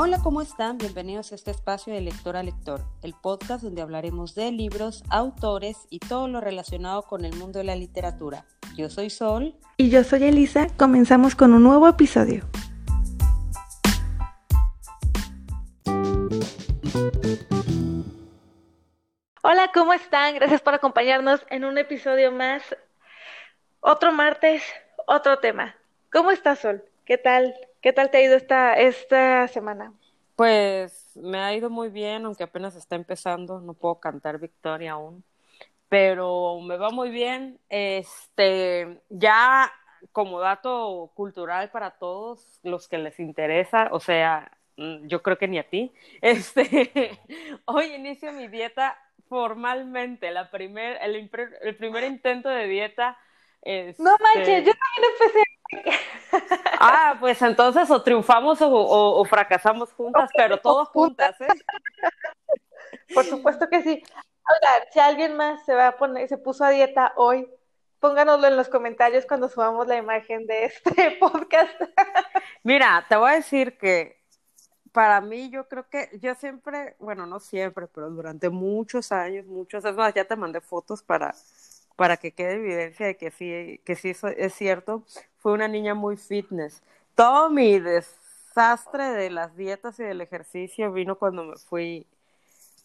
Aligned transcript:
Hola, 0.00 0.20
¿cómo 0.22 0.42
están? 0.42 0.78
Bienvenidos 0.78 1.32
a 1.32 1.34
este 1.34 1.50
espacio 1.50 1.92
de 1.92 2.00
lector 2.00 2.36
a 2.36 2.44
lector, 2.44 2.82
el 3.02 3.14
podcast 3.20 3.64
donde 3.64 3.82
hablaremos 3.82 4.36
de 4.36 4.52
libros, 4.52 5.02
autores 5.10 5.88
y 5.90 5.98
todo 5.98 6.28
lo 6.28 6.40
relacionado 6.40 7.02
con 7.02 7.24
el 7.24 7.34
mundo 7.34 7.58
de 7.58 7.64
la 7.64 7.74
literatura. 7.74 8.44
Yo 8.76 8.90
soy 8.90 9.10
Sol. 9.10 9.56
Y 9.76 9.90
yo 9.90 10.04
soy 10.04 10.22
Elisa. 10.22 10.68
Comenzamos 10.76 11.34
con 11.34 11.52
un 11.52 11.64
nuevo 11.64 11.88
episodio. 11.88 12.44
Hola, 19.42 19.72
¿cómo 19.74 19.94
están? 19.94 20.36
Gracias 20.36 20.60
por 20.60 20.74
acompañarnos 20.74 21.44
en 21.50 21.64
un 21.64 21.76
episodio 21.76 22.30
más. 22.30 22.62
Otro 23.80 24.12
martes, 24.12 24.62
otro 25.08 25.40
tema. 25.40 25.74
¿Cómo 26.12 26.30
estás, 26.30 26.60
Sol? 26.60 26.84
¿Qué 27.04 27.18
tal? 27.18 27.52
¿Qué 27.80 27.92
tal 27.92 28.10
te 28.10 28.18
ha 28.18 28.22
ido 28.22 28.36
esta, 28.36 28.74
esta 28.74 29.46
semana? 29.48 29.92
Pues 30.34 31.16
me 31.16 31.38
ha 31.38 31.54
ido 31.54 31.70
muy 31.70 31.88
bien, 31.88 32.24
aunque 32.24 32.44
apenas 32.44 32.74
está 32.74 32.96
empezando, 32.96 33.60
no 33.60 33.74
puedo 33.74 34.00
cantar 34.00 34.38
victoria 34.38 34.92
aún, 34.92 35.24
pero 35.88 36.60
me 36.60 36.76
va 36.76 36.90
muy 36.90 37.10
bien. 37.10 37.58
Este, 37.68 39.00
ya 39.08 39.72
como 40.12 40.40
dato 40.40 41.10
cultural 41.14 41.70
para 41.70 41.92
todos 41.92 42.60
los 42.62 42.88
que 42.88 42.98
les 42.98 43.18
interesa, 43.20 43.88
o 43.92 44.00
sea, 44.00 44.50
mm, 44.76 45.06
yo 45.06 45.22
creo 45.22 45.38
que 45.38 45.48
ni 45.48 45.58
a 45.58 45.68
ti, 45.68 45.92
este, 46.20 47.18
hoy 47.64 47.94
inicio 47.94 48.32
mi 48.32 48.48
dieta 48.48 48.98
formalmente, 49.28 50.30
la 50.30 50.50
primer, 50.50 50.98
el, 51.02 51.30
el 51.62 51.76
primer 51.76 52.04
intento 52.04 52.48
de 52.48 52.66
dieta. 52.66 53.18
no 53.98 54.16
manches, 54.20 54.64
yo 54.64 54.72
también 54.72 55.12
empecé 55.12 55.57
Ah, 56.80 57.16
pues 57.18 57.40
entonces 57.42 57.90
o 57.90 58.02
triunfamos 58.02 58.58
o, 58.60 59.24
fracasamos 59.24 59.92
juntas, 59.92 60.30
pero 60.36 60.58
todos 60.58 60.88
juntas, 60.88 61.40
¿eh? 61.40 61.48
Por 63.12 63.24
supuesto 63.24 63.68
que 63.68 63.82
sí. 63.82 64.02
Ahora, 64.44 64.86
si 64.92 65.00
alguien 65.00 65.36
más 65.36 65.64
se 65.64 65.74
va 65.74 65.88
a 65.88 65.96
poner, 65.96 66.28
se 66.28 66.38
puso 66.38 66.64
a 66.64 66.70
dieta 66.70 67.12
hoy, 67.16 67.50
pónganoslo 67.98 68.46
en 68.46 68.56
los 68.56 68.68
comentarios 68.68 69.26
cuando 69.26 69.48
subamos 69.48 69.88
la 69.88 69.96
imagen 69.96 70.46
de 70.46 70.66
este 70.66 71.10
podcast. 71.20 71.74
Mira, 72.62 73.04
te 73.08 73.16
voy 73.16 73.32
a 73.32 73.34
decir 73.34 73.76
que 73.76 74.22
para 74.92 75.20
mí 75.20 75.50
yo 75.50 75.66
creo 75.66 75.88
que 75.88 76.10
yo 76.20 76.34
siempre, 76.36 76.94
bueno, 77.00 77.26
no 77.26 77.40
siempre, 77.40 77.88
pero 77.88 78.08
durante 78.10 78.50
muchos 78.50 79.10
años, 79.10 79.46
muchos, 79.46 79.84
es 79.84 79.94
más, 79.96 80.14
ya 80.14 80.24
te 80.24 80.36
mandé 80.36 80.60
fotos 80.60 81.02
para 81.02 81.34
para 81.98 82.16
que 82.16 82.30
quede 82.30 82.54
evidencia 82.54 83.06
de 83.06 83.16
que 83.16 83.32
sí, 83.32 83.80
que 83.84 83.96
sí 83.96 84.12
es 84.36 84.54
cierto, 84.54 85.04
fue 85.38 85.52
una 85.52 85.68
niña 85.68 85.94
muy 85.94 86.16
fitness. 86.16 86.82
Todo 87.14 87.50
mi 87.50 87.78
desastre 87.78 89.12
de 89.12 89.30
las 89.30 89.56
dietas 89.56 89.98
y 90.00 90.04
del 90.04 90.20
ejercicio 90.20 90.92
vino 90.92 91.16
cuando 91.16 91.44
me 91.44 91.56
fui 91.56 92.06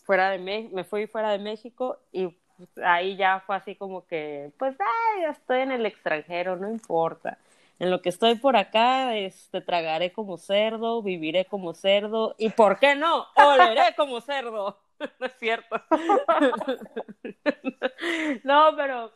fuera 0.06 0.30
de 0.30 0.40
me 0.40 0.84
fui 0.84 1.08
fuera 1.08 1.32
de 1.32 1.40
México 1.40 1.98
y 2.12 2.36
ahí 2.84 3.16
ya 3.16 3.42
fue 3.46 3.56
así 3.56 3.76
como 3.76 4.06
que, 4.06 4.52
pues, 4.58 4.76
ay, 4.80 5.26
estoy 5.26 5.62
en 5.62 5.72
el 5.72 5.86
extranjero, 5.86 6.56
no 6.56 6.70
importa. 6.70 7.38
En 7.80 7.90
lo 7.90 8.02
que 8.02 8.10
estoy 8.10 8.36
por 8.36 8.56
acá, 8.56 9.18
este, 9.18 9.62
tragaré 9.62 10.14
como 10.14 10.38
cerdo, 10.38 11.02
viviré 11.02 11.46
como 11.46 11.74
cerdo 11.74 12.36
y, 12.38 12.50
¿por 12.50 12.80
qué 12.80 12.96
no? 12.96 13.26
Oleré 13.36 13.94
como 13.98 14.22
cerdo. 14.22 14.78
no 15.20 15.26
es 15.26 15.34
cierto. 15.40 15.82
no, 18.44 18.76
pero 18.76 19.12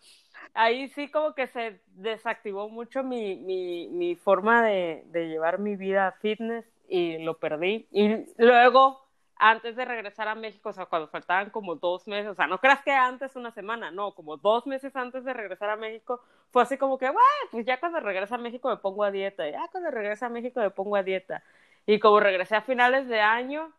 ahí 0.53 0.87
sí 0.89 1.09
como 1.09 1.33
que 1.33 1.47
se 1.47 1.79
desactivó 1.95 2.69
mucho 2.69 3.03
mi, 3.03 3.35
mi, 3.37 3.87
mi 3.89 4.15
forma 4.15 4.63
de, 4.63 5.03
llevar 5.13 5.59
mi 5.59 5.75
vida 5.75 6.13
fitness 6.21 6.65
y 6.87 7.19
lo 7.19 7.37
perdí. 7.37 7.87
Y 7.91 8.25
luego, 8.37 9.05
antes 9.35 9.75
de 9.75 9.85
regresar 9.85 10.27
a 10.27 10.35
México, 10.35 10.69
o 10.69 10.73
sea, 10.73 10.85
cuando 10.85 11.07
faltaban 11.07 11.49
como 11.49 11.75
dos 11.75 12.07
meses, 12.07 12.31
o 12.31 12.35
sea, 12.35 12.47
no 12.47 12.59
creas 12.59 12.81
que 12.81 12.91
antes 12.91 13.35
una 13.35 13.51
semana, 13.51 13.91
no, 13.91 14.13
como 14.13 14.37
dos 14.37 14.65
meses 14.67 14.95
antes 14.95 15.23
de 15.23 15.33
regresar 15.33 15.69
a 15.69 15.75
México, 15.75 16.21
fue 16.51 16.63
así 16.63 16.77
como 16.77 16.97
que, 16.97 17.05
bueno, 17.05 17.21
pues 17.51 17.65
ya 17.65 17.79
cuando 17.79 17.99
regresa 17.99 18.35
a 18.35 18.39
México 18.39 18.69
me 18.69 18.77
pongo 18.77 19.03
a 19.03 19.11
dieta, 19.11 19.49
ya 19.49 19.67
cuando 19.71 19.91
regresa 19.91 20.27
a 20.27 20.29
México 20.29 20.59
me 20.59 20.71
pongo 20.71 20.95
a 20.95 21.03
dieta. 21.03 21.43
Y 21.85 21.99
como 21.99 22.19
regresé 22.19 22.55
a 22.55 22.61
finales 22.61 23.07
de 23.07 23.21
año, 23.21 23.71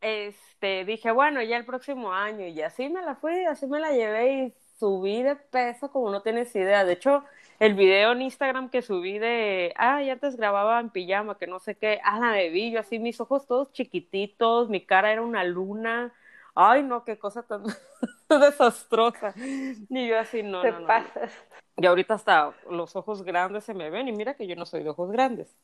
este, 0.00 0.84
dije, 0.84 1.10
bueno, 1.10 1.42
ya 1.42 1.56
el 1.56 1.64
próximo 1.66 2.12
año, 2.12 2.46
y 2.46 2.62
así 2.62 2.88
me 2.88 3.02
la 3.02 3.16
fui, 3.16 3.44
así 3.44 3.66
me 3.66 3.80
la 3.80 3.92
llevé 3.92 4.32
y 4.32 4.54
subí 4.80 5.22
de 5.22 5.36
peso 5.36 5.92
como 5.92 6.10
no 6.10 6.22
tienes 6.22 6.54
idea. 6.56 6.84
De 6.84 6.94
hecho, 6.94 7.24
el 7.60 7.74
video 7.74 8.12
en 8.12 8.22
Instagram 8.22 8.70
que 8.70 8.82
subí 8.82 9.18
de, 9.18 9.74
ah, 9.76 10.02
ya 10.02 10.14
antes 10.14 10.36
grababa 10.36 10.80
en 10.80 10.90
pijama, 10.90 11.38
que 11.38 11.46
no 11.46 11.60
sé 11.60 11.76
qué, 11.76 12.00
ah, 12.04 12.18
la 12.18 12.32
vi, 12.50 12.72
yo 12.72 12.80
así, 12.80 12.98
mis 12.98 13.20
ojos 13.20 13.46
todos 13.46 13.72
chiquititos, 13.72 14.68
mi 14.70 14.80
cara 14.84 15.12
era 15.12 15.22
una 15.22 15.44
luna. 15.44 16.12
Ay, 16.54 16.82
no, 16.82 17.04
qué 17.04 17.18
cosa 17.18 17.42
tan 17.42 17.62
desastrosa. 18.28 19.34
Y 19.36 20.08
yo 20.08 20.18
así, 20.18 20.42
no, 20.42 20.62
Te 20.62 20.72
no, 20.72 20.80
no. 20.80 20.86
pasas. 20.86 21.30
Y 21.76 21.86
ahorita 21.86 22.14
hasta 22.14 22.52
los 22.70 22.96
ojos 22.96 23.22
grandes 23.22 23.64
se 23.64 23.74
me 23.74 23.90
ven, 23.90 24.08
y 24.08 24.12
mira 24.12 24.34
que 24.34 24.46
yo 24.46 24.56
no 24.56 24.66
soy 24.66 24.82
de 24.82 24.90
ojos 24.90 25.12
grandes. 25.12 25.54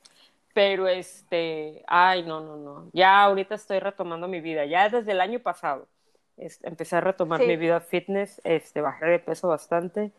Pero 0.54 0.88
este, 0.88 1.84
ay, 1.87 2.22
no, 2.22 2.41
no, 2.41 2.56
no. 2.56 2.91
Ya 2.93 3.22
ahorita 3.25 3.54
estoy 3.54 3.78
retomando 3.78 4.28
mi 4.28 4.41
vida. 4.41 4.65
Ya 4.66 4.88
desde 4.88 5.12
el 5.12 5.21
año 5.21 5.41
pasado 5.41 5.87
este, 6.36 6.69
empecé 6.69 6.97
a 6.97 7.00
retomar 7.00 7.41
mi 7.41 7.56
vida 7.56 7.80
fitness, 7.80 8.41
este, 8.44 8.80
bajé 8.80 9.06
de 9.06 9.19
peso 9.19 9.48
bastante. 9.48 10.12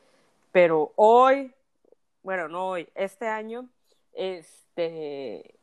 Pero 0.52 0.92
hoy, 0.96 1.54
bueno, 2.24 2.48
no 2.48 2.70
hoy, 2.70 2.90
este 2.96 3.28
año, 3.28 3.68
este, 4.14 5.56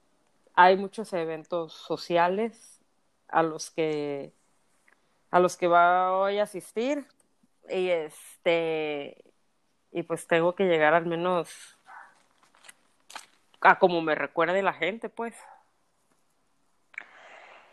hay 0.54 0.76
muchos 0.76 1.12
eventos 1.12 1.72
sociales 1.72 2.80
a 3.28 3.42
los 3.42 3.70
que 3.70 4.32
a 5.30 5.40
los 5.40 5.56
que 5.56 5.66
voy 5.66 6.38
a 6.38 6.44
asistir 6.44 7.04
y 7.68 7.88
este 7.88 9.24
y 9.90 10.02
pues 10.04 10.28
tengo 10.28 10.54
que 10.54 10.64
llegar 10.64 10.94
al 10.94 11.06
menos 11.06 11.76
a 13.60 13.78
como 13.78 14.02
me 14.02 14.14
recuerde 14.14 14.62
la 14.62 14.74
gente, 14.74 15.08
pues. 15.08 15.34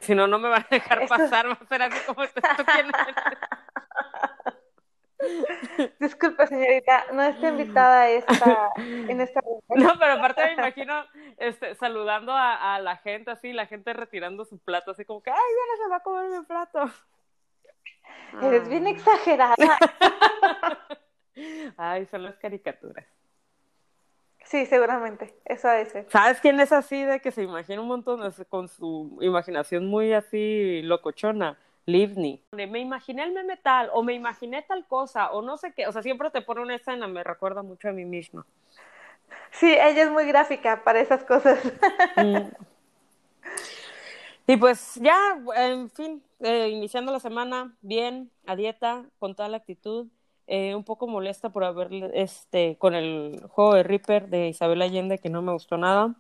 Si 0.01 0.13
no, 0.15 0.27
no 0.27 0.39
me 0.39 0.49
van 0.49 0.63
a 0.63 0.67
dejar 0.69 1.07
pasar, 1.07 1.47
va 1.47 1.53
a 1.53 1.65
ser 1.65 1.81
así 1.83 1.99
como 2.05 2.23
esto 2.23 2.41
Disculpe, 5.99 6.47
señorita, 6.47 7.05
no 7.13 7.21
está 7.21 7.49
invitada 7.49 8.09
esta, 8.09 8.71
en 8.77 9.21
esta 9.21 9.39
No, 9.69 9.93
pero 9.99 10.13
aparte 10.13 10.43
me 10.47 10.53
imagino 10.53 11.05
este, 11.37 11.75
saludando 11.75 12.33
a, 12.33 12.79
la 12.79 12.97
gente 12.97 13.29
así, 13.29 13.53
la 13.53 13.67
gente 13.67 13.93
retirando 13.93 14.43
su 14.45 14.57
plato, 14.57 14.89
así 14.91 15.05
como 15.05 15.21
que, 15.21 15.29
ay, 15.29 15.37
ya 15.37 15.83
se 15.83 15.89
va 15.89 15.97
a 15.97 16.03
comer 16.03 16.31
mi 16.31 16.43
plato. 16.45 16.89
Eres 18.41 18.67
bien 18.67 18.87
exagerada. 18.87 19.55
ay, 21.77 22.07
son 22.07 22.23
las 22.23 22.37
caricaturas. 22.37 23.05
Sí, 24.51 24.65
seguramente, 24.65 25.33
eso 25.45 25.71
es. 25.71 25.93
¿Sabes 26.09 26.41
quién 26.41 26.59
es 26.59 26.73
así 26.73 27.01
de 27.05 27.21
que 27.21 27.31
se 27.31 27.41
imagina 27.41 27.79
un 27.79 27.87
montón 27.87 28.19
con 28.49 28.67
su 28.67 29.17
imaginación 29.21 29.87
muy 29.87 30.11
así 30.11 30.81
locochona? 30.81 31.57
Livni. 31.85 32.43
Me 32.51 32.79
imaginé 32.79 33.23
el 33.23 33.31
meme 33.31 33.55
tal, 33.55 33.89
o 33.93 34.03
me 34.03 34.13
imaginé 34.13 34.61
tal 34.63 34.85
cosa, 34.85 35.31
o 35.31 35.41
no 35.41 35.55
sé 35.55 35.71
qué, 35.71 35.87
o 35.87 35.93
sea, 35.93 36.03
siempre 36.03 36.29
te 36.31 36.41
pone 36.41 36.59
una 36.59 36.75
escena, 36.75 37.07
me 37.07 37.23
recuerda 37.23 37.63
mucho 37.63 37.87
a 37.87 37.93
mí 37.93 38.03
misma. 38.03 38.45
Sí, 39.51 39.71
ella 39.71 40.03
es 40.03 40.11
muy 40.11 40.25
gráfica 40.25 40.83
para 40.83 40.99
esas 40.99 41.23
cosas. 41.23 41.57
Mm. 42.17 42.49
Y 44.47 44.57
pues 44.57 44.95
ya, 44.95 45.17
en 45.55 45.89
fin, 45.89 46.21
eh, 46.41 46.67
iniciando 46.67 47.13
la 47.13 47.21
semana 47.21 47.73
bien, 47.81 48.29
a 48.45 48.57
dieta, 48.57 49.05
con 49.17 49.33
toda 49.33 49.47
la 49.47 49.57
actitud. 49.57 50.07
Eh, 50.53 50.75
un 50.75 50.83
poco 50.83 51.07
molesta 51.07 51.47
por 51.47 51.63
haber, 51.63 52.11
este, 52.13 52.75
con 52.77 52.93
el 52.93 53.41
juego 53.51 53.73
de 53.73 53.83
Reaper 53.83 54.27
de 54.27 54.49
Isabel 54.49 54.81
Allende, 54.81 55.17
que 55.17 55.29
no 55.29 55.41
me 55.41 55.53
gustó 55.53 55.77
nada. 55.77 56.13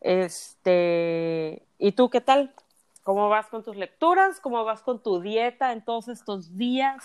Este, 0.00 1.60
¿y 1.80 1.90
tú 1.90 2.08
qué 2.08 2.20
tal? 2.20 2.54
¿Cómo 3.02 3.28
vas 3.28 3.48
con 3.48 3.64
tus 3.64 3.74
lecturas? 3.74 4.38
¿Cómo 4.38 4.62
vas 4.62 4.82
con 4.82 5.02
tu 5.02 5.20
dieta 5.20 5.72
en 5.72 5.84
todos 5.84 6.06
estos 6.06 6.56
días, 6.56 7.04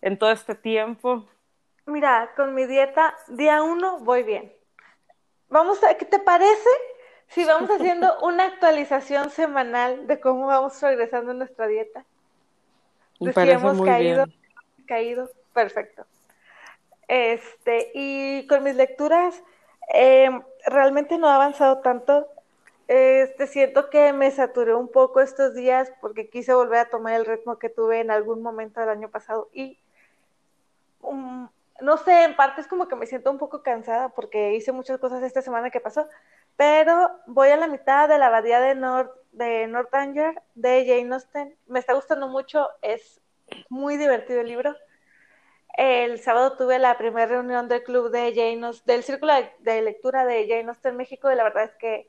en 0.00 0.18
todo 0.18 0.32
este 0.32 0.56
tiempo? 0.56 1.28
Mira, 1.86 2.32
con 2.34 2.52
mi 2.52 2.66
dieta, 2.66 3.14
día 3.28 3.62
uno 3.62 4.00
voy 4.00 4.24
bien. 4.24 4.52
Vamos 5.50 5.84
a, 5.84 5.94
¿qué 5.94 6.04
te 6.04 6.18
parece? 6.18 6.70
Si 7.28 7.44
vamos 7.44 7.70
haciendo 7.78 8.18
una 8.22 8.46
actualización 8.46 9.30
semanal 9.30 10.08
de 10.08 10.18
cómo 10.18 10.48
vamos 10.48 10.82
regresando 10.82 11.30
a 11.30 11.34
nuestra 11.34 11.68
dieta. 11.68 12.04
Me 13.20 13.32
parece 13.32 13.64
muy 13.70 13.88
caído, 13.88 14.24
bien. 14.24 14.36
caído 14.84 15.30
perfecto. 15.52 16.04
Este, 17.08 17.90
y 17.94 18.46
con 18.46 18.62
mis 18.64 18.74
lecturas, 18.74 19.42
eh, 19.94 20.30
realmente 20.66 21.18
no 21.18 21.28
he 21.28 21.32
avanzado 21.32 21.80
tanto. 21.80 22.28
Este, 22.88 23.46
siento 23.46 23.90
que 23.90 24.12
me 24.12 24.30
saturé 24.30 24.74
un 24.74 24.88
poco 24.88 25.20
estos 25.20 25.54
días 25.54 25.92
porque 26.00 26.28
quise 26.28 26.52
volver 26.54 26.80
a 26.80 26.90
tomar 26.90 27.14
el 27.14 27.26
ritmo 27.26 27.58
que 27.58 27.68
tuve 27.68 28.00
en 28.00 28.10
algún 28.10 28.42
momento 28.42 28.80
del 28.80 28.90
año 28.90 29.08
pasado 29.08 29.48
y 29.52 29.78
um, 31.00 31.48
no 31.80 31.96
sé, 31.96 32.24
en 32.24 32.36
parte 32.36 32.60
es 32.60 32.66
como 32.66 32.88
que 32.88 32.96
me 32.96 33.06
siento 33.06 33.30
un 33.30 33.38
poco 33.38 33.62
cansada 33.62 34.10
porque 34.10 34.54
hice 34.54 34.72
muchas 34.72 34.98
cosas 34.98 35.22
esta 35.22 35.42
semana 35.42 35.70
que 35.70 35.80
pasó, 35.80 36.08
pero 36.56 37.10
voy 37.26 37.48
a 37.48 37.56
la 37.56 37.66
mitad 37.66 38.08
de 38.08 38.18
la 38.18 38.26
abadía 38.26 38.60
de 38.60 38.74
Nord 38.74 39.10
de 39.32 39.66
Northanger 39.66 40.42
de 40.54 40.84
Jane 40.86 41.14
Austen. 41.14 41.56
Me 41.66 41.78
está 41.78 41.94
gustando 41.94 42.28
mucho, 42.28 42.68
es 42.82 43.20
muy 43.68 43.96
divertido 43.96 44.40
el 44.40 44.48
libro. 44.48 44.76
El 45.74 46.20
sábado 46.20 46.56
tuve 46.56 46.78
la 46.78 46.98
primera 46.98 47.26
reunión 47.26 47.68
del 47.68 47.82
club 47.82 48.10
de 48.10 48.32
Jane 48.34 48.66
Austen, 48.66 48.86
del 48.86 49.02
círculo 49.02 49.32
de, 49.60 49.82
lectura 49.82 50.24
de 50.24 50.46
Jane 50.46 50.68
Austen 50.68 50.96
México 50.96 51.32
y 51.32 51.34
la 51.34 51.44
verdad 51.44 51.64
es 51.64 51.74
que, 51.76 52.08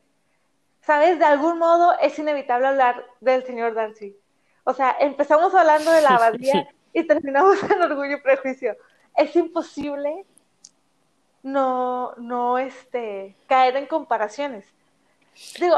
¿sabes? 0.81 1.17
De 1.17 1.25
algún 1.25 1.59
modo 1.59 1.97
es 1.99 2.17
inevitable 2.19 2.67
hablar 2.67 3.05
del 3.21 3.45
señor 3.45 3.73
Darcy. 3.73 4.17
O 4.65 4.73
sea, 4.73 4.95
empezamos 4.99 5.53
hablando 5.55 5.91
de 5.91 6.01
la 6.01 6.09
abadía 6.09 6.67
y 6.93 7.07
terminamos 7.07 7.63
en 7.63 7.81
Orgullo 7.81 8.17
y 8.17 8.21
Prejuicio. 8.21 8.75
Es 9.15 9.35
imposible 9.35 10.25
no, 11.43 12.13
no, 12.15 12.57
este, 12.57 13.35
caer 13.47 13.75
en 13.75 13.85
comparaciones. 13.85 14.65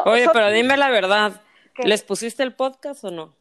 Oye, 0.05 0.27
pero 0.31 0.51
dime 0.51 0.77
la 0.77 0.89
verdad, 0.89 1.41
¿les 1.77 2.03
pusiste 2.03 2.43
el 2.43 2.53
podcast 2.53 3.03
o 3.03 3.11
no? 3.11 3.35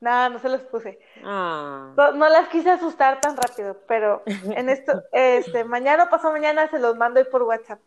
Nada, 0.00 0.28
no 0.28 0.38
se 0.38 0.48
los 0.48 0.62
puse. 0.62 0.98
Ah. 1.24 1.92
No, 1.96 2.28
las 2.28 2.48
quise 2.48 2.70
asustar 2.70 3.20
tan 3.20 3.36
rápido, 3.36 3.76
pero 3.86 4.22
en 4.26 4.68
esto, 4.68 5.02
este, 5.12 5.64
mañana 5.64 6.04
o 6.04 6.10
pasado 6.10 6.32
mañana 6.32 6.68
se 6.68 6.78
los 6.78 6.96
mando 6.96 7.24
por 7.30 7.42
WhatsApp. 7.42 7.80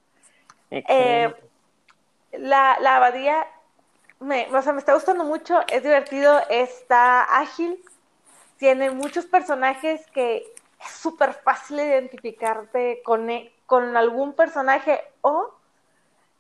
Eh, 0.70 1.34
la, 2.34 2.78
la 2.80 2.98
abadía, 2.98 3.46
me, 4.20 4.48
o 4.54 4.62
sea, 4.62 4.74
me 4.74 4.80
está 4.80 4.94
gustando 4.94 5.24
mucho, 5.24 5.62
es 5.68 5.84
divertido, 5.84 6.40
está 6.50 7.24
ágil, 7.24 7.84
tiene 8.58 8.92
muchos 8.92 9.26
personajes 9.26 10.06
que 10.12 10.46
es 10.84 10.92
súper 10.92 11.34
fácil 11.34 11.80
identificarte 11.80 13.02
con, 13.04 13.30
e, 13.30 13.54
con 13.66 13.96
algún 13.98 14.34
personaje 14.34 15.02
o 15.22 15.54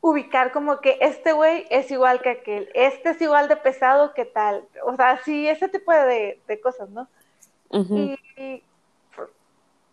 ubicar 0.02 0.52
como 0.52 0.82
que 0.82 0.98
este 1.00 1.32
güey 1.32 1.68
es 1.70 1.92
igual 1.92 2.22
que 2.22 2.32
aquel, 2.32 2.70
este 2.74 3.12
es 3.12 3.22
igual 3.22 3.48
de 3.48 3.56
pesado 3.56 4.14
que 4.14 4.26
tal, 4.26 4.68
o 4.84 4.96
sea, 4.96 5.22
sí, 5.24 5.48
ese 5.48 5.70
tipo 5.70 5.92
de, 5.92 6.42
cosas, 6.62 6.90
¿no? 6.90 7.08
Y, 7.72 8.18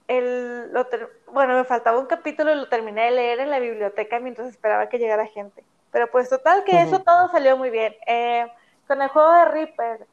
el, 0.09 0.71
bueno, 1.33 1.55
me 1.55 1.65
faltaba 1.65 1.99
un 1.99 2.07
capítulo 2.07 2.51
y 2.51 2.57
lo 2.57 2.69
terminé 2.69 3.05
de 3.05 3.11
leer 3.11 3.41
en 3.41 3.51
la 3.51 3.59
biblioteca 3.59 4.19
mientras 4.19 4.49
esperaba 4.49 4.89
que 4.89 4.99
llegara 4.99 5.27
gente. 5.27 5.63
Pero 5.93 6.11
pues 6.11 6.31
total 6.31 6.65
que 6.65 6.81
eso 6.81 7.01
todo 7.01 7.29
salió 7.29 7.59
muy 7.59 7.69
bien. 7.69 7.95
Eh, 8.07 8.47
con 8.87 9.03
el 9.03 9.09
juego 9.09 9.31
de 9.33 9.45
Reaper, 9.45 10.07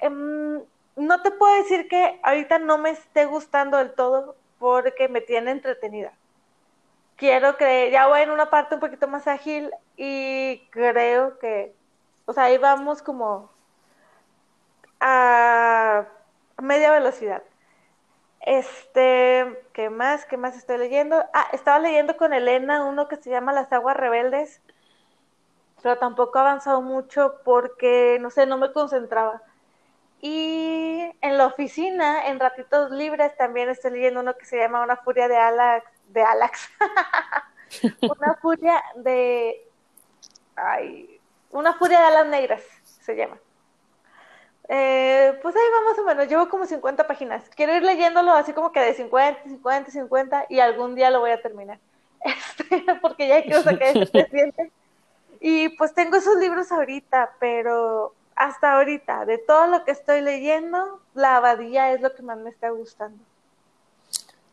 em, 0.00 0.62
no 0.96 1.22
te 1.22 1.30
puedo 1.30 1.54
decir 1.58 1.86
que 1.86 2.18
ahorita 2.22 2.58
no 2.58 2.78
me 2.78 2.90
esté 2.90 3.26
gustando 3.26 3.76
del 3.76 3.92
todo 3.92 4.36
porque 4.58 5.08
me 5.08 5.20
tiene 5.20 5.50
entretenida 5.50 6.12
quiero 7.20 7.58
creer, 7.58 7.92
ya 7.92 8.06
voy 8.08 8.22
en 8.22 8.30
una 8.30 8.48
parte 8.48 8.74
un 8.74 8.80
poquito 8.80 9.06
más 9.06 9.28
ágil 9.28 9.70
y 9.94 10.66
creo 10.70 11.38
que, 11.38 11.74
o 12.24 12.32
sea, 12.32 12.44
ahí 12.44 12.56
vamos 12.56 13.02
como 13.02 13.50
a 15.00 16.06
media 16.62 16.90
velocidad. 16.90 17.42
Este, 18.40 19.62
¿qué 19.74 19.90
más? 19.90 20.24
¿Qué 20.24 20.38
más 20.38 20.56
estoy 20.56 20.78
leyendo? 20.78 21.22
Ah, 21.34 21.48
estaba 21.52 21.78
leyendo 21.78 22.16
con 22.16 22.32
Elena 22.32 22.86
uno 22.86 23.06
que 23.06 23.16
se 23.16 23.28
llama 23.28 23.52
Las 23.52 23.70
Aguas 23.70 23.98
Rebeldes, 23.98 24.62
pero 25.82 25.98
tampoco 25.98 26.38
ha 26.38 26.42
avanzado 26.42 26.80
mucho 26.80 27.34
porque, 27.44 28.16
no 28.22 28.30
sé, 28.30 28.46
no 28.46 28.56
me 28.56 28.72
concentraba. 28.72 29.42
Y 30.22 31.02
en 31.20 31.36
la 31.38 31.46
oficina, 31.46 32.28
en 32.28 32.40
ratitos 32.40 32.90
libres, 32.90 33.36
también 33.36 33.68
estoy 33.68 33.92
leyendo 33.92 34.20
uno 34.20 34.36
que 34.38 34.46
se 34.46 34.58
llama 34.58 34.82
Una 34.82 34.96
Furia 34.96 35.28
de 35.28 35.36
Alas 35.36 35.82
de 36.12 36.22
Alax. 36.22 36.68
una 38.02 38.34
furia 38.34 38.82
de. 38.96 39.66
Ay, 40.56 41.20
una 41.50 41.74
furia 41.74 42.00
de 42.00 42.06
alas 42.06 42.26
negras 42.26 42.62
se 42.84 43.16
llama. 43.16 43.38
Eh, 44.68 45.36
pues 45.42 45.56
ahí 45.56 45.62
va 45.74 45.90
más 45.90 45.98
o 45.98 46.04
menos, 46.04 46.28
llevo 46.28 46.48
como 46.48 46.64
50 46.64 47.06
páginas. 47.06 47.48
Quiero 47.56 47.74
ir 47.74 47.82
leyéndolo 47.82 48.32
así 48.32 48.52
como 48.52 48.70
que 48.70 48.80
de 48.80 48.94
50, 48.94 49.42
50, 49.42 49.90
50 49.90 50.46
y 50.48 50.60
algún 50.60 50.94
día 50.94 51.10
lo 51.10 51.20
voy 51.20 51.30
a 51.30 51.42
terminar. 51.42 51.78
Este, 52.22 52.84
porque 53.00 53.26
ya 53.28 53.42
quiero 53.42 53.62
sacar 53.62 53.96
ese 53.96 54.06
presidente. 54.06 54.70
Y 55.40 55.70
pues 55.70 55.94
tengo 55.94 56.18
esos 56.18 56.36
libros 56.36 56.70
ahorita, 56.70 57.32
pero 57.40 58.14
hasta 58.36 58.74
ahorita, 58.74 59.24
de 59.24 59.38
todo 59.38 59.66
lo 59.66 59.84
que 59.84 59.90
estoy 59.90 60.20
leyendo, 60.20 61.00
la 61.14 61.36
abadía 61.36 61.92
es 61.92 62.02
lo 62.02 62.14
que 62.14 62.22
más 62.22 62.38
me 62.38 62.50
está 62.50 62.68
gustando. 62.70 63.18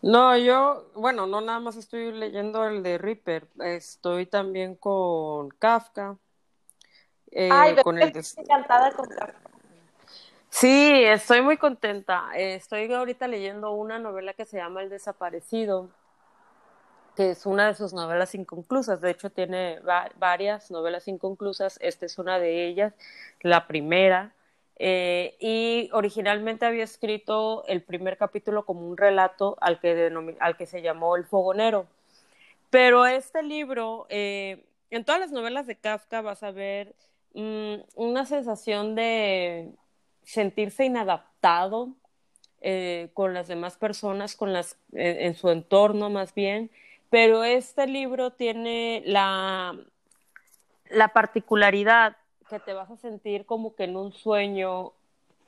No, 0.02 0.38
yo, 0.38 0.90
bueno, 0.96 1.26
no 1.26 1.42
nada 1.42 1.60
más 1.60 1.76
estoy 1.76 2.12
leyendo 2.12 2.66
el 2.66 2.84
de 2.84 2.98
Reaper, 2.98 3.48
estoy 3.60 4.26
también 4.26 4.76
con 4.76 5.50
Kafka. 5.50 6.18
Eh, 7.32 7.50
Ay, 7.52 7.76
con 7.84 7.98
el 7.98 8.14
encantada 8.38 8.92
con 8.92 9.08
Kafka. 9.08 9.48
Sí, 10.50 11.04
estoy 11.04 11.42
muy 11.42 11.58
contenta. 11.58 12.30
Estoy 12.36 12.92
ahorita 12.92 13.28
leyendo 13.28 13.72
una 13.72 14.00
novela 14.00 14.34
que 14.34 14.46
se 14.46 14.58
llama 14.58 14.82
El 14.82 14.90
desaparecido, 14.90 15.90
que 17.16 17.32
es 17.32 17.46
una 17.46 17.68
de 17.68 17.76
sus 17.76 17.94
novelas 17.94 18.34
inconclusas. 18.34 19.02
De 19.02 19.12
hecho, 19.12 19.30
tiene 19.30 19.80
varias 20.16 20.72
novelas 20.72 21.08
inconclusas. 21.08 21.78
Esta 21.82 22.06
es 22.06 22.18
una 22.18 22.40
de 22.40 22.66
ellas, 22.66 22.94
la 23.42 23.68
primera. 23.68 24.34
Eh, 24.80 25.36
y 25.40 25.90
originalmente 25.92 26.66
había 26.66 26.84
escrito 26.84 27.66
el 27.68 27.82
primer 27.82 28.16
capítulo 28.18 28.64
como 28.64 28.88
un 28.88 28.96
relato 28.96 29.58
al 29.60 29.80
que, 29.80 30.66
se 30.68 30.82
llamó 30.82 31.16
El 31.16 31.26
Fogonero. 31.26 31.88
Pero 32.70 33.06
este 33.06 33.44
libro, 33.44 34.06
eh, 34.10 34.66
en 34.92 35.04
todas 35.04 35.22
las 35.22 35.32
novelas 35.32 35.68
de 35.68 35.78
Kafka 35.78 36.22
vas 36.22 36.44
a 36.44 36.52
ver 36.52 36.96
mm, 37.34 37.76
una 37.96 38.26
sensación 38.26 38.96
de 38.96 39.72
sentirse 40.24 40.86
inadaptado 40.86 41.90
eh, 42.62 43.10
con 43.14 43.34
las 43.34 43.48
demás 43.48 43.78
personas, 43.78 44.36
con 44.36 44.54
las, 44.54 44.78
en 44.94 45.36
su 45.36 45.50
entorno 45.50 46.10
más 46.10 46.36
bien. 46.36 46.70
Pero 47.10 47.44
este 47.44 47.88
libro 47.88 48.32
tiene 48.32 49.02
la 49.06 49.74
particularidad 51.14 52.18
que 52.48 52.60
te 52.60 52.74
vas 52.74 52.90
a 52.90 52.98
sentir 52.98 53.46
como 53.46 53.76
que 53.76 53.86
en 53.86 53.96
un 53.96 54.14
sueño 54.14 54.94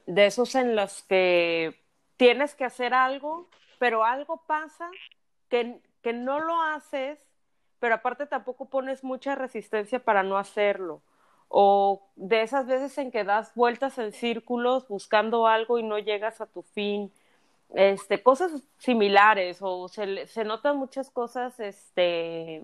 de 0.06 0.26
esos 0.26 0.56
en 0.56 0.76
los 0.76 1.04
que 1.04 1.80
tienes 2.18 2.56
que 2.56 2.66
hacer 2.66 2.94
algo, 2.94 3.48
pero 3.78 4.04
algo 4.04 4.38
pasa 4.46 4.90
que, 5.50 5.80
que 6.02 6.14
no 6.14 6.40
lo 6.40 6.62
haces, 6.62 7.20
pero 7.80 7.96
aparte 7.96 8.26
tampoco 8.26 8.66
pones 8.66 9.04
mucha 9.04 9.36
resistencia 9.36 10.00
para 10.04 10.24
no 10.24 10.38
hacerlo. 10.38 11.02
O 11.48 12.08
de 12.16 12.42
esas 12.42 12.68
veces 12.68 12.98
en 12.98 13.12
que 13.12 13.24
das 13.24 13.54
vueltas 13.56 13.98
en 13.98 14.12
círculos 14.12 14.88
buscando 14.88 15.48
algo 15.48 15.80
y 15.80 15.84
no 15.84 15.98
llegas 15.98 16.42
a 16.42 16.46
tu 16.46 16.62
fin. 16.62 17.12
Este, 17.74 18.22
cosas 18.22 18.64
similares 18.78 19.60
o 19.62 19.88
se, 19.88 20.28
se 20.28 20.44
notan 20.44 20.78
muchas 20.78 21.10
cosas, 21.10 21.60
este, 21.60 22.64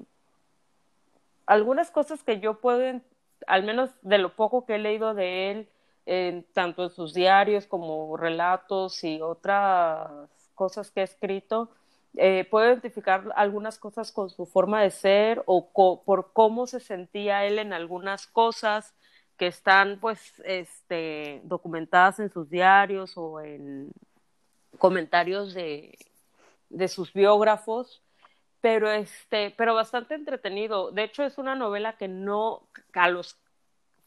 algunas 1.46 1.92
cosas 1.92 2.24
que 2.24 2.40
yo 2.40 2.60
puedo 2.60 3.02
al 3.48 3.64
menos 3.64 3.92
de 4.02 4.18
lo 4.18 4.36
poco 4.36 4.66
que 4.66 4.76
he 4.76 4.80
leído 4.80 5.14
de 5.14 5.52
él, 5.52 5.70
tanto 6.54 6.84
en 6.84 6.90
sus 6.90 7.14
diarios 7.14 7.66
como 7.66 8.16
relatos 8.16 9.04
y 9.04 9.22
otras 9.22 10.10
cosas 10.54 10.92
que 10.92 11.02
ha 11.02 11.04
escrito, 11.04 11.70
eh, 12.18 12.48
puedo 12.50 12.68
identificar 12.68 13.34
algunas 13.36 13.78
cosas 13.78 14.12
con 14.12 14.30
su 14.30 14.46
forma 14.46 14.82
de 14.82 14.92
ser 14.92 15.44
o 15.48 15.70
por 16.06 16.32
cómo 16.32 16.66
se 16.68 16.80
sentía 16.80 17.46
él 17.46 17.60
en 17.60 17.74
algunas 17.74 18.28
cosas 18.28 18.94
que 19.38 19.48
están 19.48 20.00
pues 20.00 20.42
este, 20.46 21.42
documentadas 21.44 22.20
en 22.20 22.32
sus 22.32 22.50
diarios 22.50 23.18
o 23.18 23.42
en 23.42 23.92
comentarios 24.78 25.54
de, 25.54 25.98
de 26.70 26.88
sus 26.88 27.12
biógrafos 27.12 28.02
pero 28.66 28.92
este, 28.92 29.54
pero 29.56 29.76
bastante 29.76 30.16
entretenido. 30.16 30.90
De 30.90 31.04
hecho, 31.04 31.22
es 31.24 31.38
una 31.38 31.54
novela 31.54 31.98
que 31.98 32.08
no, 32.08 32.64
a 32.96 33.10
los 33.10 33.38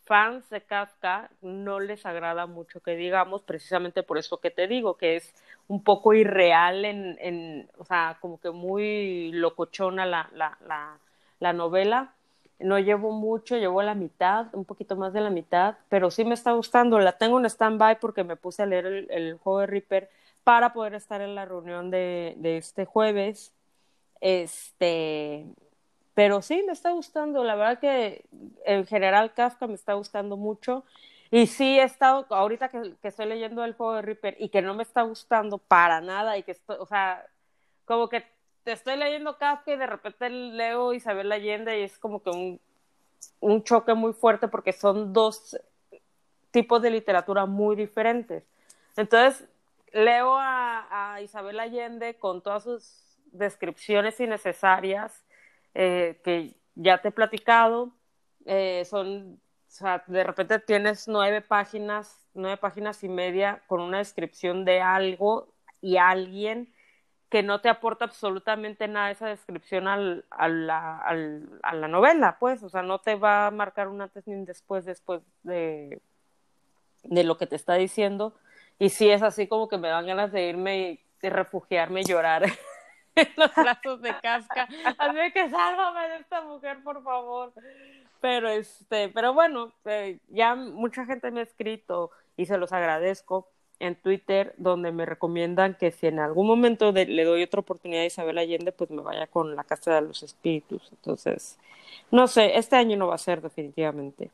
fans 0.04 0.50
de 0.50 0.62
Kafka 0.62 1.30
no 1.42 1.78
les 1.78 2.04
agrada 2.04 2.46
mucho 2.46 2.80
que 2.80 2.96
digamos, 2.96 3.42
precisamente 3.42 4.02
por 4.02 4.18
eso 4.18 4.40
que 4.40 4.50
te 4.50 4.66
digo, 4.66 4.96
que 4.96 5.14
es 5.14 5.32
un 5.68 5.84
poco 5.84 6.12
irreal 6.12 6.84
en, 6.84 7.16
en 7.20 7.70
o 7.78 7.84
sea, 7.84 8.18
como 8.20 8.40
que 8.40 8.50
muy 8.50 9.30
locochona 9.30 10.04
la, 10.06 10.28
la, 10.34 10.58
la, 10.66 10.98
la 11.38 11.52
novela. 11.52 12.14
No 12.58 12.80
llevo 12.80 13.12
mucho, 13.12 13.56
llevo 13.58 13.80
la 13.82 13.94
mitad, 13.94 14.48
un 14.54 14.64
poquito 14.64 14.96
más 14.96 15.12
de 15.12 15.20
la 15.20 15.30
mitad, 15.30 15.76
pero 15.88 16.10
sí 16.10 16.24
me 16.24 16.34
está 16.34 16.50
gustando. 16.50 16.98
La 16.98 17.12
tengo 17.12 17.38
en 17.38 17.46
stand-by 17.46 18.00
porque 18.00 18.24
me 18.24 18.34
puse 18.34 18.64
a 18.64 18.66
leer 18.66 18.86
el, 18.86 19.06
el, 19.12 19.34
juego 19.36 19.60
de 19.60 19.66
Reaper 19.68 20.10
para 20.42 20.72
poder 20.72 20.94
estar 20.94 21.20
en 21.20 21.36
la 21.36 21.44
reunión 21.44 21.92
de, 21.92 22.34
de 22.38 22.56
este 22.56 22.86
jueves 22.86 23.52
este, 24.20 25.46
pero 26.14 26.42
sí, 26.42 26.62
me 26.66 26.72
está 26.72 26.90
gustando. 26.90 27.44
La 27.44 27.54
verdad 27.56 27.78
que 27.80 28.24
en 28.64 28.86
general 28.86 29.34
Kafka 29.34 29.66
me 29.66 29.74
está 29.74 29.94
gustando 29.94 30.36
mucho. 30.36 30.84
Y 31.30 31.46
sí 31.46 31.78
he 31.78 31.82
estado, 31.82 32.26
ahorita 32.30 32.70
que, 32.70 32.94
estoy 33.02 33.26
leyendo 33.26 33.64
el 33.64 33.74
juego 33.74 33.94
de 33.94 34.02
Reaper 34.02 34.36
y 34.38 34.48
que 34.48 34.62
no 34.62 34.74
me 34.74 34.82
está 34.82 35.02
gustando 35.02 35.58
para 35.58 36.00
nada 36.00 36.38
y 36.38 36.42
que 36.42 36.52
estoy, 36.52 36.76
o 36.80 36.86
sea, 36.86 37.26
como 37.84 38.08
que 38.08 38.24
te 38.64 38.72
estoy 38.72 38.96
leyendo 38.96 39.36
Kafka 39.38 39.72
y 39.72 39.76
de 39.76 39.86
repente 39.86 40.30
leo 40.30 40.94
Isabel 40.94 41.30
Allende 41.30 41.80
y 41.80 41.82
es 41.82 41.98
como 41.98 42.22
que 42.22 42.30
un 42.30 42.60
un 43.40 43.62
choque 43.62 43.94
muy 43.94 44.12
fuerte 44.12 44.48
porque 44.48 44.72
son 44.72 45.12
dos 45.12 45.56
tipos 46.50 46.82
de 46.82 46.90
literatura 46.90 47.46
muy 47.46 47.76
diferentes. 47.76 48.44
Entonces, 48.96 49.46
leo 49.92 50.36
a, 50.36 51.20
Isabel 51.22 51.60
Allende 51.60 52.16
con 52.16 52.42
todas 52.42 52.64
sus 52.64 53.07
descripciones 53.32 54.18
innecesarias 54.20 55.24
eh, 55.74 56.20
que 56.24 56.54
ya 56.74 56.98
te 56.98 57.08
he 57.08 57.12
platicado. 57.12 57.92
Eh, 58.46 58.84
son, 58.84 59.34
o 59.34 59.70
sea, 59.70 60.04
de 60.06 60.24
repente 60.24 60.58
tienes 60.58 61.08
nueve 61.08 61.40
páginas, 61.42 62.26
nueve 62.34 62.56
páginas 62.56 63.02
y 63.04 63.08
media 63.08 63.62
con 63.66 63.80
una 63.80 63.98
descripción 63.98 64.64
de 64.64 64.80
algo 64.80 65.52
y 65.80 65.96
alguien 65.96 66.72
que 67.28 67.42
no 67.42 67.60
te 67.60 67.68
aporta 67.68 68.06
absolutamente 68.06 68.88
nada 68.88 69.10
esa 69.10 69.28
descripción 69.28 69.86
al, 69.86 70.24
a, 70.30 70.48
la, 70.48 70.98
a 70.98 71.74
la 71.74 71.88
novela, 71.88 72.38
pues, 72.40 72.62
o 72.62 72.70
sea, 72.70 72.82
no 72.82 73.00
te 73.00 73.16
va 73.16 73.46
a 73.46 73.50
marcar 73.50 73.88
un 73.88 74.00
antes 74.00 74.26
ni 74.26 74.34
un 74.34 74.46
después 74.46 74.86
después 74.86 75.20
de, 75.42 76.00
de 77.02 77.24
lo 77.24 77.36
que 77.36 77.46
te 77.46 77.56
está 77.56 77.74
diciendo. 77.74 78.34
Y 78.78 78.90
sí 78.90 79.10
es 79.10 79.22
así 79.22 79.46
como 79.46 79.68
que 79.68 79.76
me 79.76 79.88
dan 79.88 80.06
ganas 80.06 80.32
de 80.32 80.48
irme 80.48 80.78
y 80.78 81.00
de 81.20 81.30
refugiarme 81.30 82.00
y 82.00 82.04
llorar 82.04 82.44
los 83.36 83.54
brazos 83.54 84.02
de 84.02 84.14
casca. 84.20 84.68
Así 84.98 85.32
que 85.32 85.50
sálvame 85.50 86.08
de 86.08 86.16
esta 86.16 86.42
mujer, 86.42 86.82
por 86.82 87.02
favor. 87.02 87.52
Pero 88.20 88.48
este, 88.48 89.08
pero 89.10 89.32
bueno, 89.32 89.72
eh, 89.84 90.18
ya 90.28 90.54
mucha 90.54 91.04
gente 91.04 91.30
me 91.30 91.40
ha 91.40 91.44
escrito 91.44 92.10
y 92.36 92.46
se 92.46 92.58
los 92.58 92.72
agradezco 92.72 93.48
en 93.80 93.94
Twitter 93.94 94.54
donde 94.56 94.90
me 94.92 95.06
recomiendan 95.06 95.74
que 95.74 95.92
si 95.92 96.08
en 96.08 96.18
algún 96.18 96.46
momento 96.46 96.90
le 96.92 97.24
doy 97.24 97.42
otra 97.42 97.60
oportunidad 97.60 98.02
a 98.02 98.06
Isabel 98.06 98.38
Allende, 98.38 98.72
pues 98.72 98.90
me 98.90 99.02
vaya 99.02 99.26
con 99.26 99.54
la 99.54 99.64
Casa 99.64 99.94
de 99.94 100.02
los 100.02 100.22
Espíritus. 100.22 100.88
Entonces, 100.90 101.58
no 102.10 102.26
sé, 102.26 102.58
este 102.58 102.76
año 102.76 102.96
no 102.96 103.08
va 103.08 103.14
a 103.14 103.18
ser 103.18 103.40
definitivamente. 103.40 104.30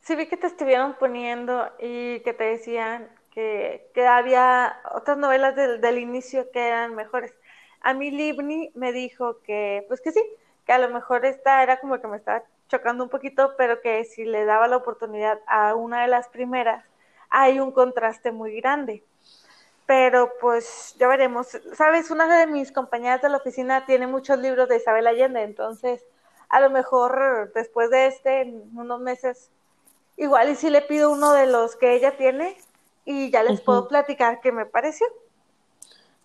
Sí, 0.00 0.16
vi 0.16 0.26
que 0.26 0.36
te 0.36 0.48
estuvieron 0.48 0.94
poniendo 0.98 1.70
y 1.78 2.20
que 2.20 2.32
te 2.32 2.44
decían 2.44 3.08
que, 3.30 3.88
que 3.94 4.06
había 4.06 4.80
otras 4.94 5.16
novelas 5.16 5.54
del, 5.54 5.80
del 5.80 5.98
inicio 5.98 6.50
que 6.50 6.66
eran 6.66 6.94
mejores. 6.96 7.32
A 7.82 7.94
mí 7.94 8.10
Libni 8.10 8.70
me 8.74 8.92
dijo 8.92 9.40
que, 9.42 9.84
pues 9.88 10.00
que 10.00 10.12
sí, 10.12 10.24
que 10.66 10.72
a 10.72 10.78
lo 10.78 10.88
mejor 10.90 11.24
esta 11.24 11.62
era 11.62 11.80
como 11.80 12.00
que 12.00 12.06
me 12.06 12.16
estaba 12.16 12.44
chocando 12.68 13.04
un 13.04 13.10
poquito, 13.10 13.54
pero 13.58 13.80
que 13.80 14.04
si 14.04 14.24
le 14.24 14.44
daba 14.44 14.68
la 14.68 14.76
oportunidad 14.76 15.40
a 15.46 15.74
una 15.74 16.02
de 16.02 16.08
las 16.08 16.28
primeras, 16.28 16.84
hay 17.28 17.60
un 17.60 17.72
contraste 17.72 18.32
muy 18.32 18.60
grande. 18.60 19.02
Pero 19.86 20.32
pues 20.40 20.94
ya 20.98 21.08
veremos. 21.08 21.48
Sabes, 21.74 22.10
una 22.10 22.38
de 22.38 22.46
mis 22.46 22.72
compañeras 22.72 23.20
de 23.20 23.28
la 23.28 23.38
oficina 23.38 23.84
tiene 23.84 24.06
muchos 24.06 24.38
libros 24.38 24.68
de 24.68 24.76
Isabel 24.76 25.06
Allende, 25.06 25.42
entonces 25.42 26.04
a 26.48 26.60
lo 26.60 26.70
mejor 26.70 27.50
después 27.54 27.90
de 27.90 28.06
este, 28.06 28.42
en 28.42 28.70
unos 28.76 29.00
meses, 29.00 29.50
igual 30.16 30.50
y 30.50 30.54
si 30.54 30.70
le 30.70 30.82
pido 30.82 31.10
uno 31.10 31.32
de 31.32 31.46
los 31.46 31.76
que 31.76 31.94
ella 31.94 32.16
tiene 32.16 32.56
y 33.04 33.30
ya 33.30 33.42
les 33.42 33.60
puedo 33.60 33.88
platicar 33.88 34.40
qué 34.40 34.52
me 34.52 34.66
pareció. 34.66 35.06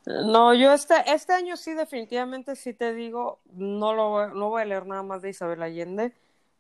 No, 0.08 0.54
yo 0.54 0.72
este, 0.74 0.96
este 1.08 1.34
año 1.34 1.58
sí 1.58 1.74
definitivamente 1.74 2.56
sí 2.56 2.74
te 2.74 2.94
digo, 2.94 3.40
no, 3.54 3.94
lo, 3.94 4.30
no 4.30 4.50
voy 4.50 4.62
a 4.62 4.66
leer 4.66 4.86
nada 4.86 5.04
más 5.04 5.22
de 5.22 5.30
Isabel 5.32 5.62
Allende 5.62 6.14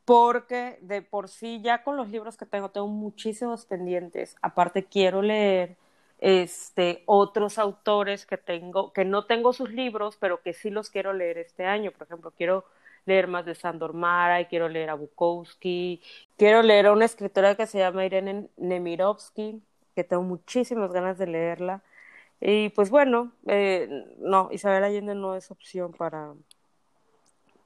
porque 0.05 0.79
de 0.81 1.01
por 1.01 1.29
sí 1.29 1.61
ya 1.61 1.83
con 1.83 1.95
los 1.97 2.09
libros 2.09 2.35
que 2.37 2.45
tengo 2.45 2.69
tengo 2.71 2.87
muchísimos 2.87 3.65
pendientes. 3.65 4.35
Aparte 4.41 4.83
quiero 4.85 5.21
leer 5.21 5.77
este 6.19 7.03
otros 7.05 7.57
autores 7.59 8.25
que 8.25 8.37
tengo 8.37 8.91
que 8.93 9.05
no 9.05 9.25
tengo 9.25 9.53
sus 9.53 9.69
libros, 9.71 10.17
pero 10.19 10.41
que 10.41 10.53
sí 10.53 10.69
los 10.69 10.89
quiero 10.89 11.13
leer 11.13 11.37
este 11.37 11.65
año. 11.65 11.91
Por 11.91 12.03
ejemplo, 12.07 12.31
quiero 12.37 12.65
leer 13.05 13.27
más 13.27 13.45
de 13.45 13.55
Sandor 13.55 13.93
Mara 13.93 14.41
y 14.41 14.45
quiero 14.47 14.67
leer 14.69 14.89
a 14.89 14.95
Bukowski. 14.95 16.01
Quiero 16.37 16.61
leer 16.63 16.87
a 16.87 16.93
una 16.93 17.05
escritora 17.05 17.55
que 17.55 17.67
se 17.67 17.79
llama 17.79 18.05
Irene 18.05 18.49
Nemirovsky, 18.57 19.61
que 19.95 20.03
tengo 20.03 20.23
muchísimas 20.23 20.91
ganas 20.93 21.17
de 21.17 21.27
leerla. 21.27 21.83
Y 22.39 22.69
pues 22.69 22.89
bueno, 22.89 23.31
eh, 23.47 24.05
no, 24.19 24.49
Isabel 24.51 24.83
Allende 24.83 25.15
no 25.15 25.35
es 25.35 25.49
opción 25.49 25.91
para, 25.93 26.33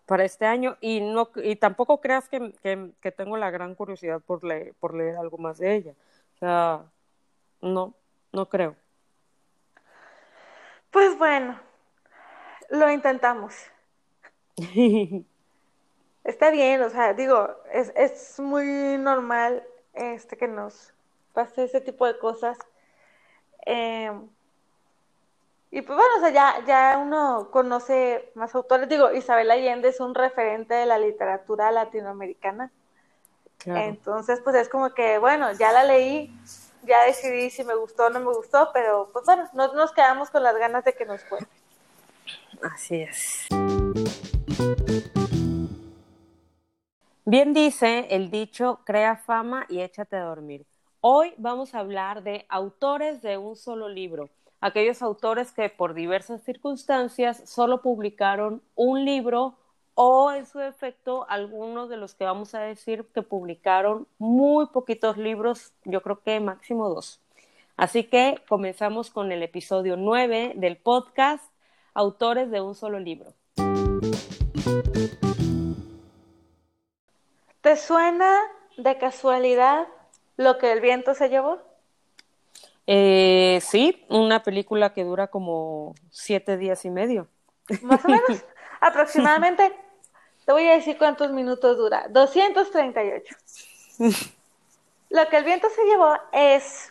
para 0.06 0.24
este 0.24 0.46
año 0.46 0.78
y 0.80 1.02
no 1.02 1.30
y 1.36 1.58
tampoco 1.58 2.00
creas 2.00 2.30
que, 2.30 2.54
que, 2.62 3.12
tengo 3.12 3.36
la 3.38 3.52
gran 3.52 3.76
curiosidad 3.76 4.22
por 4.22 4.44
leer, 4.44 4.74
por 4.80 4.96
leer 4.96 5.18
algo 5.18 5.38
más 5.38 5.58
de 5.58 5.76
ella. 5.76 5.94
O 6.36 6.38
sea, 6.38 6.86
no, 7.62 7.94
no 8.32 8.48
creo. 8.48 8.76
Pues 10.90 11.18
bueno, 11.18 11.60
lo 12.70 12.90
intentamos. 12.90 13.56
Está 16.24 16.52
bien, 16.52 16.82
o 16.84 16.90
sea, 16.90 17.14
digo, 17.14 17.50
es, 17.74 17.92
es 17.96 18.40
muy 18.40 18.98
normal 18.98 19.64
este 19.94 20.38
que 20.38 20.48
nos 20.48 20.94
pase 21.34 21.64
ese 21.64 21.82
tipo 21.82 22.06
de 22.06 22.18
cosas. 22.20 22.58
Eh, 23.66 24.12
y 25.74 25.82
pues 25.82 25.98
bueno, 25.98 26.12
o 26.18 26.20
sea, 26.20 26.32
ya, 26.32 26.66
ya 26.66 27.00
uno 27.02 27.50
conoce 27.50 28.30
más 28.36 28.54
autores. 28.56 28.90
Digo, 28.90 29.14
Isabel 29.14 29.50
Allende 29.50 29.88
es 29.88 30.02
un 30.02 30.14
referente 30.14 30.74
de 30.74 30.86
la 30.86 31.00
literatura 31.00 31.72
latinoamericana. 31.72 32.72
Entonces, 33.66 34.42
pues 34.44 34.56
es 34.58 34.68
como 34.68 34.94
que, 34.94 35.18
bueno, 35.18 35.54
ya 35.54 35.72
la 35.72 35.86
leí, 35.86 36.36
ya 36.84 37.06
decidí 37.06 37.50
si 37.50 37.64
me 37.64 37.76
gustó 37.76 38.08
o 38.08 38.10
no 38.10 38.20
me 38.20 38.34
gustó, 38.34 38.70
pero 38.74 39.10
pues 39.14 39.24
bueno, 39.26 39.48
no 39.54 39.72
nos 39.74 39.94
quedamos 39.94 40.30
con 40.30 40.44
las 40.44 40.58
ganas 40.58 40.84
de 40.84 40.94
que 40.94 41.06
nos 41.06 41.24
cuente. 41.24 41.50
Así 42.64 43.04
es. 43.04 43.48
Bien 47.24 47.54
dice 47.54 48.08
el 48.10 48.30
dicho, 48.30 48.82
crea 48.84 49.16
fama 49.16 49.66
y 49.70 49.80
échate 49.80 50.18
a 50.18 50.24
dormir. 50.24 50.66
Hoy 51.00 51.34
vamos 51.38 51.76
a 51.76 51.80
hablar 51.80 52.24
de 52.24 52.46
autores 52.50 53.22
de 53.22 53.38
un 53.38 53.56
solo 53.56 53.88
libro 53.88 54.30
aquellos 54.62 55.02
autores 55.02 55.52
que 55.52 55.70
por 55.70 55.94
diversas 55.94 56.44
circunstancias 56.44 57.42
solo 57.46 57.82
publicaron 57.82 58.62
un 58.76 59.04
libro 59.04 59.58
o 59.96 60.32
en 60.32 60.46
su 60.46 60.62
efecto 60.62 61.26
algunos 61.28 61.90
de 61.90 61.98
los 61.98 62.16
que 62.16 62.24
vamos 62.24 62.56
a 62.56 62.62
decir 62.62 63.06
que 63.14 63.24
publicaron 63.24 64.08
muy 64.20 64.68
poquitos 64.68 65.18
libros, 65.18 65.74
yo 65.84 66.02
creo 66.02 66.22
que 66.22 66.40
máximo 66.40 66.88
dos. 66.90 67.20
Así 67.76 68.04
que 68.04 68.42
comenzamos 68.48 69.10
con 69.10 69.32
el 69.32 69.44
episodio 69.44 69.98
9 69.98 70.54
del 70.56 70.78
podcast 70.78 71.44
Autores 71.94 72.50
de 72.52 72.62
un 72.62 72.76
solo 72.76 73.00
libro. 73.00 73.34
¿Te 77.62 77.76
suena 77.76 78.40
de 78.78 78.98
casualidad 78.98 79.88
lo 80.38 80.58
que 80.58 80.72
el 80.72 80.80
viento 80.80 81.14
se 81.14 81.30
llevó? 81.30 81.60
Eh, 82.88 83.60
sí, 83.62 84.06
una 84.10 84.44
película 84.44 84.94
que 84.94 85.04
dura 85.04 85.28
como 85.28 85.96
siete 86.10 86.58
días 86.58 86.84
y 86.86 86.90
medio. 86.90 87.28
Más 87.82 88.04
o 88.04 88.08
menos, 88.08 88.44
aproximadamente. 88.82 89.72
Te 90.46 90.52
voy 90.52 90.68
a 90.68 90.74
decir 90.74 90.98
cuántos 90.98 91.32
minutos 91.32 91.78
dura. 91.78 92.08
238. 92.10 93.36
Lo 95.10 95.28
que 95.30 95.38
el 95.38 95.44
viento 95.44 95.70
se 95.70 95.84
llevó 95.86 96.18
es 96.32 96.90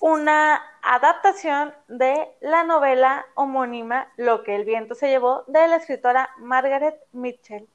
una 0.00 0.62
adaptación 0.82 1.74
de 1.88 2.28
la 2.40 2.64
novela 2.64 3.26
homónima 3.34 4.10
Lo 4.16 4.42
que 4.42 4.56
el 4.56 4.64
viento 4.64 4.94
se 4.94 5.08
llevó 5.08 5.44
de 5.46 5.68
la 5.68 5.76
escritora 5.76 6.30
Margaret 6.38 6.98
Mitchell. 7.12 7.68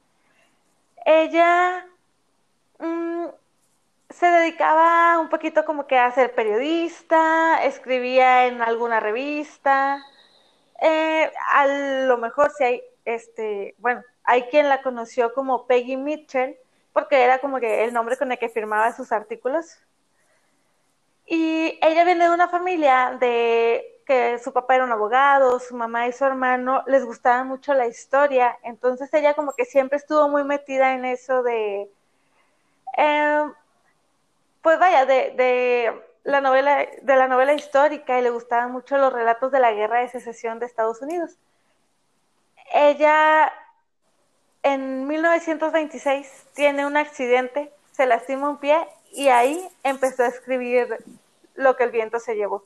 Ella 1.04 1.86
mm, 2.78 3.26
se 4.18 4.26
dedicaba 4.26 5.18
un 5.18 5.28
poquito 5.28 5.64
como 5.66 5.86
que 5.86 5.98
a 5.98 6.10
ser 6.10 6.34
periodista, 6.34 7.62
escribía 7.64 8.46
en 8.46 8.62
alguna 8.62 8.98
revista. 8.98 10.02
Eh, 10.80 11.30
a 11.52 11.66
lo 12.06 12.16
mejor 12.16 12.50
si 12.52 12.64
hay, 12.64 12.82
este, 13.04 13.74
bueno, 13.78 14.02
hay 14.24 14.44
quien 14.44 14.70
la 14.70 14.82
conoció 14.82 15.34
como 15.34 15.66
Peggy 15.66 15.98
Mitchell, 15.98 16.56
porque 16.94 17.22
era 17.22 17.40
como 17.40 17.60
que 17.60 17.84
el 17.84 17.92
nombre 17.92 18.16
con 18.16 18.32
el 18.32 18.38
que 18.38 18.48
firmaba 18.48 18.92
sus 18.92 19.12
artículos. 19.12 19.78
Y 21.26 21.78
ella 21.82 22.04
viene 22.04 22.24
de 22.24 22.34
una 22.34 22.48
familia 22.48 23.18
de 23.20 24.00
que 24.06 24.38
su 24.38 24.52
papá 24.52 24.76
era 24.76 24.84
un 24.84 24.92
abogado, 24.92 25.58
su 25.58 25.76
mamá 25.76 26.08
y 26.08 26.12
su 26.12 26.24
hermano 26.24 26.82
les 26.86 27.04
gustaba 27.04 27.44
mucho 27.44 27.74
la 27.74 27.86
historia, 27.86 28.56
entonces 28.62 29.12
ella 29.12 29.34
como 29.34 29.52
que 29.52 29.64
siempre 29.64 29.98
estuvo 29.98 30.28
muy 30.28 30.44
metida 30.44 30.94
en 30.94 31.04
eso 31.04 31.42
de 31.42 31.90
eh, 32.96 33.44
pues 34.66 34.80
vaya, 34.80 35.06
de, 35.06 35.30
de, 35.36 36.02
la 36.24 36.40
novela, 36.40 36.84
de 37.00 37.14
la 37.14 37.28
novela 37.28 37.54
histórica 37.54 38.18
y 38.18 38.22
le 38.22 38.30
gustaban 38.30 38.72
mucho 38.72 38.98
los 38.98 39.12
relatos 39.12 39.52
de 39.52 39.60
la 39.60 39.70
guerra 39.70 40.00
de 40.00 40.08
secesión 40.08 40.58
de 40.58 40.66
Estados 40.66 41.00
Unidos. 41.02 41.36
Ella 42.74 43.52
en 44.64 45.06
1926 45.06 46.46
tiene 46.54 46.84
un 46.84 46.96
accidente, 46.96 47.70
se 47.92 48.06
lastima 48.06 48.48
un 48.48 48.58
pie 48.58 48.76
y 49.12 49.28
ahí 49.28 49.68
empezó 49.84 50.24
a 50.24 50.26
escribir 50.26 50.98
lo 51.54 51.76
que 51.76 51.84
el 51.84 51.92
viento 51.92 52.18
se 52.18 52.34
llevó. 52.34 52.64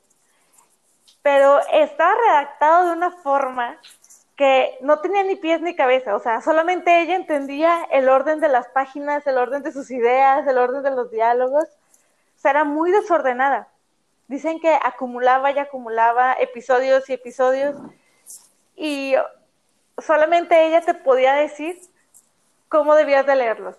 Pero 1.20 1.60
estaba 1.70 2.14
redactado 2.14 2.86
de 2.86 2.92
una 2.92 3.10
forma 3.10 3.78
que 4.36 4.78
no 4.80 5.00
tenía 5.00 5.22
ni 5.22 5.36
pies 5.36 5.60
ni 5.60 5.76
cabeza, 5.76 6.16
o 6.16 6.20
sea, 6.20 6.40
solamente 6.40 7.02
ella 7.02 7.14
entendía 7.14 7.86
el 7.90 8.08
orden 8.08 8.40
de 8.40 8.48
las 8.48 8.68
páginas, 8.68 9.26
el 9.26 9.36
orden 9.36 9.62
de 9.62 9.70
sus 9.70 9.90
ideas, 9.90 10.46
el 10.46 10.56
orden 10.56 10.82
de 10.82 10.92
los 10.92 11.10
diálogos, 11.10 11.68
o 12.40 12.42
sea, 12.42 12.52
era 12.52 12.64
muy 12.64 12.90
desordenada. 12.90 13.68
Dicen 14.26 14.60
que 14.60 14.74
acumulaba 14.82 15.50
y 15.50 15.58
acumulaba 15.58 16.32
episodios 16.32 17.06
y 17.10 17.12
episodios 17.12 17.76
y 18.74 19.14
solamente 19.98 20.64
ella 20.64 20.80
te 20.80 20.94
podía 20.94 21.34
decir 21.34 21.78
cómo 22.70 22.94
debías 22.94 23.26
de 23.26 23.36
leerlos. 23.36 23.76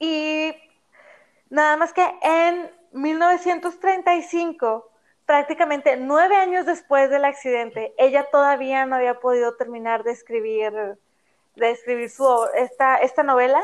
Y 0.00 0.56
nada 1.48 1.76
más 1.76 1.92
que 1.92 2.04
en 2.20 2.68
1935 2.90 4.90
prácticamente 5.24 5.96
nueve 5.96 6.34
años 6.34 6.66
después 6.66 7.10
del 7.10 7.24
accidente, 7.24 7.94
ella 7.96 8.26
todavía 8.32 8.86
no 8.86 8.96
había 8.96 9.20
podido 9.20 9.54
terminar 9.54 10.02
de 10.02 10.10
escribir, 10.10 10.98
de 11.54 11.70
escribir 11.70 12.10
su, 12.10 12.26
esta, 12.56 12.96
esta 12.96 13.22
novela, 13.22 13.62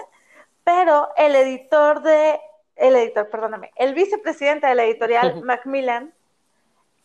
pero 0.65 1.11
el 1.17 1.35
editor 1.35 2.03
de, 2.03 2.41
el 2.77 2.97
editor, 2.97 3.29
perdóname, 3.31 3.73
el 3.77 3.95
vicepresidente 3.95 4.67
de 4.67 4.75
la 4.75 4.85
editorial 4.85 5.43
Macmillan 5.43 6.13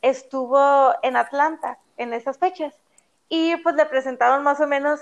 estuvo 0.01 0.93
en 1.03 1.15
Atlanta 1.17 1.79
en 1.97 2.13
esas 2.13 2.37
fechas 2.37 2.73
y 3.29 3.55
pues 3.57 3.75
le 3.75 3.85
presentaron 3.85 4.43
más 4.43 4.59
o 4.59 4.67
menos 4.67 5.01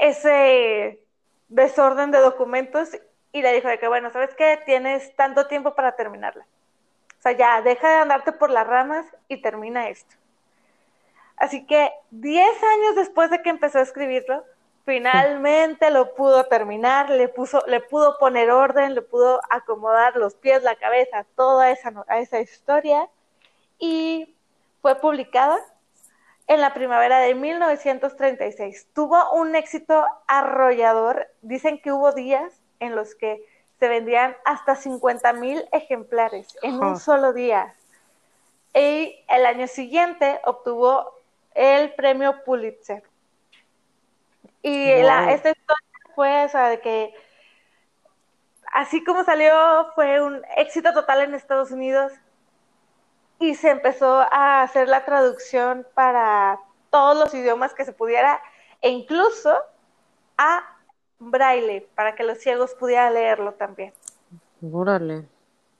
ese 0.00 1.02
desorden 1.48 2.10
de 2.10 2.18
documentos 2.18 2.90
y 3.32 3.42
le 3.42 3.52
dijo 3.52 3.68
de 3.68 3.78
que 3.78 3.88
bueno, 3.88 4.10
¿sabes 4.10 4.34
qué? 4.34 4.60
Tienes 4.64 5.14
tanto 5.16 5.46
tiempo 5.46 5.74
para 5.74 5.92
terminarla. 5.92 6.46
O 7.18 7.22
sea, 7.22 7.32
ya, 7.32 7.62
deja 7.62 7.88
de 7.88 7.96
andarte 7.96 8.32
por 8.32 8.50
las 8.50 8.66
ramas 8.66 9.06
y 9.26 9.42
termina 9.42 9.88
esto. 9.88 10.14
Así 11.36 11.66
que 11.66 11.90
10 12.10 12.62
años 12.62 12.96
después 12.96 13.30
de 13.30 13.42
que 13.42 13.50
empezó 13.50 13.78
a 13.78 13.82
escribirlo, 13.82 14.44
finalmente 14.88 15.90
lo 15.90 16.14
pudo 16.14 16.44
terminar, 16.44 17.10
le, 17.10 17.28
puso, 17.28 17.62
le 17.66 17.80
pudo 17.80 18.16
poner 18.16 18.50
orden, 18.50 18.94
le 18.94 19.02
pudo 19.02 19.38
acomodar 19.50 20.16
los 20.16 20.34
pies, 20.34 20.62
la 20.62 20.76
cabeza, 20.76 21.26
toda 21.36 21.70
esa, 21.70 21.92
a 22.08 22.20
esa 22.20 22.40
historia 22.40 23.06
y 23.78 24.34
fue 24.80 24.94
publicada 24.94 25.58
en 26.46 26.62
la 26.62 26.72
primavera 26.72 27.18
de 27.18 27.34
1936. 27.34 28.86
Tuvo 28.94 29.30
un 29.32 29.56
éxito 29.56 30.06
arrollador. 30.26 31.28
Dicen 31.42 31.78
que 31.82 31.92
hubo 31.92 32.12
días 32.12 32.50
en 32.80 32.96
los 32.96 33.14
que 33.14 33.44
se 33.78 33.88
vendían 33.88 34.38
hasta 34.46 34.74
50 34.74 35.34
mil 35.34 35.68
ejemplares 35.70 36.56
en 36.62 36.82
un 36.82 36.98
solo 36.98 37.34
día. 37.34 37.74
Y 38.72 39.22
el 39.28 39.44
año 39.44 39.66
siguiente 39.66 40.40
obtuvo 40.46 41.12
el 41.54 41.92
premio 41.92 42.42
Pulitzer. 42.42 43.02
Y 44.62 45.02
la, 45.02 45.32
esta 45.32 45.50
historia 45.50 45.88
fue, 46.14 46.44
o 46.44 46.48
sea, 46.48 46.68
de 46.68 46.80
que 46.80 47.14
así 48.72 49.02
como 49.04 49.24
salió, 49.24 49.52
fue 49.94 50.20
un 50.20 50.42
éxito 50.56 50.92
total 50.92 51.22
en 51.22 51.34
Estados 51.34 51.70
Unidos 51.70 52.12
y 53.38 53.54
se 53.54 53.70
empezó 53.70 54.20
a 54.30 54.62
hacer 54.62 54.88
la 54.88 55.04
traducción 55.04 55.86
para 55.94 56.60
todos 56.90 57.16
los 57.16 57.34
idiomas 57.34 57.74
que 57.74 57.84
se 57.84 57.92
pudiera 57.92 58.40
e 58.80 58.90
incluso 58.90 59.52
a 60.36 60.64
braille 61.18 61.88
para 61.94 62.14
que 62.14 62.24
los 62.24 62.38
ciegos 62.38 62.74
pudieran 62.74 63.14
leerlo 63.14 63.52
también. 63.54 63.92
Órale. 64.72 65.26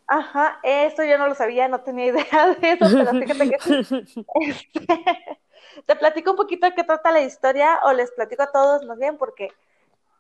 Ajá, 0.07 0.59
esto 0.63 1.05
yo 1.05 1.19
no 1.19 1.29
lo 1.29 1.35
sabía, 1.35 1.69
no 1.69 1.81
tenía 1.81 2.07
idea 2.07 2.57
de 2.61 2.73
eso, 2.73 2.87
pero 2.91 3.11
fíjate 3.11 3.51
que 3.51 3.81
este, 4.41 5.39
te 5.87 5.97
platico 5.97 6.33
un 6.33 6.37
poquito 6.37 6.67
de 6.67 6.75
qué 6.75 6.85
trata 6.85 7.13
la 7.13 7.21
historia 7.21 7.81
o 7.85 7.93
les 7.93 8.11
platico 8.13 8.43
a 8.43 8.53
todos 8.53 8.85
más 8.85 8.99
bien 8.99 9.19
porque 9.19 9.53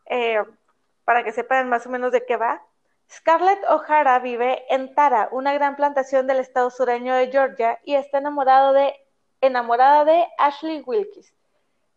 eh, 0.06 0.42
para 1.04 1.24
que 1.24 1.32
sepan 1.32 1.68
más 1.68 1.86
o 1.86 1.90
menos 1.90 2.12
de 2.12 2.24
qué 2.24 2.36
va. 2.36 2.62
Scarlett 3.10 3.64
O'Hara 3.70 4.18
vive 4.18 4.64
en 4.68 4.94
Tara, 4.94 5.28
una 5.32 5.54
gran 5.54 5.76
plantación 5.76 6.26
del 6.26 6.38
estado 6.38 6.70
sureño 6.70 7.14
de 7.14 7.30
Georgia, 7.30 7.80
y 7.84 7.94
está 7.94 8.18
enamorado 8.18 8.74
de, 8.74 8.94
enamorada 9.40 10.04
de 10.04 10.26
Ashley 10.36 10.82
Wilkes, 10.84 11.32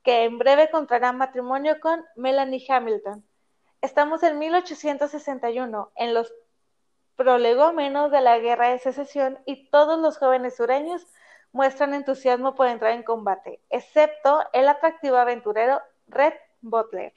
que 0.03 0.23
en 0.23 0.37
breve 0.37 0.69
contraerá 0.69 1.11
matrimonio 1.11 1.79
con 1.81 2.05
Melanie 2.15 2.65
Hamilton. 2.67 3.25
Estamos 3.81 4.23
en 4.23 4.39
1861, 4.39 5.91
en 5.95 6.13
los 6.13 6.33
prolegómenos 7.17 8.11
de 8.11 8.21
la 8.21 8.39
Guerra 8.39 8.69
de 8.69 8.79
Secesión, 8.79 9.39
y 9.45 9.69
todos 9.69 9.99
los 9.99 10.17
jóvenes 10.17 10.55
sureños 10.55 11.05
muestran 11.51 11.93
entusiasmo 11.93 12.55
por 12.55 12.67
entrar 12.67 12.91
en 12.91 13.03
combate, 13.03 13.61
excepto 13.69 14.43
el 14.53 14.67
atractivo 14.69 15.17
aventurero 15.17 15.81
Red 16.07 16.33
Butler. 16.61 17.13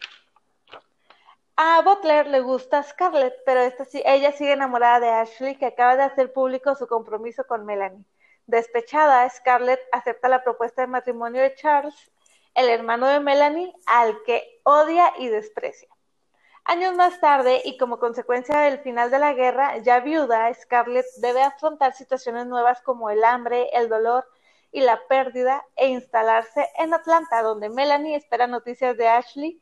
A 1.56 1.82
Butler 1.82 2.26
le 2.26 2.40
gusta 2.40 2.82
Scarlett, 2.82 3.34
pero 3.46 3.60
esta, 3.60 3.86
ella 4.04 4.32
sigue 4.32 4.52
enamorada 4.52 4.98
de 4.98 5.08
Ashley, 5.08 5.54
que 5.54 5.66
acaba 5.66 5.96
de 5.96 6.02
hacer 6.02 6.32
público 6.32 6.74
su 6.74 6.88
compromiso 6.88 7.46
con 7.46 7.64
Melanie. 7.64 8.04
Despechada, 8.46 9.28
Scarlett 9.30 9.80
acepta 9.92 10.28
la 10.28 10.42
propuesta 10.42 10.82
de 10.82 10.88
matrimonio 10.88 11.42
de 11.42 11.54
Charles, 11.54 11.94
el 12.54 12.68
hermano 12.68 13.06
de 13.06 13.20
Melanie, 13.20 13.72
al 13.86 14.20
que 14.24 14.60
odia 14.64 15.12
y 15.18 15.28
desprecia. 15.28 15.93
Años 16.66 16.94
más 16.94 17.20
tarde, 17.20 17.60
y 17.64 17.76
como 17.76 17.98
consecuencia 17.98 18.58
del 18.60 18.78
final 18.78 19.10
de 19.10 19.18
la 19.18 19.34
guerra, 19.34 19.78
ya 19.78 20.00
viuda, 20.00 20.52
Scarlett 20.54 21.04
debe 21.18 21.42
afrontar 21.42 21.92
situaciones 21.92 22.46
nuevas 22.46 22.80
como 22.80 23.10
el 23.10 23.22
hambre, 23.22 23.68
el 23.74 23.90
dolor 23.90 24.26
y 24.72 24.80
la 24.80 24.98
pérdida, 25.06 25.62
e 25.76 25.88
instalarse 25.88 26.66
en 26.78 26.94
Atlanta, 26.94 27.42
donde 27.42 27.68
Melanie 27.68 28.16
espera 28.16 28.46
noticias 28.46 28.96
de 28.96 29.08
Ashley 29.08 29.60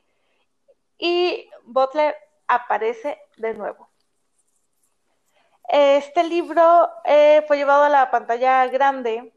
y 0.96 1.50
Butler 1.64 2.16
aparece 2.46 3.18
de 3.36 3.54
nuevo. 3.54 3.88
Este 5.68 6.22
libro 6.22 6.88
eh, 7.04 7.44
fue 7.48 7.56
llevado 7.56 7.82
a 7.82 7.88
la 7.88 8.10
pantalla 8.12 8.66
grande 8.68 9.32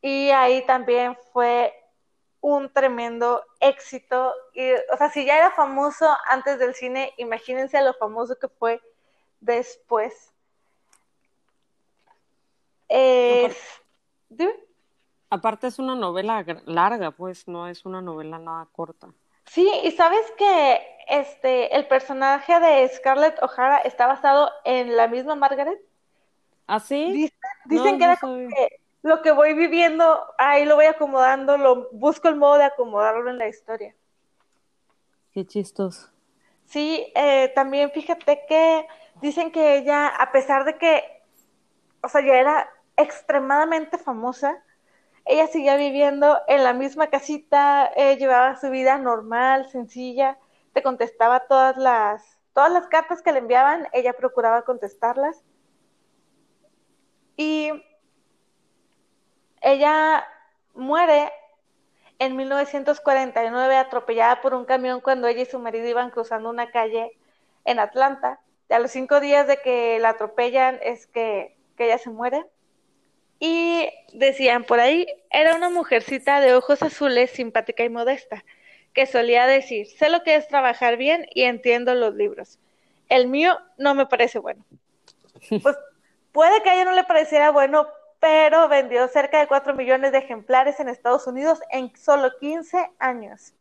y 0.00 0.30
ahí 0.30 0.64
también 0.64 1.16
fue 1.32 1.74
un 2.40 2.72
tremendo 2.72 3.44
éxito. 3.60 4.32
Y, 4.54 4.72
o 4.72 4.96
sea, 4.96 5.10
si 5.10 5.24
ya 5.24 5.36
era 5.36 5.50
famoso 5.50 6.08
antes 6.26 6.58
del 6.58 6.74
cine, 6.74 7.12
imagínense 7.18 7.80
lo 7.82 7.94
famoso 7.94 8.38
que 8.38 8.48
fue 8.48 8.80
después. 9.40 10.32
Aparte 15.30 15.68
es 15.68 15.78
una 15.78 15.94
novela 15.94 16.44
larga, 16.66 17.12
pues 17.12 17.46
no 17.46 17.68
es 17.68 17.84
una 17.84 18.02
novela 18.02 18.38
nada 18.38 18.66
corta. 18.72 19.08
Sí, 19.46 19.70
y 19.84 19.90
sabes 19.92 20.30
que 20.36 20.80
este 21.08 21.74
el 21.76 21.86
personaje 21.88 22.58
de 22.60 22.88
Scarlett 22.88 23.40
O'Hara 23.42 23.78
está 23.78 24.06
basado 24.06 24.50
en 24.64 24.96
la 24.96 25.08
misma 25.08 25.34
Margaret. 25.34 25.80
¿Ah, 26.66 26.80
sí? 26.80 27.32
Dicen, 27.64 27.98
que 27.98 28.04
era 28.04 28.16
como 28.16 28.48
que 28.48 28.79
lo 29.02 29.22
que 29.22 29.32
voy 29.32 29.54
viviendo, 29.54 30.26
ahí 30.38 30.64
lo 30.64 30.76
voy 30.76 30.86
acomodando, 30.86 31.56
lo 31.56 31.88
busco 31.92 32.28
el 32.28 32.36
modo 32.36 32.58
de 32.58 32.64
acomodarlo 32.64 33.30
en 33.30 33.38
la 33.38 33.48
historia. 33.48 33.94
Qué 35.32 35.46
chistos. 35.46 36.10
Sí, 36.66 37.10
eh, 37.14 37.50
también 37.54 37.90
fíjate 37.90 38.44
que 38.48 38.86
dicen 39.20 39.50
que 39.50 39.76
ella, 39.76 40.06
a 40.06 40.32
pesar 40.32 40.64
de 40.64 40.76
que, 40.76 41.02
o 42.02 42.08
sea, 42.08 42.20
ya 42.20 42.34
era 42.34 42.70
extremadamente 42.96 43.98
famosa, 43.98 44.62
ella 45.24 45.46
seguía 45.46 45.76
viviendo 45.76 46.38
en 46.48 46.64
la 46.64 46.72
misma 46.72 47.08
casita, 47.08 47.90
eh, 47.96 48.16
llevaba 48.16 48.56
su 48.56 48.70
vida 48.70 48.98
normal, 48.98 49.68
sencilla, 49.70 50.38
te 50.72 50.82
contestaba 50.82 51.40
todas 51.40 51.76
las, 51.76 52.38
todas 52.52 52.72
las 52.72 52.86
cartas 52.88 53.22
que 53.22 53.32
le 53.32 53.38
enviaban, 53.38 53.88
ella 53.92 54.12
procuraba 54.12 54.62
contestarlas. 54.62 55.42
Y 57.36 57.70
ella 59.60 60.26
muere 60.74 61.30
en 62.18 62.36
1949 62.36 63.76
atropellada 63.76 64.40
por 64.40 64.54
un 64.54 64.64
camión 64.64 65.00
cuando 65.00 65.26
ella 65.26 65.42
y 65.42 65.46
su 65.46 65.58
marido 65.58 65.88
iban 65.88 66.10
cruzando 66.10 66.50
una 66.50 66.70
calle 66.70 67.12
en 67.64 67.78
Atlanta. 67.78 68.40
Y 68.68 68.74
a 68.74 68.78
los 68.78 68.90
cinco 68.90 69.20
días 69.20 69.46
de 69.46 69.56
que 69.58 69.98
la 69.98 70.10
atropellan 70.10 70.78
es 70.82 71.06
que, 71.06 71.56
que 71.76 71.86
ella 71.86 71.98
se 71.98 72.10
muere. 72.10 72.44
Y 73.38 73.88
decían 74.12 74.64
por 74.64 74.80
ahí, 74.80 75.06
era 75.30 75.54
una 75.54 75.70
mujercita 75.70 76.40
de 76.40 76.54
ojos 76.54 76.82
azules, 76.82 77.30
simpática 77.30 77.84
y 77.84 77.88
modesta, 77.88 78.44
que 78.92 79.06
solía 79.06 79.46
decir, 79.46 79.86
sé 79.86 80.10
lo 80.10 80.22
que 80.22 80.34
es 80.34 80.46
trabajar 80.46 80.98
bien 80.98 81.26
y 81.34 81.44
entiendo 81.44 81.94
los 81.94 82.14
libros. 82.14 82.58
El 83.08 83.28
mío 83.28 83.58
no 83.78 83.94
me 83.94 84.06
parece 84.06 84.38
bueno. 84.38 84.64
Pues 85.62 85.76
puede 86.32 86.62
que 86.62 86.68
a 86.68 86.74
ella 86.74 86.84
no 86.84 86.92
le 86.92 87.04
pareciera 87.04 87.50
bueno, 87.50 87.88
pero 88.20 88.68
vendió 88.68 89.08
cerca 89.08 89.40
de 89.40 89.48
4 89.48 89.74
millones 89.74 90.12
de 90.12 90.18
ejemplares 90.18 90.78
en 90.78 90.88
Estados 90.88 91.26
Unidos 91.26 91.60
en 91.70 91.94
solo 91.96 92.30
15 92.38 92.90
años. 92.98 93.54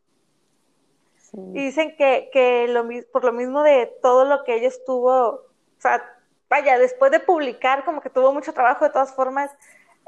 Y 1.33 1.65
dicen 1.65 1.95
que, 1.95 2.29
que 2.33 2.67
lo, 2.67 2.87
por 3.11 3.23
lo 3.23 3.31
mismo 3.31 3.63
de 3.63 3.85
todo 4.01 4.25
lo 4.25 4.43
que 4.43 4.55
ella 4.55 4.67
estuvo, 4.67 5.27
o 5.27 5.41
sea, 5.77 6.03
vaya, 6.49 6.77
después 6.79 7.11
de 7.11 7.19
publicar, 7.19 7.85
como 7.85 8.01
que 8.01 8.09
tuvo 8.09 8.33
mucho 8.33 8.51
trabajo 8.51 8.83
de 8.83 8.91
todas 8.91 9.13
formas, 9.15 9.51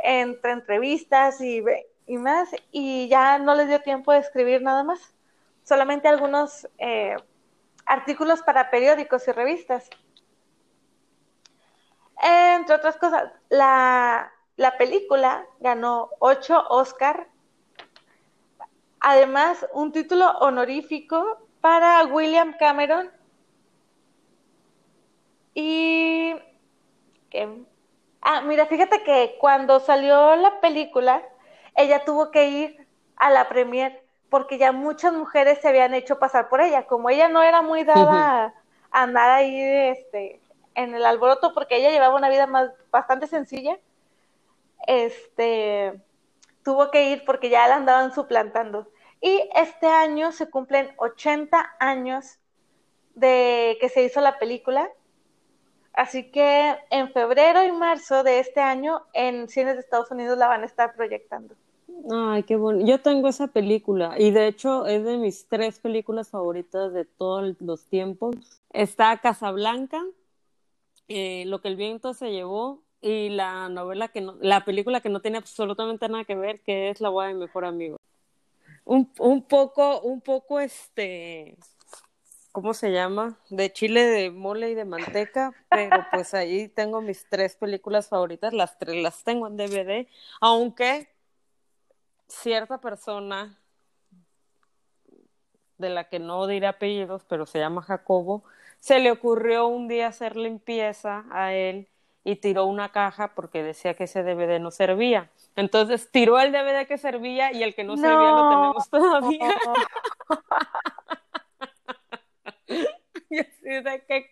entre 0.03 0.51
entrevistas 0.51 1.39
y, 1.39 1.63
y 2.07 2.17
más, 2.17 2.49
y 2.71 3.07
ya 3.07 3.37
no 3.37 3.53
les 3.53 3.67
dio 3.67 3.81
tiempo 3.81 4.11
de 4.11 4.17
escribir 4.17 4.63
nada 4.63 4.83
más, 4.83 4.99
solamente 5.63 6.07
algunos 6.07 6.67
eh, 6.79 7.15
artículos 7.85 8.41
para 8.41 8.71
periódicos 8.71 9.27
y 9.27 9.31
revistas. 9.31 9.89
Entre 12.23 12.75
otras 12.75 12.97
cosas, 12.97 13.31
la, 13.49 14.31
la 14.57 14.77
película 14.77 15.45
ganó 15.59 16.09
ocho 16.19 16.63
Oscar, 16.69 17.27
además 18.99 19.65
un 19.73 19.91
título 19.91 20.29
honorífico 20.39 21.47
para 21.61 22.03
William 22.05 22.55
Cameron 22.57 23.11
y... 25.53 26.33
ah, 28.21 28.41
mira, 28.41 28.65
fíjate 28.65 29.03
que 29.03 29.37
cuando 29.39 29.79
salió 29.79 30.35
la 30.35 30.61
película, 30.61 31.21
ella 31.75 32.05
tuvo 32.05 32.31
que 32.31 32.47
ir 32.47 32.87
a 33.15 33.29
la 33.29 33.49
premier 33.49 34.03
porque 34.29 34.57
ya 34.57 34.71
muchas 34.71 35.13
mujeres 35.13 35.59
se 35.61 35.67
habían 35.67 35.93
hecho 35.93 36.17
pasar 36.17 36.47
por 36.47 36.61
ella. 36.61 36.87
Como 36.87 37.09
ella 37.09 37.27
no 37.27 37.41
era 37.41 37.61
muy 37.61 37.83
dada 37.83 38.45
a, 38.45 39.03
andar 39.03 39.29
ahí 39.29 39.59
este, 39.61 40.41
en 40.75 40.95
el 40.95 41.05
alboroto 41.05 41.53
porque 41.53 41.77
ella 41.77 41.91
llevaba 41.91 42.15
una 42.15 42.29
vida 42.29 42.47
más 42.47 42.71
bastante 42.91 43.27
sencilla, 43.27 43.77
este, 44.87 46.01
tuvo 46.63 46.91
que 46.91 47.11
ir 47.11 47.23
porque 47.25 47.49
ya 47.49 47.67
la 47.67 47.75
andaban 47.75 48.13
suplantando. 48.13 48.87
Y 49.21 49.49
este 49.55 49.87
año 49.87 50.31
se 50.31 50.49
cumplen 50.49 50.91
80 50.97 51.75
años 51.79 52.39
de 53.13 53.77
que 53.79 53.89
se 53.89 54.03
hizo 54.03 54.21
la 54.21 54.39
película. 54.39 54.89
Así 55.93 56.31
que 56.31 56.75
en 56.89 57.11
febrero 57.11 57.63
y 57.63 57.71
marzo 57.71 58.23
de 58.23 58.39
este 58.39 58.61
año 58.61 59.03
en 59.13 59.49
cines 59.49 59.75
de 59.75 59.81
Estados 59.81 60.09
Unidos 60.09 60.37
la 60.37 60.47
van 60.47 60.63
a 60.63 60.65
estar 60.65 60.95
proyectando. 60.95 61.55
Ay, 62.09 62.43
qué 62.43 62.55
bueno. 62.55 62.85
Yo 62.85 63.01
tengo 63.01 63.27
esa 63.27 63.47
película 63.47 64.15
y 64.17 64.31
de 64.31 64.47
hecho 64.47 64.87
es 64.87 65.03
de 65.03 65.17
mis 65.17 65.47
tres 65.47 65.79
películas 65.79 66.29
favoritas 66.29 66.93
de 66.93 67.05
todos 67.05 67.55
los 67.59 67.85
tiempos. 67.85 68.35
Está 68.71 69.17
Casablanca, 69.17 70.01
eh, 71.07 71.43
Lo 71.45 71.61
que 71.61 71.67
el 71.67 71.75
viento 71.75 72.13
se 72.13 72.31
llevó 72.31 72.81
y 73.01 73.29
la 73.29 73.69
novela 73.69 74.07
que 74.09 74.21
no, 74.21 74.35
la 74.41 74.63
película 74.65 75.01
que 75.01 75.09
no 75.09 75.21
tiene 75.21 75.37
absolutamente 75.39 76.07
nada 76.07 76.23
que 76.25 76.35
ver, 76.35 76.61
que 76.61 76.89
es 76.89 77.01
La 77.01 77.09
boda 77.09 77.27
de 77.27 77.33
mejor 77.33 77.65
amigo 77.65 77.97
un, 78.85 79.11
un 79.19 79.43
poco, 79.43 80.01
un 80.01 80.21
poco 80.21 80.59
este, 80.59 81.57
¿cómo 82.51 82.73
se 82.73 82.91
llama? 82.91 83.39
De 83.49 83.71
chile 83.71 84.05
de 84.05 84.31
mole 84.31 84.71
y 84.71 84.75
de 84.75 84.85
manteca, 84.85 85.53
pero 85.69 86.05
pues 86.11 86.33
ahí 86.33 86.67
tengo 86.67 87.01
mis 87.01 87.27
tres 87.29 87.55
películas 87.55 88.09
favoritas, 88.09 88.53
las 88.53 88.77
tres 88.77 89.01
las 89.01 89.23
tengo 89.23 89.47
en 89.47 89.57
DVD, 89.57 90.07
aunque 90.41 91.09
cierta 92.27 92.79
persona 92.79 93.57
de 95.77 95.89
la 95.89 96.09
que 96.09 96.19
no 96.19 96.45
diré 96.47 96.67
apellidos, 96.67 97.23
pero 97.27 97.45
se 97.45 97.59
llama 97.59 97.81
Jacobo, 97.81 98.43
se 98.79 98.99
le 98.99 99.11
ocurrió 99.11 99.67
un 99.67 99.87
día 99.87 100.07
hacer 100.07 100.35
limpieza 100.35 101.25
a 101.31 101.53
él 101.53 101.87
y 102.23 102.35
tiró 102.35 102.65
una 102.65 102.89
caja 102.89 103.29
porque 103.29 103.63
decía 103.63 103.95
que 103.95 104.03
ese 104.03 104.23
DVD 104.23 104.59
no 104.59 104.71
servía. 104.71 105.29
Entonces 105.55 106.11
tiró 106.11 106.39
el 106.39 106.51
DVD 106.51 106.85
que 106.87 106.97
servía 106.97 107.51
y 107.51 107.63
el 107.63 107.73
que 107.73 107.83
no, 107.83 107.97
servía 107.97 108.31
lo 108.31 108.49
tenemos 108.49 108.89
todavía. 108.89 109.55
y 113.29 113.39
así 113.39 113.69
de 113.81 114.03
que 114.07 114.29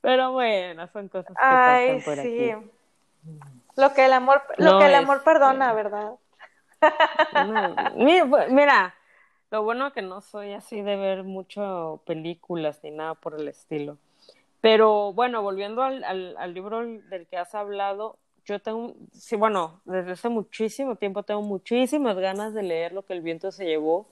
Pero 0.00 0.32
bueno, 0.32 0.88
son 0.88 1.08
cosas 1.08 1.36
que 1.36 1.44
Ay, 1.44 2.00
por 2.02 2.16
sí. 2.16 2.52
Lo 3.76 3.92
que 3.94 4.06
el 4.06 4.12
amor, 4.12 4.42
lo 4.56 4.78
que 4.78 4.86
el 4.86 4.94
amor 4.96 5.22
perdona, 5.22 5.72
¿verdad? 5.72 6.14
mira, 7.94 8.94
lo 9.50 9.62
bueno 9.62 9.92
que 9.92 10.02
no 10.02 10.20
soy 10.20 10.52
así 10.52 10.82
de 10.82 10.96
ver 10.96 11.22
mucho 11.22 12.02
películas 12.04 12.80
ni 12.82 12.90
nada 12.90 13.14
por 13.14 13.40
el 13.40 13.46
estilo. 13.46 13.98
Pero 14.60 15.12
bueno, 15.12 15.42
volviendo 15.42 15.82
al, 15.82 16.04
al 16.04 16.54
libro 16.54 16.80
del 16.84 17.26
que 17.28 17.36
has 17.36 17.54
hablado, 17.54 18.18
yo 18.44 18.60
tengo, 18.60 18.94
sí, 19.12 19.36
bueno, 19.36 19.80
desde 19.84 20.12
hace 20.12 20.28
muchísimo 20.30 20.96
tiempo 20.96 21.22
tengo 21.22 21.42
muchísimas 21.42 22.16
ganas 22.16 22.54
de 22.54 22.62
leer 22.62 22.92
lo 22.92 23.04
que 23.04 23.12
el 23.12 23.20
viento 23.20 23.52
se 23.52 23.66
llevó, 23.66 24.06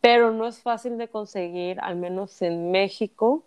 pero 0.00 0.30
no 0.30 0.46
es 0.46 0.60
fácil 0.62 0.98
de 0.98 1.08
conseguir, 1.08 1.80
al 1.80 1.96
menos 1.96 2.42
en 2.42 2.70
México 2.70 3.44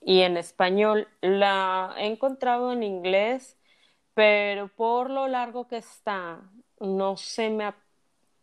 y 0.00 0.20
en 0.20 0.36
español. 0.36 1.08
La 1.20 1.94
he 1.98 2.06
encontrado 2.06 2.72
en 2.72 2.82
inglés, 2.82 3.56
pero 4.14 4.68
por 4.68 5.10
lo 5.10 5.28
largo 5.28 5.68
que 5.68 5.78
está, 5.78 6.40
no 6.80 7.16
se 7.16 7.50
me 7.50 7.72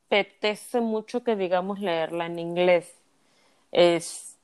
apetece 0.10 0.82
mucho 0.82 1.24
que 1.24 1.36
digamos 1.36 1.80
leerla 1.80 2.28
en 2.28 2.40
inglés. 2.40 2.96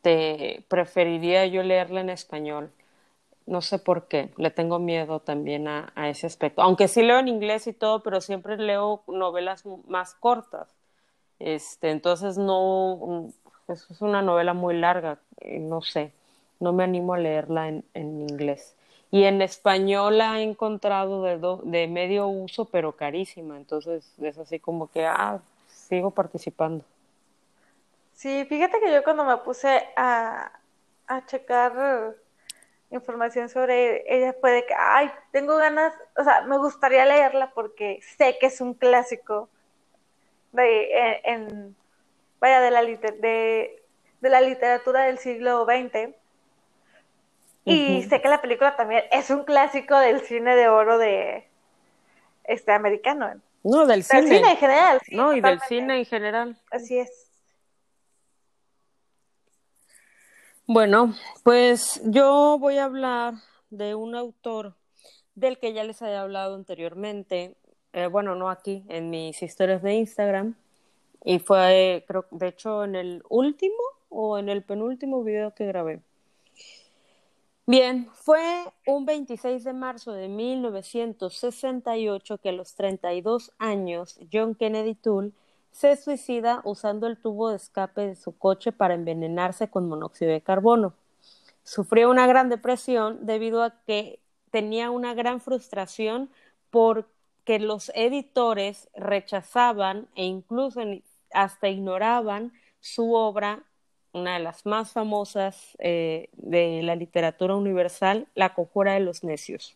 Este, 0.06 0.64
preferiría 0.68 1.48
yo 1.48 1.64
leerla 1.64 2.02
en 2.02 2.12
español. 2.12 2.72
No 3.48 3.62
sé 3.62 3.80
por 3.80 4.08
qué, 4.08 4.32
le 4.38 4.52
tengo 4.52 4.78
miedo 4.78 5.20
también 5.20 5.68
a, 5.68 5.92
ese 6.10 6.28
aspecto. 6.28 6.62
Aunque 6.62 6.88
sí 6.88 7.02
leo 7.02 7.20
en 7.20 7.28
inglés 7.28 7.66
y 7.66 7.74
todo, 7.74 8.04
pero 8.04 8.22
siempre 8.22 8.58
leo 8.58 9.02
novelas 9.08 9.64
más 9.88 10.14
cortas. 10.14 10.76
Este, 11.40 11.90
entonces 11.90 12.38
no, 12.38 13.32
es 13.68 14.02
una 14.02 14.22
novela 14.22 14.54
muy 14.54 14.78
larga, 14.78 15.20
no 15.60 15.82
sé, 15.82 16.12
no 16.60 16.72
me 16.72 16.84
animo 16.84 17.16
a 17.16 17.18
leerla 17.18 17.68
en, 17.68 17.84
inglés. 17.94 18.76
Y 19.12 19.24
en 19.24 19.42
español 19.42 20.20
la 20.20 20.40
he 20.40 20.44
encontrado 20.44 21.24
de, 21.24 21.40
de 21.64 21.88
medio 21.88 22.28
uso, 22.28 22.66
pero 22.66 22.94
carísima, 22.94 23.58
entonces 23.58 24.14
es 24.22 24.38
así 24.38 24.60
como 24.60 24.88
que, 24.92 25.06
ah, 25.06 25.40
sigo 25.68 26.12
participando. 26.12 26.84
Sí, 28.16 28.46
fíjate 28.46 28.80
que 28.80 28.92
yo 28.92 29.04
cuando 29.04 29.26
me 29.26 29.38
puse 29.38 29.88
a, 29.96 30.52
a 31.08 31.26
checar 31.26 32.16
información 32.90 33.50
sobre 33.50 34.04
ella 34.08 34.34
puede 34.40 34.66
que, 34.66 34.74
ay, 34.74 35.12
tengo 35.32 35.58
ganas, 35.58 35.94
o 36.18 36.24
sea, 36.24 36.42
me 36.42 36.58
gustaría 36.58 37.06
leerla 37.06 37.52
porque 37.54 38.00
sé 38.18 38.38
que 38.40 38.48
es 38.48 38.62
un 38.62 38.74
clásico 38.74 39.50
de, 40.52 41.22
en, 41.24 41.76
vaya, 42.40 42.62
de 42.62 42.72
la, 42.72 42.82
de, 42.84 43.84
de 44.22 44.30
la 44.30 44.42
literatura 44.42 45.04
del 45.04 45.18
siglo 45.20 45.66
XX. 45.66 46.16
Y 47.68 48.04
sé 48.04 48.22
que 48.22 48.30
la 48.30 48.42
película 48.42 48.76
también 48.76 49.04
es 49.12 49.32
un 49.32 49.44
clásico 49.44 49.98
del 49.98 50.22
cine 50.22 50.56
de 50.56 50.70
oro 50.70 51.00
de 51.00 51.48
este 52.44 52.72
americano. 52.72 53.42
No, 53.64 53.88
del, 53.88 54.04
cine. 54.04 54.38
en 54.38 54.58
general. 54.58 55.02
no, 55.10 55.34
y 55.34 55.42
del 55.42 55.60
cine 55.62 55.98
en 55.98 56.06
general. 56.06 56.56
Así 56.70 57.00
es. 57.00 57.25
Bueno, 60.68 61.14
pues 61.44 62.02
yo 62.06 62.58
voy 62.60 62.78
a 62.78 62.86
hablar 62.86 63.36
de 63.70 63.94
un 63.94 64.16
autor 64.16 64.74
del 65.36 65.60
que 65.60 65.74
ya 65.74 65.84
les 65.84 66.02
había 66.02 66.24
hablado 66.24 66.56
anteriormente, 66.56 67.56
eh, 67.94 68.08
bueno, 68.08 68.34
no 68.34 68.50
aquí, 68.50 68.84
en 68.90 69.12
mis 69.12 69.44
historias 69.44 69.84
de 69.84 69.94
Instagram, 69.94 70.56
y 71.24 71.38
fue, 71.38 72.04
creo, 72.08 72.26
de 72.32 72.48
hecho, 72.48 72.84
en 72.84 72.96
el 72.96 73.22
último 73.30 73.76
o 74.10 74.40
en 74.40 74.50
el 74.50 74.64
penúltimo 74.64 75.24
video 75.24 75.54
que 75.54 75.68
grabé. 75.68 76.02
Bien, 77.68 78.10
fue 78.14 78.42
un 78.88 79.06
26 79.06 79.64
de 79.64 79.74
marzo 79.74 80.14
de 80.14 80.30
1968 80.30 82.40
que 82.40 82.50
a 82.50 82.54
los 82.54 82.74
32 82.74 83.52
años 83.60 84.18
John 84.34 84.56
Kennedy 84.56 84.96
Toole 84.96 85.32
se 85.76 85.98
suicida 85.98 86.62
usando 86.64 87.06
el 87.06 87.18
tubo 87.18 87.50
de 87.50 87.58
escape 87.58 88.08
de 88.08 88.16
su 88.16 88.38
coche 88.38 88.72
para 88.72 88.94
envenenarse 88.94 89.70
con 89.70 89.90
monóxido 89.90 90.32
de 90.32 90.40
carbono. 90.40 90.94
Sufrió 91.64 92.10
una 92.10 92.28
gran 92.28 92.48
depresión 92.48 93.26
debido 93.26 93.62
a 93.62 93.82
que 93.86 94.20
tenía 94.52 94.90
una 94.90 95.14
gran 95.14 95.42
frustración 95.42 96.30
porque 96.70 97.60
los 97.60 97.92
editores 97.94 98.88
rechazaban 98.96 100.08
e 100.16 100.24
incluso 100.24 100.80
hasta 101.34 101.68
ignoraban 101.68 102.54
su 102.80 103.14
obra, 103.14 103.64
una 104.14 104.36
de 104.36 104.44
las 104.44 104.66
más 104.66 104.94
famosas 104.94 105.76
eh, 105.80 106.30
de 106.38 106.84
la 106.84 106.96
literatura 106.96 107.54
universal, 107.54 108.28
La 108.34 108.54
conjura 108.54 108.94
de 108.94 109.02
los 109.02 109.26
necios. 109.26 109.76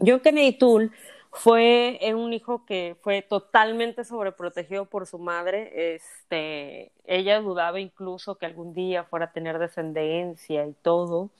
John 0.00 0.20
Kennedy 0.20 0.52
Toole 0.52 0.90
fue 1.32 1.98
un 2.14 2.34
hijo 2.34 2.66
que 2.66 2.96
fue 3.00 3.22
totalmente 3.22 4.04
sobreprotegido 4.04 4.84
por 4.84 5.06
su 5.06 5.18
madre. 5.18 5.94
Este, 5.94 6.92
ella 7.06 7.40
dudaba 7.40 7.80
incluso 7.80 8.36
que 8.36 8.44
algún 8.44 8.74
día 8.74 9.04
fuera 9.04 9.26
a 9.26 9.32
tener 9.32 9.58
descendencia 9.58 10.66
y 10.66 10.74
todo. 10.74 11.30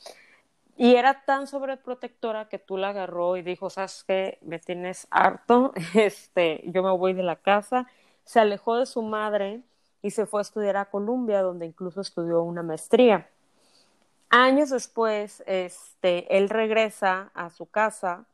Y 0.78 0.96
era 0.96 1.24
tan 1.24 1.46
sobreprotectora 1.46 2.48
que 2.48 2.58
tú 2.58 2.78
la 2.78 2.88
agarró 2.88 3.36
y 3.36 3.42
dijo, 3.42 3.68
¿sabes 3.68 4.02
qué? 4.08 4.38
Me 4.40 4.58
tienes 4.58 5.06
harto, 5.10 5.72
este, 5.94 6.62
yo 6.66 6.82
me 6.82 6.90
voy 6.90 7.12
de 7.12 7.22
la 7.22 7.36
casa. 7.36 7.86
Se 8.24 8.40
alejó 8.40 8.76
de 8.76 8.86
su 8.86 9.02
madre 9.02 9.60
y 10.00 10.10
se 10.10 10.24
fue 10.24 10.40
a 10.40 10.42
estudiar 10.42 10.78
a 10.78 10.86
Columbia, 10.86 11.42
donde 11.42 11.66
incluso 11.66 12.00
estudió 12.00 12.42
una 12.42 12.62
maestría. 12.62 13.28
Años 14.30 14.70
después, 14.70 15.42
este, 15.46 16.34
él 16.38 16.48
regresa 16.48 17.30
a 17.34 17.50
su 17.50 17.66
casa 17.66 18.24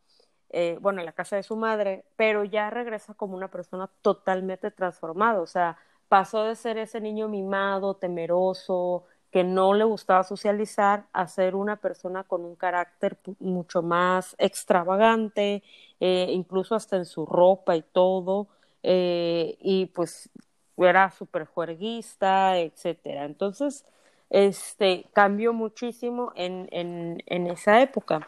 eh, 0.50 0.78
bueno, 0.80 1.00
en 1.00 1.06
la 1.06 1.12
casa 1.12 1.36
de 1.36 1.42
su 1.42 1.56
madre, 1.56 2.04
pero 2.16 2.44
ya 2.44 2.70
regresa 2.70 3.14
como 3.14 3.36
una 3.36 3.48
persona 3.48 3.88
totalmente 4.02 4.70
transformada, 4.70 5.40
o 5.40 5.46
sea, 5.46 5.76
pasó 6.08 6.44
de 6.44 6.56
ser 6.56 6.78
ese 6.78 7.00
niño 7.00 7.28
mimado, 7.28 7.94
temeroso, 7.94 9.04
que 9.30 9.44
no 9.44 9.74
le 9.74 9.84
gustaba 9.84 10.24
socializar, 10.24 11.04
a 11.12 11.28
ser 11.28 11.54
una 11.54 11.76
persona 11.76 12.24
con 12.24 12.44
un 12.44 12.56
carácter 12.56 13.18
mucho 13.40 13.82
más 13.82 14.34
extravagante, 14.38 15.62
eh, 16.00 16.28
incluso 16.30 16.74
hasta 16.74 16.96
en 16.96 17.04
su 17.04 17.26
ropa 17.26 17.76
y 17.76 17.82
todo, 17.82 18.48
eh, 18.82 19.56
y 19.60 19.86
pues 19.86 20.30
era 20.78 21.10
súper 21.10 21.44
juerguista, 21.46 22.56
etcétera. 22.58 23.24
Entonces, 23.26 23.84
este, 24.30 25.06
cambió 25.12 25.52
muchísimo 25.52 26.32
en, 26.34 26.68
en, 26.70 27.22
en 27.26 27.46
esa 27.48 27.82
época. 27.82 28.26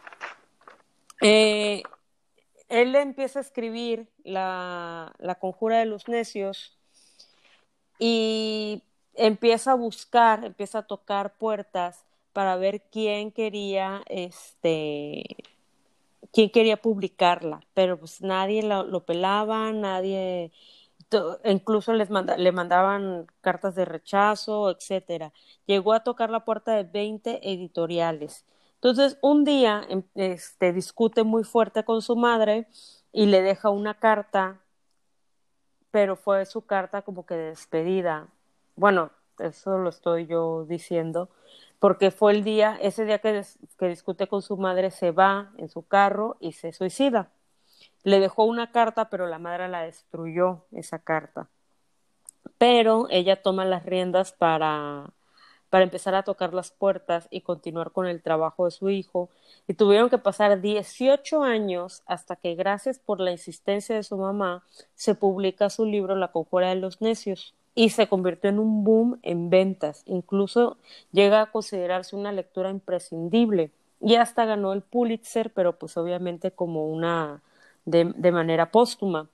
Él 2.71 2.95
empieza 2.97 3.41
a 3.41 3.43
escribir 3.43 4.09
la, 4.25 5.15
la 5.19 5.35
conjura 5.37 5.79
de 5.79 5.87
los 5.87 6.09
necios 6.09 6.79
y 7.99 8.83
empieza 9.15 9.73
a 9.73 9.75
buscar, 9.75 10.45
empieza 10.45 10.79
a 10.81 10.87
tocar 10.87 11.35
puertas 11.37 12.07
para 12.33 12.57
ver 12.57 12.83
quién 12.91 13.33
quería, 13.33 14.03
este, 14.07 15.25
quién 16.33 16.51
quería 16.51 16.81
publicarla, 16.81 17.61
pero 17.75 17.99
pues 17.99 18.23
nadie 18.23 18.63
lo, 18.63 18.85
lo 18.85 19.05
pelaba, 19.05 19.73
nadie, 19.73 20.53
incluso 21.45 21.93
les 21.93 22.09
le 22.11 22.53
mandaban 22.53 23.27
cartas 23.41 23.75
de 23.75 23.85
rechazo, 23.85 24.71
etcétera. 24.71 25.33
Llegó 25.67 25.93
a 25.93 26.05
tocar 26.05 26.31
la 26.31 26.45
puerta 26.45 26.75
de 26.75 26.85
20 26.85 27.51
editoriales. 27.53 28.45
Entonces, 28.83 29.19
un 29.21 29.45
día 29.45 29.85
em, 29.91 30.03
este, 30.15 30.73
discute 30.73 31.23
muy 31.23 31.45
fuerte 31.45 31.85
con 31.85 32.01
su 32.01 32.17
madre 32.17 32.67
y 33.13 33.27
le 33.27 33.43
deja 33.43 33.69
una 33.69 33.99
carta, 33.99 34.61
pero 35.91 36.17
fue 36.17 36.47
su 36.47 36.65
carta 36.65 37.03
como 37.03 37.27
que 37.27 37.35
de 37.35 37.45
despedida. 37.51 38.29
Bueno, 38.77 39.11
eso 39.39 39.77
lo 39.77 39.91
estoy 39.91 40.27
yo 40.27 40.65
diciendo, 40.65 41.29
porque 41.79 42.11
fue 42.11 42.33
el 42.33 42.43
día, 42.43 42.79
ese 42.81 43.05
día 43.05 43.19
que, 43.19 43.45
que 43.79 43.89
discute 43.89 44.27
con 44.29 44.41
su 44.41 44.57
madre, 44.57 44.91
se 44.91 45.11
va 45.11 45.53
en 45.59 45.69
su 45.69 45.87
carro 45.87 46.39
y 46.41 46.53
se 46.53 46.73
suicida. 46.73 47.29
Le 48.03 48.19
dejó 48.19 48.45
una 48.45 48.73
carta, 48.73 49.11
pero 49.11 49.27
la 49.27 49.39
madre 49.39 49.69
la 49.69 49.83
destruyó, 49.83 50.65
esa 50.73 51.01
carta. 51.01 51.51
Pero 52.57 53.09
ella 53.11 53.43
toma 53.43 53.67
las 53.67 53.85
riendas 53.85 54.33
para, 54.33 55.11
para 55.71 55.85
empezar 55.85 56.15
a 56.15 56.25
tocar 56.25 56.53
las 56.53 56.71
puertas 56.71 57.29
y 57.31 57.41
continuar 57.41 57.93
con 57.93 58.07
el 58.07 58.21
trabajo 58.21 58.65
de 58.67 58.73
su 58.73 58.91
hijo. 58.91 59.31
Y 59.69 59.75
tuvieron 59.75 60.11
que 60.11 60.19
pasar 60.19 60.61
18 60.61 61.43
años 61.43 62.03
hasta 62.07 62.37
que, 62.37 62.55
gracias 62.57 62.99
por 62.99 63.21
la 63.21 63.31
insistencia 63.31 63.97
de 63.97 64.03
su 64.03 64.17
mamá, 64.17 64.65
se 64.95 65.15
publica 65.15 65.71
su 65.71 65.87
libro 65.87 66.17
La 66.17 66.33
conjura 66.33 66.69
de 66.69 66.75
los 66.75 67.01
necios 67.01 67.55
y 67.75 67.91
se 67.91 68.09
convirtió 68.09 68.51
en 68.51 68.59
un 68.59 68.85
boom 68.85 69.19
en 69.23 69.49
ventas. 69.49 70.03
Incluso 70.07 70.77
llega 71.13 71.41
a 71.41 71.51
considerarse 71.51 72.17
una 72.17 72.33
lectura 72.33 72.71
imprescindible 72.71 73.71
y 74.01 74.17
hasta 74.17 74.45
ganó 74.45 74.73
el 74.73 74.83
Pulitzer, 74.83 75.53
pero 75.53 75.79
pues 75.79 75.97
obviamente 75.97 76.51
como 76.51 76.87
una 76.89 77.43
de, 77.85 78.33
manera 78.33 78.71
póstuma. 78.71 79.29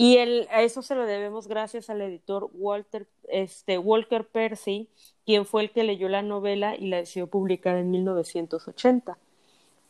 Y 0.00 0.18
el, 0.18 0.46
a 0.52 0.62
eso 0.62 0.80
se 0.80 0.94
lo 0.94 1.06
debemos 1.06 1.48
gracias 1.48 1.90
al 1.90 2.00
editor 2.00 2.48
Walter, 2.52 3.08
este, 3.24 3.78
Walker 3.78 4.28
Percy, 4.28 4.88
quien 5.26 5.44
fue 5.44 5.62
el 5.62 5.72
que 5.72 5.82
leyó 5.82 6.08
la 6.08 6.22
novela 6.22 6.76
y 6.76 6.86
la 6.86 6.98
decidió 6.98 7.26
publicar 7.26 7.76
en 7.76 7.90
1980. 7.90 9.18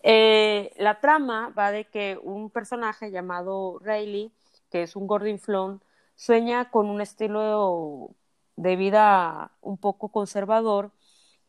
Eh, 0.03 0.73
la 0.79 1.01
trama 1.01 1.51
va 1.51 1.71
de 1.73 1.85
que 1.85 2.19
un 2.23 2.49
personaje 2.49 3.11
llamado 3.11 3.81
Rayleigh, 3.81 4.33
que 4.71 4.85
es 4.85 4.97
un 4.97 5.07
gordinflón, 5.07 5.83
sueña 6.17 6.71
con 6.71 6.89
un 6.89 7.03
estilo 7.03 8.15
de 8.57 8.77
vida 8.77 9.53
un 9.61 9.77
poco 9.77 10.09
conservador 10.09 10.91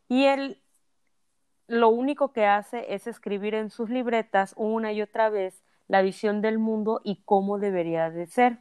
y 0.06 0.26
él 0.26 0.60
lo 1.66 1.88
único 1.88 2.34
que 2.34 2.44
hace 2.44 2.92
es 2.92 3.06
escribir 3.06 3.54
en 3.54 3.70
sus 3.70 3.88
libretas 3.88 4.52
una 4.58 4.92
y 4.92 5.00
otra 5.00 5.30
vez 5.30 5.62
la 5.90 6.02
visión 6.02 6.40
del 6.40 6.58
mundo 6.58 7.00
y 7.04 7.16
cómo 7.24 7.58
debería 7.58 8.10
de 8.10 8.26
ser, 8.28 8.58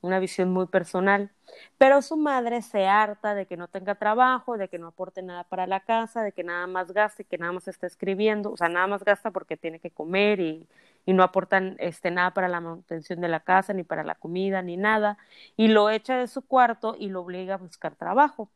una 0.00 0.18
visión 0.18 0.50
muy 0.50 0.66
personal. 0.66 1.30
Pero 1.78 2.02
su 2.02 2.16
madre 2.16 2.60
se 2.62 2.86
harta 2.88 3.36
de 3.36 3.46
que 3.46 3.56
no 3.56 3.68
tenga 3.68 3.94
trabajo, 3.94 4.58
de 4.58 4.68
que 4.68 4.78
no 4.78 4.88
aporte 4.88 5.22
nada 5.22 5.44
para 5.44 5.68
la 5.68 5.80
casa, 5.80 6.22
de 6.24 6.32
que 6.32 6.42
nada 6.42 6.66
más 6.66 6.92
gaste, 6.92 7.24
que 7.24 7.38
nada 7.38 7.52
más 7.52 7.68
está 7.68 7.86
escribiendo, 7.86 8.50
o 8.50 8.56
sea, 8.56 8.68
nada 8.68 8.88
más 8.88 9.04
gasta 9.04 9.30
porque 9.30 9.56
tiene 9.56 9.78
que 9.78 9.92
comer 9.92 10.40
y, 10.40 10.68
y 11.06 11.12
no 11.12 11.22
aportan 11.22 11.76
este, 11.78 12.10
nada 12.10 12.32
para 12.34 12.48
la 12.48 12.60
manutención 12.60 13.20
de 13.20 13.28
la 13.28 13.40
casa, 13.40 13.72
ni 13.74 13.84
para 13.84 14.02
la 14.02 14.16
comida, 14.16 14.60
ni 14.62 14.76
nada, 14.76 15.18
y 15.56 15.68
lo 15.68 15.88
echa 15.88 16.16
de 16.16 16.26
su 16.26 16.42
cuarto 16.42 16.96
y 16.98 17.08
lo 17.10 17.20
obliga 17.22 17.54
a 17.54 17.58
buscar 17.58 17.94
trabajo 17.94 18.50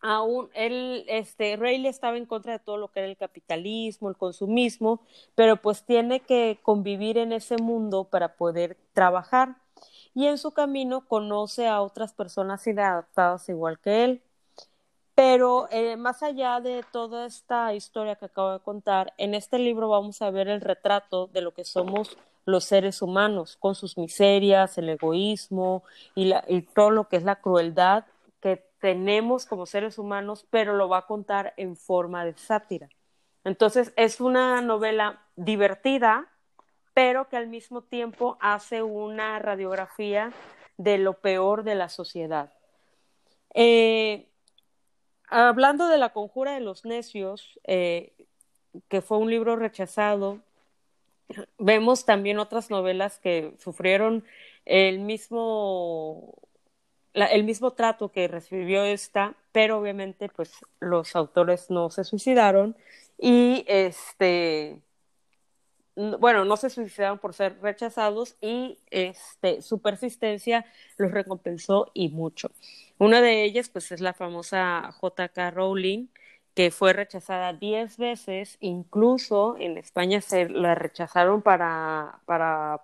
aún 0.00 0.50
él, 0.54 1.04
este, 1.08 1.56
Rayleigh 1.56 1.90
estaba 1.90 2.16
en 2.16 2.26
contra 2.26 2.52
de 2.52 2.58
todo 2.58 2.76
lo 2.76 2.88
que 2.88 3.00
era 3.00 3.08
el 3.08 3.16
capitalismo, 3.16 4.08
el 4.08 4.16
consumismo, 4.16 5.00
pero 5.34 5.56
pues 5.56 5.84
tiene 5.84 6.20
que 6.20 6.58
convivir 6.62 7.18
en 7.18 7.32
ese 7.32 7.56
mundo 7.56 8.04
para 8.04 8.36
poder 8.36 8.76
trabajar. 8.92 9.56
Y 10.14 10.26
en 10.26 10.38
su 10.38 10.52
camino 10.52 11.06
conoce 11.06 11.66
a 11.66 11.82
otras 11.82 12.12
personas 12.14 12.66
inadaptadas 12.66 13.48
igual 13.48 13.78
que 13.78 14.04
él. 14.04 14.22
Pero 15.14 15.68
eh, 15.70 15.96
más 15.96 16.22
allá 16.22 16.60
de 16.60 16.84
toda 16.92 17.26
esta 17.26 17.74
historia 17.74 18.16
que 18.16 18.26
acabo 18.26 18.52
de 18.52 18.60
contar, 18.60 19.14
en 19.18 19.34
este 19.34 19.58
libro 19.58 19.88
vamos 19.88 20.20
a 20.22 20.30
ver 20.30 20.48
el 20.48 20.60
retrato 20.60 21.28
de 21.28 21.40
lo 21.40 21.54
que 21.54 21.64
somos 21.64 22.16
los 22.46 22.64
seres 22.64 23.02
humanos, 23.02 23.56
con 23.58 23.74
sus 23.74 23.98
miserias, 23.98 24.78
el 24.78 24.88
egoísmo 24.88 25.82
y, 26.14 26.32
todo 26.74 26.90
lo 26.90 27.08
que 27.08 27.16
es 27.16 27.24
la 27.24 27.36
crueldad 27.36 28.04
tenemos 28.80 29.46
como 29.46 29.66
seres 29.66 29.98
humanos, 29.98 30.46
pero 30.50 30.74
lo 30.76 30.88
va 30.88 30.98
a 30.98 31.06
contar 31.06 31.54
en 31.56 31.76
forma 31.76 32.24
de 32.24 32.36
sátira. 32.36 32.88
Entonces 33.44 33.92
es 33.96 34.20
una 34.20 34.60
novela 34.60 35.22
divertida, 35.36 36.28
pero 36.94 37.28
que 37.28 37.36
al 37.36 37.48
mismo 37.48 37.82
tiempo 37.82 38.38
hace 38.40 38.82
una 38.82 39.38
radiografía 39.38 40.32
de 40.76 40.98
lo 40.98 41.14
peor 41.14 41.62
de 41.62 41.74
la 41.74 41.88
sociedad. 41.88 42.52
Eh, 43.54 44.28
hablando 45.28 45.88
de 45.88 45.98
la 45.98 46.12
conjura 46.12 46.54
de 46.54 46.60
los 46.60 46.84
necios, 46.84 47.58
eh, 47.64 48.12
que 48.88 49.00
fue 49.00 49.18
un 49.18 49.30
libro 49.30 49.56
rechazado, 49.56 50.40
vemos 51.58 52.04
también 52.04 52.38
otras 52.38 52.70
novelas 52.70 53.18
que 53.18 53.54
sufrieron 53.58 54.24
el 54.64 55.00
mismo 55.00 56.45
el 57.24 57.44
mismo 57.44 57.72
trato 57.72 58.10
que 58.10 58.28
recibió 58.28 58.84
esta, 58.84 59.34
pero 59.52 59.78
obviamente 59.78 60.28
pues 60.28 60.52
los 60.80 61.16
autores 61.16 61.70
no 61.70 61.90
se 61.90 62.04
suicidaron 62.04 62.76
y 63.18 63.64
este 63.68 64.82
bueno, 65.96 66.44
no 66.44 66.58
se 66.58 66.68
suicidaron 66.68 67.18
por 67.18 67.32
ser 67.32 67.58
rechazados 67.62 68.36
y 68.42 68.78
este 68.90 69.62
su 69.62 69.80
persistencia 69.80 70.66
los 70.98 71.10
recompensó 71.10 71.90
y 71.94 72.10
mucho. 72.10 72.50
Una 72.98 73.22
de 73.22 73.44
ellas 73.44 73.70
pues 73.70 73.90
es 73.92 74.00
la 74.00 74.12
famosa 74.12 74.92
J.K. 75.00 75.52
Rowling, 75.52 76.08
que 76.56 76.70
fue 76.70 76.94
rechazada 76.94 77.52
diez 77.52 77.98
veces, 77.98 78.56
incluso 78.60 79.56
en 79.58 79.76
España 79.76 80.22
se 80.22 80.48
la 80.48 80.74
rechazaron 80.74 81.42
para, 81.42 82.22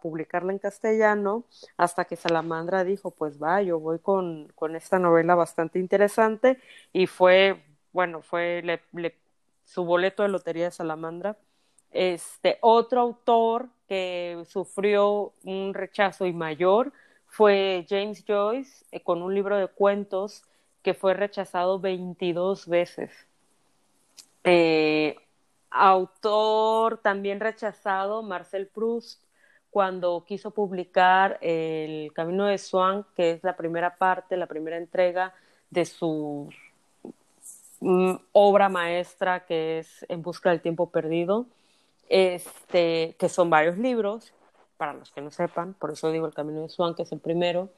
publicarla 0.02 0.52
en 0.52 0.58
castellano, 0.58 1.44
hasta 1.78 2.04
que 2.04 2.16
Salamandra 2.16 2.84
dijo, 2.84 3.12
pues 3.12 3.42
va, 3.42 3.62
yo 3.62 3.80
voy 3.80 3.98
con, 3.98 4.52
esta 4.76 4.98
novela 4.98 5.34
bastante 5.36 5.78
interesante, 5.78 6.58
y 6.92 7.06
fue, 7.06 7.64
bueno, 7.92 8.20
fue 8.20 8.62
su 9.64 9.84
boleto 9.86 10.22
de 10.22 10.28
lotería 10.28 10.64
de 10.66 10.70
Salamandra. 10.72 11.38
Este, 11.90 12.58
otro 12.60 13.00
autor 13.00 13.68
que 13.88 14.42
sufrió 14.46 15.32
un 15.44 15.72
rechazo 15.74 16.26
y 16.26 16.34
mayor 16.34 16.92
fue 17.26 17.86
James 17.88 18.22
Joyce, 18.26 18.84
eh, 18.92 19.02
con 19.02 19.22
un 19.22 19.34
libro 19.34 19.56
de 19.56 19.68
cuentos 19.68 20.44
que 20.82 20.94
fue 20.94 21.14
rechazado 21.14 21.80
22 21.80 22.68
veces. 22.68 23.31
Eh, 24.44 25.16
autor 25.70 26.98
también 26.98 27.40
rechazado, 27.40 28.22
Marcel 28.22 28.66
Proust, 28.66 29.22
cuando 29.70 30.24
quiso 30.26 30.50
publicar 30.50 31.38
El 31.40 32.12
Camino 32.12 32.44
de 32.46 32.58
Swan, 32.58 33.06
que 33.16 33.30
es 33.32 33.44
la 33.44 33.56
primera 33.56 33.96
parte, 33.96 34.36
la 34.36 34.46
primera 34.46 34.76
entrega 34.76 35.32
de 35.70 35.86
su 35.86 36.50
mm, 37.80 38.14
obra 38.32 38.68
maestra, 38.68 39.46
que 39.46 39.78
es 39.78 40.04
En 40.08 40.22
Busca 40.22 40.50
del 40.50 40.60
Tiempo 40.60 40.90
Perdido, 40.90 41.46
este, 42.08 43.16
que 43.18 43.28
son 43.30 43.48
varios 43.48 43.78
libros, 43.78 44.34
para 44.76 44.92
los 44.92 45.10
que 45.12 45.22
no 45.22 45.30
sepan, 45.30 45.74
por 45.74 45.92
eso 45.92 46.10
digo 46.12 46.26
El 46.26 46.34
Camino 46.34 46.60
de 46.60 46.68
Swan, 46.68 46.94
que 46.94 47.04
es 47.04 47.12
el 47.12 47.20
primero, 47.20 47.70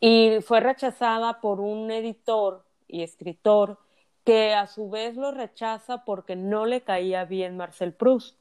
y 0.00 0.38
fue 0.40 0.60
rechazada 0.60 1.40
por 1.40 1.60
un 1.60 1.90
editor 1.90 2.64
y 2.88 3.02
escritor 3.02 3.78
que 4.24 4.54
a 4.54 4.66
su 4.66 4.90
vez 4.90 5.16
lo 5.16 5.30
rechaza 5.30 6.04
porque 6.04 6.36
no 6.36 6.66
le 6.66 6.82
caía 6.82 7.24
bien 7.24 7.56
Marcel 7.56 7.92
Proust. 7.92 8.36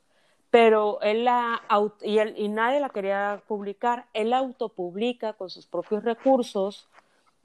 pero 0.52 1.00
él 1.02 1.26
la 1.26 1.62
y, 2.02 2.18
él, 2.20 2.34
y 2.38 2.50
nadie 2.50 2.80
la 2.80 2.90
quería 2.90 3.42
publicar, 3.48 4.06
él 4.14 4.34
autopublica 4.34 5.34
con 5.34 5.50
sus 5.50 5.68
propios 5.68 6.04
recursos 6.04 6.88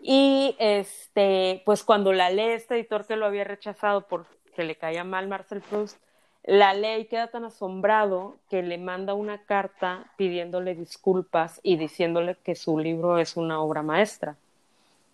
y 0.01 0.57
este, 0.59 1.63
pues 1.65 1.83
cuando 1.85 2.13
la 2.13 2.31
lee 2.31 2.53
este 2.53 2.75
editor 2.77 3.07
que 3.07 3.17
lo 3.17 3.27
había 3.27 3.45
rechazado 3.45 4.07
porque 4.09 4.65
le 4.65 4.77
caía 4.77 5.05
mal 5.05 5.29
Marcel 5.29 5.63
Proust, 5.63 5.99
la 6.45 6.75
lee 6.75 7.01
y 7.01 7.05
queda 7.07 7.29
tan 7.29 7.45
asombrado 7.45 8.37
que 8.51 8.63
le 8.63 8.77
manda 8.79 9.15
una 9.15 9.45
carta 9.45 10.05
pidiéndole 10.17 10.75
disculpas 10.75 11.59
y 11.63 11.77
diciéndole 11.77 12.37
que 12.45 12.55
su 12.55 12.79
libro 12.79 13.19
es 13.19 13.37
una 13.37 13.61
obra 13.61 13.83
maestra. 13.83 14.37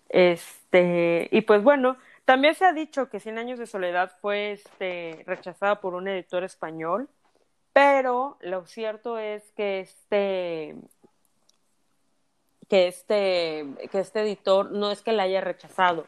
Este, 0.09 1.28
y 1.30 1.42
pues 1.42 1.62
bueno, 1.62 1.96
también 2.30 2.54
se 2.54 2.64
ha 2.64 2.72
dicho 2.72 3.08
que 3.08 3.18
Cien 3.18 3.38
años 3.38 3.58
de 3.58 3.66
soledad 3.66 4.12
fue 4.20 4.52
este, 4.52 5.24
rechazada 5.26 5.80
por 5.80 5.94
un 5.96 6.06
editor 6.06 6.44
español, 6.44 7.08
pero 7.72 8.38
lo 8.40 8.66
cierto 8.66 9.18
es 9.18 9.50
que 9.56 9.80
este, 9.80 10.76
que 12.68 12.86
este, 12.86 13.66
que 13.90 13.98
este 13.98 14.20
editor 14.20 14.70
no 14.70 14.92
es 14.92 15.02
que 15.02 15.10
la 15.10 15.24
haya 15.24 15.40
rechazado. 15.40 16.06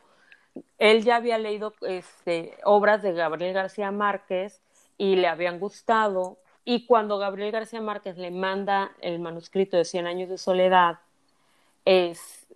Él 0.79 1.03
ya 1.03 1.17
había 1.17 1.39
leído 1.39 1.75
este, 1.81 2.57
obras 2.63 3.03
de 3.03 3.15
Gabriel 3.15 3.53
García 3.53 3.91
Márquez 3.91 4.63
y 4.97 5.17
le 5.17 5.27
habían 5.27 5.59
gustado. 5.59 6.39
Y 6.65 6.87
cuando 6.87 7.19
Gabriel 7.19 7.51
García 7.51 7.81
Márquez 7.81 8.17
le 8.17 8.31
manda 8.31 8.93
el 9.01 9.19
manuscrito 9.19 9.77
de 9.77 9.85
Cien 9.85 10.07
años 10.07 10.29
de 10.29 10.39
soledad, 10.39 11.01
es, 11.85 12.47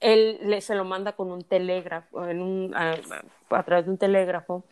él 0.00 0.38
le, 0.42 0.60
se 0.60 0.74
lo 0.74 0.84
manda 0.84 1.12
con 1.12 1.30
un 1.30 1.44
telégrafo, 1.44 2.26
en 2.26 2.42
un, 2.42 2.74
a, 2.74 3.62
través 3.62 3.84
de 3.84 3.90
un 3.90 3.98
telégrafo, 3.98 4.64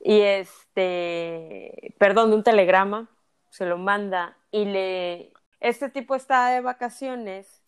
y 0.00 0.20
este, 0.20 1.94
perdón, 1.98 2.30
de 2.30 2.36
un 2.36 2.42
telegrama, 2.42 3.08
se 3.50 3.64
lo 3.66 3.78
manda 3.78 4.36
y 4.50 4.66
le, 4.66 5.32
este 5.60 5.88
tipo 5.88 6.14
está 6.14 6.50
de 6.50 6.60
vacaciones, 6.60 7.62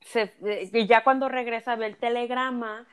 se, 0.00 0.32
y 0.72 0.86
ya 0.86 1.04
cuando 1.04 1.28
regresa 1.28 1.76
ve 1.76 1.86
el 1.86 1.96
telegrama 1.96 2.86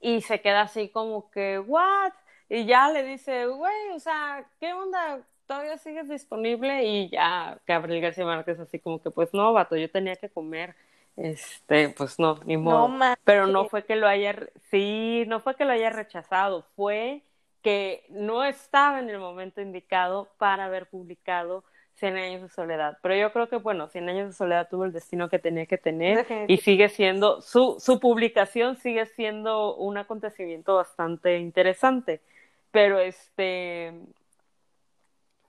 y 0.00 0.22
se 0.22 0.40
queda 0.40 0.62
así 0.62 0.88
como 0.88 1.30
que, 1.30 1.58
¿what? 1.58 2.12
Y 2.48 2.64
ya 2.64 2.90
le 2.90 3.02
dice, 3.04 3.46
güey, 3.46 3.90
o 3.94 4.00
sea, 4.00 4.44
¿qué 4.58 4.72
onda? 4.72 5.20
¿Todavía 5.46 5.78
sigues 5.78 6.08
disponible? 6.08 6.84
Y 6.84 7.10
ya 7.10 7.58
Gabriel 7.66 8.00
García 8.00 8.24
Márquez 8.24 8.58
así 8.60 8.78
como 8.78 9.02
que, 9.02 9.10
pues 9.10 9.34
no, 9.34 9.52
vato, 9.52 9.76
yo 9.76 9.90
tenía 9.90 10.16
que 10.16 10.30
comer 10.30 10.74
este, 11.16 11.90
pues 11.90 12.18
no, 12.18 12.40
ni 12.44 12.56
modo. 12.56 12.88
No, 12.88 13.14
Pero 13.24 13.46
no 13.46 13.68
fue 13.68 13.84
que 13.84 13.96
lo 13.96 14.06
haya, 14.06 14.36
sí, 14.70 15.24
no 15.26 15.40
fue 15.40 15.54
que 15.54 15.64
lo 15.64 15.72
haya 15.72 15.90
rechazado, 15.90 16.64
fue 16.76 17.22
que 17.62 18.06
no 18.08 18.44
estaba 18.44 19.00
en 19.00 19.10
el 19.10 19.18
momento 19.18 19.60
indicado 19.60 20.28
para 20.38 20.66
haber 20.66 20.88
publicado 20.88 21.64
Cien 21.94 22.16
años 22.16 22.40
de 22.40 22.48
soledad. 22.48 22.96
Pero 23.02 23.14
yo 23.14 23.30
creo 23.30 23.50
que, 23.50 23.56
bueno, 23.56 23.88
Cien 23.88 24.08
años 24.08 24.28
de 24.28 24.32
soledad 24.32 24.68
tuvo 24.70 24.86
el 24.86 24.92
destino 24.92 25.28
que 25.28 25.38
tenía 25.38 25.66
que 25.66 25.76
tener 25.76 26.26
y 26.48 26.56
sigue 26.56 26.88
siendo, 26.88 27.42
su, 27.42 27.76
su 27.78 28.00
publicación 28.00 28.76
sigue 28.76 29.04
siendo 29.04 29.76
un 29.76 29.98
acontecimiento 29.98 30.76
bastante 30.76 31.38
interesante. 31.38 32.22
Pero 32.70 32.98
este, 33.00 33.92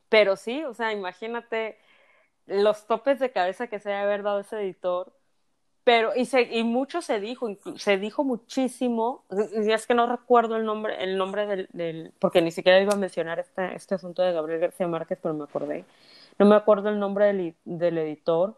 pero 0.10 0.36
sí, 0.36 0.65
o 0.65 0.74
sea, 0.74 0.91
imagínate 0.91 1.78
los 2.47 2.86
topes 2.86 3.19
de 3.19 3.32
cabeza 3.32 3.67
que 3.67 3.80
se 3.80 3.88
debe 3.88 4.02
haber 4.02 4.24
dado 4.24 4.41
ese 4.41 4.58
editor 4.58 5.13
pero 5.84 6.15
y 6.15 6.26
se, 6.26 6.44
y 6.44 6.63
mucho 6.63 7.02
se 7.02 7.20
dijo 7.20 7.58
se 7.76 7.98
dijo 7.98 8.24
muchísimo 8.24 9.26
es 9.56 9.88
que 9.88 9.94
no 9.96 10.06
recuerdo 10.08 10.56
el 10.56 10.65
nombre 10.65 11.04
el 11.04 11.17
nombre 11.17 11.48
del, 11.48 11.70
del 11.74 12.13
porque 12.20 12.41
ni 12.41 12.52
siquiera 12.52 12.80
iba 12.80 12.94
a 12.94 12.98
mencionar 12.98 13.39
este, 13.39 13.76
este 13.76 13.96
asunto 13.96 14.22
de 14.22 14.34
Gabriel 14.34 14.60
García 14.60 14.88
Márquez 14.88 15.20
pero 15.22 15.34
me 15.34 15.44
acordé. 15.44 15.86
No 16.38 16.46
me 16.46 16.56
acuerdo 16.56 16.89
el 16.89 17.00
nombre 17.00 17.26
del, 17.26 17.56
del 17.65 17.98
editor 17.98 18.56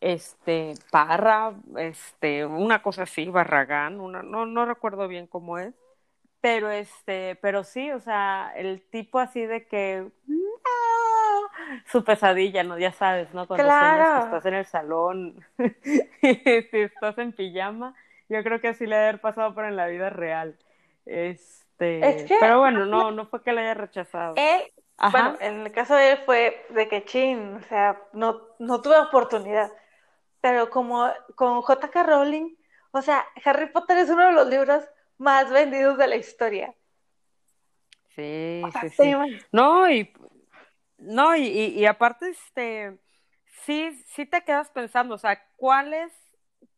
este 0.00 0.74
Parra 0.90 1.54
este 1.76 2.44
una 2.46 2.82
cosa 2.82 3.04
así 3.04 3.26
Barragán 3.26 4.00
una, 4.00 4.22
no 4.22 4.46
no 4.46 4.64
recuerdo 4.64 5.08
bien 5.08 5.26
cómo 5.26 5.58
es 5.58 5.74
pero 6.40 6.70
este 6.70 7.36
pero 7.42 7.64
sí 7.64 7.90
o 7.92 8.00
sea 8.00 8.52
el 8.56 8.82
tipo 8.90 9.18
así 9.18 9.46
de 9.46 9.66
que 9.66 10.08
su 11.86 12.04
pesadilla, 12.04 12.62
¿no? 12.62 12.78
Ya 12.78 12.92
sabes, 12.92 13.32
¿no? 13.34 13.46
Cuando 13.46 13.64
claro. 13.64 14.20
que 14.20 14.24
estás 14.26 14.46
en 14.46 14.54
el 14.54 14.66
salón, 14.66 15.44
si 16.22 16.68
estás 16.72 17.18
en 17.18 17.32
pijama, 17.32 17.94
yo 18.28 18.42
creo 18.42 18.60
que 18.60 18.68
así 18.68 18.86
le 18.86 18.96
debe 18.96 19.08
haber 19.08 19.20
pasado 19.20 19.54
por 19.54 19.64
en 19.64 19.76
la 19.76 19.86
vida 19.86 20.10
real. 20.10 20.56
Este, 21.06 22.26
pero 22.40 22.60
bueno, 22.60 22.86
no, 22.86 23.10
no 23.10 23.26
fue 23.26 23.42
que 23.42 23.52
le 23.52 23.62
haya 23.62 23.74
rechazado. 23.74 24.34
Él, 24.36 24.62
bueno, 25.10 25.36
en 25.40 25.60
el 25.60 25.72
caso 25.72 25.94
de 25.94 26.12
él 26.12 26.18
fue 26.24 26.64
de 26.70 26.88
que 26.88 27.04
chin, 27.04 27.54
o 27.54 27.62
sea, 27.68 28.00
no, 28.12 28.40
no 28.58 28.80
tuve 28.80 28.98
oportunidad. 28.98 29.70
Pero 30.40 30.70
como 30.70 31.08
con 31.34 31.62
J.K. 31.62 32.02
Rowling, 32.02 32.54
o 32.90 33.02
sea, 33.02 33.24
Harry 33.44 33.66
Potter 33.70 33.98
es 33.98 34.10
uno 34.10 34.26
de 34.26 34.32
los 34.32 34.48
libros 34.48 34.84
más 35.18 35.50
vendidos 35.50 35.98
de 35.98 36.06
la 36.08 36.16
historia. 36.16 36.74
Sí, 38.14 38.62
sí, 38.80 38.88
sí. 38.90 39.14
No, 39.52 39.88
y 39.88 40.12
no, 41.02 41.36
y, 41.36 41.44
y, 41.46 41.86
aparte, 41.86 42.30
este, 42.30 42.98
sí, 43.64 44.02
sí 44.08 44.26
te 44.26 44.42
quedas 44.44 44.70
pensando, 44.70 45.14
o 45.16 45.18
sea, 45.18 45.42
¿cuáles, 45.56 46.12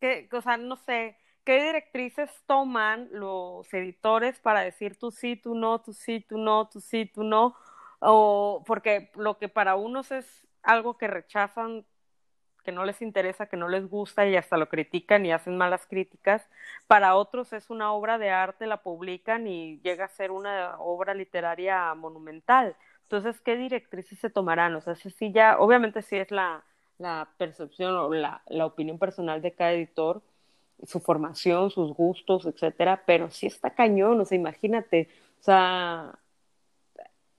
qué, 0.00 0.28
o 0.32 0.40
sea, 0.42 0.56
no 0.56 0.76
sé, 0.76 1.16
qué 1.44 1.62
directrices 1.62 2.30
toman 2.46 3.08
los 3.12 3.72
editores 3.74 4.40
para 4.40 4.60
decir 4.60 4.98
tú 4.98 5.10
sí, 5.10 5.36
tú 5.36 5.54
no, 5.54 5.80
tú 5.80 5.92
sí, 5.92 6.20
tú 6.20 6.38
no, 6.38 6.68
tú 6.68 6.80
sí, 6.80 7.06
tú 7.06 7.22
no? 7.24 7.54
O 8.00 8.64
porque 8.66 9.10
lo 9.14 9.38
que 9.38 9.48
para 9.48 9.76
unos 9.76 10.10
es 10.10 10.46
algo 10.62 10.96
que 10.98 11.06
rechazan, 11.08 11.86
que 12.64 12.72
no 12.72 12.84
les 12.84 13.02
interesa, 13.02 13.46
que 13.46 13.56
no 13.58 13.68
les 13.68 13.88
gusta 13.88 14.26
y 14.26 14.36
hasta 14.36 14.56
lo 14.56 14.68
critican 14.68 15.26
y 15.26 15.32
hacen 15.32 15.56
malas 15.58 15.86
críticas, 15.86 16.48
para 16.86 17.14
otros 17.16 17.52
es 17.52 17.70
una 17.70 17.92
obra 17.92 18.18
de 18.18 18.30
arte, 18.30 18.66
la 18.66 18.82
publican 18.82 19.46
y 19.46 19.80
llega 19.80 20.06
a 20.06 20.08
ser 20.08 20.30
una 20.30 20.78
obra 20.78 21.14
literaria 21.14 21.94
monumental. 21.94 22.76
Entonces, 23.04 23.40
¿qué 23.40 23.56
directrices 23.56 24.18
se 24.18 24.30
tomarán? 24.30 24.74
O 24.76 24.80
sea, 24.80 24.94
si 24.96 25.32
ya, 25.32 25.58
obviamente 25.58 26.02
sí 26.02 26.16
es 26.16 26.30
la, 26.30 26.64
la 26.98 27.28
percepción 27.38 27.94
o 27.94 28.12
la, 28.12 28.42
la, 28.48 28.66
opinión 28.66 28.98
personal 28.98 29.42
de 29.42 29.52
cada 29.52 29.72
editor, 29.72 30.22
su 30.86 31.00
formación, 31.00 31.70
sus 31.70 31.92
gustos, 31.94 32.46
etcétera, 32.46 33.02
pero 33.06 33.30
sí 33.30 33.46
está 33.46 33.70
cañón, 33.70 34.20
o 34.20 34.24
sea, 34.24 34.36
imagínate, 34.36 35.08
o 35.40 35.42
sea, 35.42 36.18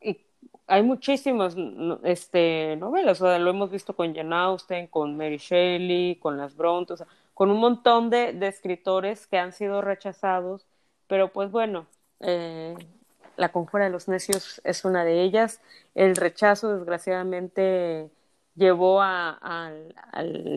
y 0.01 0.19
hay 0.67 0.83
muchísimas 0.83 1.55
este, 2.03 2.75
novelas, 2.77 3.21
o 3.21 3.25
sea, 3.25 3.39
lo 3.39 3.49
hemos 3.49 3.71
visto 3.71 3.95
con 3.95 4.15
Jane 4.15 4.35
Austen, 4.35 4.87
con 4.87 5.17
Mary 5.17 5.37
Shelley, 5.37 6.15
con 6.17 6.37
las 6.37 6.55
Bronte, 6.55 6.93
o 6.93 6.97
sea, 6.97 7.07
con 7.33 7.51
un 7.51 7.59
montón 7.59 8.09
de, 8.09 8.33
de 8.33 8.47
escritores 8.47 9.27
que 9.27 9.37
han 9.37 9.51
sido 9.51 9.81
rechazados, 9.81 10.65
pero 11.07 11.31
pues 11.33 11.51
bueno, 11.51 11.87
eh, 12.21 12.75
la 13.37 13.51
conjura 13.51 13.85
de 13.85 13.91
los 13.91 14.07
necios 14.07 14.61
es 14.63 14.85
una 14.85 15.03
de 15.03 15.21
ellas. 15.21 15.61
El 15.93 16.15
rechazo, 16.15 16.77
desgraciadamente, 16.77 18.09
llevó 18.55 19.01
al 19.01 19.93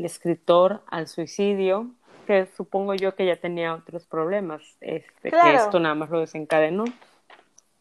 escritor 0.05 0.83
al 0.87 1.09
suicidio, 1.09 1.91
que 2.27 2.47
supongo 2.57 2.95
yo 2.95 3.15
que 3.15 3.27
ya 3.27 3.37
tenía 3.37 3.75
otros 3.75 4.07
problemas, 4.07 4.63
este, 4.81 5.31
que 5.31 5.55
esto 5.55 5.81
nada 5.81 5.95
más 5.95 6.11
lo 6.11 6.21
desencadenó. 6.21 6.85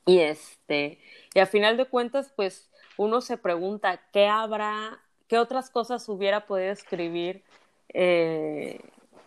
Y 0.06 0.20
este, 0.20 1.00
y 1.34 1.40
a 1.40 1.46
final 1.46 1.76
de 1.76 1.86
cuentas, 1.86 2.32
pues 2.36 2.70
uno 2.96 3.22
se 3.22 3.38
pregunta 3.38 4.00
qué 4.14 4.28
habrá, 4.28 5.00
qué 5.28 5.38
otras 5.38 5.70
cosas 5.70 6.08
hubiera 6.08 6.46
podido 6.46 6.72
escribir 6.72 7.44
eh, 7.94 8.80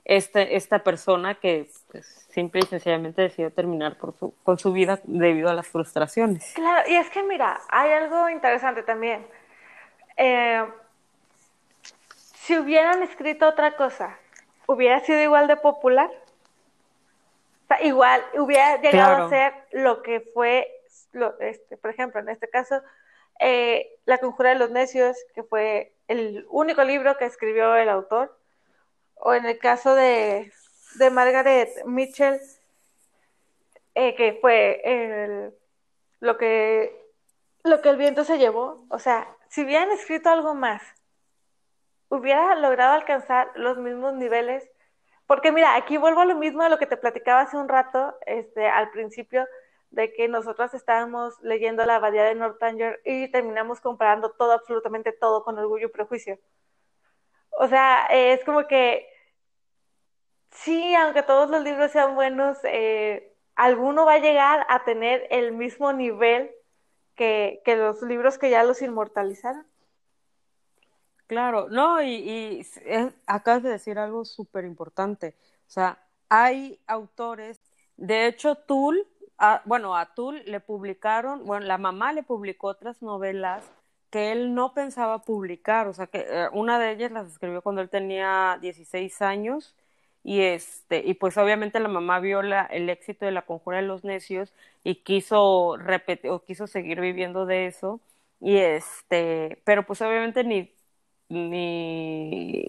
este, 0.04 0.56
esta 0.56 0.80
persona 0.80 1.34
que 1.34 1.70
pues, 1.90 2.06
simple 2.30 2.60
y 2.62 2.66
sencillamente 2.66 3.22
decidió 3.22 3.52
terminar 3.52 3.96
por 3.96 4.16
su, 4.16 4.34
con 4.42 4.58
su 4.58 4.72
vida 4.72 5.00
debido 5.04 5.50
a 5.50 5.54
las 5.54 5.66
frustraciones. 5.66 6.52
Claro, 6.54 6.88
y 6.88 6.94
es 6.94 7.10
que 7.10 7.22
mira, 7.22 7.60
hay 7.68 7.92
algo 7.92 8.28
interesante 8.28 8.82
también. 8.82 9.26
Eh, 10.16 10.64
si 12.34 12.58
hubieran 12.58 13.02
escrito 13.02 13.48
otra 13.48 13.76
cosa, 13.76 14.18
¿hubiera 14.66 15.00
sido 15.00 15.20
igual 15.20 15.46
de 15.46 15.56
popular? 15.56 16.10
O 17.64 17.66
sea, 17.68 17.82
igual, 17.82 18.22
hubiera 18.34 18.80
llegado 18.80 19.24
a 19.24 19.28
ser 19.28 19.54
lo 19.72 20.02
que 20.02 20.20
fue, 20.20 20.68
lo, 21.12 21.38
este, 21.40 21.76
por 21.76 21.90
ejemplo, 21.90 22.20
en 22.20 22.28
este 22.28 22.48
caso, 22.48 22.82
eh, 23.38 23.98
La 24.04 24.18
Conjura 24.18 24.50
de 24.50 24.56
los 24.56 24.70
Necios, 24.70 25.16
que 25.34 25.42
fue 25.42 25.92
el 26.08 26.46
único 26.50 26.82
libro 26.82 27.16
que 27.16 27.26
escribió 27.26 27.76
el 27.76 27.88
autor, 27.88 28.36
o 29.20 29.34
en 29.34 29.46
el 29.46 29.58
caso 29.58 29.94
de, 29.94 30.52
de 30.94 31.10
Margaret 31.10 31.70
Mitchell, 31.84 32.40
eh, 33.94 34.14
que 34.14 34.38
fue 34.40 34.80
el, 34.84 35.54
lo, 36.20 36.36
que, 36.36 37.06
lo 37.64 37.80
que 37.82 37.88
el 37.90 37.96
viento 37.96 38.24
se 38.24 38.38
llevó, 38.38 38.84
o 38.88 38.98
sea, 38.98 39.28
si 39.48 39.64
hubieran 39.64 39.90
escrito 39.90 40.30
algo 40.30 40.54
más, 40.54 40.82
hubiera 42.08 42.54
logrado 42.54 42.94
alcanzar 42.94 43.50
los 43.54 43.78
mismos 43.78 44.14
niveles, 44.14 44.68
porque 45.26 45.52
mira, 45.52 45.76
aquí 45.76 45.96
vuelvo 45.96 46.20
a 46.20 46.24
lo 46.24 46.36
mismo 46.36 46.62
a 46.62 46.68
lo 46.68 46.78
que 46.78 46.86
te 46.86 46.96
platicaba 46.96 47.42
hace 47.42 47.56
un 47.56 47.68
rato, 47.68 48.16
este, 48.26 48.66
al 48.66 48.90
principio, 48.90 49.46
de 49.90 50.12
que 50.12 50.28
nosotros 50.28 50.72
estábamos 50.74 51.40
leyendo 51.42 51.84
la 51.84 51.96
abadía 51.96 52.24
de 52.24 52.34
Northanger 52.34 53.00
y 53.04 53.28
terminamos 53.30 53.80
comparando 53.80 54.30
todo, 54.32 54.52
absolutamente 54.52 55.12
todo 55.12 55.44
con 55.44 55.58
orgullo 55.58 55.88
y 55.88 55.90
prejuicio. 55.90 56.38
O 57.50 57.68
sea, 57.68 58.06
es 58.06 58.44
como 58.44 58.66
que 58.66 59.09
sí, 60.50 60.94
aunque 60.94 61.22
todos 61.22 61.50
los 61.50 61.62
libros 61.62 61.92
sean 61.92 62.14
buenos, 62.14 62.58
eh, 62.64 63.34
alguno 63.56 64.04
va 64.04 64.14
a 64.14 64.18
llegar 64.18 64.66
a 64.68 64.84
tener 64.84 65.26
el 65.30 65.52
mismo 65.52 65.92
nivel 65.92 66.50
que, 67.14 67.62
que 67.64 67.76
los 67.76 68.02
libros 68.02 68.38
que 68.38 68.50
ya 68.50 68.64
los 68.64 68.82
inmortalizaron. 68.82 69.66
Claro, 71.26 71.68
no, 71.70 72.02
y, 72.02 72.14
y 72.14 72.66
acabas 73.26 73.62
de 73.62 73.70
decir 73.70 73.98
algo 73.98 74.24
súper 74.24 74.64
importante. 74.64 75.36
O 75.68 75.70
sea, 75.70 75.98
hay 76.28 76.80
autores, 76.86 77.60
de 77.96 78.26
hecho, 78.26 78.56
Tull, 78.56 79.06
bueno, 79.64 79.96
a 79.96 80.14
Tull 80.14 80.42
le 80.46 80.60
publicaron, 80.60 81.44
bueno, 81.46 81.66
la 81.66 81.78
mamá 81.78 82.12
le 82.12 82.22
publicó 82.24 82.68
otras 82.68 83.00
novelas 83.02 83.64
que 84.10 84.32
él 84.32 84.54
no 84.54 84.74
pensaba 84.74 85.20
publicar, 85.22 85.86
o 85.86 85.92
sea, 85.92 86.08
que 86.08 86.26
eh, 86.28 86.48
una 86.52 86.78
de 86.80 86.92
ellas 86.92 87.12
las 87.12 87.28
escribió 87.28 87.62
cuando 87.62 87.80
él 87.80 87.88
tenía 87.90 88.58
16 88.60 89.22
años 89.22 89.76
y 90.24 90.40
este 90.42 91.02
y 91.04 91.14
pues 91.14 91.36
obviamente 91.38 91.80
la 91.80 91.88
mamá 91.88 92.20
vio 92.20 92.42
la, 92.42 92.62
el 92.66 92.88
éxito 92.90 93.24
de 93.24 93.32
la 93.32 93.42
conjura 93.42 93.78
de 93.78 93.84
los 93.84 94.04
necios 94.04 94.52
y 94.84 94.96
quiso 94.96 95.76
repetir 95.78 96.30
o 96.30 96.44
quiso 96.44 96.66
seguir 96.66 97.00
viviendo 97.00 97.46
de 97.46 97.66
eso 97.66 98.00
y 98.40 98.56
este 98.58 99.58
pero 99.64 99.86
pues 99.86 100.00
obviamente 100.02 100.44
ni 100.44 100.70
ni, 101.28 102.66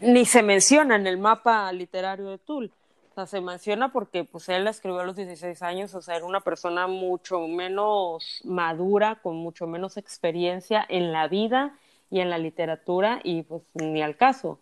ni 0.00 0.24
se 0.24 0.42
menciona 0.42 0.96
en 0.96 1.06
el 1.06 1.18
mapa 1.18 1.72
literario 1.72 2.30
de 2.30 2.38
Tull. 2.38 2.72
O 3.10 3.14
sea, 3.14 3.26
se 3.26 3.40
menciona 3.40 3.92
porque 3.92 4.24
pues 4.24 4.48
él 4.48 4.64
la 4.64 4.70
escribió 4.70 5.00
a 5.00 5.04
los 5.04 5.16
16 5.16 5.62
años, 5.62 5.94
o 5.94 6.02
sea, 6.02 6.16
era 6.16 6.26
una 6.26 6.40
persona 6.40 6.86
mucho 6.86 7.40
menos 7.48 8.42
madura, 8.44 9.20
con 9.22 9.36
mucho 9.36 9.66
menos 9.66 9.96
experiencia 9.96 10.84
en 10.88 11.12
la 11.12 11.26
vida 11.28 11.78
y 12.10 12.20
en 12.20 12.28
la 12.30 12.38
literatura, 12.38 13.20
y 13.24 13.42
pues 13.42 13.62
ni 13.74 14.02
al 14.02 14.16
caso. 14.16 14.58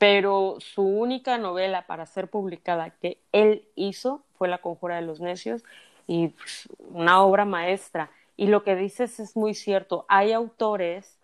Pero 0.00 0.56
su 0.60 0.80
única 0.80 1.36
novela 1.36 1.86
para 1.86 2.06
ser 2.06 2.28
publicada 2.28 2.88
que 2.88 3.18
él 3.32 3.68
hizo 3.74 4.22
fue 4.38 4.48
La 4.48 4.56
Conjura 4.56 4.96
de 4.96 5.02
los 5.02 5.20
Necios, 5.20 5.62
y 6.06 6.28
pues, 6.28 6.70
una 6.78 7.22
obra 7.22 7.44
maestra. 7.44 8.10
Y 8.34 8.46
lo 8.46 8.64
que 8.64 8.76
dices 8.76 9.20
es 9.20 9.36
muy 9.36 9.52
cierto. 9.52 10.06
Hay 10.08 10.32
autores 10.32 11.18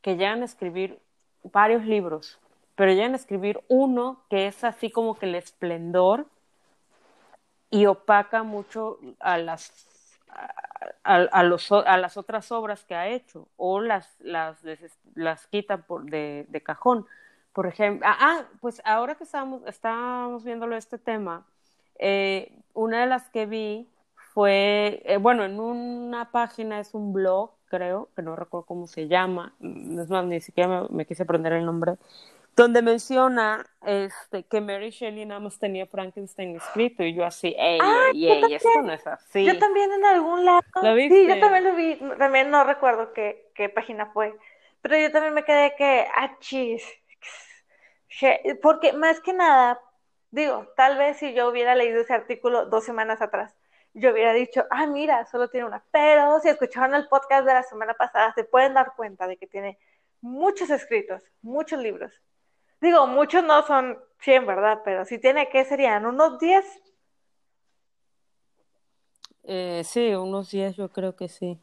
que 0.00 0.16
llegan 0.16 0.42
a 0.42 0.44
escribir 0.44 1.00
varios 1.42 1.84
libros, 1.84 2.38
pero 2.76 2.92
llegan 2.92 3.14
a 3.14 3.16
escribir 3.16 3.60
uno 3.66 4.22
que 4.30 4.46
es 4.46 4.62
así 4.62 4.92
como 4.92 5.18
que 5.18 5.26
el 5.26 5.34
esplendor 5.34 6.26
y 7.68 7.86
opaca 7.86 8.44
mucho 8.44 9.00
a 9.18 9.38
las 9.38 10.18
a, 11.02 11.42
los, 11.42 11.72
a 11.72 11.96
las 11.96 12.16
otras 12.16 12.52
obras 12.52 12.84
que 12.84 12.94
ha 12.94 13.08
hecho 13.08 13.48
o 13.56 13.80
las 13.80 14.14
las 14.20 14.58
las 15.16 15.48
quita 15.48 15.78
por 15.78 16.04
de, 16.04 16.46
de 16.48 16.62
cajón 16.62 17.06
por 17.52 17.66
ejemplo 17.66 18.06
ah, 18.08 18.16
ah, 18.20 18.44
pues 18.60 18.80
ahora 18.84 19.14
que 19.14 19.24
estamos 19.24 19.62
estábamos 19.66 20.44
viéndolo 20.44 20.76
este 20.76 20.98
tema 20.98 21.46
eh, 21.98 22.52
una 22.74 23.00
de 23.00 23.06
las 23.06 23.28
que 23.30 23.46
vi 23.46 23.88
fue 24.34 25.02
eh, 25.04 25.16
bueno 25.18 25.44
en 25.44 25.60
una 25.60 26.30
página 26.30 26.80
es 26.80 26.94
un 26.94 27.12
blog 27.12 27.50
creo, 27.70 28.08
que 28.14 28.20
no 28.20 28.36
recuerdo 28.36 28.66
cómo 28.66 28.86
se 28.86 29.08
llama, 29.08 29.54
es 29.60 30.10
más, 30.10 30.26
ni 30.26 30.40
siquiera 30.40 30.86
me, 30.90 31.06
quise 31.06 31.22
aprender 31.22 31.52
el 31.54 31.64
nombre, 31.64 31.94
donde 32.56 32.82
menciona 32.82 33.64
este, 33.86 34.42
que 34.42 34.60
Mary 34.60 34.90
Shelley 34.90 35.24
nada 35.24 35.40
más 35.40 35.58
tenía 35.58 35.86
Frankenstein 35.86 36.56
escrito 36.56 37.04
y 37.04 37.14
yo 37.14 37.24
así, 37.24 37.54
ey, 37.56 37.78
ey, 38.12 38.28
ey, 38.28 38.54
esto 38.54 38.82
no 38.82 38.92
es 38.92 39.06
así. 39.06 39.44
Yo 39.44 39.56
también 39.58 39.90
en 39.92 40.04
algún 40.04 40.44
lado. 40.44 40.60
¿Lo 40.82 40.94
viste? 40.94 41.14
Sí, 41.14 41.28
yo 41.28 41.38
también 41.38 41.64
lo 41.64 41.74
vi, 41.74 41.94
también 42.18 42.50
no 42.50 42.64
recuerdo 42.64 43.12
qué, 43.12 43.50
qué 43.54 43.68
página 43.68 44.06
fue, 44.06 44.36
pero 44.82 44.98
yo 44.98 45.10
también 45.12 45.32
me 45.32 45.44
quedé 45.44 45.74
que, 45.78 46.06
ah, 46.14 46.36
chis, 46.40 46.82
porque 48.62 48.92
más 48.92 49.20
que 49.20 49.32
nada, 49.32 49.80
digo, 50.30 50.66
tal 50.76 50.98
vez 50.98 51.18
si 51.18 51.32
yo 51.34 51.48
hubiera 51.48 51.74
leído 51.74 52.00
ese 52.00 52.14
artículo 52.14 52.66
dos 52.66 52.84
semanas 52.84 53.22
atrás, 53.22 53.54
yo 53.94 54.12
hubiera 54.12 54.32
dicho, 54.32 54.64
ah, 54.70 54.86
mira, 54.86 55.26
solo 55.26 55.48
tiene 55.48 55.66
una. 55.66 55.84
Pero 55.90 56.40
si 56.40 56.48
escucharon 56.48 56.94
el 56.94 57.08
podcast 57.08 57.44
de 57.46 57.54
la 57.54 57.62
semana 57.62 57.94
pasada, 57.94 58.32
se 58.34 58.44
pueden 58.44 58.74
dar 58.74 58.94
cuenta 58.94 59.26
de 59.26 59.36
que 59.36 59.46
tiene 59.46 59.78
muchos 60.20 60.70
escritos, 60.70 61.22
muchos 61.42 61.80
libros. 61.80 62.12
Digo, 62.80 63.06
muchos 63.06 63.44
no 63.44 63.66
son 63.66 63.98
100, 64.20 64.46
¿verdad? 64.46 64.80
Pero 64.84 65.04
si 65.04 65.18
tiene, 65.18 65.48
¿qué 65.50 65.64
serían? 65.64 66.06
¿Unos 66.06 66.38
10? 66.38 66.64
Eh, 69.44 69.82
sí, 69.84 70.14
unos 70.14 70.50
10 70.50 70.76
yo 70.76 70.88
creo 70.88 71.16
que 71.16 71.28
sí. 71.28 71.58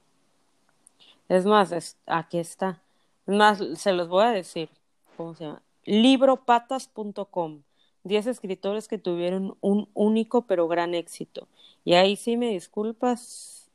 Es 1.29 1.45
más, 1.45 1.97
aquí 2.05 2.39
está. 2.39 2.81
Es 3.25 3.35
más, 3.35 3.63
se 3.75 3.93
los 3.93 4.07
voy 4.09 4.25
a 4.25 4.31
decir. 4.31 4.69
¿Cómo 5.15 5.33
se 5.33 5.45
llama? 5.45 5.61
Libropatas.com. 5.87 7.63
10 8.03 8.27
escritores 8.27 8.87
que 8.87 8.97
tuvieron 8.97 9.57
un 9.61 9.89
único 9.93 10.43
pero 10.43 10.67
gran 10.67 10.93
éxito. 10.93 11.47
Y 11.83 11.95
ahí 11.95 12.15
sí 12.15 12.37
me 12.37 12.49
disculpas, 12.49 13.69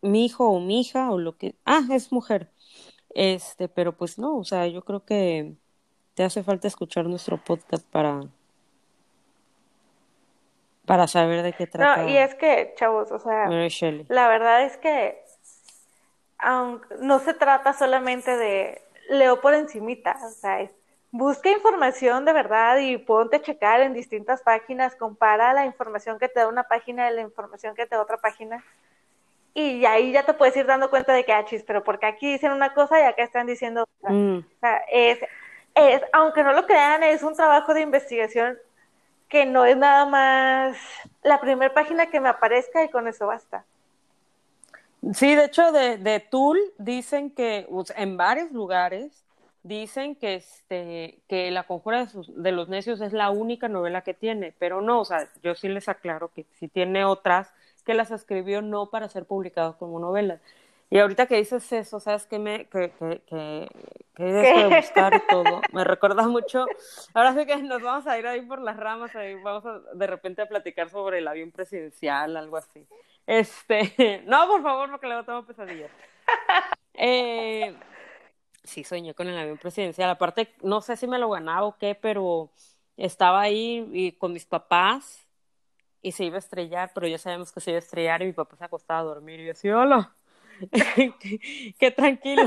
mi 0.00 0.24
hijo 0.24 0.48
o 0.48 0.60
mi 0.60 0.80
hija 0.80 1.10
o 1.10 1.18
lo 1.18 1.36
que... 1.36 1.54
Ah, 1.64 1.82
es 1.90 2.12
mujer. 2.12 2.48
Este, 3.10 3.68
pero 3.68 3.92
pues 3.96 4.18
no, 4.18 4.38
o 4.38 4.44
sea, 4.44 4.66
yo 4.66 4.82
creo 4.82 5.04
que 5.04 5.54
te 6.14 6.22
hace 6.22 6.42
falta 6.42 6.68
escuchar 6.68 7.06
nuestro 7.06 7.42
podcast 7.42 7.84
para 7.86 8.20
para 10.86 11.08
saber 11.08 11.42
de 11.42 11.52
qué 11.52 11.66
trata. 11.66 12.02
No, 12.02 12.08
y 12.08 12.16
es 12.16 12.36
que, 12.36 12.72
chavos, 12.76 13.10
o 13.10 13.18
sea, 13.18 13.48
la 13.48 14.28
verdad 14.28 14.62
es 14.62 14.76
que 14.76 15.20
aunque 16.38 16.94
no 17.00 17.18
se 17.18 17.34
trata 17.34 17.72
solamente 17.72 18.36
de 18.36 18.80
leo 19.10 19.40
por 19.40 19.54
encimita, 19.54 20.16
o 20.24 20.30
sea, 20.30 20.60
es 20.60 20.70
busca 21.10 21.50
información 21.50 22.24
de 22.24 22.32
verdad 22.32 22.78
y 22.78 22.98
ponte 22.98 23.36
a 23.36 23.42
checar 23.42 23.80
en 23.80 23.94
distintas 23.94 24.42
páginas, 24.42 24.94
compara 24.94 25.52
la 25.54 25.64
información 25.64 26.18
que 26.18 26.28
te 26.28 26.40
da 26.40 26.48
una 26.48 26.64
página 26.64 27.06
de 27.06 27.12
la 27.12 27.22
información 27.22 27.74
que 27.74 27.86
te 27.86 27.96
da 27.96 28.02
otra 28.02 28.18
página. 28.18 28.64
Y 29.54 29.86
ahí 29.86 30.12
ya 30.12 30.24
te 30.24 30.34
puedes 30.34 30.56
ir 30.56 30.66
dando 30.66 30.90
cuenta 30.90 31.14
de 31.14 31.24
que, 31.24 31.32
ah, 31.32 31.44
chis, 31.46 31.62
pero 31.62 31.82
porque 31.82 32.06
aquí 32.06 32.30
dicen 32.32 32.52
una 32.52 32.74
cosa 32.74 33.00
y 33.00 33.04
acá 33.04 33.22
están 33.22 33.46
diciendo 33.46 33.84
otra. 33.84 34.10
Mm. 34.10 34.38
O 34.38 34.60
sea, 34.60 34.82
es, 34.92 35.18
es, 35.74 36.02
aunque 36.12 36.42
no 36.42 36.52
lo 36.52 36.66
crean, 36.66 37.02
es 37.02 37.22
un 37.22 37.34
trabajo 37.34 37.72
de 37.72 37.80
investigación 37.80 38.58
que 39.28 39.46
no 39.46 39.64
es 39.64 39.76
nada 39.76 40.04
más 40.04 40.76
la 41.22 41.40
primera 41.40 41.72
página 41.72 42.10
que 42.10 42.20
me 42.20 42.28
aparezca 42.28 42.84
y 42.84 42.90
con 42.90 43.08
eso 43.08 43.26
basta. 43.26 43.64
Sí, 45.14 45.34
de 45.34 45.44
hecho, 45.44 45.72
de, 45.72 45.98
de 45.98 46.20
Tool 46.20 46.58
dicen 46.78 47.30
que 47.30 47.66
en 47.96 48.16
varios 48.16 48.50
lugares 48.52 49.25
dicen 49.66 50.14
que 50.14 50.36
este 50.36 51.18
que 51.28 51.50
la 51.50 51.64
conjura 51.64 52.06
de, 52.28 52.52
los 52.52 52.68
necios 52.68 53.00
es 53.00 53.12
la 53.12 53.30
única 53.30 53.68
novela 53.68 54.02
que 54.02 54.14
tiene, 54.14 54.54
pero 54.58 54.80
no, 54.80 55.00
o 55.00 55.04
sea, 55.04 55.28
yo 55.42 55.54
sí 55.54 55.68
les 55.68 55.88
aclaro 55.88 56.32
que 56.32 56.46
si 56.58 56.68
tiene 56.68 57.04
otras 57.04 57.52
que 57.84 57.94
las 57.94 58.10
escribió 58.10 58.62
no 58.62 58.90
para 58.90 59.08
ser 59.08 59.26
publicadas 59.26 59.76
como 59.76 59.98
novelas. 59.98 60.40
Y 60.88 60.98
ahorita 60.98 61.26
que 61.26 61.36
dices 61.36 61.72
eso, 61.72 61.98
¿sabes 61.98 62.26
qué 62.26 62.38
me 62.38 62.66
que, 62.66 62.92
que, 62.96 63.20
que, 63.26 63.68
que 64.14 64.24
de 64.24 64.76
buscar 64.76 65.20
todo? 65.28 65.60
Me 65.72 65.82
recuerda 65.82 66.28
mucho. 66.28 66.64
Ahora 67.12 67.34
sí 67.34 67.44
que 67.44 67.56
nos 67.56 67.82
vamos 67.82 68.06
a 68.06 68.16
ir 68.18 68.26
ahí 68.26 68.42
por 68.42 68.60
las 68.60 68.76
ramas, 68.76 69.14
ahí 69.16 69.34
vamos 69.34 69.66
a, 69.66 69.80
de 69.94 70.06
repente 70.06 70.42
a 70.42 70.46
platicar 70.46 70.88
sobre 70.88 71.18
el 71.18 71.26
avión 71.26 71.50
presidencial, 71.50 72.36
algo 72.36 72.56
así. 72.56 72.86
Este, 73.26 74.22
no, 74.26 74.46
por 74.46 74.62
favor, 74.62 74.90
porque 74.92 75.08
luego 75.08 75.24
tengo 75.24 75.44
pesadillas. 75.44 75.90
Eh, 76.98 77.74
sí 78.66 78.84
soñé 78.84 79.14
con 79.14 79.28
el 79.28 79.38
avión 79.38 79.58
presidencial. 79.58 80.10
Aparte, 80.10 80.54
no 80.62 80.80
sé 80.80 80.96
si 80.96 81.06
me 81.06 81.18
lo 81.18 81.30
ganaba 81.30 81.66
o 81.66 81.78
qué, 81.78 81.94
pero 81.94 82.50
estaba 82.96 83.40
ahí 83.40 84.16
con 84.18 84.32
mis 84.32 84.46
papás 84.46 85.26
y 86.02 86.12
se 86.12 86.24
iba 86.24 86.36
a 86.36 86.38
estrellar, 86.38 86.92
pero 86.94 87.08
ya 87.08 87.18
sabemos 87.18 87.52
que 87.52 87.60
se 87.60 87.70
iba 87.70 87.78
a 87.78 87.80
estrellar 87.80 88.22
y 88.22 88.26
mi 88.26 88.32
papá 88.32 88.56
se 88.56 88.64
acostaba 88.64 89.00
a 89.00 89.04
dormir 89.04 89.40
y 89.40 89.44
yo 89.44 89.48
decía, 89.48 89.76
hola, 89.76 90.14
qué, 91.78 91.90
tranquilo. 91.90 92.44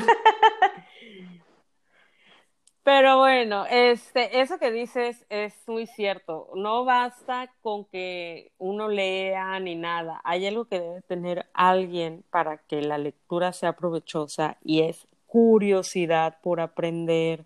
Pero 2.84 3.18
bueno, 3.20 3.66
este, 3.70 4.40
eso 4.42 4.58
que 4.58 4.72
dices 4.72 5.26
es 5.30 5.54
muy 5.68 5.86
cierto. 5.86 6.50
No 6.56 6.86
basta 6.86 7.54
con 7.62 7.86
que 7.86 8.52
uno 8.58 8.88
lea 8.88 9.60
ni 9.60 9.76
nada. 9.76 10.22
Hay 10.24 10.48
algo 10.48 10.66
que 10.66 10.80
debe 10.80 11.02
tener 11.02 11.50
alguien 11.54 12.24
para 12.32 12.58
que 12.58 12.82
la 12.82 12.98
lectura 12.98 13.54
sea 13.54 13.74
provechosa 13.74 14.58
y 14.64 14.82
es 14.84 15.09
curiosidad 15.30 16.38
por 16.42 16.60
aprender. 16.60 17.46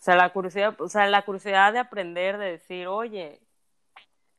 O 0.00 0.02
sea, 0.02 0.16
la 0.16 0.32
curiosidad, 0.32 0.80
o 0.80 0.88
sea, 0.88 1.06
la 1.08 1.24
curiosidad 1.24 1.72
de 1.72 1.78
aprender, 1.78 2.38
de 2.38 2.52
decir, 2.52 2.88
oye, 2.88 3.40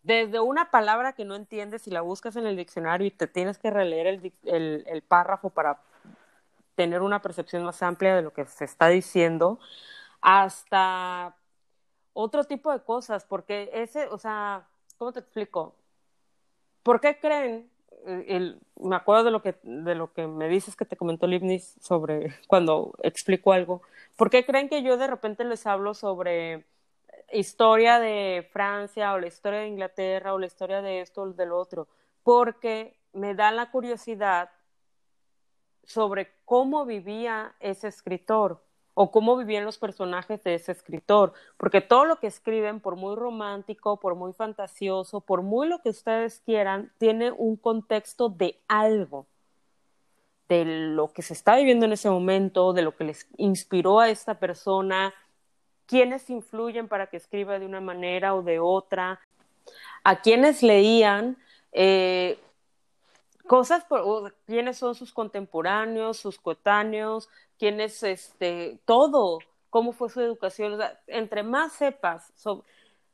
desde 0.04 0.40
una 0.40 0.72
palabra 0.72 1.14
que 1.14 1.26
no 1.26 1.36
entiendes 1.36 1.88
y 1.88 1.92
la 1.92 2.02
buscas 2.02 2.36
en 2.36 2.48
el 2.48 2.58
diccionario 2.58 3.08
y 3.08 3.12
te 3.12 3.28
tienes 3.28 3.58
que 3.60 3.70
releer 3.70 4.08
el, 4.08 4.34
el, 4.46 4.84
el 4.88 5.02
párrafo 5.04 5.52
para 5.52 5.82
tener 6.76 7.02
una 7.02 7.22
percepción 7.22 7.64
más 7.64 7.82
amplia 7.84 8.16
de 8.16 8.24
lo 8.24 8.34
que 8.34 8.46
se 8.46 8.66
está 8.66 8.88
diciendo, 8.90 9.60
hasta 10.22 11.36
otro 12.14 12.44
tipo 12.46 12.72
de 12.74 12.82
cosas, 12.84 13.26
porque 13.26 13.70
ese, 13.74 14.08
o 14.08 14.18
sea, 14.18 14.68
¿cómo 14.98 15.14
te 15.14 15.20
explico? 15.20 15.76
¿por 16.84 17.00
qué 17.00 17.20
creen? 17.20 17.71
Me 18.06 18.96
acuerdo 18.96 19.26
de 19.26 19.32
lo 19.32 19.42
que 19.42 19.56
de 19.64 19.96
lo 19.96 20.12
que 20.14 20.28
me 20.28 20.48
dices 20.48 20.76
que 20.76 20.86
te 20.86 20.98
comentó 20.98 21.28
Leibniz 21.28 21.76
sobre 21.82 22.36
cuando 22.48 22.94
explico 23.04 23.54
algo. 23.54 23.82
¿Por 24.16 24.30
qué 24.30 24.46
creen 24.46 24.70
que 24.70 24.84
yo 24.84 24.98
de 24.98 25.08
repente 25.08 25.44
les 25.44 25.66
hablo 25.68 25.94
sobre 25.94 26.66
historia 27.32 28.00
de 28.00 28.48
Francia 28.52 29.14
o 29.14 29.20
la 29.20 29.28
historia 29.28 29.60
de 29.60 29.68
Inglaterra 29.68 30.34
o 30.34 30.40
la 30.40 30.48
historia 30.48 30.82
de 30.82 31.02
esto 31.02 31.22
o 31.22 31.30
del 31.30 31.52
otro? 31.52 31.88
Porque 32.24 32.96
me 33.14 33.36
da 33.36 33.52
la 33.52 33.72
curiosidad 33.72 34.50
sobre 35.84 36.32
cómo 36.46 36.86
vivía 36.86 37.56
ese 37.60 37.88
escritor 37.88 38.64
o 39.02 39.10
cómo 39.10 39.36
vivían 39.36 39.66
los 39.66 39.80
personajes 39.80 40.44
de 40.44 40.54
ese 40.54 40.72
escritor, 40.72 41.34
porque 41.58 41.82
todo 41.82 42.06
lo 42.06 42.20
que 42.20 42.28
escriben, 42.28 42.80
por 42.80 42.96
muy 42.96 43.16
romántico, 43.16 44.00
por 44.00 44.14
muy 44.14 44.32
fantasioso, 44.32 45.22
por 45.22 45.42
muy 45.42 45.68
lo 45.68 45.82
que 45.82 45.90
ustedes 45.90 46.44
quieran, 46.46 46.92
tiene 47.00 47.32
un 47.32 47.56
contexto 47.56 48.30
de 48.30 48.60
algo, 48.68 49.26
de 50.48 50.66
lo 50.66 51.12
que 51.14 51.24
se 51.24 51.34
está 51.34 51.56
viviendo 51.56 51.88
en 51.88 51.94
ese 51.94 52.12
momento, 52.12 52.74
de 52.74 52.84
lo 52.84 52.96
que 52.96 53.06
les 53.06 53.28
inspiró 53.38 54.00
a 54.00 54.10
esta 54.12 54.36
persona, 54.36 55.16
quiénes 55.88 56.30
influyen 56.30 56.88
para 56.88 57.08
que 57.08 57.18
escriba 57.18 57.58
de 57.58 57.66
una 57.66 57.82
manera 57.82 58.36
o 58.36 58.44
de 58.44 58.60
otra, 58.60 59.20
a 60.04 60.22
quienes 60.22 60.62
leían, 60.62 61.38
eh, 61.72 62.38
cosas, 63.52 63.84
por, 63.84 64.34
quiénes 64.46 64.78
son 64.78 64.96
sus 64.96 65.12
contemporáneos, 65.12 66.16
sus 66.16 66.40
coetáneos, 66.40 67.28
quiénes, 67.60 68.02
este, 68.02 68.80
todo, 68.86 69.40
cómo 69.70 69.92
fue 69.92 70.08
su 70.08 70.22
educación, 70.22 70.80
entre 71.06 71.44
más 71.44 71.74
sepas, 71.74 72.32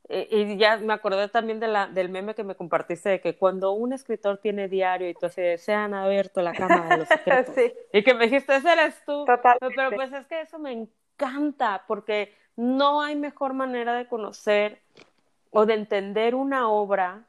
eh, 0.09 0.27
y 0.29 0.57
ya 0.57 0.77
me 0.77 0.93
acordé 0.93 1.27
también 1.27 1.59
de 1.59 1.67
la, 1.67 1.87
del 1.87 2.09
meme 2.09 2.35
que 2.35 2.43
me 2.43 2.53
compartiste 2.53 3.09
de 3.09 3.19
que 3.19 3.35
cuando 3.35 3.71
un 3.71 3.93
escritor 3.93 4.37
tiene 4.37 4.67
diario 4.67 5.09
y 5.09 5.15
tú 5.15 5.25
así 5.25 5.41
se 5.57 5.73
han 5.73 5.95
abierto 5.95 6.43
la 6.43 6.53
cama 6.53 6.87
de 6.87 6.97
los 6.97 7.07
secretos, 7.07 7.55
y 7.91 8.03
que 8.03 8.13
me 8.13 8.25
dijiste, 8.25 8.57
ese 8.57 8.73
eres 8.73 9.03
tú, 9.07 9.25
pero 9.25 9.89
pues 9.95 10.13
es 10.13 10.27
que 10.27 10.41
eso 10.41 10.59
me 10.59 10.71
encanta, 10.71 11.83
porque 11.87 12.31
no 12.55 13.01
hay 13.01 13.15
mejor 13.15 13.55
manera 13.55 13.95
de 13.95 14.05
conocer 14.05 14.83
o 15.49 15.65
de 15.65 15.73
entender 15.73 16.35
una 16.35 16.69
obra 16.69 17.25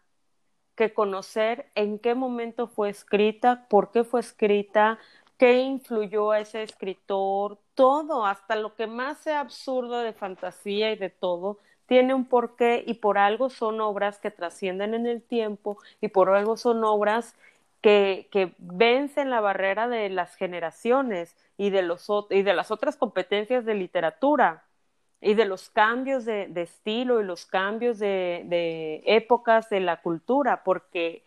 que 0.79 0.95
conocer 0.95 1.67
en 1.75 1.99
qué 1.99 2.15
momento 2.15 2.69
fue 2.69 2.89
escrita, 2.89 3.67
por 3.69 3.91
qué 3.91 4.05
fue 4.05 4.21
escrita, 4.21 4.99
qué 5.37 5.61
influyó 5.63 6.31
a 6.31 6.39
ese 6.41 6.63
escritor, 6.63 7.59
todo, 7.75 8.25
hasta 8.25 8.55
lo 8.55 8.77
que 8.77 8.87
más 8.87 9.19
sea 9.19 9.41
absurdo 9.41 9.99
de 10.01 10.13
fantasía 10.13 10.93
y 10.93 10.97
de 10.97 11.11
todo, 11.11 11.59
tiene 11.87 12.15
un 12.15 12.27
porqué 12.27 12.85
y 12.87 12.95
por 12.95 13.19
algo 13.19 13.51
son 13.51 13.81
obras 13.81 14.21
que 14.21 14.31
trascienden 14.31 14.95
en 14.95 15.07
el 15.07 15.21
tiempo 15.23 15.79
y 16.01 16.09
por 16.09 16.31
algo 16.31 16.57
son 16.57 16.85
obras 16.85 17.35
que, 17.81 18.29
que 18.31 18.55
vencen 18.59 19.31
la 19.31 19.41
barrera 19.41 19.89
de 19.89 20.09
las 20.11 20.37
generaciones 20.37 21.37
y 21.57 21.71
de, 21.71 21.83
los, 21.83 22.07
y 22.31 22.43
de 22.43 22.55
las 22.55 22.71
otras 22.71 22.97
competencias 22.97 23.65
de 23.65 23.75
literatura 23.75 24.68
y 25.21 25.35
de 25.35 25.45
los 25.45 25.69
cambios 25.71 26.25
de, 26.25 26.51
estilo 26.55 27.21
y 27.21 27.25
los 27.25 27.47
cambios 27.47 27.99
de, 27.99 29.03
épocas 29.07 29.69
de 29.69 29.81
la 29.81 30.01
cultura, 30.01 30.63
porque 30.63 31.25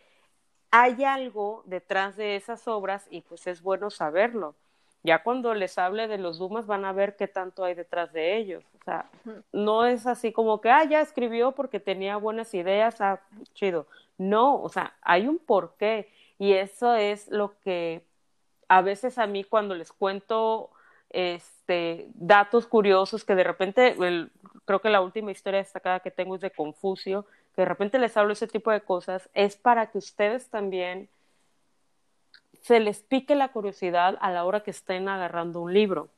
hay 0.72 1.04
algo 1.04 1.64
detrás 1.66 2.16
de 2.16 2.36
esas 2.36 2.68
obras 2.68 3.08
y 3.10 3.22
pues 3.22 3.48
es 3.48 3.62
bueno 3.62 3.90
saberlo. 3.90 4.56
Ya 5.04 5.24
cuando 5.24 5.56
les 5.56 5.78
hable 5.80 6.08
de 6.08 6.20
los 6.20 6.38
Dumas 6.38 6.68
van 6.68 6.86
a 6.86 6.94
ver 6.94 7.16
qué 7.16 7.28
tanto 7.28 7.64
hay 7.64 7.74
detrás 7.74 8.14
de 8.14 8.38
ellos. 8.38 8.64
O 8.80 8.84
sea, 8.84 9.10
no 9.52 9.86
es 9.86 10.06
así 10.06 10.32
como 10.32 10.62
que, 10.62 10.70
ah, 10.70 10.84
ya 10.84 11.02
escribió 11.02 11.54
porque 11.54 11.80
tenía 11.80 12.18
buenas 12.18 12.54
ideas, 12.54 13.02
ah, 13.02 13.20
chido. 13.54 13.88
No, 14.18 14.62
o 14.62 14.70
sea, 14.70 14.96
hay 15.02 15.28
un 15.28 15.40
porqué 15.40 16.08
y 16.38 16.54
eso 16.54 16.94
es 16.94 17.30
lo 17.30 17.60
que 17.62 18.06
a 18.68 18.82
veces 18.82 19.18
a 19.18 19.28
mí 19.28 19.44
cuando 19.44 19.76
les 19.76 19.92
cuento 19.92 20.70
este, 21.14 22.08
datos 22.16 22.68
curiosos 22.68 23.24
que 23.24 23.36
de 23.36 23.44
repente, 23.44 23.96
creo 24.66 24.82
que 24.82 24.90
la 24.90 25.02
última 25.02 25.32
historia 25.32 25.60
destacada 25.60 26.00
que 26.00 26.12
tengo 26.12 26.36
es 26.36 26.42
de 26.42 26.52
Confucio, 26.52 27.26
que 27.56 27.62
de 27.64 27.66
repente 27.66 28.00
les 28.00 28.16
hablo 28.18 28.34
ese 28.34 28.48
tipo 28.48 28.72
de 28.72 28.82
cosas, 28.82 29.30
es 29.34 29.56
para 29.56 29.92
que 29.92 29.98
ustedes 29.98 30.50
también 30.50 31.10
se 32.62 32.80
les 32.80 33.02
pique 33.02 33.36
la 33.36 33.50
curiosidad 33.50 34.18
a 34.22 34.32
la 34.32 34.46
hora 34.46 34.62
que 34.62 34.72
estén 34.72 35.10
agarrando 35.10 35.62
un 35.62 35.74
libro, 35.74 36.10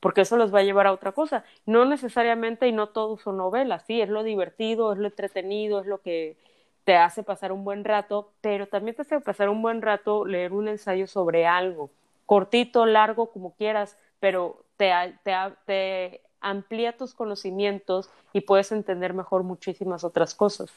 porque 0.00 0.20
eso 0.20 0.36
los 0.36 0.54
va 0.54 0.60
a 0.60 0.64
llevar 0.64 0.86
a 0.86 0.92
otra 0.92 1.12
cosa. 1.12 1.44
No 1.64 1.84
necesariamente 1.84 2.68
y 2.68 2.72
no 2.72 2.88
todo 2.88 3.16
son 3.16 3.38
novelas, 3.38 3.84
sí, 3.86 4.00
es 4.00 4.08
lo 4.08 4.22
divertido, 4.22 4.92
es 4.92 4.98
lo 4.98 5.08
entretenido, 5.08 5.80
es 5.80 5.86
lo 5.86 6.02
que 6.02 6.36
te 6.84 6.96
hace 6.96 7.22
pasar 7.24 7.50
un 7.50 7.64
buen 7.64 7.84
rato, 7.84 8.30
pero 8.40 8.68
también 8.68 8.94
te 8.94 9.02
hace 9.02 9.20
pasar 9.20 9.48
un 9.48 9.62
buen 9.62 9.82
rato 9.82 10.24
leer 10.24 10.52
un 10.52 10.68
ensayo 10.68 11.08
sobre 11.08 11.46
algo, 11.46 11.90
cortito, 12.26 12.86
largo, 12.86 13.30
como 13.30 13.54
quieras, 13.54 13.96
pero 14.26 14.58
te, 14.76 14.90
te, 15.22 15.32
te 15.66 16.20
amplía 16.40 16.96
tus 16.96 17.14
conocimientos 17.14 18.10
y 18.32 18.40
puedes 18.40 18.72
entender 18.72 19.14
mejor 19.14 19.44
muchísimas 19.44 20.02
otras 20.02 20.34
cosas. 20.34 20.68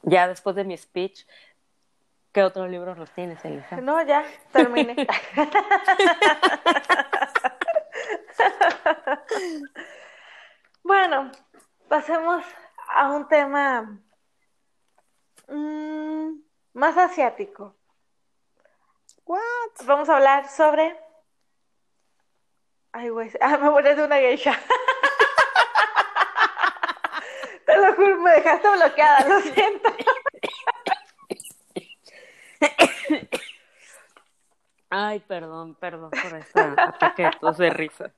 Ya 0.00 0.26
después 0.26 0.56
de 0.56 0.64
mi 0.64 0.74
speech, 0.78 1.26
¿qué 2.32 2.42
otros 2.42 2.70
libros 2.70 2.96
los 2.96 3.10
tienes, 3.10 3.44
Elisa? 3.44 3.82
No, 3.82 4.02
ya, 4.02 4.24
terminé. 4.50 4.96
bueno, 10.82 11.30
pasemos 11.86 12.42
a 12.94 13.10
un 13.12 13.28
tema 13.28 14.00
mm, 15.48 16.30
más 16.72 16.96
asiático. 16.96 17.76
What? 19.26 19.84
Vamos 19.84 20.08
a 20.08 20.16
hablar 20.16 20.48
sobre 20.48 21.01
Ay, 22.92 23.08
güey. 23.08 23.30
Ah, 23.40 23.58
me 23.58 23.94
de 23.94 24.04
una 24.04 24.16
geisha. 24.16 24.52
Te 27.66 27.76
lo 27.76 27.94
juro, 27.94 28.20
me 28.20 28.32
dejaste 28.32 28.68
bloqueada, 28.68 29.28
lo 29.28 29.40
siento. 29.40 29.96
Ay, 34.90 35.20
perdón, 35.20 35.74
perdón 35.76 36.10
por 36.10 36.38
esta 36.38 36.74
ataque 36.76 37.30
de 37.56 37.70
risa. 37.70 38.12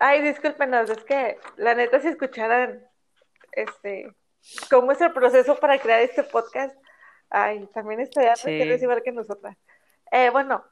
Ay, 0.00 0.22
discúlpenos, 0.22 0.90
es 0.90 1.04
que 1.04 1.38
la 1.56 1.74
neta 1.74 2.00
si 2.00 2.08
escucharan 2.08 2.84
este 3.52 4.12
cómo 4.70 4.92
es 4.92 5.00
el 5.00 5.12
proceso 5.12 5.56
para 5.56 5.78
crear 5.78 6.00
este 6.00 6.24
podcast, 6.24 6.76
ay, 7.30 7.68
también 7.72 8.00
estaría 8.00 8.34
sí. 8.34 8.50
igual 8.50 9.02
que 9.02 9.12
nosotras. 9.12 9.56
Eh, 10.10 10.30
bueno, 10.30 10.64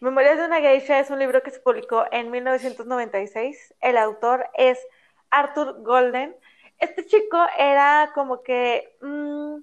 Memorias 0.00 0.38
de 0.38 0.44
una 0.46 0.60
geisha 0.60 0.98
es 1.00 1.10
un 1.10 1.18
libro 1.18 1.42
que 1.42 1.50
se 1.50 1.60
publicó 1.60 2.04
en 2.10 2.30
1996. 2.30 3.74
El 3.80 3.96
autor 3.96 4.48
es 4.54 4.78
Arthur 5.30 5.82
Golden. 5.82 6.36
Este 6.78 7.06
chico 7.06 7.38
era 7.58 8.10
como 8.14 8.42
que 8.42 8.96
mm, 9.00 9.56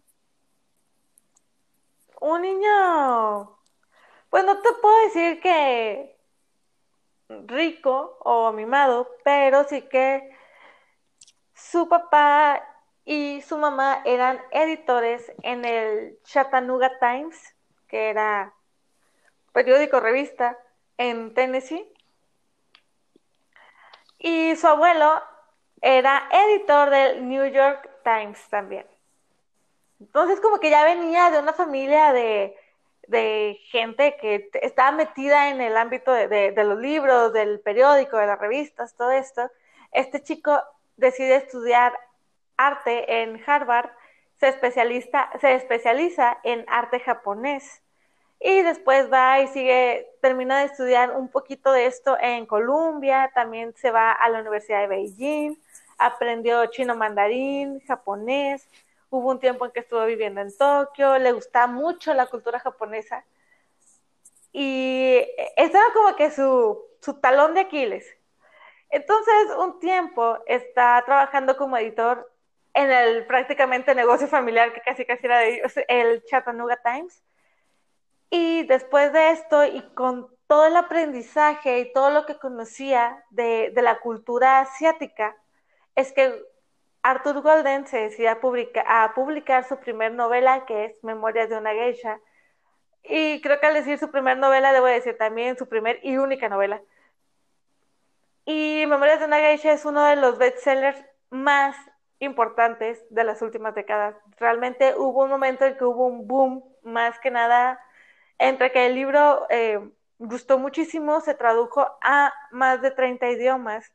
un 2.21 2.41
niño, 2.41 3.59
pues 4.29 4.45
no 4.45 4.61
te 4.61 4.69
puedo 4.81 5.05
decir 5.05 5.39
que 5.41 6.17
rico 7.29 8.17
o 8.21 8.51
mimado, 8.53 9.09
pero 9.23 9.63
sí 9.65 9.81
que 9.83 10.35
su 11.53 11.89
papá 11.89 12.63
y 13.03 13.41
su 13.41 13.57
mamá 13.57 14.01
eran 14.05 14.39
editores 14.51 15.31
en 15.43 15.65
el 15.65 16.19
Chattanooga 16.23 16.99
Times, 16.99 17.55
que 17.87 18.09
era 18.09 18.53
periódico 19.57 19.99
revista 19.99 20.55
en 20.99 21.33
Tennessee. 21.33 21.91
Y 24.19 24.55
su 24.55 24.67
abuelo 24.67 25.19
era 25.81 26.29
editor 26.31 26.91
del 26.91 27.27
New 27.27 27.43
York 27.47 27.89
Times 28.03 28.39
también. 28.49 28.85
Entonces 29.99 30.39
como 30.41 30.59
que 30.59 30.69
ya 30.69 30.83
venía 30.83 31.31
de 31.31 31.39
una 31.39 31.53
familia 31.53 32.13
de, 32.13 32.55
gente 33.71 34.15
que 34.21 34.47
estaba 34.61 34.91
metida 34.91 35.49
en 35.49 35.59
el 35.59 35.75
ámbito 35.75 36.11
de, 36.11 36.53
los 36.55 36.77
libros, 36.77 37.33
del 37.33 37.59
periódico, 37.59 38.17
de 38.17 38.27
las 38.27 38.37
revistas, 38.37 38.95
todo 38.95 39.09
esto. 39.09 39.49
Este 39.91 40.21
chico 40.21 40.61
decide 40.97 41.37
estudiar 41.37 41.97
arte 42.57 43.23
en 43.23 43.41
Harvard, 43.43 43.89
se, 44.39 44.49
especializa, 44.49 45.31
se 45.41 45.55
especializa 45.55 46.37
en 46.43 46.63
arte 46.67 46.99
japonés 46.99 47.81
y 48.39 48.61
después 48.61 49.11
va 49.11 49.39
y 49.39 49.47
sigue, 49.47 50.09
termina 50.21 50.59
de 50.59 50.65
estudiar 50.65 51.11
un 51.15 51.29
poquito 51.29 51.71
de 51.71 51.87
esto 51.87 52.17
en 52.19 52.45
Colombia, 52.45 53.31
también 53.33 53.73
se 53.75 53.91
va 53.91 54.11
a 54.11 54.29
la 54.29 54.39
Universidad 54.41 54.81
de 54.81 54.87
Beijing, 54.87 55.55
aprendió 55.97 56.65
chino 56.67 56.95
mandarín, 56.95 57.79
japonés, 57.81 58.69
hubo 59.09 59.31
un 59.31 59.39
tiempo 59.39 59.65
en 59.65 59.71
que 59.71 59.79
estuvo 59.79 60.05
viviendo 60.05 60.41
en 60.41 60.55
Tokio, 60.55 61.17
le 61.17 61.31
gustaba 61.31 61.67
mucho 61.67 62.13
la 62.13 62.27
cultura 62.27 62.59
japonesa 62.59 63.25
y 64.53 65.25
estaba 65.55 65.85
como 65.93 66.15
que 66.15 66.31
su, 66.31 66.79
su 67.01 67.19
talón 67.19 67.53
de 67.53 67.61
Aquiles. 67.61 68.05
Entonces, 68.89 69.33
un 69.59 69.79
tiempo 69.79 70.37
está 70.45 71.03
trabajando 71.05 71.57
como 71.57 71.77
editor 71.77 72.31
en 72.73 72.91
el 72.91 73.25
prácticamente 73.25 73.93
negocio 73.95 74.27
familiar 74.27 74.73
que 74.73 74.81
casi 74.81 75.05
casi 75.05 75.25
era 75.25 75.39
de 75.39 75.61
el 75.87 76.23
Chattanooga 76.25 76.77
Times. 76.77 77.23
Y 78.29 78.65
después 78.67 79.13
de 79.13 79.31
esto, 79.31 79.65
y 79.65 79.81
con 79.93 80.29
todo 80.47 80.65
el 80.65 80.75
aprendizaje 80.75 81.79
y 81.79 81.93
todo 81.93 82.09
lo 82.09 82.25
que 82.25 82.37
conocía 82.37 83.23
de, 83.29 83.71
de 83.73 83.81
la 83.81 83.99
cultura 83.99 84.59
asiática, 84.59 85.35
es 85.95 86.11
que 86.11 86.33
Arthur 87.03 87.41
Golden 87.41 87.87
se 87.87 87.97
decide 87.97 88.27
a, 88.27 89.03
a 89.03 89.13
publicar 89.13 89.63
su 89.63 89.77
primer 89.77 90.11
novela, 90.13 90.65
que 90.65 90.85
es 90.85 91.03
Memorias 91.03 91.49
de 91.49 91.57
una 91.57 91.71
geisha. 91.71 92.19
Y 93.03 93.41
creo 93.41 93.59
que 93.59 93.67
al 93.67 93.73
decir 93.73 93.97
su 93.97 94.11
primer 94.11 94.37
novela, 94.37 94.73
debo 94.73 94.87
decir 94.87 95.17
también 95.17 95.57
su 95.57 95.67
primer 95.67 95.99
y 96.03 96.17
única 96.17 96.49
novela. 96.49 96.81
Y 98.45 98.85
Memorias 98.87 99.19
de 99.19 99.25
una 99.25 99.39
geisha 99.39 99.71
es 99.71 99.85
uno 99.85 100.03
de 100.03 100.17
los 100.17 100.37
bestsellers 100.37 101.01
más 101.29 101.75
importantes 102.19 103.03
de 103.09 103.23
las 103.23 103.41
últimas 103.41 103.75
décadas. 103.75 104.15
Realmente 104.37 104.95
hubo 104.97 105.23
un 105.23 105.29
momento 105.29 105.65
en 105.65 105.77
que 105.77 105.85
hubo 105.85 106.07
un 106.07 106.27
boom, 106.27 106.63
más 106.83 107.19
que 107.19 107.31
nada, 107.31 107.79
entre 108.39 108.71
que 108.71 108.85
el 108.85 108.95
libro 108.95 109.47
eh, 109.49 109.79
gustó 110.19 110.57
muchísimo, 110.57 111.21
se 111.21 111.33
tradujo 111.33 111.87
a 112.01 112.33
más 112.51 112.81
de 112.81 112.91
30 112.91 113.29
idiomas, 113.29 113.91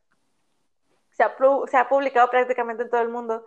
se 1.11 1.23
ha, 1.23 1.35
se 1.67 1.77
ha 1.77 1.89
publicado 1.89 2.31
prácticamente 2.31 2.85
en 2.85 2.91
todo 2.91 3.03
el 3.03 3.09
mundo, 3.09 3.45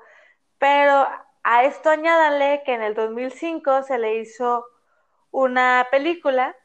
pero 0.57 1.07
a 1.43 1.63
esto 1.63 1.89
añádanle 1.89 2.63
que 2.65 2.73
en 2.73 2.81
el 2.81 2.95
2005 2.95 3.83
se 3.83 3.97
le 3.97 4.15
hizo 4.17 4.65
una 5.31 5.87
película. 5.91 6.55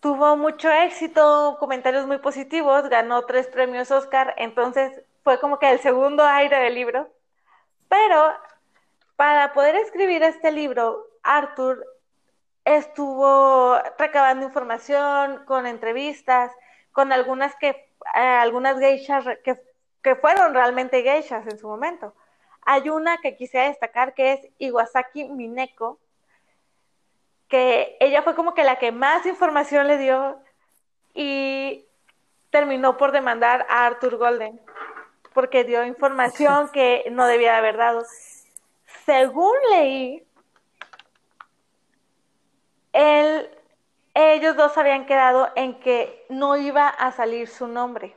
Tuvo 0.00 0.36
mucho 0.36 0.70
éxito, 0.70 1.56
comentarios 1.58 2.06
muy 2.06 2.18
positivos, 2.18 2.88
ganó 2.90 3.24
tres 3.24 3.46
premios 3.46 3.90
Oscar, 3.90 4.34
entonces 4.36 5.02
fue 5.22 5.40
como 5.40 5.58
que 5.58 5.70
el 5.70 5.80
segundo 5.80 6.24
aire 6.24 6.58
del 6.58 6.74
libro. 6.74 7.08
Pero 7.88 8.34
para 9.16 9.52
poder 9.54 9.76
escribir 9.76 10.22
este 10.22 10.52
libro, 10.52 11.06
Arthur 11.22 11.86
estuvo 12.64 13.78
recabando 13.98 14.46
información 14.46 15.44
con 15.46 15.66
entrevistas, 15.66 16.52
con 16.92 17.12
algunas 17.12 17.54
que 17.56 17.68
eh, 17.68 18.18
algunas 18.18 18.78
geishas 18.78 19.24
que, 19.44 19.60
que 20.02 20.16
fueron 20.16 20.54
realmente 20.54 21.02
geishas 21.02 21.46
en 21.46 21.58
su 21.58 21.68
momento. 21.68 22.14
Hay 22.62 22.88
una 22.88 23.18
que 23.18 23.36
quisiera 23.36 23.68
destacar 23.68 24.14
que 24.14 24.32
es 24.32 24.48
Iwasaki 24.58 25.24
Mineko, 25.24 25.98
que 27.48 27.96
ella 28.00 28.22
fue 28.22 28.34
como 28.34 28.54
que 28.54 28.64
la 28.64 28.78
que 28.78 28.92
más 28.92 29.26
información 29.26 29.86
le 29.86 29.98
dio 29.98 30.40
y 31.12 31.86
terminó 32.50 32.96
por 32.96 33.12
demandar 33.12 33.66
a 33.68 33.86
Arthur 33.86 34.16
Golden 34.16 34.60
porque 35.34 35.64
dio 35.64 35.84
información 35.84 36.70
que 36.70 37.04
no 37.10 37.26
debía 37.26 37.58
haber 37.58 37.76
dado. 37.76 38.04
Según 39.04 39.52
leí, 39.70 40.24
ellos 42.94 44.56
dos 44.56 44.78
habían 44.78 45.06
quedado 45.06 45.50
en 45.56 45.80
que 45.80 46.24
no 46.28 46.56
iba 46.56 46.88
a 46.88 47.12
salir 47.12 47.48
su 47.48 47.66
nombre, 47.66 48.16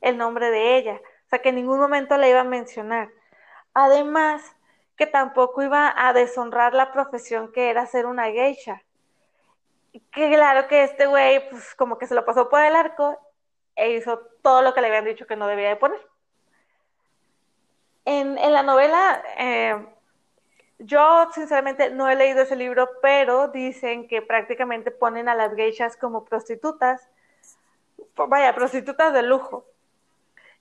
el 0.00 0.18
nombre 0.18 0.50
de 0.50 0.76
ella, 0.76 1.00
o 1.26 1.28
sea 1.28 1.40
que 1.40 1.48
en 1.48 1.56
ningún 1.56 1.80
momento 1.80 2.16
la 2.16 2.28
iba 2.28 2.40
a 2.40 2.44
mencionar. 2.44 3.10
Además, 3.74 4.56
que 4.96 5.06
tampoco 5.06 5.62
iba 5.62 5.92
a 5.96 6.12
deshonrar 6.12 6.74
la 6.74 6.92
profesión 6.92 7.52
que 7.52 7.70
era 7.70 7.86
ser 7.86 8.06
una 8.06 8.26
geisha. 8.26 8.82
Que 10.12 10.30
claro 10.30 10.68
que 10.68 10.84
este 10.84 11.06
güey, 11.06 11.48
pues 11.50 11.74
como 11.74 11.98
que 11.98 12.06
se 12.06 12.14
lo 12.14 12.24
pasó 12.24 12.48
por 12.48 12.62
el 12.62 12.76
arco 12.76 13.18
e 13.74 13.92
hizo 13.92 14.20
todo 14.42 14.62
lo 14.62 14.72
que 14.72 14.80
le 14.80 14.88
habían 14.88 15.04
dicho 15.04 15.26
que 15.26 15.36
no 15.36 15.46
debía 15.46 15.68
de 15.68 15.76
poner. 15.76 16.00
En, 18.04 18.36
la 18.52 18.62
novela, 18.62 19.22
eh, 19.36 19.84
yo 20.78 21.28
sinceramente 21.32 21.90
no 21.90 22.08
he 22.08 22.16
leído 22.16 22.42
ese 22.42 22.56
libro, 22.56 22.88
pero 23.00 23.48
dicen 23.48 24.08
que 24.08 24.22
prácticamente 24.22 24.90
ponen 24.90 25.28
a 25.28 25.34
las 25.34 25.54
geishas 25.54 25.96
como 25.96 26.24
prostitutas, 26.24 27.08
vaya, 28.16 28.54
prostitutas 28.54 29.12
de 29.12 29.22
lujo. 29.22 29.64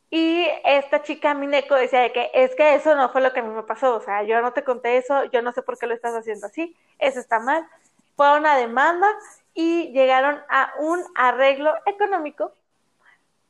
Y 0.10 0.48
esta 0.64 1.02
chica 1.02 1.34
Mineko 1.34 1.76
decía 1.76 2.14
que 2.14 2.30
es 2.34 2.56
que 2.56 2.76
eso 2.76 2.96
no 2.96 3.10
fue 3.10 3.22
lo 3.22 3.34
que 3.34 3.40
a 3.40 3.44
mí 3.44 3.50
me 3.54 3.64
pasó, 3.64 3.96
o 3.96 4.02
sea, 4.02 4.24
yo 4.24 4.42
no 4.42 4.54
te 4.54 4.64
conté 4.64 4.98
eso, 4.98 5.26
yo 5.26 5.42
no 5.42 5.52
sé 5.52 5.62
por 5.62 5.78
qué 5.78 5.88
lo 5.88 5.94
estás 5.94 6.14
haciendo 6.16 6.48
así, 6.48 6.76
eso 7.00 7.20
está 7.20 7.40
mal. 7.40 7.68
Fue 8.16 8.38
una 8.38 8.56
demanda 8.56 9.08
y 9.54 9.92
llegaron 9.92 10.42
a 10.50 10.74
un 10.80 11.04
arreglo 11.16 11.74
económico 11.86 12.54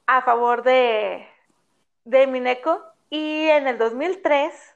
a 0.08 0.22
favor 0.22 0.64
de, 0.64 1.28
de 2.06 2.28
Mineko 2.28 2.82
y 3.10 3.48
en 3.48 3.68
el 3.68 3.78
2003, 3.78 4.75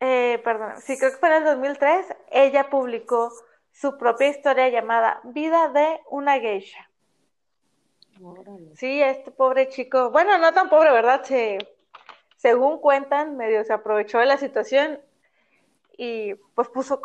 eh, 0.00 0.40
perdón, 0.44 0.80
sí 0.80 0.98
creo 0.98 1.12
que 1.12 1.18
fue 1.18 1.28
en 1.28 1.42
el 1.42 1.44
2003, 1.44 2.06
ella 2.30 2.68
publicó 2.70 3.32
su 3.72 3.98
propia 3.98 4.28
historia 4.28 4.68
llamada 4.68 5.20
Vida 5.24 5.68
de 5.68 6.00
una 6.10 6.38
geisha. 6.38 6.88
Sí, 8.76 9.02
este 9.02 9.30
pobre 9.30 9.68
chico, 9.68 10.10
bueno, 10.10 10.38
no 10.38 10.52
tan 10.52 10.68
pobre, 10.68 10.92
¿verdad? 10.92 11.24
Se, 11.24 11.58
según 12.36 12.78
cuentan, 12.78 13.36
medio 13.36 13.64
se 13.64 13.72
aprovechó 13.72 14.18
de 14.18 14.26
la 14.26 14.38
situación 14.38 15.00
y 15.96 16.34
pues 16.54 16.68
puso, 16.68 17.00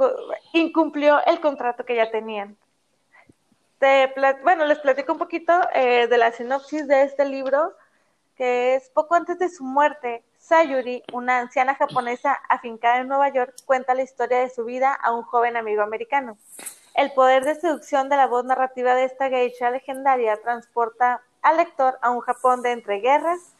incumplió 0.54 1.24
el 1.26 1.40
contrato 1.40 1.86
que 1.86 1.96
ya 1.96 2.12
tenían. 2.12 2.58
bueno, 4.44 4.66
les 4.66 4.80
platico 4.80 5.14
un 5.14 5.20
poquito 5.20 5.54
eh, 5.74 6.08
de 6.08 6.18
la 6.18 6.32
sinopsis 6.32 6.88
de 6.88 7.04
este 7.04 7.26
libro, 7.26 7.74
que 8.36 8.76
es 8.76 8.90
poco 8.90 9.16
antes 9.16 9.40
de 9.40 9.50
su 9.50 9.64
muerte, 9.64 10.24
Sayuri, 10.50 11.04
una 11.14 11.38
anciana 11.38 11.76
japonesa 11.76 12.34
afincada 12.50 13.02
en 13.02 13.08
Nueva 13.08 13.30
York, 13.30 13.54
cuenta 13.68 13.94
la 13.94 14.02
historia 14.02 14.40
de 14.40 14.50
su 14.50 14.66
vida 14.66 14.92
a 14.96 15.14
un 15.14 15.22
joven 15.22 15.56
amigo 15.56 15.84
americano. 15.84 16.40
El 16.96 17.12
poder 17.14 17.46
de 17.46 17.54
seducción 17.54 18.10
de 18.10 18.18
la 18.18 18.26
voz 18.26 18.46
narrativa 18.46 18.96
de 18.96 19.04
esta 19.04 19.30
geisha 19.30 19.70
legendaria 19.70 20.42
transporta 20.42 21.22
al 21.44 21.58
lector 21.58 22.00
a 22.02 22.10
un 22.10 22.22
Japón 22.22 22.64
de 22.64 22.72
entreguerras, 22.72 23.54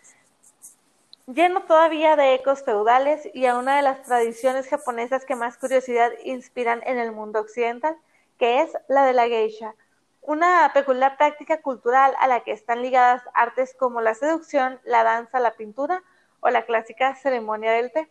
lleno 1.28 1.62
todavía 1.62 2.16
de 2.16 2.34
ecos 2.34 2.64
feudales 2.64 3.30
y 3.36 3.46
a 3.46 3.60
una 3.60 3.76
de 3.76 3.84
las 3.84 4.02
tradiciones 4.02 4.68
japonesas 4.68 5.26
que 5.26 5.36
más 5.36 5.60
curiosidad 5.60 6.10
inspiran 6.24 6.82
en 6.88 6.98
el 6.98 7.12
mundo 7.12 7.40
occidental, 7.40 7.96
que 8.40 8.62
es 8.62 8.72
la 8.88 9.06
de 9.06 9.14
la 9.14 9.28
geisha, 9.28 9.76
una 10.24 10.72
peculiar 10.74 11.18
práctica 11.18 11.62
cultural 11.62 12.16
a 12.20 12.28
la 12.28 12.40
que 12.40 12.52
están 12.52 12.82
ligadas 12.82 13.22
artes 13.36 13.76
como 13.78 14.02
la 14.02 14.16
seducción, 14.16 14.80
la 14.86 15.04
danza, 15.04 15.40
la 15.40 15.52
pintura 15.52 16.02
o 16.42 16.50
la 16.50 16.66
clásica 16.66 17.16
ceremonia 17.16 17.72
del 17.72 17.92
té. 17.92 18.10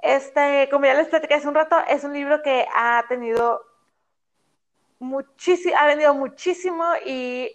Este, 0.00 0.68
como 0.70 0.86
ya 0.86 0.94
les 0.94 1.08
platicé 1.08 1.34
hace 1.34 1.48
un 1.48 1.54
rato, 1.54 1.76
es 1.88 2.02
un 2.02 2.12
libro 2.12 2.42
que 2.42 2.66
ha 2.74 3.04
tenido 3.08 3.64
muchísimo, 4.98 5.76
ha 5.78 5.86
vendido 5.86 6.14
muchísimo 6.14 6.84
y 7.04 7.50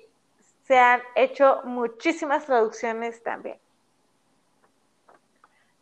se 0.63 0.78
han 0.78 1.01
hecho 1.15 1.61
muchísimas 1.65 2.45
traducciones 2.45 3.22
también. 3.24 3.59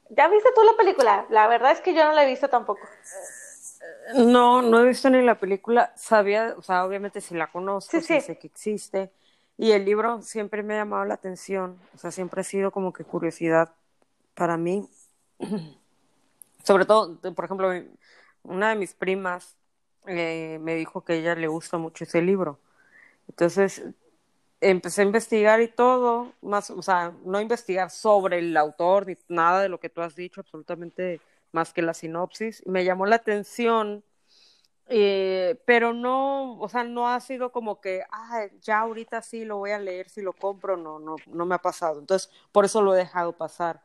¿Ya 0.10 0.28
viste 0.28 0.50
tú 0.56 0.64
la 0.64 0.78
película? 0.78 1.26
La 1.30 1.48
verdad 1.48 1.72
es 1.72 1.82
que 1.82 1.94
yo 1.94 2.04
no 2.06 2.14
la 2.14 2.24
he 2.24 2.28
visto 2.28 2.48
tampoco. 2.50 2.82
No, 4.16 4.62
no 4.62 4.80
he 4.80 4.88
visto 4.88 5.10
ni 5.10 5.22
la 5.22 5.36
película. 5.36 5.92
Sabía, 5.96 6.54
o 6.58 6.62
sea, 6.62 6.86
obviamente 6.86 7.22
si 7.22 7.36
la 7.36 7.48
conozco, 7.52 8.00
sí, 8.00 8.22
sé 8.22 8.38
que 8.38 8.48
existe. 8.48 9.12
Y 9.58 9.72
el 9.72 9.86
libro 9.86 10.22
siempre 10.22 10.64
me 10.64 10.76
ha 10.76 10.78
llamado 10.78 11.06
la 11.06 11.14
atención, 11.14 11.80
o 11.94 11.98
sea, 11.98 12.12
siempre 12.12 12.42
ha 12.42 12.44
sido 12.44 12.72
como 12.72 12.92
que 12.92 13.06
curiosidad 13.06 13.74
para 14.34 14.58
mí. 14.58 14.88
Sobre 16.64 16.86
todo, 16.86 17.18
por 17.34 17.46
ejemplo, 17.46 17.72
una 18.44 18.70
de 18.70 18.76
mis 18.76 18.94
primas 18.94 19.56
eh, 20.08 20.60
me 20.62 20.76
dijo 20.76 21.02
que 21.02 21.16
ella 21.16 21.36
le 21.36 21.48
gusta 21.48 21.78
mucho 21.78 22.04
ese 22.04 22.22
libro. 22.22 22.60
Entonces, 23.30 23.84
empecé 24.62 25.02
a 25.02 25.06
investigar 25.06 25.62
y 25.62 25.68
todo, 25.68 26.34
más, 26.42 26.70
o 26.70 26.82
sea, 26.82 27.14
no 27.24 27.40
investigar 27.42 27.90
sobre 27.92 28.40
el 28.40 28.56
autor 28.58 29.08
ni 29.08 29.18
nada 29.30 29.62
de 29.62 29.70
lo 29.70 29.80
que 29.80 29.90
tú 29.90 30.02
has 30.02 30.16
dicho, 30.16 30.42
absolutamente 30.42 31.22
más 31.52 31.74
que 31.74 31.82
la 31.82 31.94
sinopsis. 31.94 32.64
Me 32.66 32.84
llamó 32.84 33.06
la 33.06 33.18
atención 33.18 34.04
eh, 34.88 35.60
pero 35.66 35.94
no, 35.94 36.60
o 36.60 36.70
sea, 36.70 36.84
no 36.84 37.10
ha 37.10 37.20
sido 37.20 37.52
como 37.52 37.82
que, 37.82 38.04
ah, 38.12 38.46
ya 38.62 38.80
ahorita 38.80 39.22
sí 39.22 39.46
lo 39.46 39.58
voy 39.58 39.72
a 39.72 39.80
leer, 39.80 40.10
si 40.10 40.22
lo 40.22 40.34
compro, 40.34 40.78
no, 40.78 41.00
no, 41.00 41.16
no 41.28 41.46
me 41.46 41.56
ha 41.56 41.60
pasado. 41.60 42.00
Entonces, 42.00 42.32
por 42.52 42.66
eso 42.66 42.82
lo 42.82 42.94
he 42.96 42.98
dejado 43.00 43.34
pasar. 43.34 43.82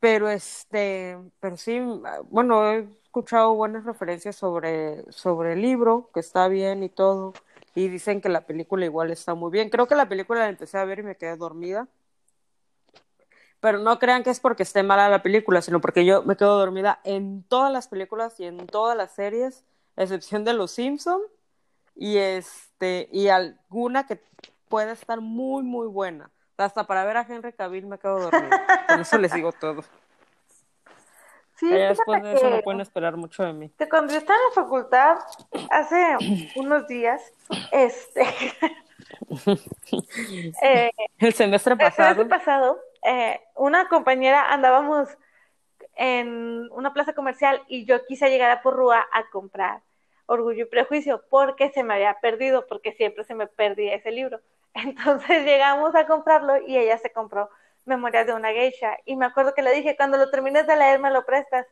Pero 0.00 0.28
este, 0.30 1.18
pero 1.40 1.56
sí, 1.56 1.80
bueno, 2.30 2.72
he 2.72 2.80
escuchado 3.04 3.54
buenas 3.54 3.84
referencias 3.84 4.36
sobre, 4.36 5.10
sobre 5.12 5.54
el 5.54 5.62
libro, 5.62 6.10
que 6.14 6.20
está 6.20 6.48
bien 6.48 6.82
y 6.82 6.88
todo, 6.90 7.32
y 7.74 7.88
dicen 7.88 8.20
que 8.20 8.28
la 8.28 8.46
película 8.46 8.84
igual 8.84 9.10
está 9.10 9.34
muy 9.34 9.50
bien. 9.50 9.70
Creo 9.70 9.86
que 9.88 9.94
la 9.96 10.08
película 10.08 10.40
la 10.40 10.48
empecé 10.50 10.78
a 10.78 10.84
ver 10.84 11.00
y 11.00 11.02
me 11.02 11.16
quedé 11.16 11.36
dormida. 11.36 11.88
Pero 13.60 13.78
no 13.78 13.98
crean 13.98 14.22
que 14.22 14.30
es 14.30 14.40
porque 14.40 14.62
esté 14.62 14.82
mala 14.82 15.08
la 15.08 15.22
película, 15.22 15.62
sino 15.62 15.80
porque 15.80 16.04
yo 16.04 16.22
me 16.22 16.36
quedo 16.36 16.58
dormida 16.58 17.00
en 17.04 17.42
todas 17.44 17.72
las 17.72 17.88
películas 17.88 18.38
y 18.38 18.44
en 18.44 18.66
todas 18.66 18.96
las 18.96 19.12
series 19.12 19.64
excepción 19.96 20.44
de 20.44 20.52
Los 20.52 20.72
Simpson 20.72 21.20
y 21.94 22.18
este 22.18 23.08
y 23.10 23.28
alguna 23.28 24.06
que 24.06 24.22
pueda 24.68 24.92
estar 24.92 25.20
muy 25.20 25.62
muy 25.62 25.86
buena. 25.86 26.30
Hasta 26.56 26.86
para 26.86 27.04
ver 27.04 27.16
a 27.18 27.26
Henry 27.28 27.52
Cavill 27.52 27.86
me 27.86 27.96
acabo 27.96 28.18
de 28.18 28.24
dormir. 28.30 28.50
Por 28.88 29.00
eso 29.00 29.18
les 29.18 29.32
digo 29.32 29.52
todo. 29.52 29.84
Sí, 31.56 31.70
después 31.70 32.22
de 32.22 32.34
eso 32.34 32.50
no 32.50 32.60
pueden 32.60 32.80
esperar 32.82 33.16
mucho 33.16 33.42
de 33.42 33.52
mí. 33.52 33.70
Que 33.78 33.88
cuando 33.88 34.12
yo 34.12 34.18
estaba 34.18 34.38
en 34.38 34.44
la 34.44 34.62
facultad, 34.62 35.16
hace 35.70 36.16
unos 36.56 36.86
días, 36.86 37.22
este... 37.72 38.26
eh, 40.62 40.90
el 41.18 41.32
semestre 41.32 41.76
pasado. 41.76 42.10
El 42.10 42.14
semestre 42.16 42.38
pasado, 42.38 42.78
eh, 43.02 43.40
una 43.54 43.88
compañera 43.88 44.52
andábamos 44.52 45.08
en 45.96 46.68
una 46.72 46.92
plaza 46.92 47.14
comercial 47.14 47.62
y 47.68 47.86
yo 47.86 48.04
quise 48.04 48.28
llegar 48.28 48.50
a 48.50 48.62
Porrúa 48.62 49.06
a 49.12 49.30
comprar 49.30 49.80
Orgullo 50.26 50.64
y 50.64 50.68
Prejuicio 50.68 51.24
porque 51.30 51.70
se 51.70 51.82
me 51.82 51.94
había 51.94 52.20
perdido, 52.20 52.66
porque 52.66 52.92
siempre 52.92 53.24
se 53.24 53.34
me 53.34 53.46
perdía 53.46 53.94
ese 53.94 54.10
libro. 54.10 54.40
Entonces 54.74 55.44
llegamos 55.44 55.94
a 55.94 56.06
comprarlo 56.06 56.58
y 56.66 56.76
ella 56.76 56.98
se 56.98 57.12
compró 57.12 57.50
Memorias 57.84 58.26
de 58.26 58.34
una 58.34 58.50
geisha. 58.50 58.98
Y 59.04 59.16
me 59.16 59.26
acuerdo 59.26 59.54
que 59.54 59.62
le 59.62 59.72
dije, 59.72 59.96
cuando 59.96 60.18
lo 60.18 60.30
termines 60.30 60.66
de 60.66 60.76
leer 60.76 61.00
me 61.00 61.10
lo 61.10 61.24
prestas. 61.24 61.66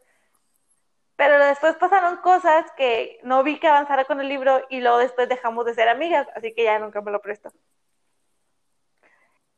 Pero 1.16 1.38
después 1.44 1.76
pasaron 1.76 2.16
cosas 2.18 2.64
que 2.76 3.20
no 3.22 3.42
vi 3.42 3.58
que 3.58 3.68
avanzara 3.68 4.04
con 4.04 4.20
el 4.20 4.28
libro 4.28 4.62
y 4.68 4.80
luego 4.80 4.98
después 4.98 5.28
dejamos 5.28 5.64
de 5.64 5.74
ser 5.74 5.88
amigas, 5.88 6.26
así 6.34 6.52
que 6.54 6.64
ya 6.64 6.78
nunca 6.78 7.00
me 7.02 7.12
lo 7.12 7.20
prestó. 7.20 7.50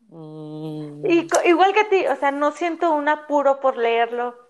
Mm. 0.09 1.05
Y 1.07 1.29
igual 1.45 1.73
que 1.73 1.81
a 1.81 1.89
ti, 1.89 2.07
o 2.07 2.17
sea, 2.17 2.31
no 2.31 2.53
siento 2.53 2.93
un 2.93 3.09
apuro 3.09 3.61
por 3.61 3.77
leerlo. 3.77 4.46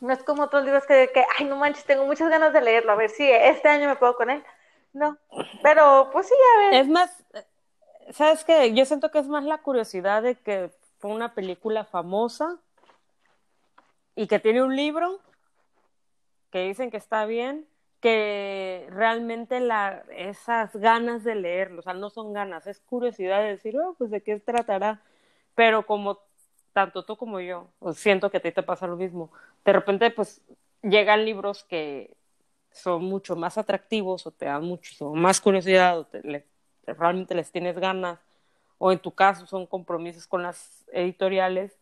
No 0.00 0.12
es 0.12 0.22
como 0.22 0.44
otros 0.44 0.64
libros 0.64 0.86
que, 0.86 1.10
que, 1.12 1.24
ay, 1.38 1.44
no 1.44 1.56
manches, 1.56 1.84
tengo 1.84 2.06
muchas 2.06 2.30
ganas 2.30 2.52
de 2.52 2.60
leerlo, 2.62 2.92
a 2.92 2.96
ver 2.96 3.10
si 3.10 3.30
este 3.30 3.68
año 3.68 3.88
me 3.88 3.96
puedo 3.96 4.16
con 4.16 4.30
él. 4.30 4.42
No, 4.92 5.18
pero 5.62 6.08
pues 6.12 6.26
sí, 6.26 6.34
a 6.56 6.58
ver. 6.58 6.74
Es 6.80 6.88
más, 6.88 7.24
¿sabes 8.12 8.44
qué? 8.44 8.72
Yo 8.74 8.84
siento 8.84 9.10
que 9.10 9.18
es 9.18 9.28
más 9.28 9.44
la 9.44 9.58
curiosidad 9.58 10.22
de 10.22 10.36
que 10.36 10.70
fue 10.98 11.10
una 11.10 11.34
película 11.34 11.84
famosa 11.84 12.58
y 14.16 14.26
que 14.26 14.38
tiene 14.38 14.62
un 14.62 14.74
libro 14.74 15.20
que 16.50 16.64
dicen 16.64 16.90
que 16.90 16.96
está 16.96 17.24
bien, 17.26 17.66
que 18.00 18.86
realmente 18.90 19.60
la, 19.60 20.02
esas 20.10 20.74
ganas 20.74 21.22
de 21.22 21.34
leerlo, 21.34 21.80
o 21.80 21.82
sea, 21.82 21.94
no 21.94 22.10
son 22.10 22.32
ganas, 22.32 22.66
es 22.66 22.80
curiosidad 22.80 23.40
de 23.40 23.50
decir, 23.50 23.78
oh, 23.78 23.94
pues 23.96 24.10
de 24.10 24.22
qué 24.22 24.40
tratará. 24.40 25.02
Pero 25.54 25.86
como 25.86 26.18
tanto 26.72 27.04
tú 27.04 27.16
como 27.16 27.40
yo, 27.40 27.68
siento 27.94 28.30
que 28.30 28.38
a 28.38 28.40
ti 28.40 28.52
te 28.52 28.62
pasa 28.62 28.86
lo 28.86 28.96
mismo, 28.96 29.30
de 29.64 29.72
repente 29.72 30.10
pues 30.10 30.42
llegan 30.82 31.24
libros 31.24 31.64
que 31.64 32.16
son 32.72 33.04
mucho 33.04 33.36
más 33.36 33.58
atractivos 33.58 34.26
o 34.26 34.30
te 34.30 34.46
dan 34.46 34.64
mucho 34.64 35.12
más 35.12 35.40
curiosidad 35.40 35.98
o 35.98 36.06
realmente 36.86 37.34
les 37.34 37.50
tienes 37.50 37.78
ganas 37.78 38.18
o 38.78 38.92
en 38.92 38.98
tu 38.98 39.12
caso 39.12 39.46
son 39.46 39.66
compromisos 39.66 40.26
con 40.26 40.42
las 40.42 40.86
editoriales, 40.92 41.78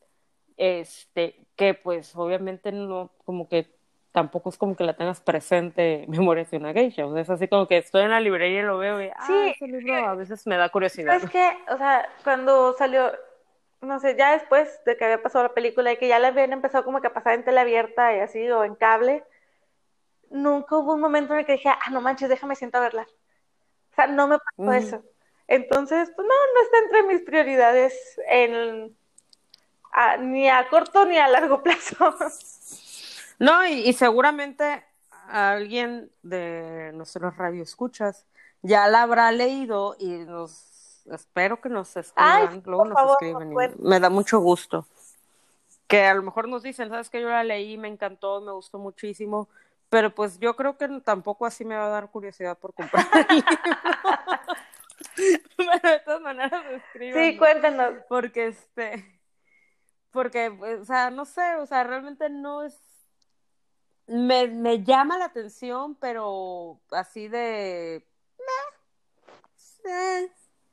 este, 0.57 1.47
que 1.55 1.74
pues 1.74 2.14
obviamente 2.16 2.72
no, 2.72 3.11
como 3.24 3.49
que 3.49 3.68
tampoco 4.11 4.49
es 4.49 4.59
como 4.59 4.74
que 4.74 4.82
la 4.82 4.97
tengas 4.97 5.20
presente 5.20 6.05
Memorias 6.09 6.51
de 6.51 6.57
una 6.57 6.72
geisha, 6.72 7.07
o 7.07 7.12
sea, 7.12 7.22
es 7.22 7.30
así 7.30 7.47
como 7.47 7.68
que 7.68 7.76
estoy 7.76 8.03
en 8.03 8.11
la 8.11 8.20
librería 8.20 8.61
y 8.61 8.64
lo 8.64 8.78
veo 8.78 9.01
y, 9.01 9.11
ah, 9.14 9.47
ese 9.49 9.68
libro 9.68 9.95
a 9.95 10.14
veces 10.16 10.45
me 10.47 10.57
da 10.57 10.68
curiosidad. 10.70 11.14
Es 11.14 11.30
que, 11.30 11.57
o 11.72 11.76
sea, 11.76 12.09
cuando 12.24 12.74
salió, 12.76 13.12
no 13.80 14.00
sé, 14.00 14.16
ya 14.16 14.32
después 14.32 14.68
de 14.84 14.96
que 14.96 15.04
había 15.04 15.22
pasado 15.22 15.44
la 15.44 15.54
película 15.54 15.92
y 15.92 15.96
que 15.96 16.08
ya 16.08 16.18
la 16.18 16.28
habían 16.28 16.52
empezado 16.52 16.84
como 16.84 17.00
que 17.00 17.06
a 17.06 17.14
pasar 17.14 17.34
en 17.34 17.44
tele 17.44 17.60
abierta 17.60 18.14
y 18.14 18.20
así, 18.20 18.50
o 18.50 18.64
en 18.64 18.74
cable, 18.74 19.24
nunca 20.30 20.76
hubo 20.76 20.94
un 20.94 21.00
momento 21.00 21.32
en 21.32 21.40
el 21.40 21.46
que 21.46 21.52
dije, 21.52 21.68
ah, 21.68 21.90
no 21.90 22.00
manches, 22.00 22.28
déjame 22.28 22.56
siento 22.56 22.78
a 22.78 22.82
verla. 22.82 23.06
O 23.92 23.94
sea, 23.94 24.06
no 24.06 24.28
me 24.28 24.38
pasó 24.38 24.72
eso. 24.72 25.04
Entonces, 25.46 26.10
pues 26.14 26.28
no, 26.28 26.34
no 26.34 26.62
está 26.62 26.78
entre 26.78 27.02
mis 27.04 27.22
prioridades 27.22 28.20
en, 28.28 28.96
ni 30.20 30.48
a 30.48 30.68
corto 30.68 31.06
ni 31.06 31.16
a 31.16 31.28
largo 31.28 31.62
plazo. 31.62 32.14
No, 33.38 33.66
y, 33.66 33.92
seguramente 33.92 34.84
alguien 35.28 36.10
de 36.22 36.90
nuestros 36.94 37.36
radioescuchas 37.36 38.26
ya 38.62 38.88
la 38.88 39.02
habrá 39.02 39.30
leído 39.30 39.94
y 39.98 40.08
nos 40.08 40.67
espero 41.12 41.61
que 41.61 41.68
nos 41.68 41.96
escriban, 41.96 42.62
luego 42.64 42.84
nos 42.86 43.12
escriben. 43.12 43.54
me 43.78 44.00
da 44.00 44.11
mucho 44.11 44.38
gusto. 44.40 44.86
Que 45.86 46.04
a 46.04 46.14
lo 46.14 46.22
mejor 46.22 46.48
nos 46.48 46.62
dicen, 46.62 46.88
sabes 46.90 47.09
que 47.09 47.20
yo 47.20 47.28
la 47.28 47.44
leí, 47.44 47.78
me 47.78 47.88
encantó, 47.88 48.40
me 48.40 48.52
gustó 48.52 48.78
muchísimo, 48.78 49.48
pero 49.88 50.14
pues 50.14 50.38
yo 50.38 50.54
creo 50.54 50.76
que 50.76 50.88
tampoco 51.02 51.46
así 51.46 51.64
me 51.64 51.76
va 51.76 51.86
a 51.86 51.90
dar 51.90 52.11
curiosidad 52.11 52.59
por 52.59 52.74
comprar 52.74 53.06
Pero 55.56 55.90
de 55.90 56.00
todas 56.04 56.20
maneras 56.20 56.64
escriban. 56.70 57.24
Sí, 57.24 57.36
cuéntanos. 57.38 57.94
Porque 58.09 58.48
este, 58.48 59.20
porque, 60.11 60.48
o 60.48 60.84
sea, 60.84 61.11
no 61.11 61.24
sé, 61.24 61.56
o 61.56 61.66
sea, 61.66 61.84
realmente 61.84 62.30
no 62.30 62.64
es, 62.64 62.78
me, 64.06 64.48
me 64.48 64.82
llama 64.82 65.18
la 65.18 65.26
atención, 65.26 65.94
pero 65.96 66.80
así 66.90 67.28
de, 67.28 68.06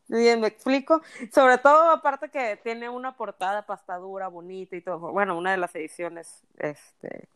Bien, 0.07 0.39
me 0.39 0.47
explico. 0.47 1.01
Sobre 1.31 1.57
todo, 1.57 1.89
aparte 1.89 2.29
que 2.29 2.57
tiene 2.57 2.89
una 2.89 3.15
portada 3.15 3.65
pastadura, 3.65 4.27
bonita 4.27 4.75
y 4.75 4.81
todo. 4.81 5.11
Bueno, 5.11 5.37
una 5.37 5.51
de 5.51 5.57
las 5.57 5.73
ediciones, 5.75 6.43
este, 6.57 7.27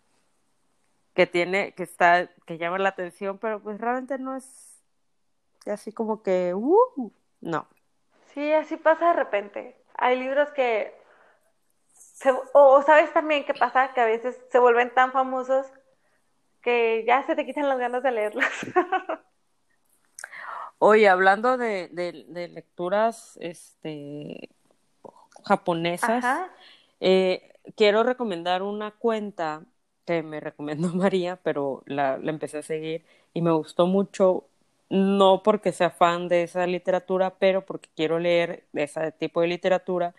que 1.13 1.25
tiene, 1.25 1.73
que 1.73 1.83
está, 1.83 2.29
que 2.45 2.57
llama 2.57 2.77
la 2.77 2.89
atención, 2.89 3.39
pero 3.39 3.59
pues 3.61 3.79
realmente 3.79 4.17
no 4.19 4.35
es 4.35 4.83
así 5.65 5.91
como 5.91 6.21
que, 6.21 6.53
uh, 6.53 7.11
no. 7.41 7.67
Sí, 8.33 8.53
así 8.53 8.77
pasa 8.77 9.09
de 9.09 9.13
repente. 9.13 9.75
Hay 9.95 10.19
libros 10.19 10.49
que, 10.51 10.95
o 12.53 12.81
sabes 12.83 13.11
también 13.13 13.45
qué 13.45 13.53
pasa, 13.53 13.93
que 13.93 14.01
a 14.01 14.05
veces 14.05 14.39
se 14.51 14.59
vuelven 14.59 14.93
tan 14.93 15.11
famosos 15.11 15.65
que 16.61 17.03
ya 17.07 17.23
se 17.25 17.35
te 17.35 17.45
quitan 17.45 17.67
las 17.67 17.79
ganas 17.79 18.03
de 18.03 18.11
leerlos. 18.11 18.45
Oye, 20.79 21.09
hablando 21.09 21.57
de, 21.57 21.89
de, 21.89 22.47
lecturas 22.47 23.37
este, 23.41 24.49
japonesas, 25.43 26.49
eh, 27.01 27.53
quiero 27.75 28.03
recomendar 28.03 28.63
una 28.63 28.91
cuenta 28.91 29.63
que 30.05 30.23
me 30.23 30.39
recomendó 30.39 30.89
María, 30.89 31.35
pero 31.43 31.83
la, 31.85 32.17
la 32.17 32.31
empecé 32.31 32.59
a 32.59 32.63
seguir 32.63 33.05
y 33.33 33.41
me 33.41 33.51
gustó 33.51 33.87
mucho 33.87 34.45
no 34.89 35.43
porque 35.43 35.71
sea 35.71 35.91
fan 35.91 36.27
de 36.27 36.43
esa 36.43 36.65
literatura, 36.65 37.35
pero 37.37 37.65
porque 37.65 37.89
quiero 37.95 38.17
leer 38.17 38.65
ese 38.73 39.11
tipo 39.11 39.41
de 39.41 39.47
literatura, 39.47 40.15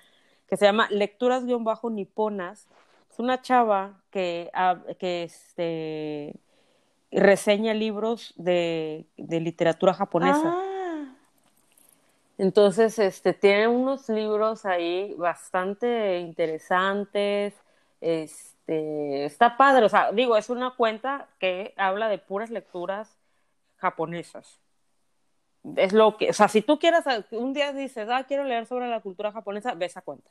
que 0.48 0.56
se 0.56 0.66
llama 0.66 0.88
Lecturas-Niponas. 0.90 2.68
Es 3.10 3.18
una 3.18 3.42
chava 3.42 4.02
que, 4.10 4.50
que 4.98 5.24
este, 5.24 6.34
reseña 7.10 7.74
libros 7.74 8.32
de, 8.36 9.06
literatura 9.16 9.94
japonesa. 9.94 10.54
Ah. 10.56 11.16
Entonces, 12.38 12.98
este, 12.98 13.34
tiene 13.34 13.68
unos 13.68 14.08
libros 14.08 14.64
ahí 14.64 15.14
bastante 15.18 16.20
interesantes. 16.20 17.54
Este, 18.00 19.26
está 19.26 19.56
padre, 19.56 19.84
o 19.84 19.88
sea, 19.88 20.12
digo, 20.12 20.36
es 20.36 20.48
una 20.48 20.70
cuenta 20.74 21.28
que 21.38 21.74
habla 21.76 22.08
de 22.08 22.18
puras 22.18 22.50
lecturas 22.50 23.18
japonesas. 23.76 24.58
Es 25.76 25.92
lo 25.92 26.16
que, 26.16 26.30
o 26.30 26.32
sea, 26.32 26.48
si 26.48 26.62
tú 26.62 26.78
quieres, 26.78 27.04
un 27.32 27.52
día 27.52 27.74
dices, 27.74 28.08
ah, 28.10 28.24
quiero 28.24 28.44
leer 28.44 28.64
sobre 28.64 28.88
la 28.88 29.00
cultura 29.00 29.32
japonesa, 29.32 29.74
ve 29.74 29.86
esa 29.86 30.00
cuenta. 30.00 30.30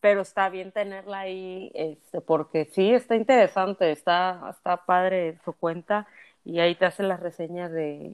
Pero 0.00 0.20
está 0.20 0.48
bien 0.50 0.72
tenerla 0.72 1.20
ahí, 1.20 1.72
este, 1.74 2.20
porque 2.20 2.66
sí, 2.66 2.92
está 2.92 3.16
interesante, 3.16 3.90
está, 3.90 4.48
está 4.50 4.84
padre 4.84 5.38
su 5.44 5.52
cuenta 5.52 6.06
y 6.44 6.60
ahí 6.60 6.74
te 6.74 6.86
hace 6.86 7.02
las 7.02 7.20
reseñas 7.20 7.72
de, 7.72 8.12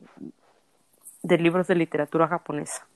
de 1.22 1.39
libros 1.39 1.66
de 1.66 1.74
literatura 1.74 2.28
japonesa. 2.28 2.87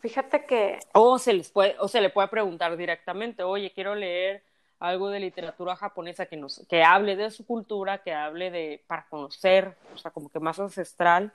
Fíjate 0.00 0.44
que... 0.44 0.78
O 0.92 1.18
se, 1.18 1.32
les 1.32 1.50
puede, 1.50 1.74
o 1.80 1.88
se 1.88 2.00
le 2.00 2.10
puede 2.10 2.28
preguntar 2.28 2.76
directamente, 2.76 3.42
oye, 3.42 3.72
quiero 3.72 3.94
leer 3.94 4.42
algo 4.78 5.08
de 5.10 5.20
literatura 5.20 5.74
japonesa 5.74 6.26
que 6.26 6.36
nos 6.36 6.64
que 6.68 6.84
hable 6.84 7.16
de 7.16 7.30
su 7.30 7.44
cultura, 7.44 7.98
que 7.98 8.12
hable 8.12 8.50
de 8.50 8.82
para 8.86 9.06
conocer, 9.08 9.74
o 9.94 9.98
sea, 9.98 10.12
como 10.12 10.28
que 10.28 10.38
más 10.38 10.60
ancestral, 10.60 11.32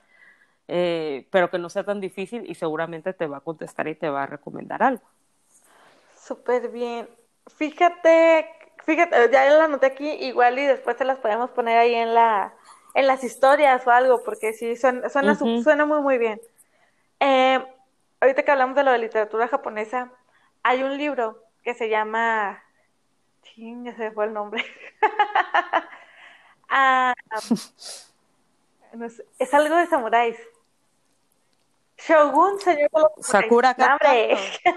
eh, 0.70 1.28
pero 1.30 1.50
que 1.50 1.58
no 1.58 1.70
sea 1.70 1.84
tan 1.84 2.00
difícil 2.00 2.50
y 2.50 2.56
seguramente 2.56 3.12
te 3.14 3.28
va 3.28 3.38
a 3.38 3.42
contestar 3.42 3.88
y 3.90 3.96
te 3.96 4.10
va 4.10 4.24
a 4.24 4.28
recomendar 4.28 4.82
algo. 4.82 5.04
Súper 6.26 6.70
bien. 6.70 7.10
Fíjate, 7.58 8.50
fíjate, 8.86 9.30
ya 9.32 9.50
la 9.50 9.66
anoté 9.66 9.88
aquí 9.88 10.10
igual 10.10 10.58
y 10.60 10.66
después 10.66 10.98
se 10.98 11.06
las 11.06 11.20
podemos 11.20 11.50
poner 11.52 11.78
ahí 11.78 11.94
en 11.94 12.14
la 12.14 12.54
en 12.94 13.08
las 13.08 13.24
historias 13.24 13.86
o 13.88 13.92
algo, 13.92 14.24
porque 14.24 14.54
sí, 14.54 14.76
suena, 14.76 15.10
suena, 15.10 15.36
suena 15.36 15.86
muy, 15.86 16.02
muy 16.02 16.20
bien. 16.20 16.40
Eh, 17.20 17.60
ahorita 18.22 18.44
que 18.44 18.52
hablamos 18.52 18.76
de 18.76 18.84
lo 18.84 18.92
de 18.92 19.00
literatura 19.00 19.48
japonesa, 19.48 20.12
hay 20.62 20.84
un 20.84 20.98
libro 20.98 21.44
que 21.64 21.74
se 21.74 21.90
llama 21.90 22.64
ya 23.56 23.96
se 23.96 24.12
fue 24.12 24.26
el 24.26 24.34
nombre. 24.34 24.64
Ah, 26.76 27.14
es, 29.38 29.54
algo 29.54 29.76
de 29.76 29.86
samuráis. 29.86 30.36
Shogun, 31.98 32.60
señor 32.60 32.90
Sakura 33.20 33.76
¡Hombre! 33.78 34.38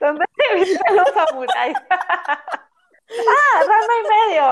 ¿Dónde 0.00 0.26
se 0.36 0.54
visten 0.54 0.96
los 0.96 1.08
samuráis? 1.14 1.76
¡Ah, 3.10 3.62
rama 3.66 3.94
y 4.00 4.02
medio! 4.12 4.44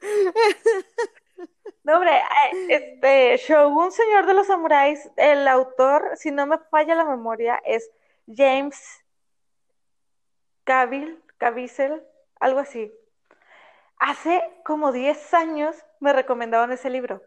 no, 1.84 1.94
hombre, 1.94 2.22
este, 2.68 3.36
Shogun, 3.38 3.90
Señor 3.92 4.26
de 4.26 4.34
los 4.34 4.46
Samuráis, 4.46 5.10
el 5.16 5.48
autor, 5.48 6.16
si 6.16 6.30
no 6.30 6.46
me 6.46 6.58
falla 6.58 6.94
la 6.94 7.04
memoria, 7.04 7.60
es 7.64 7.90
James 8.26 9.04
Cavill, 10.64 11.22
Caviezel, 11.38 12.04
algo 12.40 12.60
así. 12.60 12.92
Hace 13.98 14.42
como 14.64 14.92
10 14.92 15.34
años 15.34 15.76
me 15.98 16.12
recomendaron 16.12 16.70
ese 16.72 16.90
libro. 16.90 17.22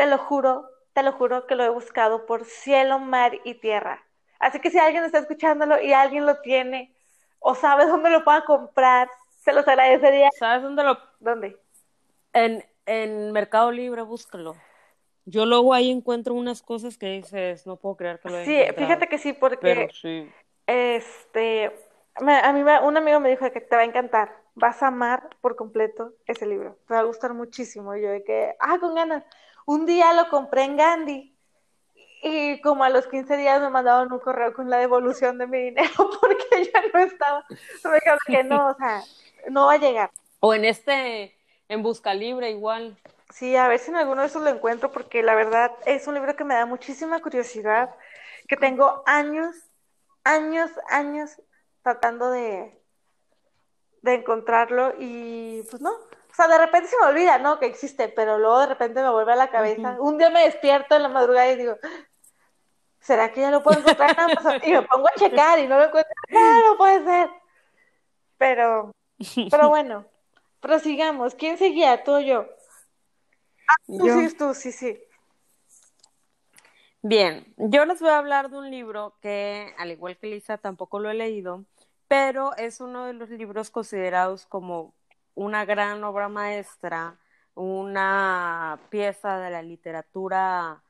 Te 0.00 0.06
lo 0.06 0.16
juro, 0.16 0.66
te 0.94 1.02
lo 1.02 1.12
juro 1.12 1.46
que 1.46 1.54
lo 1.54 1.62
he 1.62 1.68
buscado 1.68 2.24
por 2.24 2.46
cielo, 2.46 2.98
mar 2.98 3.38
y 3.44 3.56
tierra. 3.56 4.02
Así 4.38 4.58
que 4.58 4.70
si 4.70 4.78
alguien 4.78 5.04
está 5.04 5.18
escuchándolo 5.18 5.78
y 5.78 5.92
alguien 5.92 6.24
lo 6.24 6.40
tiene 6.40 6.96
o 7.38 7.54
sabe 7.54 7.84
dónde 7.86 8.08
lo 8.08 8.24
pueda 8.24 8.46
comprar, 8.46 9.10
se 9.40 9.52
los 9.52 9.68
agradecería. 9.68 10.30
¿Sabes 10.38 10.62
dónde 10.62 10.84
lo? 10.84 10.98
¿Dónde? 11.18 11.58
En, 12.32 12.64
en 12.86 13.30
Mercado 13.32 13.70
Libre, 13.70 14.00
búscalo. 14.00 14.56
Yo 15.26 15.44
luego 15.44 15.74
ahí 15.74 15.90
encuentro 15.90 16.32
unas 16.32 16.62
cosas 16.62 16.96
que 16.96 17.08
dices, 17.08 17.66
no 17.66 17.76
puedo 17.76 17.98
creer 17.98 18.20
que 18.20 18.30
lo 18.30 18.42
Sí, 18.42 18.58
fíjate 18.74 19.06
que 19.06 19.18
sí, 19.18 19.34
porque 19.34 19.58
Pero 19.60 19.92
sí. 19.92 20.32
este, 20.66 21.72
a 22.14 22.52
mí 22.54 22.62
un 22.62 22.96
amigo 22.96 23.20
me 23.20 23.28
dijo 23.28 23.52
que 23.52 23.60
te 23.60 23.76
va 23.76 23.82
a 23.82 23.84
encantar, 23.84 24.34
vas 24.54 24.82
a 24.82 24.86
amar 24.86 25.28
por 25.42 25.56
completo 25.56 26.14
ese 26.24 26.46
libro, 26.46 26.78
te 26.88 26.94
va 26.94 27.00
a 27.00 27.04
gustar 27.04 27.34
muchísimo. 27.34 27.94
Y 27.94 28.00
yo 28.00 28.08
de 28.08 28.24
que, 28.24 28.56
ah, 28.60 28.78
con 28.80 28.94
ganas. 28.94 29.24
Un 29.70 29.86
día 29.86 30.12
lo 30.14 30.28
compré 30.28 30.64
en 30.64 30.76
Gandhi 30.76 31.32
y 32.24 32.60
como 32.60 32.82
a 32.82 32.88
los 32.88 33.06
15 33.06 33.36
días 33.36 33.60
me 33.60 33.70
mandaron 33.70 34.12
un 34.12 34.18
correo 34.18 34.52
con 34.52 34.68
la 34.68 34.78
devolución 34.78 35.38
de 35.38 35.46
mi 35.46 35.62
dinero 35.62 35.92
porque 36.20 36.64
ya 36.64 36.82
no 36.92 36.98
estaba. 36.98 37.46
Me 37.48 37.94
dijeron 37.94 38.18
que 38.26 38.42
no, 38.42 38.70
o 38.70 38.74
sea, 38.74 39.04
no 39.48 39.66
va 39.66 39.74
a 39.74 39.78
llegar. 39.78 40.10
O 40.40 40.54
en 40.54 40.64
este, 40.64 41.36
en 41.68 41.84
Busca 41.84 42.14
Libre 42.14 42.50
igual. 42.50 42.98
Sí, 43.32 43.54
a 43.54 43.68
ver 43.68 43.78
si 43.78 43.92
en 43.92 43.98
alguno 43.98 44.22
de 44.22 44.26
esos 44.26 44.42
lo 44.42 44.50
encuentro 44.50 44.90
porque 44.90 45.22
la 45.22 45.36
verdad 45.36 45.70
es 45.86 46.04
un 46.08 46.14
libro 46.14 46.34
que 46.34 46.42
me 46.42 46.54
da 46.54 46.66
muchísima 46.66 47.20
curiosidad, 47.20 47.94
que 48.48 48.56
tengo 48.56 49.04
años, 49.06 49.54
años, 50.24 50.72
años 50.88 51.40
tratando 51.84 52.28
de, 52.32 52.76
de 54.02 54.14
encontrarlo 54.14 54.94
y 54.98 55.62
pues 55.70 55.80
no. 55.80 55.92
O 56.30 56.34
sea, 56.34 56.48
de 56.48 56.58
repente 56.58 56.88
se 56.88 56.96
me 56.98 57.06
olvida, 57.06 57.38
¿no? 57.38 57.58
Que 57.58 57.66
existe, 57.66 58.08
pero 58.08 58.38
luego 58.38 58.60
de 58.60 58.66
repente 58.66 59.02
me 59.02 59.10
vuelve 59.10 59.32
a 59.32 59.36
la 59.36 59.50
cabeza. 59.50 59.96
Un 59.98 60.18
día 60.18 60.30
me 60.30 60.44
despierto 60.44 60.96
en 60.96 61.02
la 61.02 61.08
madrugada 61.08 61.50
y 61.50 61.56
digo, 61.56 61.76
¿será 63.00 63.32
que 63.32 63.40
ya 63.40 63.50
lo 63.50 63.62
puedo 63.62 63.80
encontrar 63.80 64.10
en 64.12 64.20
Amazon? 64.20 64.60
Y 64.62 64.72
me 64.72 64.82
pongo 64.82 65.08
a 65.08 65.18
checar 65.18 65.58
y 65.58 65.66
no 65.66 65.78
lo 65.78 65.86
encuentro. 65.86 66.12
No, 66.30 66.70
no 66.70 66.76
puede 66.76 67.04
ser. 67.04 67.30
Pero, 68.38 68.92
pero 69.50 69.68
bueno, 69.68 70.06
prosigamos. 70.60 71.34
¿Quién 71.34 71.58
seguía? 71.58 72.02
¿Tú 72.04 72.12
o 72.12 72.20
yo? 72.20 72.46
Ah, 73.68 73.74
tú 73.86 74.06
Yo. 74.06 74.14
sí, 74.14 74.36
tú, 74.36 74.54
sí, 74.54 74.72
sí. 74.72 74.98
Bien, 77.02 77.54
yo 77.56 77.86
les 77.86 78.00
voy 78.00 78.10
a 78.10 78.18
hablar 78.18 78.50
de 78.50 78.58
un 78.58 78.70
libro 78.70 79.16
que, 79.22 79.74
al 79.78 79.90
igual 79.90 80.18
que 80.18 80.26
Lisa, 80.26 80.58
tampoco 80.58 80.98
lo 80.98 81.10
he 81.10 81.14
leído, 81.14 81.64
pero 82.08 82.54
es 82.56 82.80
uno 82.80 83.06
de 83.06 83.14
los 83.14 83.30
libros 83.30 83.70
considerados 83.70 84.44
como 84.44 84.92
una 85.34 85.64
gran 85.64 86.02
obra 86.04 86.28
maestra, 86.28 87.18
una 87.54 88.78
pieza 88.90 89.38
de 89.38 89.50
la 89.50 89.62
literatura 89.62 90.82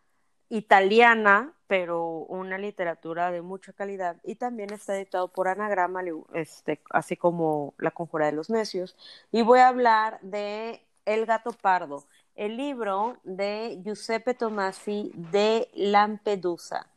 italiana, 0.49 1.53
pero 1.67 2.05
una 2.07 2.59
literatura 2.59 3.31
de 3.31 3.41
mucha 3.41 3.73
calidad 3.73 4.17
y 4.25 4.35
también 4.35 4.73
está 4.73 4.97
editado 4.97 5.29
por 5.29 5.49
Anagrama, 5.49 6.03
este, 6.35 6.81
así 6.91 7.17
como 7.17 7.75
La 7.79 7.93
Conjura 7.93 8.27
de 8.27 8.33
los 8.33 8.51
Necios. 8.51 8.97
Y 9.31 9.43
voy 9.43 9.61
a 9.61 9.69
hablar 9.69 10.21
de 10.23 10.85
El 11.07 11.27
Gato 11.27 11.53
Pardo, 11.53 12.05
el 12.35 12.57
libro 12.57 13.19
de 13.23 13.81
Giuseppe 13.85 14.35
Tomasi 14.35 15.13
de 15.15 15.69
Lampedusa. 15.75 16.89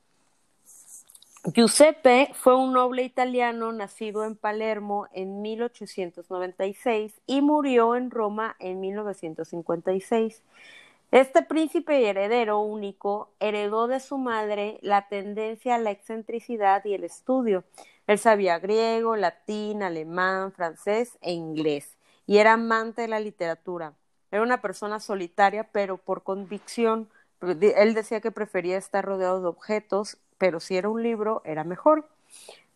Giuseppe 1.46 2.32
fue 2.36 2.56
un 2.56 2.72
noble 2.72 3.04
italiano 3.04 3.74
nacido 3.74 4.24
en 4.24 4.38
Palermo 4.38 5.10
en 5.12 5.42
1896 5.42 7.20
y 7.26 7.42
murió 7.42 7.98
en 7.98 8.12
Roma 8.12 8.56
en 8.60 8.80
1956. 8.80 10.42
Este 11.12 11.42
príncipe 11.44 12.00
y 12.00 12.06
heredero 12.06 12.60
único 12.62 13.30
heredó 13.42 13.88
de 13.88 14.00
su 14.00 14.18
madre 14.18 14.80
la 14.82 15.10
tendencia 15.10 15.76
a 15.76 15.80
la 15.80 15.92
excentricidad 15.92 16.86
y 16.86 16.94
el 16.94 17.04
estudio. 17.04 17.66
Él 18.08 18.20
sabía 18.20 18.60
griego, 18.60 19.18
latín, 19.18 19.84
alemán, 19.84 20.54
francés 20.54 21.18
e 21.20 21.34
inglés 21.34 21.98
y 22.26 22.38
era 22.38 22.54
amante 22.54 23.02
de 23.02 23.10
la 23.10 23.20
literatura. 23.20 23.94
Era 24.32 24.44
una 24.44 24.62
persona 24.62 25.02
solitaria, 25.02 25.66
pero 25.74 25.98
por 25.98 26.24
convicción. 26.24 27.10
Él 27.42 27.94
decía 27.96 28.22
que 28.22 28.32
prefería 28.32 28.78
estar 28.78 29.04
rodeado 29.04 29.42
de 29.42 29.48
objetos, 29.48 30.18
pero 30.44 30.60
si 30.60 30.76
era 30.76 30.90
un 30.90 31.02
libro, 31.02 31.42
era 31.46 31.64
mejor. 31.64 32.06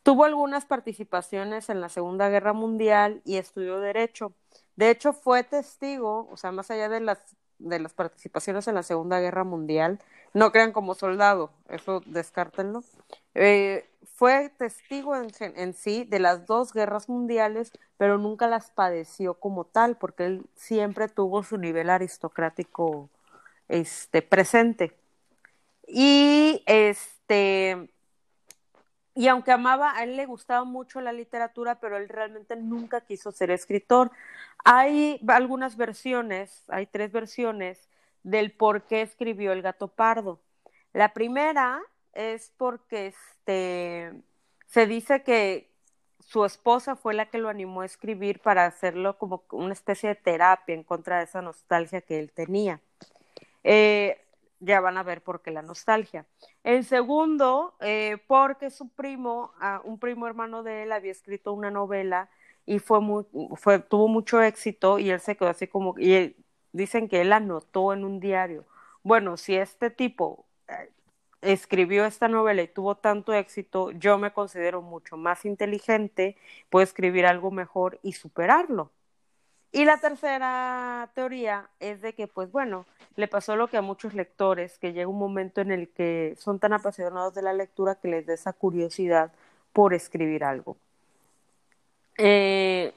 Tuvo 0.02 0.24
algunas 0.24 0.64
participaciones 0.66 1.68
en 1.68 1.82
la 1.82 1.90
Segunda 1.90 2.30
Guerra 2.30 2.54
Mundial 2.54 3.22
y 3.26 3.36
estudió 3.36 3.82
Derecho. 3.82 4.32
De 4.78 4.90
hecho, 4.90 5.12
fue 5.12 5.44
testigo, 5.44 6.30
o 6.32 6.38
sea, 6.38 6.54
más 6.54 6.72
allá 6.72 6.88
de 6.88 7.02
las, 7.02 7.20
de 7.60 7.80
las 7.80 7.94
participaciones 7.94 8.70
en 8.70 8.76
la 8.76 8.84
Segunda 8.84 9.20
Guerra 9.20 9.44
Mundial, 9.44 10.00
no 10.34 10.54
crean 10.54 10.72
como 10.72 10.96
soldado, 10.96 11.52
eso 11.68 12.02
descártenlo. 12.06 12.86
Eh, 13.36 13.86
fue 14.16 14.48
testigo 14.58 15.18
en, 15.18 15.28
en, 15.42 15.74
sí 15.74 16.06
de 16.06 16.20
las 16.20 16.46
dos 16.46 16.72
guerras 16.72 17.10
mundiales, 17.10 17.74
pero 17.98 18.18
nunca 18.18 18.48
las 18.48 18.72
padeció 18.72 19.34
como 19.34 19.66
tal, 19.66 19.98
porque 19.98 20.26
él 20.26 20.46
siempre 20.56 21.10
tuvo 21.10 21.44
su 21.44 21.58
nivel 21.58 21.90
aristocrático 21.90 23.10
este, 23.68 24.22
presente. 24.22 24.96
Y 25.88 26.64
este, 27.28 27.90
y 29.14 29.28
aunque 29.28 29.52
amaba, 29.52 29.98
a 29.98 30.04
él 30.04 30.16
le 30.16 30.26
gustaba 30.26 30.64
mucho 30.64 31.02
la 31.02 31.12
literatura, 31.12 31.80
pero 31.80 31.98
él 31.98 32.08
realmente 32.08 32.56
nunca 32.56 33.02
quiso 33.02 33.32
ser 33.32 33.52
escritor. 33.52 34.12
Hay 34.64 35.20
algunas 35.28 35.76
versiones, 35.76 36.64
hay 36.70 36.86
tres 36.86 37.12
versiones 37.12 37.90
del 38.24 38.52
por 38.52 38.84
qué 38.84 39.02
escribió 39.02 39.52
El 39.52 39.62
gato 39.62 39.88
pardo. 39.88 40.40
La 40.94 41.14
primera 41.14 41.82
es 42.14 42.54
porque 42.58 43.08
este, 43.08 44.14
se 44.68 44.86
dice 44.86 45.24
que 45.24 45.70
su 46.20 46.46
esposa 46.46 46.96
fue 46.96 47.14
la 47.14 47.26
que 47.28 47.40
lo 47.40 47.50
animó 47.50 47.82
a 47.82 47.86
escribir 47.86 48.40
para 48.40 48.66
hacerlo 48.66 49.18
como 49.18 49.44
una 49.52 49.74
especie 49.74 50.10
de 50.10 50.16
terapia 50.16 50.76
en 50.76 50.84
contra 50.84 51.18
de 51.18 51.24
esa 51.26 51.42
nostalgia 51.42 52.02
que 52.02 52.20
él 52.20 52.32
tenía. 52.32 52.82
Eh, 53.64 54.27
ya 54.60 54.80
van 54.82 54.98
a 54.98 55.04
ver 55.04 55.22
por 55.24 55.42
qué 55.42 55.52
la 55.52 55.62
nostalgia. 55.62 56.26
El 56.64 56.84
segundo, 56.86 57.76
eh, 57.80 58.18
porque 58.28 58.70
su 58.70 58.90
primo, 58.90 59.54
uh, 59.62 59.88
un 59.88 60.00
primo 60.00 60.28
hermano 60.28 60.64
de 60.64 60.84
él, 60.84 60.92
había 60.92 61.12
escrito 61.12 61.54
una 61.54 61.72
novela 61.72 62.30
y 62.66 62.80
fue 62.80 63.00
muy, 63.02 63.26
tuvo 63.90 64.08
mucho 64.08 64.42
éxito 64.42 65.00
y 65.00 65.10
él 65.10 65.20
se 65.22 65.38
quedó 65.38 65.50
así 65.50 65.68
como, 65.68 65.96
y 65.98 66.36
dicen 66.74 67.08
que 67.08 67.22
él 67.22 67.34
anotó 67.34 67.94
en 67.94 68.04
un 68.06 68.20
diario. 68.20 68.66
Bueno, 69.04 69.38
si 69.38 69.56
este 69.56 69.90
tipo 69.90 70.46
eh, 70.68 70.92
escribió 71.42 72.06
esta 72.06 72.28
novela 72.28 72.62
y 72.62 72.68
tuvo 72.68 72.96
tanto 72.96 73.34
éxito, 73.34 73.92
yo 73.92 74.18
me 74.18 74.34
considero 74.34 74.82
mucho 74.82 75.18
más 75.18 75.46
inteligente, 75.46 76.38
puedo 76.70 76.84
escribir 76.84 77.26
algo 77.26 77.52
mejor 77.52 78.00
y 78.04 78.14
superarlo. 78.14 78.92
Y 79.72 79.86
la 79.86 79.98
tercera 80.00 81.10
teoría 81.14 81.70
es 81.80 82.02
de 82.02 82.14
que, 82.14 82.28
pues 82.28 82.52
bueno, 82.52 82.86
le 83.16 83.28
pasó 83.28 83.56
lo 83.56 83.68
que 83.68 83.78
a 83.78 83.82
muchos 83.82 84.14
lectores, 84.14 84.78
que 84.80 84.94
llega 84.94 85.08
un 85.08 85.20
momento 85.20 85.62
en 85.62 85.72
el 85.72 85.90
que 85.90 86.36
son 86.38 86.60
tan 86.60 86.74
apasionados 86.74 87.34
de 87.34 87.42
la 87.42 87.54
lectura 87.54 87.96
que 87.96 88.08
les 88.08 88.26
da 88.26 88.34
esa 88.34 88.54
curiosidad 88.54 89.32
por 89.74 89.94
escribir 89.94 90.44
algo. 90.44 90.78
Eh, 92.18 92.94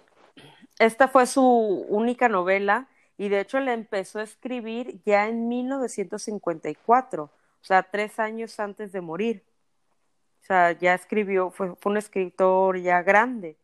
esta 0.78 1.08
fue 1.08 1.26
su 1.26 1.42
única 1.88 2.28
novela 2.28 2.86
y 3.18 3.28
de 3.28 3.40
hecho 3.40 3.60
la 3.60 3.74
empezó 3.74 4.18
a 4.18 4.22
escribir 4.22 5.00
ya 5.04 5.28
en 5.28 5.48
1954, 5.48 7.24
o 7.24 7.30
sea, 7.64 7.82
tres 7.82 8.18
años 8.18 8.58
antes 8.60 8.92
de 8.92 9.00
morir. 9.02 9.42
O 10.42 10.46
sea, 10.46 10.72
ya 10.72 10.94
escribió, 10.94 11.50
fue, 11.50 11.74
un 11.84 11.96
escritor 11.96 12.78
ya 12.78 13.02
grande. 13.02 13.56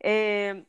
Eh, 0.00 0.64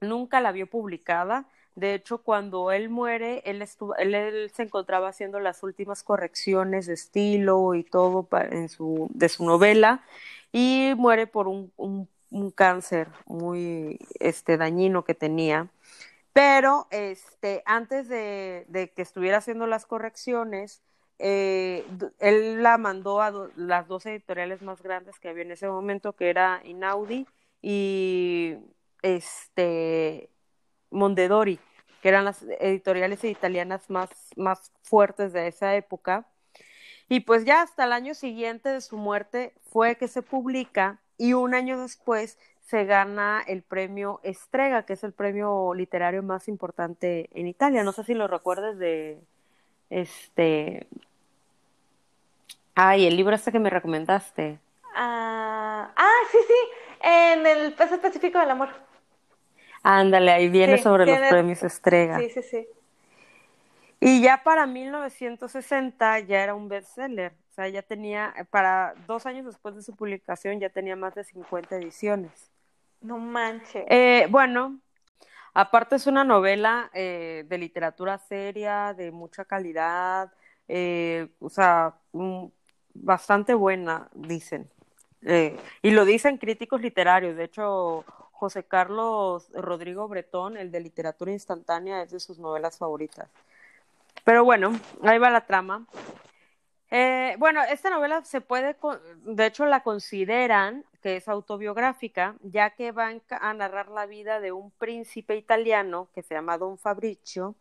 nunca 0.00 0.40
la 0.40 0.52
vio 0.52 0.66
publicada. 0.66 1.46
De 1.74 1.94
hecho, 1.94 2.18
cuando 2.18 2.72
él 2.72 2.88
muere, 2.90 3.42
él, 3.44 3.62
estuvo, 3.62 3.94
él, 3.96 4.50
se 4.54 4.62
encontraba 4.64 5.08
haciendo 5.08 5.40
las 5.40 5.62
últimas 5.62 6.02
correcciones 6.02 6.86
de 6.86 6.94
estilo 6.94 7.74
y 7.74 7.84
todo 7.84 8.28
en 8.50 8.68
su, 8.68 9.08
de 9.14 9.28
su 9.28 9.44
novela 9.44 10.02
y 10.52 10.92
muere 10.96 11.26
por 11.26 11.48
un, 11.48 11.72
un, 11.76 12.08
un 12.30 12.50
cáncer 12.50 13.08
muy 13.26 13.98
este, 14.18 14.56
dañino 14.56 15.04
que 15.04 15.14
tenía. 15.14 15.68
Pero 16.32 16.86
este, 16.90 17.62
antes 17.66 18.08
de, 18.08 18.64
de, 18.68 18.90
que 18.90 19.02
estuviera 19.02 19.38
haciendo 19.38 19.66
las 19.66 19.86
correcciones, 19.86 20.82
eh, 21.18 21.84
él 22.18 22.62
la 22.62 22.78
mandó 22.78 23.20
a 23.20 23.50
las 23.56 23.88
dos 23.88 24.06
editoriales 24.06 24.62
más 24.62 24.82
grandes 24.82 25.18
que 25.18 25.28
había 25.28 25.42
en 25.42 25.52
ese 25.52 25.68
momento, 25.68 26.14
que 26.14 26.30
era 26.30 26.62
Inaudi 26.64 27.26
y 27.62 28.56
este 29.02 30.30
Mondedori, 30.90 31.58
que 32.02 32.08
eran 32.08 32.24
las 32.24 32.42
editoriales 32.42 33.22
italianas 33.24 33.90
más, 33.90 34.10
más 34.36 34.72
fuertes 34.82 35.32
de 35.32 35.48
esa 35.48 35.74
época. 35.76 36.26
Y 37.08 37.20
pues 37.20 37.44
ya 37.44 37.62
hasta 37.62 37.84
el 37.84 37.92
año 37.92 38.14
siguiente 38.14 38.68
de 38.68 38.80
su 38.80 38.96
muerte 38.96 39.52
fue 39.70 39.96
que 39.96 40.08
se 40.08 40.22
publica 40.22 41.00
y 41.18 41.32
un 41.32 41.54
año 41.54 41.80
después 41.80 42.38
se 42.60 42.84
gana 42.84 43.42
el 43.46 43.62
premio 43.62 44.20
Estrega, 44.22 44.84
que 44.84 44.92
es 44.92 45.02
el 45.02 45.12
premio 45.12 45.74
literario 45.74 46.22
más 46.22 46.46
importante 46.46 47.28
en 47.34 47.48
Italia. 47.48 47.82
No 47.82 47.92
sé 47.92 48.04
si 48.04 48.14
lo 48.14 48.28
recuerdes 48.28 48.78
de 48.78 49.18
este. 49.90 50.86
Ay, 52.76 53.06
el 53.06 53.16
libro 53.16 53.34
este 53.34 53.50
que 53.50 53.58
me 53.58 53.70
recomendaste. 53.70 54.60
ah, 54.94 55.92
ah 55.96 56.20
sí, 56.30 56.38
sí, 56.46 56.54
en 57.02 57.46
el 57.46 57.72
peso 57.74 57.96
específico 57.96 58.38
del 58.38 58.50
amor. 58.50 58.68
Ándale, 59.82 60.30
ahí 60.32 60.48
viene 60.48 60.78
sobre 60.78 61.06
los 61.06 61.18
premios 61.28 61.62
Estrega. 61.62 62.18
Sí, 62.18 62.30
sí, 62.30 62.42
sí. 62.42 62.68
Y 64.00 64.22
ya 64.22 64.42
para 64.42 64.66
1960 64.66 66.20
ya 66.20 66.42
era 66.42 66.54
un 66.54 66.68
bestseller, 66.68 67.32
o 67.50 67.52
sea, 67.52 67.68
ya 67.68 67.82
tenía, 67.82 68.34
para 68.50 68.94
dos 69.06 69.26
años 69.26 69.44
después 69.44 69.74
de 69.76 69.82
su 69.82 69.94
publicación 69.94 70.58
ya 70.58 70.70
tenía 70.70 70.96
más 70.96 71.14
de 71.14 71.22
50 71.22 71.76
ediciones. 71.76 72.50
No 73.02 73.18
manches. 73.18 73.84
Eh, 73.88 74.26
bueno, 74.30 74.80
aparte 75.52 75.96
es 75.96 76.06
una 76.06 76.24
novela 76.24 76.90
eh, 76.94 77.44
de 77.46 77.58
literatura 77.58 78.16
seria, 78.16 78.94
de 78.94 79.10
mucha 79.10 79.44
calidad, 79.44 80.32
eh, 80.66 81.28
o 81.38 81.50
sea, 81.50 81.94
bastante 82.94 83.52
buena, 83.52 84.08
dicen. 84.14 84.66
y 85.82 85.90
lo 85.90 86.06
dicen 86.06 86.38
críticos 86.38 86.80
literarios, 86.80 87.36
de 87.36 87.44
hecho, 87.44 88.06
José 88.40 88.64
Carlos 88.64 89.50
Rodrigo 89.52 90.08
Bretón, 90.08 90.56
el 90.56 90.72
de 90.72 90.80
literatura 90.80 91.30
instantánea, 91.30 92.02
es 92.02 92.10
de 92.10 92.20
sus 92.20 92.38
novelas 92.38 92.78
favoritas. 92.78 93.28
Pero 94.24 94.44
bueno, 94.44 94.72
ahí 95.02 95.18
va 95.18 95.28
la 95.28 95.46
trama. 95.46 95.86
Eh, 96.90 97.36
bueno, 97.38 97.62
esta 97.64 97.90
novela 97.90 98.24
se 98.24 98.40
puede, 98.40 98.76
de 99.24 99.44
hecho 99.44 99.66
la 99.66 99.82
consideran 99.82 100.86
que 101.02 101.16
es 101.16 101.28
autobiográfica, 101.28 102.34
ya 102.42 102.70
que 102.70 102.92
va 102.92 103.12
a 103.28 103.54
narrar 103.54 103.88
la 103.88 104.06
vida 104.06 104.40
de 104.40 104.52
un 104.52 104.70
príncipe 104.70 105.36
italiano 105.36 106.08
que 106.14 106.22
se 106.22 106.34
llama 106.34 106.56
Don 106.56 106.78
Fabricio, 106.78 107.56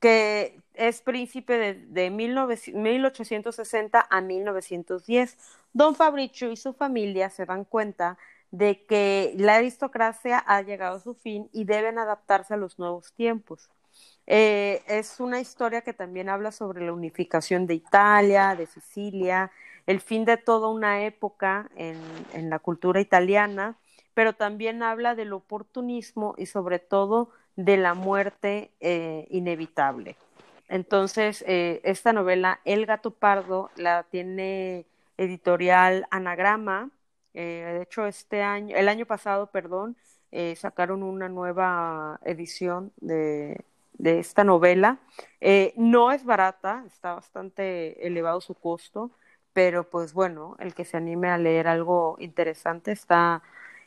que 0.00 0.60
es 0.74 1.00
príncipe 1.00 1.56
de, 1.56 1.74
de 1.86 2.10
1860 2.10 4.06
a 4.08 4.20
1910. 4.20 5.38
Don 5.72 5.94
Fabricio 5.94 6.52
y 6.52 6.58
su 6.58 6.74
familia 6.74 7.30
se 7.30 7.46
dan 7.46 7.64
cuenta 7.64 8.18
de 8.50 8.84
que 8.84 9.34
la 9.36 9.56
aristocracia 9.56 10.38
ha 10.38 10.62
llegado 10.62 10.96
a 10.96 11.00
su 11.00 11.14
fin 11.14 11.48
y 11.52 11.64
deben 11.64 11.98
adaptarse 11.98 12.54
a 12.54 12.56
los 12.56 12.78
nuevos 12.78 13.12
tiempos. 13.12 13.70
Eh, 14.26 14.82
es 14.86 15.20
una 15.20 15.40
historia 15.40 15.82
que 15.82 15.92
también 15.92 16.28
habla 16.28 16.52
sobre 16.52 16.84
la 16.84 16.92
unificación 16.92 17.66
de 17.66 17.74
Italia, 17.74 18.54
de 18.54 18.66
Sicilia, 18.66 19.50
el 19.86 20.00
fin 20.00 20.24
de 20.24 20.36
toda 20.36 20.68
una 20.68 21.04
época 21.04 21.68
en, 21.74 22.48
la 22.48 22.58
cultura 22.60 23.00
italiana, 23.00 23.76
pero 24.14 24.34
también 24.34 24.82
habla 24.82 25.14
del 25.14 25.32
oportunismo 25.32 26.34
y 26.38 26.46
sobre 26.46 26.78
todo 26.78 27.30
de 27.56 27.76
la 27.76 27.94
muerte 27.94 28.70
eh, 28.80 29.26
inevitable. 29.30 30.16
Entonces, 30.68 31.44
eh, 31.48 31.80
esta 31.82 32.12
novela, 32.12 32.60
El 32.64 32.86
gato 32.86 33.10
pardo, 33.10 33.70
la 33.76 34.04
tiene 34.04 34.86
editorial 35.18 36.06
Anagrama. 36.10 36.90
De 37.34 37.82
hecho, 37.82 38.06
este 38.06 38.42
año, 38.42 38.76
el 38.76 38.88
año 38.88 39.06
pasado, 39.06 39.50
perdón, 39.50 39.96
sacaron 40.56 41.02
una 41.02 41.28
nueva 41.28 42.20
edición 42.24 42.92
de, 42.96 43.64
de 44.00 44.18
esta 44.18 44.44
novela. 44.44 44.98
Eh, 45.40 45.72
no 45.76 46.10
es 46.10 46.24
barata, 46.24 46.84
está 46.86 47.14
bastante 47.14 48.06
elevado 48.06 48.40
su 48.40 48.54
costo, 48.54 49.10
pero 49.52 49.88
pues 49.88 50.12
bueno, 50.12 50.56
el 50.58 50.74
que 50.74 50.84
se 50.84 50.96
anime 50.96 51.28
a 51.28 51.38
leer 51.38 51.68
algo 51.68 52.16
interesante 52.18 52.92
está 52.92 53.42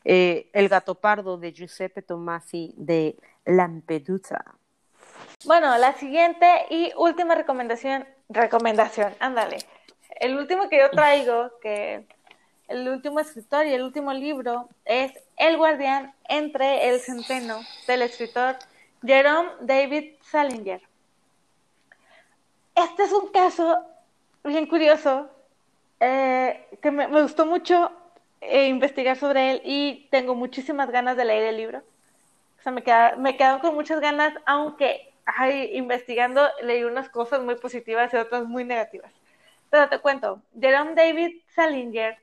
eh, 0.05 0.49
El 0.53 0.69
gato 0.69 0.95
pardo 0.95 1.37
de 1.37 1.51
Giuseppe 1.51 2.01
Tomasi 2.01 2.73
de 2.77 3.17
Lampedusa. 3.45 4.43
Bueno, 5.45 5.77
la 5.77 5.93
siguiente 5.93 6.47
y 6.69 6.91
última 6.97 7.35
recomendación, 7.35 8.05
recomendación, 8.29 9.13
ándale. 9.19 9.57
El 10.19 10.37
último 10.37 10.69
que 10.69 10.79
yo 10.79 10.91
traigo, 10.91 11.51
que 11.59 12.05
el 12.68 12.88
último 12.88 13.20
escritor 13.20 13.66
y 13.66 13.74
el 13.74 13.82
último 13.82 14.14
libro 14.14 14.70
es 14.86 15.11
El 15.38 15.57
guardián 15.57 16.14
entre 16.28 16.89
el 16.89 16.99
centeno 16.99 17.61
del 17.88 18.03
escritor 18.03 18.55
Jerome 19.05 19.49
David 19.61 20.14
Salinger. 20.22 20.82
Este 22.76 23.03
es 23.03 23.11
un 23.11 23.32
caso 23.32 23.86
bien 24.43 24.66
curioso 24.66 25.30
eh, 25.99 26.68
que 26.82 26.91
me, 26.91 27.07
gustó 27.07 27.45
mucho 27.45 27.91
eh, 28.41 28.68
investigar 28.68 29.18
sobre 29.18 29.51
él 29.51 29.61
y 29.64 30.07
tengo 30.09 30.36
muchísimas 30.36 30.89
ganas 30.89 31.16
de 31.18 31.26
leer 31.26 31.43
el 31.49 31.57
libro. 31.57 31.84
O 32.59 32.64
sea, 32.64 32.72
me, 33.18 33.38
quedo 33.38 33.59
con 33.59 33.76
muchas 33.76 33.99
ganas, 33.99 34.34
aunque 34.45 35.14
ay, 35.26 35.72
investigando 35.74 36.49
leí 36.61 36.84
unas 36.84 37.09
cosas 37.09 37.41
muy 37.41 37.55
positivas 37.55 38.14
y 38.14 38.18
otras 38.18 38.45
muy 38.45 38.64
negativas. 38.64 39.11
Pero 39.70 39.89
te 39.89 39.99
cuento, 39.99 40.41
Jerome 40.59 40.95
David 40.95 41.41
Salinger 41.55 42.22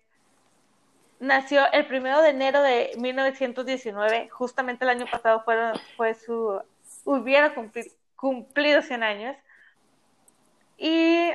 nació 1.20 1.70
el 1.72 1.86
primero 1.86 2.20
de 2.22 2.30
enero 2.30 2.62
de 2.62 2.92
1919, 2.98 4.30
justamente 4.30 4.84
el 4.84 4.90
año 4.90 5.06
pasado 5.06 5.42
fue, 5.44 5.72
fue 5.96 6.14
su, 6.14 6.60
hubiera 7.04 7.54
cumplido, 8.16 8.82
100 8.82 9.02
años. 9.02 9.36
Y 10.78 11.30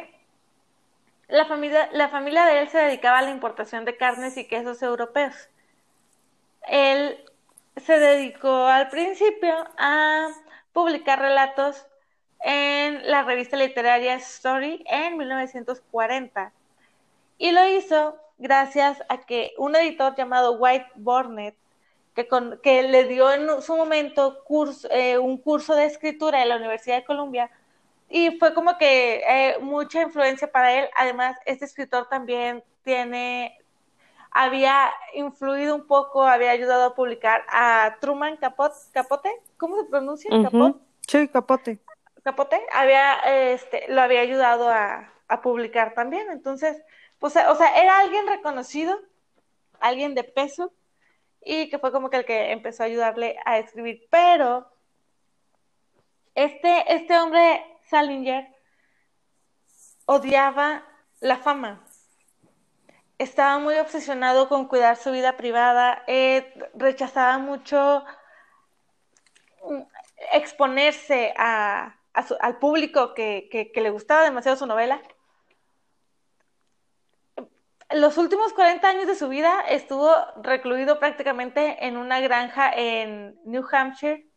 la 1.27 1.45
familia, 1.45 1.89
la 1.93 2.09
familia 2.09 2.45
de 2.45 2.61
él 2.61 2.69
se 2.69 2.79
dedicaba 2.79 3.19
a 3.19 3.21
la 3.21 3.29
importación 3.29 3.86
de 3.86 3.95
carnes 3.95 4.38
y 4.38 4.47
quesos 4.47 4.81
europeos. 4.81 5.49
Él 6.67 7.23
se 7.77 7.99
dedicó 7.99 8.65
al 8.65 8.89
principio 8.89 9.53
a 9.77 10.29
publicar 10.73 11.19
relatos 11.19 11.86
en 12.39 13.09
la 13.09 13.23
revista 13.23 13.55
literaria 13.55 14.15
Story 14.15 14.83
en 14.88 15.17
1940. 15.17 16.51
Y 17.38 17.51
lo 17.51 17.67
hizo 17.67 18.17
gracias 18.38 19.01
a 19.09 19.19
que 19.25 19.53
un 19.57 19.75
editor 19.75 20.15
llamado 20.15 20.53
White 20.53 20.91
Burnett, 20.95 21.55
que, 22.13 22.27
que 22.63 22.83
le 22.83 23.05
dio 23.05 23.31
en 23.31 23.61
su 23.61 23.75
momento 23.75 24.43
curso, 24.43 24.88
eh, 24.91 25.17
un 25.17 25.38
curso 25.38 25.75
de 25.75 25.86
escritura 25.86 26.41
en 26.41 26.49
la 26.49 26.57
Universidad 26.57 26.97
de 26.97 27.03
Columbia, 27.03 27.49
y 28.09 28.38
fue 28.38 28.53
como 28.53 28.77
que 28.77 29.23
eh, 29.27 29.57
mucha 29.61 30.01
influencia 30.01 30.51
para 30.51 30.73
él. 30.73 30.89
Además, 30.95 31.38
este 31.45 31.65
escritor 31.65 32.07
también 32.07 32.63
tiene, 32.83 33.57
había 34.31 34.91
influido 35.13 35.75
un 35.75 35.88
poco, 35.88 36.23
había 36.23 36.51
ayudado 36.51 36.86
a 36.86 36.95
publicar 36.95 37.43
a 37.49 37.97
Truman 37.99 38.38
Capote, 38.38 38.75
Capote 38.93 39.31
¿cómo 39.57 39.75
se 39.77 39.86
pronuncia? 39.86 40.29
Capote. 40.29 40.79
Sí, 41.07 41.27
Capote. 41.27 41.79
Capote, 42.23 42.61
había, 42.73 43.13
este, 43.51 43.86
lo 43.89 44.01
había 44.01 44.21
ayudado 44.21 44.69
a, 44.69 45.11
a 45.27 45.41
publicar 45.41 45.93
también. 45.93 46.29
Entonces, 46.31 46.81
o 47.26 47.55
sea, 47.55 47.82
era 47.82 47.99
alguien 47.99 48.28
reconocido, 48.28 48.99
alguien 49.80 50.13
de 50.15 50.23
peso, 50.23 50.71
y 51.41 51.69
que 51.69 51.80
fue 51.80 51.91
como 51.91 52.09
que 52.09 52.17
el 52.17 52.26
que 52.26 52.51
empezó 52.51 52.84
a 52.84 52.88
ayudarle 52.88 53.38
a 53.45 53.57
escribir. 53.57 54.07
Pero 54.09 54.67
este, 56.36 56.93
este 56.93 57.17
hombre, 57.17 57.63
Salinger, 57.89 58.47
odiaba 60.05 60.84
la 61.19 61.38
fama. 61.38 61.84
Estaba 63.17 63.59
muy 63.59 63.76
obsesionado 63.76 64.49
con 64.49 64.67
cuidar 64.67 64.97
su 64.97 65.11
vida 65.11 65.38
privada, 65.38 66.03
eh, 66.07 66.53
rechazaba 66.73 67.38
mucho 67.38 68.03
mm, 69.67 69.82
exponerse 70.34 71.34
al 71.38 72.59
público 72.59 73.13
que 73.13 73.71
le 73.73 73.89
gustaba 73.89 74.23
demasiado 74.23 74.57
su 74.57 74.65
novela 74.65 75.01
los 77.91 78.17
últimos 78.17 78.53
40 78.53 78.88
años 78.88 79.07
de 79.07 79.15
su 79.15 79.29
vida 79.29 79.61
estuvo 79.69 80.11
recluido 80.41 80.99
prácticamente 80.99 81.86
en 81.86 81.97
una 81.97 82.19
granja 82.19 82.71
en 82.73 83.39
New 83.45 83.65
Hampshire, 83.71 84.27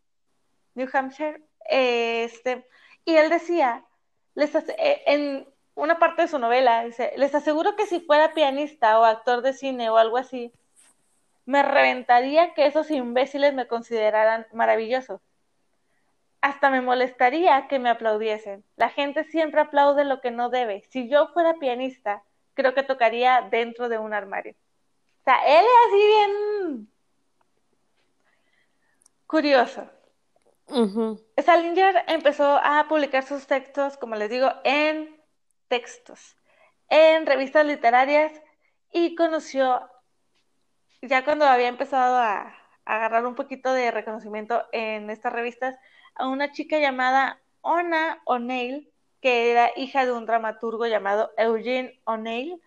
New 0.74 0.88
Hampshire, 0.92 1.42
este, 1.64 2.66
y 3.04 3.16
él 3.16 3.30
decía, 3.30 3.84
les 4.34 4.54
eh, 4.54 5.02
en 5.06 5.48
una 5.74 5.98
parte 5.98 6.22
de 6.22 6.28
su 6.28 6.38
novela, 6.38 6.84
dice, 6.84 7.12
les 7.16 7.34
aseguro 7.34 7.76
que 7.76 7.86
si 7.86 8.00
fuera 8.00 8.34
pianista 8.34 8.98
o 9.00 9.04
actor 9.04 9.42
de 9.42 9.52
cine 9.52 9.90
o 9.90 9.96
algo 9.96 10.18
así, 10.18 10.52
me 11.46 11.62
reventaría 11.62 12.52
que 12.54 12.66
esos 12.66 12.90
imbéciles 12.90 13.54
me 13.54 13.66
consideraran 13.66 14.46
maravilloso. 14.52 15.22
hasta 16.40 16.70
me 16.70 16.80
molestaría 16.80 17.66
que 17.68 17.78
me 17.78 17.90
aplaudiesen. 17.90 18.64
La 18.76 18.90
gente 18.90 19.24
siempre 19.24 19.60
aplaude 19.60 20.04
lo 20.04 20.20
que 20.20 20.30
no 20.30 20.50
debe. 20.50 20.82
Si 20.90 21.08
yo 21.08 21.28
fuera 21.28 21.54
pianista, 21.54 22.22
creo 22.58 22.74
que 22.74 22.82
tocaría 22.82 23.46
dentro 23.52 23.88
de 23.88 23.98
un 23.98 24.12
armario. 24.12 24.56
O 25.20 25.24
sea, 25.24 25.38
él 25.46 25.64
es 25.64 25.86
así 25.86 26.06
bien 26.06 26.88
curioso. 29.28 29.88
Salinger 31.36 32.02
empezó 32.08 32.58
a 32.60 32.86
publicar 32.88 33.22
sus 33.22 33.46
textos, 33.46 33.96
como 33.96 34.16
les 34.16 34.28
digo, 34.28 34.50
en 34.64 35.16
textos, 35.68 36.36
en 36.88 37.26
revistas 37.26 37.64
literarias 37.64 38.32
y 38.92 39.14
conoció, 39.14 39.88
ya 41.00 41.24
cuando 41.24 41.44
había 41.44 41.68
empezado 41.68 42.16
a, 42.16 42.54
agarrar 42.84 43.24
un 43.26 43.36
poquito 43.36 43.72
de 43.72 43.90
reconocimiento 43.92 44.64
en 44.72 45.10
estas 45.10 45.32
revistas, 45.32 45.76
a 46.16 46.26
una 46.26 46.50
chica 46.50 46.80
llamada 46.80 47.38
Ona 47.60 48.20
O'Neill, 48.24 48.90
que 49.20 49.50
era 49.50 49.70
hija 49.76 50.04
de 50.04 50.12
un 50.12 50.26
dramaturgo 50.26 50.86
llamado 50.86 51.32
Eugene 51.36 52.00
O'Neill. 52.04 52.60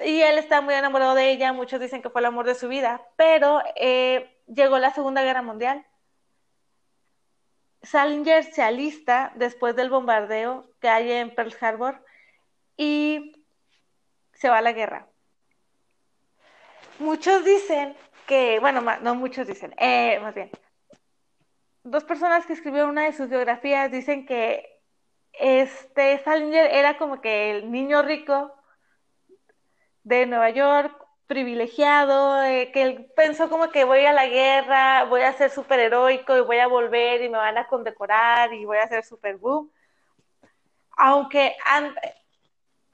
Y 0.00 0.20
él 0.20 0.38
está 0.38 0.60
muy 0.60 0.74
enamorado 0.74 1.14
de 1.14 1.30
ella, 1.30 1.52
muchos 1.52 1.80
dicen 1.80 2.02
que 2.02 2.10
fue 2.10 2.20
el 2.20 2.26
amor 2.26 2.46
de 2.46 2.54
su 2.54 2.68
vida, 2.68 3.02
pero 3.16 3.62
eh, 3.76 4.36
llegó 4.46 4.78
la 4.78 4.92
Segunda 4.92 5.22
Guerra 5.22 5.42
Mundial. 5.42 5.86
Salinger 7.82 8.44
se 8.44 8.62
alista 8.62 9.32
después 9.36 9.74
del 9.76 9.90
bombardeo 9.90 10.70
que 10.80 10.88
hay 10.88 11.10
en 11.12 11.34
Pearl 11.34 11.54
Harbor 11.60 12.04
y 12.76 13.44
se 14.34 14.48
va 14.48 14.58
a 14.58 14.62
la 14.62 14.72
guerra. 14.72 15.08
Muchos 16.98 17.44
dicen 17.44 17.96
que, 18.26 18.58
bueno, 18.60 18.80
no 18.80 19.14
muchos 19.14 19.46
dicen, 19.46 19.74
eh, 19.78 20.18
más 20.20 20.34
bien, 20.34 20.50
dos 21.84 22.04
personas 22.04 22.46
que 22.46 22.52
escribieron 22.52 22.90
una 22.90 23.04
de 23.04 23.12
sus 23.12 23.28
biografías 23.28 23.90
dicen 23.90 24.26
que 24.26 24.71
este 25.32 26.22
Salinger 26.24 26.66
era 26.72 26.98
como 26.98 27.20
que 27.20 27.50
el 27.50 27.70
niño 27.70 28.02
rico 28.02 28.54
de 30.04 30.26
Nueva 30.26 30.50
York, 30.50 30.96
privilegiado, 31.26 32.42
eh, 32.42 32.70
que 32.72 32.82
él 32.82 33.10
pensó 33.16 33.48
como 33.48 33.70
que 33.70 33.84
voy 33.84 34.04
a 34.04 34.12
la 34.12 34.26
guerra, 34.26 35.04
voy 35.04 35.22
a 35.22 35.32
ser 35.32 35.50
súper 35.50 35.80
heroico 35.80 36.36
y 36.36 36.40
voy 36.42 36.58
a 36.58 36.66
volver 36.66 37.22
y 37.22 37.28
me 37.28 37.38
van 37.38 37.56
a 37.58 37.66
condecorar 37.68 38.52
y 38.52 38.64
voy 38.64 38.78
a 38.78 38.88
ser 38.88 39.04
súper 39.04 39.38
boom. 39.38 39.70
Aunque 40.96 41.56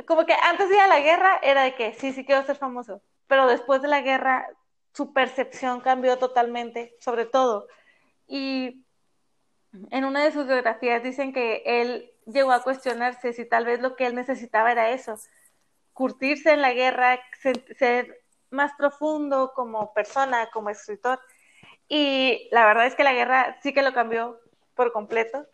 como 0.07 0.25
que 0.25 0.35
antes 0.35 0.69
de 0.69 0.77
ir 0.77 0.81
a 0.81 0.87
la 0.87 1.01
guerra 1.01 1.41
era 1.43 1.63
de 1.65 1.75
que 1.75 1.95
sí, 1.95 2.13
sí 2.13 2.25
quiero 2.25 2.45
ser 2.45 2.57
famoso, 2.57 3.03
pero 3.27 3.47
después 3.47 3.83
de 3.83 3.89
la 3.89 4.01
guerra 4.01 4.49
su 4.93 5.13
percepción 5.13 5.81
cambió 5.81 6.19
totalmente, 6.19 6.95
sobre 7.01 7.27
todo 7.27 7.67
y 8.29 8.85
en 9.91 10.05
una 10.05 10.23
de 10.23 10.33
sus 10.33 10.47
biografías 10.47 11.03
dicen 11.03 11.33
que 11.33 11.63
él 11.65 12.13
llegó 12.29 12.53
a 12.53 12.63
cuestionarse 12.63 13.33
si 13.33 13.45
tal 13.45 13.65
vez 13.65 13.81
lo 13.81 13.97
que 13.97 14.07
él 14.07 14.15
necesitaba 14.15 14.73
era 14.73 14.91
eso, 14.91 15.19
curtirse 15.93 16.53
en 16.53 16.63
la 16.63 16.73
guerra, 16.73 17.19
ser 17.79 18.23
más 18.51 18.73
profundo 18.79 19.53
como 19.55 19.93
persona, 19.93 20.51
como 20.51 20.71
escritor. 20.71 21.21
Y 21.89 22.49
la 22.53 22.67
verdad 22.67 22.87
es 22.87 22.95
que 22.95 23.05
la 23.05 23.13
guerra 23.13 23.59
sí 23.63 23.73
que 23.73 23.83
lo 23.83 23.93
cambió 23.93 24.39
por 24.75 24.93
completo. 24.93 25.47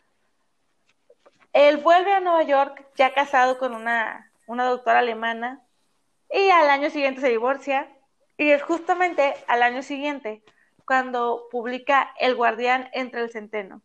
Él 1.52 1.78
vuelve 1.78 2.12
a 2.12 2.20
Nueva 2.20 2.42
York 2.42 2.86
ya 2.96 3.14
casado 3.14 3.58
con 3.58 3.74
una, 3.74 4.30
una 4.46 4.64
doctora 4.64 4.98
alemana 4.98 5.62
y 6.28 6.50
al 6.50 6.68
año 6.68 6.90
siguiente 6.90 7.20
se 7.20 7.28
divorcia. 7.28 7.88
Y 8.36 8.50
es 8.50 8.62
justamente 8.62 9.34
al 9.46 9.62
año 9.62 9.82
siguiente 9.82 10.42
cuando 10.84 11.46
publica 11.50 12.12
El 12.18 12.34
guardián 12.34 12.90
entre 12.92 13.20
el 13.22 13.30
centeno, 13.30 13.80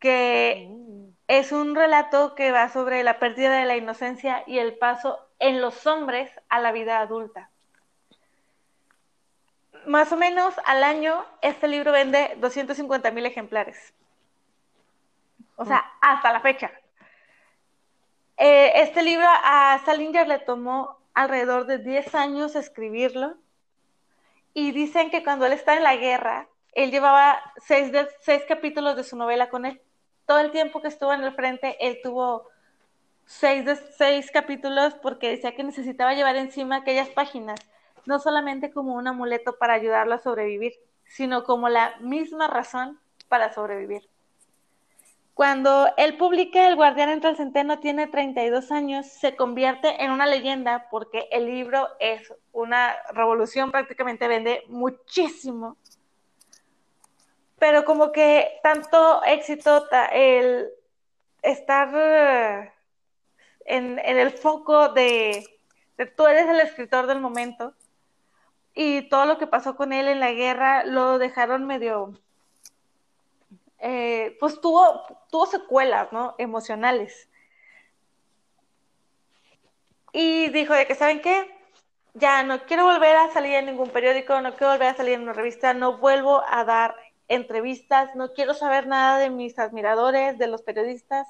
que 0.00 0.66
mm. 0.68 1.07
Es 1.28 1.52
un 1.52 1.74
relato 1.74 2.34
que 2.34 2.50
va 2.52 2.70
sobre 2.70 3.02
la 3.02 3.18
pérdida 3.18 3.52
de 3.52 3.66
la 3.66 3.76
inocencia 3.76 4.42
y 4.46 4.58
el 4.58 4.76
paso 4.78 5.18
en 5.38 5.60
los 5.60 5.86
hombres 5.86 6.30
a 6.48 6.58
la 6.58 6.72
vida 6.72 7.00
adulta. 7.00 7.50
Más 9.86 10.10
o 10.10 10.16
menos 10.16 10.54
al 10.64 10.82
año, 10.82 11.24
este 11.42 11.68
libro 11.68 11.92
vende 11.92 12.34
250 12.40 13.10
mil 13.10 13.26
ejemplares. 13.26 13.92
O 15.56 15.66
sea, 15.66 15.78
mm. 15.78 15.98
hasta 16.00 16.32
la 16.32 16.40
fecha. 16.40 16.72
Eh, 18.38 18.72
este 18.76 19.02
libro 19.02 19.26
a 19.28 19.80
Salinger 19.84 20.26
le 20.26 20.38
tomó 20.38 20.98
alrededor 21.12 21.66
de 21.66 21.78
10 21.78 22.14
años 22.14 22.56
escribirlo 22.56 23.34
y 24.54 24.72
dicen 24.72 25.10
que 25.10 25.22
cuando 25.22 25.44
él 25.44 25.52
está 25.52 25.74
en 25.74 25.82
la 25.82 25.96
guerra, 25.96 26.48
él 26.72 26.90
llevaba 26.90 27.40
seis, 27.58 27.92
seis 28.20 28.44
capítulos 28.48 28.96
de 28.96 29.04
su 29.04 29.16
novela 29.16 29.50
con 29.50 29.66
él. 29.66 29.80
Todo 30.28 30.40
el 30.40 30.50
tiempo 30.50 30.82
que 30.82 30.88
estuvo 30.88 31.14
en 31.14 31.22
el 31.22 31.32
frente, 31.32 31.78
él 31.80 32.00
tuvo 32.02 32.50
seis, 33.24 33.64
seis 33.96 34.30
capítulos 34.30 34.92
porque 35.00 35.30
decía 35.30 35.54
que 35.54 35.64
necesitaba 35.64 36.12
llevar 36.12 36.36
encima 36.36 36.76
aquellas 36.76 37.08
páginas, 37.08 37.58
no 38.04 38.18
solamente 38.18 38.70
como 38.70 38.92
un 38.92 39.08
amuleto 39.08 39.56
para 39.56 39.72
ayudarlo 39.72 40.14
a 40.14 40.18
sobrevivir, 40.18 40.74
sino 41.06 41.44
como 41.44 41.70
la 41.70 41.96
misma 42.00 42.46
razón 42.46 43.00
para 43.28 43.54
sobrevivir. 43.54 44.06
Cuando 45.32 45.88
él 45.96 46.18
publica 46.18 46.68
El 46.68 46.76
guardián 46.76 47.08
entre 47.08 47.30
el 47.30 47.36
centeno, 47.38 47.78
tiene 47.78 48.06
32 48.06 48.70
años, 48.70 49.06
se 49.06 49.34
convierte 49.34 50.04
en 50.04 50.10
una 50.10 50.26
leyenda 50.26 50.88
porque 50.90 51.26
el 51.32 51.46
libro 51.46 51.88
es 52.00 52.34
una 52.52 52.94
revolución, 53.14 53.70
prácticamente 53.70 54.28
vende 54.28 54.64
muchísimo. 54.68 55.78
Pero 57.58 57.84
como 57.84 58.12
que 58.12 58.60
tanto 58.62 59.22
éxito, 59.24 59.86
el 60.12 60.68
estar 61.42 61.90
eh, 61.94 62.72
en, 63.64 63.98
el 63.98 64.30
foco 64.30 64.90
de, 64.90 65.44
de 65.96 66.06
tú 66.06 66.26
eres 66.26 66.48
el 66.48 66.60
escritor 66.60 67.06
del 67.06 67.20
momento 67.20 67.74
y 68.74 69.08
todo 69.08 69.26
lo 69.26 69.38
que 69.38 69.46
pasó 69.46 69.76
con 69.76 69.92
él 69.92 70.08
en 70.08 70.20
la 70.20 70.32
guerra 70.32 70.84
lo 70.84 71.18
dejaron 71.18 71.66
medio 71.66 72.14
eh, 73.78 74.36
pues 74.40 74.60
tuvo, 74.60 75.04
tuvo 75.30 75.46
secuelas, 75.46 76.12
¿no? 76.12 76.34
Emocionales. 76.38 77.28
Y 80.12 80.48
dijo 80.50 80.74
de 80.74 80.86
que, 80.86 80.94
¿saben 80.94 81.20
qué? 81.20 81.54
Ya 82.14 82.42
no 82.42 82.64
quiero 82.64 82.84
volver 82.84 83.16
a 83.16 83.32
salir 83.32 83.54
en 83.54 83.66
ningún 83.66 83.90
periódico, 83.90 84.40
no 84.40 84.54
quiero 84.56 84.72
volver 84.72 84.88
a 84.88 84.96
salir 84.96 85.14
en 85.14 85.22
una 85.22 85.32
revista, 85.32 85.74
no 85.74 85.98
vuelvo 85.98 86.42
a 86.48 86.64
dar 86.64 86.96
entrevistas, 87.28 88.14
no 88.16 88.32
quiero 88.32 88.54
saber 88.54 88.86
nada 88.86 89.18
de 89.18 89.30
mis 89.30 89.58
admiradores, 89.58 90.38
de 90.38 90.46
los 90.46 90.62
periodistas. 90.62 91.28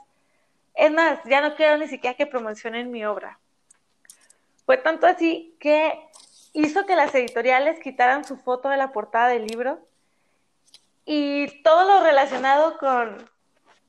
Es 0.74 0.92
más, 0.92 1.18
ya 1.24 1.40
no 1.40 1.57
quiero 1.57 1.76
ni 1.76 1.88
siquiera 1.88 2.16
que 2.16 2.26
promocionen 2.26 2.90
mi 2.90 3.05
obra. 3.05 3.38
Fue 4.64 4.76
tanto 4.76 5.07
así 5.07 5.57
que 5.61 5.99
hizo 6.53 6.86
que 6.86 6.96
las 6.96 7.14
editoriales 7.14 7.80
quitaran 7.80 8.24
su 8.24 8.36
foto 8.36 8.68
de 8.68 8.76
la 8.76 8.92
portada 8.92 9.28
del 9.28 9.46
libro 9.46 9.80
y 11.04 11.62
todo 11.62 11.84
lo 11.84 12.04
relacionado 12.04 12.79
con, 12.79 13.16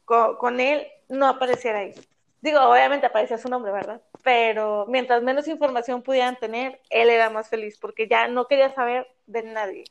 con, 0.06 0.60
él 0.60 0.88
no 1.10 1.28
apareciera 1.28 1.80
ahí. 1.80 1.94
Digo, 2.42 2.62
obviamente 2.62 3.08
aparecía 3.08 3.38
su 3.38 3.50
nombre, 3.50 3.72
¿verdad? 3.72 4.02
Pero 4.24 4.86
mientras 4.88 5.22
menos 5.22 5.48
información 5.48 6.02
pudieran 6.02 6.38
tener, 6.38 6.80
él 6.90 7.10
era 7.10 7.30
más 7.30 7.50
feliz 7.50 7.78
porque 7.78 8.08
ya 8.08 8.28
no 8.30 8.48
quería 8.48 8.74
saber 8.74 9.06
de 9.28 9.44
nadie. 9.44 9.84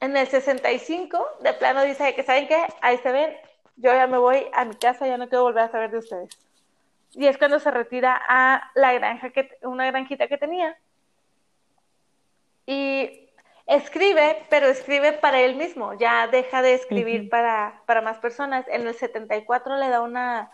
En 0.00 0.16
el 0.16 0.28
65, 0.28 1.26
de 1.40 1.52
plano 1.54 1.82
dice 1.82 2.14
que, 2.14 2.22
¿saben 2.22 2.46
qué? 2.46 2.66
Ahí 2.80 2.98
se 2.98 3.10
ven, 3.10 3.36
yo 3.76 3.92
ya 3.92 4.06
me 4.06 4.18
voy 4.18 4.46
a 4.52 4.64
mi 4.64 4.76
casa, 4.76 5.06
ya 5.06 5.18
no 5.18 5.28
quiero 5.28 5.42
volver 5.42 5.64
a 5.64 5.70
saber 5.70 5.90
de 5.90 5.98
ustedes. 5.98 6.28
Y 7.14 7.26
es 7.26 7.36
cuando 7.38 7.58
se 7.58 7.70
retira 7.70 8.20
a 8.28 8.70
la 8.74 8.92
granja, 8.92 9.30
que, 9.30 9.50
una 9.62 9.86
granjita 9.86 10.28
que 10.28 10.38
tenía. 10.38 10.78
Y 12.66 13.28
escribe, 13.66 14.46
pero 14.50 14.68
escribe 14.68 15.12
para 15.14 15.40
él 15.40 15.56
mismo, 15.56 15.94
ya 15.94 16.28
deja 16.28 16.62
de 16.62 16.74
escribir 16.74 17.28
para, 17.28 17.82
para 17.86 18.00
más 18.00 18.18
personas. 18.18 18.66
En 18.68 18.86
el 18.86 18.94
74 18.94 19.76
le 19.76 19.88
da 19.88 20.00
una 20.00 20.50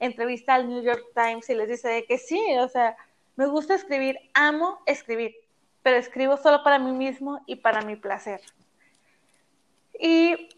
entrevista 0.00 0.54
al 0.54 0.68
New 0.68 0.82
York 0.82 1.04
Times 1.14 1.48
y 1.50 1.54
les 1.54 1.68
dice 1.68 2.04
que 2.06 2.18
sí, 2.18 2.40
o 2.58 2.68
sea, 2.68 2.96
me 3.36 3.46
gusta 3.46 3.74
escribir, 3.74 4.18
amo 4.34 4.80
escribir, 4.86 5.36
pero 5.82 5.96
escribo 5.96 6.36
solo 6.36 6.62
para 6.64 6.78
mí 6.78 6.92
mismo 6.92 7.40
y 7.46 7.56
para 7.56 7.82
mi 7.82 7.96
placer. 7.96 8.40
Y 9.98 10.48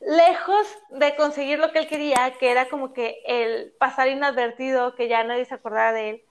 lejos 0.00 0.66
de 0.90 1.14
conseguir 1.14 1.58
lo 1.58 1.72
que 1.72 1.80
él 1.80 1.88
quería, 1.88 2.34
que 2.38 2.50
era 2.50 2.68
como 2.68 2.92
que 2.92 3.22
el 3.26 3.72
pasar 3.78 4.08
inadvertido, 4.08 4.94
que 4.94 5.08
ya 5.08 5.22
nadie 5.24 5.44
se 5.44 5.54
acordara 5.54 5.92
de 5.92 6.10
él, 6.10 6.22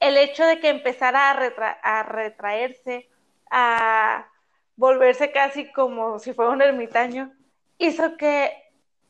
el 0.00 0.16
hecho 0.16 0.44
de 0.44 0.60
que 0.60 0.68
empezara 0.68 1.30
a, 1.30 2.02
retraerse, 2.02 3.08
a 3.50 4.28
volverse 4.76 5.32
casi 5.32 5.70
como 5.72 6.18
si 6.18 6.32
fuera 6.32 6.50
un 6.50 6.62
ermitaño, 6.62 7.32
hizo 7.78 8.16
que 8.16 8.52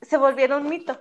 se 0.02 0.16
volviera 0.16 0.56
un 0.56 0.68
mito. 0.68 0.98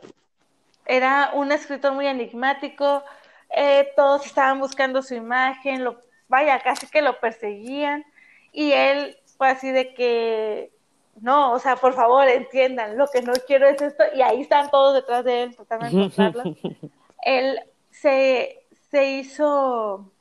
Era 0.86 1.32
un 1.34 1.52
escritor 1.52 1.94
muy 1.94 2.08
enigmático, 2.08 3.04
eh, 3.50 3.92
todos 3.96 4.26
estaban 4.26 4.60
buscando 4.60 5.02
su 5.02 5.16
imagen, 5.16 5.84
lo, 5.84 6.00
vaya, 6.28 6.60
casi 6.60 6.88
que 6.88 7.02
lo 7.02 7.20
perseguían, 7.20 8.04
y 8.52 8.72
él 8.72 9.18
fue 9.38 9.50
así 9.50 9.72
de 9.72 9.94
que 9.94 10.75
no, 11.22 11.54
o 11.54 11.60
sea, 11.60 11.76
por 11.78 11.94
favor, 11.94 12.28
entiendan, 12.28 12.98
lo 12.98 13.08
que 13.08 13.22
no 13.22 13.34
quiero 13.48 13.68
es 13.68 13.82
esto, 13.82 14.04
y 14.14 14.22
ahí 14.22 14.42
están 14.42 14.70
todos 14.70 14.94
detrás 14.94 15.24
de 15.24 15.44
él, 15.44 15.56
tratando 15.56 15.86
de 15.86 15.92
encontrarlo. 15.92 16.44
él 17.24 17.60
se, 17.92 18.66
se 18.92 19.06
hizo 19.12 20.12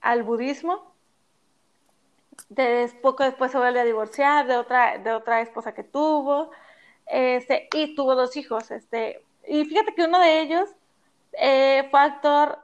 al 0.00 0.22
budismo, 0.22 0.92
poco 3.00 3.24
después 3.24 3.50
se 3.50 3.58
vuelve 3.58 3.80
a 3.80 3.84
divorciar 3.84 4.46
de 4.46 4.56
otra, 4.56 4.98
de 4.98 5.12
otra 5.12 5.40
esposa 5.40 5.74
que 5.74 5.84
tuvo, 5.84 6.50
este, 7.06 7.68
y 7.74 7.94
tuvo 7.94 8.14
dos 8.14 8.36
hijos, 8.36 8.70
este, 8.70 9.24
y 9.46 9.64
fíjate 9.64 9.94
que 9.94 10.04
uno 10.04 10.18
de 10.18 10.40
ellos 10.40 10.68
eh, 11.32 11.88
fue 11.90 12.00
actor 12.00 12.58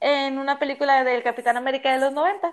en 0.00 0.38
una 0.38 0.58
película 0.58 1.04
del 1.04 1.22
Capitán 1.22 1.56
América 1.56 1.92
de 1.92 2.00
los 2.00 2.12
90. 2.12 2.52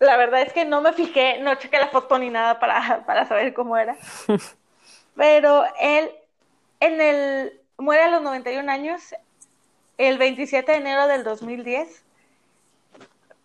La 0.00 0.16
verdad 0.16 0.40
es 0.40 0.52
que 0.52 0.64
no 0.64 0.80
me 0.80 0.94
fijé, 0.94 1.38
no 1.40 1.54
chequé 1.56 1.78
la 1.78 1.88
foto 1.88 2.18
ni 2.18 2.30
nada 2.30 2.58
para, 2.58 3.04
para 3.06 3.26
saber 3.26 3.52
cómo 3.52 3.76
era. 3.76 3.96
Pero 5.14 5.64
él, 5.78 6.10
en 6.80 7.00
el, 7.00 7.60
muere 7.76 8.04
a 8.04 8.08
los 8.08 8.22
91 8.22 8.72
años, 8.72 9.14
el 9.98 10.16
27 10.16 10.72
de 10.72 10.78
enero 10.78 11.06
del 11.06 11.22
2010. 11.22 12.02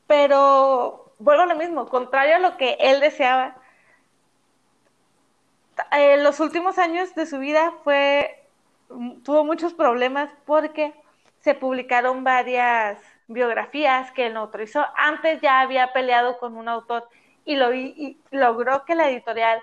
Pero 0.07 1.13
vuelvo 1.19 1.43
a 1.43 1.47
lo 1.47 1.55
mismo, 1.55 1.89
contrario 1.89 2.37
a 2.37 2.39
lo 2.39 2.55
que 2.55 2.77
él 2.79 3.01
deseaba. 3.01 3.57
En 5.91 6.23
los 6.23 6.39
últimos 6.39 6.77
años 6.77 7.13
de 7.15 7.25
su 7.25 7.39
vida 7.39 7.73
fue, 7.83 8.47
tuvo 9.23 9.43
muchos 9.43 9.73
problemas 9.73 10.29
porque 10.45 10.93
se 11.41 11.53
publicaron 11.53 12.23
varias 12.23 12.97
biografías 13.27 14.11
que 14.11 14.27
él 14.27 14.33
no 14.33 14.41
autorizó. 14.41 14.85
Antes 14.95 15.41
ya 15.41 15.61
había 15.61 15.93
peleado 15.93 16.37
con 16.37 16.57
un 16.57 16.67
autor 16.67 17.07
y, 17.43 17.55
lo, 17.55 17.73
y 17.73 18.19
logró 18.31 18.85
que 18.85 18.95
la 18.95 19.09
editorial 19.09 19.61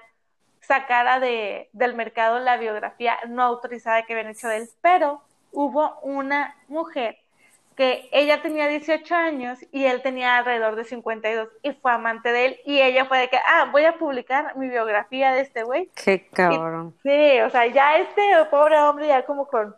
sacara 0.61 1.21
de, 1.21 1.69
del 1.73 1.95
mercado 1.95 2.39
la 2.39 2.57
biografía 2.57 3.19
no 3.29 3.43
autorizada 3.43 4.03
que 4.05 4.13
habían 4.13 4.31
hecho 4.31 4.49
de 4.49 4.59
él, 4.59 4.69
pero 4.81 5.23
hubo 5.51 5.99
una 6.03 6.57
mujer 6.69 7.19
que 7.77 8.09
ella 8.13 8.43
tenía 8.43 8.69
18 8.69 9.15
años 9.15 9.59
y 9.73 9.87
él 9.87 10.03
tenía 10.03 10.37
alrededor 10.37 10.77
de 10.77 10.85
52 10.85 11.49
y 11.63 11.73
fue 11.73 11.93
amante 11.93 12.31
de 12.31 12.47
él 12.47 12.61
y 12.67 12.81
ella 12.81 13.07
fue 13.07 13.19
de 13.19 13.29
que, 13.29 13.39
ah, 13.39 13.69
voy 13.73 13.85
a 13.85 13.99
publicar 13.99 14.57
mi 14.57 14.69
biografía 14.69 15.33
de 15.33 15.41
este 15.41 15.63
güey. 15.63 15.91
Qué 15.95 16.29
cabrón. 16.29 16.95
sí, 17.03 17.41
o 17.41 17.51
sea, 17.51 17.67
ya 17.67 17.97
este 17.97 18.23
pobre 18.51 18.79
hombre 18.79 19.09
ya 19.09 19.25
como 19.25 19.47
con 19.47 19.75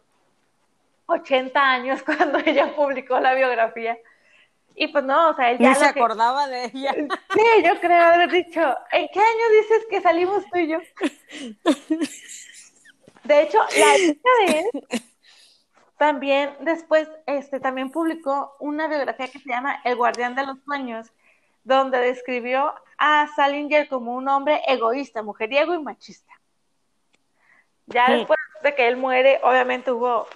80 1.07 1.61
años 1.61 2.03
cuando 2.07 2.39
ella 2.39 2.75
publicó 2.75 3.19
la 3.21 3.35
biografía. 3.35 3.99
Y 4.77 4.89
pues 4.89 5.05
no, 5.05 5.31
o 5.31 5.35
sea, 5.35 5.53
él 5.53 5.59
ya. 5.59 5.75
se 5.75 5.85
acordaba 5.85 6.49
de 6.49 6.65
ella. 6.67 6.95
Sí, 7.35 7.63
yo 7.65 7.81
creo 7.81 8.03
haber 8.03 8.31
dicho, 8.31 8.61
¿en 8.93 9.09
qué 9.13 9.21
año 9.21 9.49
dices 9.61 9.87
que 9.89 10.01
salimos 10.01 10.45
tú 10.51 10.59
y 10.59 10.69
yo? 10.69 10.79
De 13.25 13.43
hecho, 13.43 13.59
la 13.59 13.99
hija 13.99 14.31
de 14.47 14.59
él 14.61 15.03
también 15.97 16.55
después 16.61 17.09
este, 17.27 17.61
también 17.61 17.91
publicó 17.91 18.57
una 18.61 18.89
biografía 18.89 19.29
que 19.29 19.39
se 19.39 19.49
llama 19.49 19.81
El 19.85 19.97
guardián 19.97 20.35
de 20.35 20.45
los 20.45 20.59
sueños, 20.65 21.11
donde 21.63 21.99
describió 21.99 22.75
a 22.99 23.27
Salinger 23.35 23.89
como 23.89 24.15
un 24.15 24.29
hombre 24.29 24.61
egoísta, 24.67 25.23
mujeriego 25.23 25.75
y 25.75 25.83
machista. 25.83 26.33
Ya 27.87 28.11
después 28.11 28.39
de 28.63 28.75
que 28.75 28.89
él 28.89 28.97
muere, 28.97 29.41
obviamente 29.43 29.93
hubo 29.93 30.27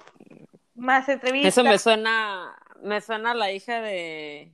más 0.78 1.08
entrevistas. 1.08 1.52
Eso 1.52 1.64
me 1.64 1.78
suena, 1.78 2.56
me 2.82 3.00
suena 3.00 3.32
a 3.32 3.34
la 3.34 3.52
hija 3.52 3.80
de 3.80 4.52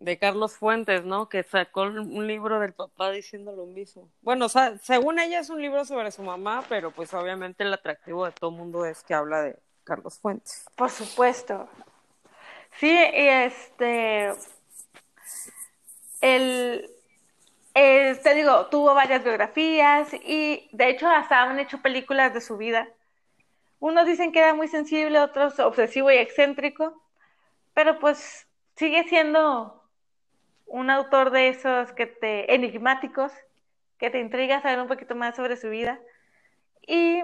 de 0.00 0.18
Carlos 0.18 0.54
Fuentes, 0.54 1.04
¿no? 1.04 1.28
Que 1.28 1.42
sacó 1.42 1.82
un 1.82 2.26
libro 2.26 2.58
del 2.58 2.72
papá 2.72 3.10
diciendo 3.10 3.52
lo 3.52 3.66
mismo. 3.66 4.10
Bueno, 4.22 4.46
o 4.46 4.48
sea, 4.48 4.78
según 4.78 5.18
ella 5.18 5.40
es 5.40 5.50
un 5.50 5.60
libro 5.60 5.84
sobre 5.84 6.10
su 6.10 6.22
mamá, 6.22 6.64
pero 6.68 6.90
pues 6.90 7.12
obviamente 7.12 7.64
el 7.64 7.72
atractivo 7.72 8.24
de 8.24 8.32
todo 8.32 8.50
mundo 8.50 8.86
es 8.86 9.02
que 9.02 9.12
habla 9.12 9.42
de 9.42 9.58
Carlos 9.84 10.18
Fuentes. 10.18 10.64
Por 10.74 10.90
supuesto. 10.90 11.68
Sí, 12.78 12.90
y 12.90 13.28
este 13.28 14.32
el 16.22 16.90
te 17.74 18.34
digo, 18.34 18.66
tuvo 18.66 18.94
varias 18.94 19.22
biografías 19.22 20.12
y 20.14 20.68
de 20.72 20.90
hecho 20.90 21.08
hasta 21.08 21.42
han 21.42 21.58
hecho 21.58 21.80
películas 21.82 22.32
de 22.32 22.40
su 22.40 22.56
vida. 22.56 22.88
Unos 23.80 24.06
dicen 24.06 24.30
que 24.30 24.40
era 24.40 24.54
muy 24.54 24.68
sensible, 24.68 25.18
otros 25.18 25.58
obsesivo 25.58 26.10
y 26.10 26.16
excéntrico, 26.16 27.02
pero 27.74 27.98
pues 27.98 28.46
sigue 28.76 29.04
siendo 29.04 29.82
un 30.66 30.90
autor 30.90 31.30
de 31.30 31.48
esos 31.48 31.90
que 31.92 32.06
te 32.06 32.54
enigmáticos, 32.54 33.32
que 33.98 34.10
te 34.10 34.20
intriga 34.20 34.60
saber 34.60 34.80
un 34.80 34.86
poquito 34.86 35.14
más 35.14 35.34
sobre 35.34 35.56
su 35.56 35.70
vida. 35.70 35.98
Y 36.86 37.22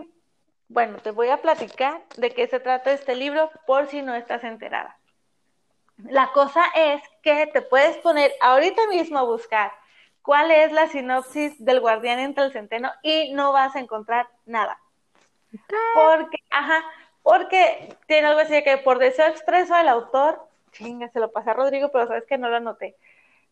bueno, 0.69 0.99
te 0.99 1.11
voy 1.11 1.29
a 1.29 1.43
platicar 1.43 2.03
de 2.17 2.31
qué 2.31 2.49
se 2.49 2.59
trata 2.59 2.93
este 2.93 3.15
libro 3.15 3.51
por 3.67 3.87
si 3.87 4.01
no 4.01 4.15
estás 4.15 4.43
enterada. 4.43 4.99
La 5.99 6.33
cosa 6.33 6.65
es 6.75 7.03
que 7.23 7.47
te 7.47 7.63
puedes 7.63 7.99
poner 7.99 8.33
ahorita 8.41 8.87
mismo 8.89 9.19
a 9.19 9.25
buscar 9.25 9.73
cuál 10.23 10.51
es 10.51 10.73
la 10.73 10.89
sinopsis 10.89 11.63
del 11.63 11.81
guardián 11.81 12.19
entre 12.19 12.45
el 12.45 12.53
centeno 12.53 12.91
y 13.03 13.33
no 13.33 13.53
vas 13.53 13.77
a 13.77 13.81
encontrar 13.81 14.29
nada. 14.47 14.81
Porque, 15.95 16.39
ajá, 16.51 16.85
porque 17.23 17.97
tiene 18.07 18.29
algo 18.29 18.41
así 18.41 18.63
que 18.63 18.79
por 18.79 18.99
deseo 18.99 19.27
expreso 19.27 19.75
del 19.75 19.89
autor, 19.89 20.47
chinga, 20.73 21.09
se 21.09 21.21
lo 21.21 21.33
pasé 21.33 21.51
a 21.51 21.55
Rodrigo, 21.55 21.91
pero 21.91 22.07
sabes 22.07 22.25
que 22.27 22.39
no 22.39 22.49
lo 22.49 22.57
anoté. 22.57 22.97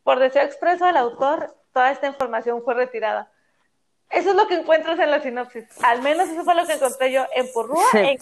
Por 0.02 0.18
deseo 0.18 0.43
expreso 0.43 0.86
del 0.86 0.97
autor, 0.97 1.55
toda 1.72 1.90
esta 1.90 2.06
información 2.06 2.62
fue 2.62 2.74
retirada. 2.74 3.31
Eso 4.10 4.31
es 4.31 4.36
lo 4.36 4.47
que 4.47 4.55
encuentras 4.55 4.98
en 4.98 5.10
la 5.10 5.20
sinopsis. 5.20 5.66
Al 5.82 6.02
menos 6.02 6.28
eso 6.28 6.44
fue 6.44 6.55
lo 6.55 6.66
que 6.66 6.74
encontré 6.74 7.10
yo 7.10 7.26
en 7.35 7.51
Porrúa, 7.52 7.85
en 7.94 8.18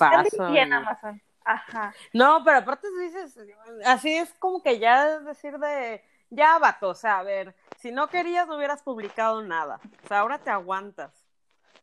y 0.55 0.59
en 0.59 0.73
Amazon. 0.73 1.21
Ajá. 1.45 1.93
No, 2.13 2.43
pero 2.45 2.59
aparte 2.59 2.87
dices, 3.01 3.37
así 3.85 4.17
es 4.17 4.33
como 4.39 4.63
que 4.63 4.79
ya 4.79 5.19
decir 5.21 5.59
de, 5.59 6.03
ya 6.31 6.59
vato, 6.59 6.89
o 6.91 6.95
sea, 6.95 7.19
a 7.19 7.23
ver, 7.23 7.55
si 7.79 7.91
no 7.93 8.09
querías 8.09 8.47
no 8.47 8.57
hubieras 8.57 8.83
publicado 8.83 9.43
nada. 9.43 9.81
O 10.05 10.09
sea, 10.09 10.21
ahora 10.21 10.39
te 10.39 10.51
aguantas. 10.51 11.13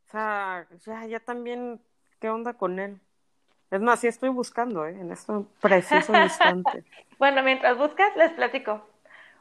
O 0.07 0.11
sea, 0.11 0.65
ya, 0.85 1.05
ya 1.05 1.19
también, 1.19 1.79
¿qué 2.19 2.29
onda 2.29 2.53
con 2.53 2.79
él? 2.79 2.99
Es 3.71 3.81
más, 3.81 3.99
sí 3.99 4.07
estoy 4.07 4.29
buscando, 4.29 4.85
¿eh? 4.85 4.97
En 4.99 5.11
este 5.11 5.33
preciso 5.61 6.15
instante. 6.15 6.83
bueno, 7.19 7.43
mientras 7.43 7.77
buscas, 7.77 8.15
les 8.15 8.31
platico. 8.31 8.83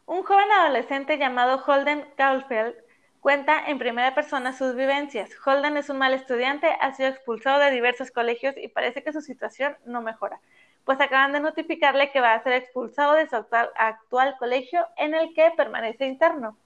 Un 0.06 0.22
joven 0.22 0.50
adolescente 0.50 1.18
llamado 1.18 1.62
Holden 1.66 2.06
Caulfield 2.16 2.74
cuenta 3.20 3.66
en 3.66 3.78
primera 3.78 4.14
persona 4.14 4.52
sus 4.52 4.74
vivencias. 4.74 5.30
Holden 5.44 5.76
es 5.76 5.90
un 5.90 5.98
mal 5.98 6.14
estudiante, 6.14 6.68
ha 6.80 6.94
sido 6.94 7.08
expulsado 7.08 7.58
de 7.58 7.70
diversos 7.70 8.10
colegios 8.10 8.54
y 8.56 8.68
parece 8.68 9.02
que 9.02 9.12
su 9.12 9.20
situación 9.20 9.76
no 9.84 10.02
mejora, 10.02 10.40
pues 10.84 11.00
acaban 11.00 11.32
de 11.32 11.40
notificarle 11.40 12.10
que 12.10 12.20
va 12.20 12.34
a 12.34 12.42
ser 12.42 12.52
expulsado 12.54 13.14
de 13.14 13.28
su 13.28 13.36
actual, 13.36 13.70
actual 13.76 14.36
colegio 14.38 14.86
en 14.96 15.14
el 15.14 15.34
que 15.34 15.52
permanece 15.56 16.06
interno. 16.06 16.56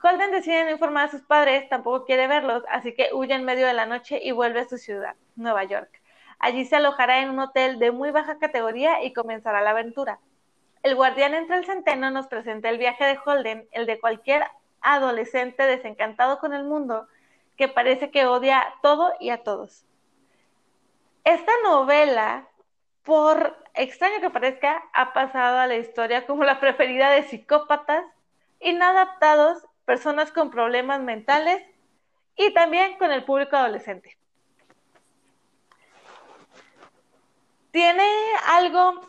Holden 0.00 0.30
decide 0.30 0.64
no 0.64 0.70
informar 0.70 1.06
a 1.06 1.10
sus 1.10 1.22
padres, 1.22 1.68
tampoco 1.68 2.04
quiere 2.04 2.28
verlos, 2.28 2.62
así 2.68 2.94
que 2.94 3.10
huye 3.12 3.34
en 3.34 3.44
medio 3.44 3.66
de 3.66 3.72
la 3.72 3.86
noche 3.86 4.20
y 4.22 4.30
vuelve 4.30 4.60
a 4.60 4.68
su 4.68 4.78
ciudad, 4.78 5.16
Nueva 5.34 5.64
York. 5.64 6.00
Allí 6.38 6.64
se 6.64 6.76
alojará 6.76 7.20
en 7.20 7.30
un 7.30 7.40
hotel 7.40 7.80
de 7.80 7.90
muy 7.90 8.12
baja 8.12 8.38
categoría 8.38 9.02
y 9.02 9.12
comenzará 9.12 9.60
la 9.60 9.70
aventura. 9.70 10.20
El 10.84 10.94
guardián 10.94 11.34
entre 11.34 11.56
el 11.56 11.66
centeno 11.66 12.10
nos 12.10 12.28
presenta 12.28 12.68
el 12.68 12.78
viaje 12.78 13.04
de 13.04 13.18
Holden, 13.24 13.68
el 13.72 13.86
de 13.86 13.98
cualquier 13.98 14.44
adolescente 14.80 15.64
desencantado 15.64 16.38
con 16.38 16.52
el 16.52 16.62
mundo, 16.62 17.08
que 17.56 17.66
parece 17.66 18.12
que 18.12 18.26
odia 18.26 18.74
todo 18.82 19.12
y 19.18 19.30
a 19.30 19.42
todos. 19.42 19.84
Esta 21.24 21.52
novela, 21.64 22.48
por 23.02 23.58
extraño 23.74 24.20
que 24.20 24.30
parezca, 24.30 24.84
ha 24.92 25.12
pasado 25.12 25.58
a 25.58 25.66
la 25.66 25.74
historia 25.74 26.24
como 26.24 26.44
la 26.44 26.60
preferida 26.60 27.10
de 27.10 27.24
psicópatas 27.24 28.04
inadaptados 28.60 29.67
personas 29.88 30.30
con 30.30 30.50
problemas 30.50 31.00
mentales 31.00 31.62
y 32.36 32.52
también 32.52 32.98
con 32.98 33.10
el 33.10 33.24
público 33.24 33.56
adolescente. 33.56 34.18
Tiene 37.70 38.06
algo 38.48 39.00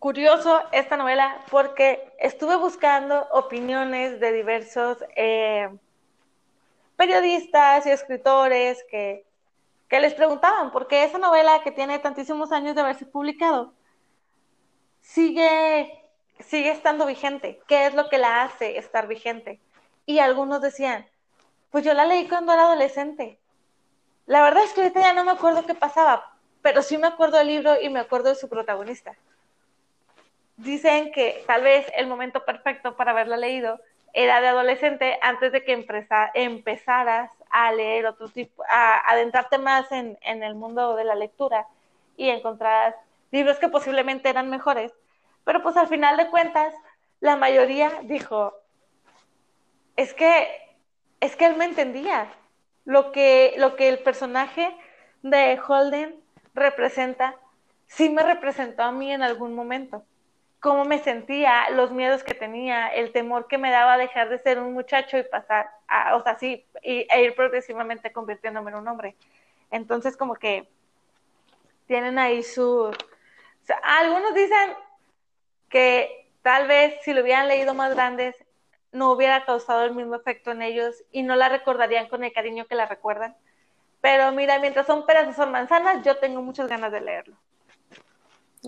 curioso 0.00 0.60
esta 0.72 0.96
novela 0.96 1.40
porque 1.52 2.12
estuve 2.18 2.56
buscando 2.56 3.28
opiniones 3.30 4.18
de 4.18 4.32
diversos 4.32 4.98
eh, 5.14 5.68
periodistas 6.96 7.86
y 7.86 7.90
escritores 7.90 8.84
que, 8.90 9.24
que 9.88 10.00
les 10.00 10.14
preguntaban 10.14 10.72
por 10.72 10.88
qué 10.88 11.04
esa 11.04 11.18
novela 11.18 11.62
que 11.62 11.70
tiene 11.70 12.00
tantísimos 12.00 12.50
años 12.50 12.74
de 12.74 12.80
haberse 12.80 13.06
publicado 13.06 13.72
sigue 15.00 16.03
sigue 16.40 16.70
estando 16.70 17.06
vigente. 17.06 17.60
¿Qué 17.66 17.86
es 17.86 17.94
lo 17.94 18.08
que 18.08 18.18
la 18.18 18.42
hace 18.42 18.78
estar 18.78 19.06
vigente? 19.06 19.60
Y 20.06 20.18
algunos 20.18 20.60
decían, 20.60 21.06
pues 21.70 21.84
yo 21.84 21.94
la 21.94 22.06
leí 22.06 22.28
cuando 22.28 22.52
era 22.52 22.64
adolescente. 22.64 23.38
La 24.26 24.42
verdad 24.42 24.64
es 24.64 24.72
que 24.72 24.82
ahorita 24.82 25.00
ya 25.00 25.12
no 25.12 25.24
me 25.24 25.32
acuerdo 25.32 25.66
qué 25.66 25.74
pasaba, 25.74 26.36
pero 26.62 26.82
sí 26.82 26.98
me 26.98 27.06
acuerdo 27.06 27.38
del 27.38 27.48
libro 27.48 27.80
y 27.80 27.88
me 27.90 28.00
acuerdo 28.00 28.30
de 28.30 28.36
su 28.36 28.48
protagonista. 28.48 29.14
Dicen 30.56 31.12
que 31.12 31.42
tal 31.46 31.62
vez 31.62 31.86
el 31.96 32.06
momento 32.06 32.44
perfecto 32.44 32.96
para 32.96 33.10
haberla 33.10 33.36
leído 33.36 33.80
edad 34.12 34.40
de 34.40 34.48
adolescente 34.48 35.18
antes 35.20 35.50
de 35.50 35.64
que 35.64 35.72
empezaras 36.34 37.30
a 37.50 37.72
leer 37.72 38.06
otro 38.06 38.28
tipo, 38.28 38.62
a 38.70 39.10
adentrarte 39.10 39.58
más 39.58 39.90
en, 39.90 40.16
en 40.22 40.44
el 40.44 40.54
mundo 40.54 40.94
de 40.94 41.04
la 41.04 41.16
lectura 41.16 41.66
y 42.16 42.28
encontraras 42.28 42.94
libros 43.32 43.58
que 43.58 43.68
posiblemente 43.68 44.28
eran 44.28 44.48
mejores, 44.48 44.92
pero 45.44 45.62
pues 45.62 45.76
al 45.76 45.88
final 45.88 46.16
de 46.16 46.28
cuentas 46.28 46.74
la 47.20 47.36
mayoría 47.36 48.00
dijo, 48.02 48.54
es 49.96 50.12
que, 50.14 50.48
es 51.20 51.36
que 51.36 51.46
él 51.46 51.56
me 51.56 51.64
entendía, 51.64 52.28
lo 52.84 53.12
que, 53.12 53.54
lo 53.56 53.76
que 53.76 53.88
el 53.88 53.98
personaje 54.00 54.76
de 55.22 55.58
Holden 55.66 56.20
representa, 56.54 57.36
sí 57.86 58.10
me 58.10 58.22
representó 58.22 58.82
a 58.82 58.92
mí 58.92 59.10
en 59.12 59.22
algún 59.22 59.54
momento. 59.54 60.04
Cómo 60.60 60.84
me 60.84 60.98
sentía, 60.98 61.70
los 61.70 61.92
miedos 61.92 62.24
que 62.24 62.34
tenía, 62.34 62.88
el 62.88 63.12
temor 63.12 63.48
que 63.48 63.58
me 63.58 63.70
daba 63.70 63.96
dejar 63.98 64.28
de 64.28 64.38
ser 64.38 64.58
un 64.58 64.72
muchacho 64.72 65.18
y 65.18 65.22
pasar 65.22 65.70
a, 65.88 66.16
o 66.16 66.22
sea, 66.22 66.38
sí, 66.38 66.66
y, 66.82 67.06
e 67.10 67.22
ir 67.22 67.34
progresivamente 67.34 68.12
convirtiéndome 68.12 68.70
en 68.70 68.78
un 68.78 68.88
hombre. 68.88 69.16
Entonces, 69.70 70.16
como 70.16 70.34
que 70.34 70.68
tienen 71.86 72.18
ahí 72.18 72.42
su... 72.42 72.90
algunos 73.82 74.34
dicen 74.34 74.74
que 75.74 76.30
tal 76.42 76.68
vez 76.68 76.94
si 77.02 77.12
lo 77.12 77.22
hubieran 77.22 77.48
leído 77.48 77.74
más 77.74 77.92
grandes, 77.92 78.36
no 78.92 79.10
hubiera 79.10 79.44
causado 79.44 79.84
el 79.84 79.92
mismo 79.92 80.14
efecto 80.14 80.52
en 80.52 80.62
ellos 80.62 81.02
y 81.10 81.24
no 81.24 81.34
la 81.34 81.48
recordarían 81.48 82.08
con 82.08 82.22
el 82.22 82.32
cariño 82.32 82.66
que 82.66 82.76
la 82.76 82.86
recuerdan. 82.86 83.34
Pero 84.00 84.30
mira, 84.30 84.60
mientras 84.60 84.86
son 84.86 85.04
peras 85.04 85.26
o 85.26 85.32
son 85.32 85.50
manzanas, 85.50 86.04
yo 86.04 86.16
tengo 86.18 86.42
muchas 86.42 86.68
ganas 86.68 86.92
de 86.92 87.00
leerlo. 87.00 87.36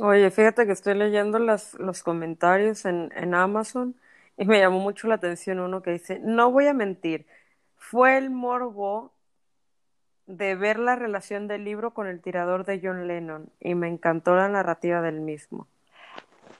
Oye, 0.00 0.32
fíjate 0.32 0.66
que 0.66 0.72
estoy 0.72 0.94
leyendo 0.94 1.38
los 1.38 2.02
comentarios 2.02 2.84
en, 2.86 3.12
en 3.14 3.34
Amazon 3.34 3.94
y 4.36 4.44
me 4.44 4.58
llamó 4.58 4.80
mucho 4.80 5.06
la 5.06 5.14
atención 5.14 5.60
uno 5.60 5.82
que 5.82 5.92
dice, 5.92 6.18
no 6.18 6.50
voy 6.50 6.66
a 6.66 6.74
mentir, 6.74 7.28
fue 7.76 8.18
el 8.18 8.30
morbo 8.30 9.12
de 10.26 10.56
ver 10.56 10.80
la 10.80 10.96
relación 10.96 11.46
del 11.46 11.62
libro 11.62 11.94
con 11.94 12.08
el 12.08 12.20
tirador 12.20 12.64
de 12.64 12.80
John 12.82 13.06
Lennon 13.06 13.52
y 13.60 13.76
me 13.76 13.86
encantó 13.86 14.34
la 14.34 14.48
narrativa 14.48 15.02
del 15.02 15.20
mismo. 15.20 15.68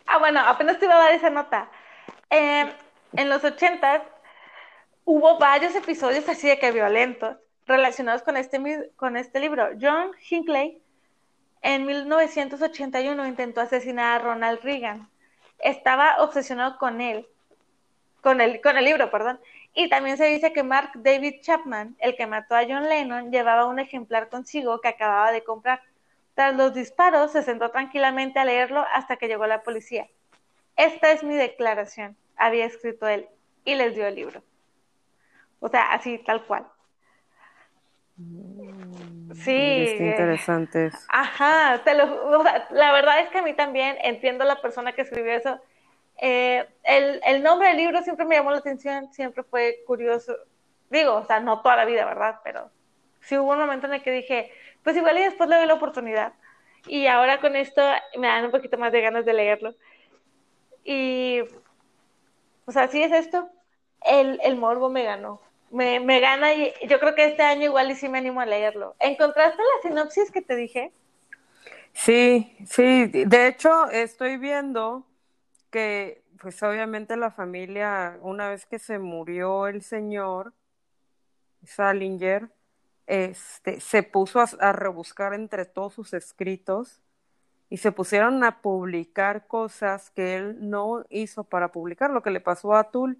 Ah, 0.06 0.18
bueno, 0.18 0.40
apenas 0.40 0.78
te 0.78 0.86
iba 0.86 0.94
a 0.94 0.98
dar 0.98 1.12
esa 1.12 1.30
nota. 1.30 1.68
Eh, 2.30 2.72
en 3.14 3.28
los 3.28 3.42
80 3.44 4.04
hubo 5.04 5.38
varios 5.38 5.74
episodios 5.74 6.28
así 6.28 6.48
de 6.48 6.58
que 6.58 6.72
violentos 6.72 7.36
relacionados 7.66 8.22
con 8.22 8.36
este, 8.36 8.92
con 8.96 9.16
este 9.16 9.40
libro. 9.40 9.70
John 9.80 10.12
Hinckley 10.30 10.80
en 11.62 11.84
1981 11.86 13.26
intentó 13.26 13.60
asesinar 13.60 14.20
a 14.20 14.24
Ronald 14.24 14.60
Reagan. 14.62 15.08
Estaba 15.58 16.16
obsesionado 16.22 16.78
con 16.78 17.00
él, 17.00 17.26
con 18.20 18.40
el, 18.40 18.60
con 18.60 18.76
el 18.76 18.84
libro, 18.84 19.10
perdón. 19.10 19.40
Y 19.74 19.88
también 19.88 20.16
se 20.16 20.26
dice 20.26 20.52
que 20.52 20.62
Mark 20.62 20.90
David 20.94 21.40
Chapman, 21.42 21.96
el 21.98 22.16
que 22.16 22.26
mató 22.26 22.54
a 22.54 22.62
John 22.62 22.88
Lennon, 22.88 23.30
llevaba 23.30 23.66
un 23.66 23.78
ejemplar 23.78 24.28
consigo 24.28 24.80
que 24.80 24.88
acababa 24.88 25.32
de 25.32 25.44
comprar. 25.44 25.82
Tras 26.36 26.54
los 26.54 26.72
disparos, 26.74 27.32
se 27.32 27.42
sentó 27.42 27.70
tranquilamente 27.70 28.38
a 28.38 28.44
leerlo 28.44 28.84
hasta 28.92 29.16
que 29.16 29.26
llegó 29.26 29.46
la 29.46 29.62
policía. 29.62 30.06
Esta 30.76 31.10
es 31.10 31.24
mi 31.24 31.34
declaración 31.34 32.16
había 32.36 32.66
escrito 32.66 33.08
él 33.08 33.26
y 33.64 33.74
les 33.74 33.94
dio 33.94 34.06
el 34.06 34.14
libro. 34.14 34.42
O 35.60 35.68
sea, 35.68 35.92
así, 35.92 36.18
tal 36.18 36.44
cual. 36.44 36.66
Mm, 38.16 39.32
sí. 39.32 39.50
Eh, 39.50 39.96
interesante. 40.10 40.90
Ajá, 41.08 41.82
la 42.70 42.92
verdad 42.92 43.20
es 43.20 43.30
que 43.30 43.38
a 43.38 43.42
mí 43.42 43.54
también 43.54 43.96
entiendo 44.02 44.44
la 44.44 44.60
persona 44.60 44.92
que 44.92 45.02
escribió 45.02 45.32
eso. 45.32 45.58
Eh, 46.18 46.66
el, 46.84 47.20
el, 47.24 47.42
nombre 47.42 47.68
del 47.68 47.78
libro 47.78 48.02
siempre 48.02 48.26
me 48.26 48.36
llamó 48.36 48.50
la 48.50 48.58
atención, 48.58 49.10
siempre 49.12 49.42
fue 49.42 49.82
curioso. 49.86 50.36
Digo, 50.90 51.14
o 51.14 51.24
sea, 51.24 51.40
no 51.40 51.62
toda 51.62 51.76
la 51.76 51.86
vida, 51.86 52.04
¿verdad? 52.04 52.40
Pero 52.44 52.70
sí 53.20 53.36
hubo 53.36 53.52
un 53.52 53.58
momento 53.58 53.86
en 53.86 53.94
el 53.94 54.02
que 54.02 54.12
dije, 54.12 54.52
pues 54.86 54.96
igual 54.96 55.18
y 55.18 55.22
después 55.22 55.50
le 55.50 55.56
doy 55.56 55.66
la 55.66 55.74
oportunidad. 55.74 56.32
Y 56.86 57.08
ahora 57.08 57.40
con 57.40 57.56
esto 57.56 57.82
me 58.16 58.28
dan 58.28 58.44
un 58.44 58.52
poquito 58.52 58.78
más 58.78 58.92
de 58.92 59.00
ganas 59.00 59.24
de 59.24 59.32
leerlo. 59.32 59.74
Y 60.84 61.40
sea, 62.68 62.86
si 62.86 63.02
es 63.02 63.10
esto, 63.10 63.50
el, 64.04 64.38
el 64.44 64.54
morbo 64.54 64.88
me 64.88 65.02
ganó. 65.02 65.40
Me, 65.72 65.98
me, 65.98 66.20
gana 66.20 66.54
y 66.54 66.72
yo 66.88 67.00
creo 67.00 67.16
que 67.16 67.24
este 67.24 67.42
año 67.42 67.64
igual 67.64 67.90
y 67.90 67.96
sí 67.96 68.08
me 68.08 68.18
animo 68.18 68.40
a 68.40 68.46
leerlo. 68.46 68.94
¿Encontraste 69.00 69.60
la 69.60 69.88
sinopsis 69.88 70.30
que 70.30 70.40
te 70.40 70.54
dije? 70.54 70.92
Sí, 71.92 72.56
sí. 72.64 73.06
De 73.08 73.48
hecho, 73.48 73.90
estoy 73.90 74.36
viendo 74.36 75.04
que, 75.72 76.22
pues 76.40 76.62
obviamente 76.62 77.16
la 77.16 77.32
familia, 77.32 78.18
una 78.20 78.50
vez 78.50 78.66
que 78.66 78.78
se 78.78 79.00
murió 79.00 79.66
el 79.66 79.82
señor 79.82 80.52
Salinger, 81.64 82.50
este, 83.06 83.80
se 83.80 84.02
puso 84.02 84.40
a, 84.40 84.48
a 84.60 84.72
rebuscar 84.72 85.34
entre 85.34 85.64
todos 85.64 85.94
sus 85.94 86.12
escritos 86.12 87.02
y 87.68 87.78
se 87.78 87.92
pusieron 87.92 88.44
a 88.44 88.60
publicar 88.60 89.46
cosas 89.46 90.10
que 90.10 90.36
él 90.36 90.56
no 90.68 91.04
hizo 91.10 91.44
para 91.44 91.72
publicar, 91.72 92.10
lo 92.10 92.22
que 92.22 92.30
le 92.30 92.40
pasó 92.40 92.74
a 92.74 92.90
Tul. 92.90 93.18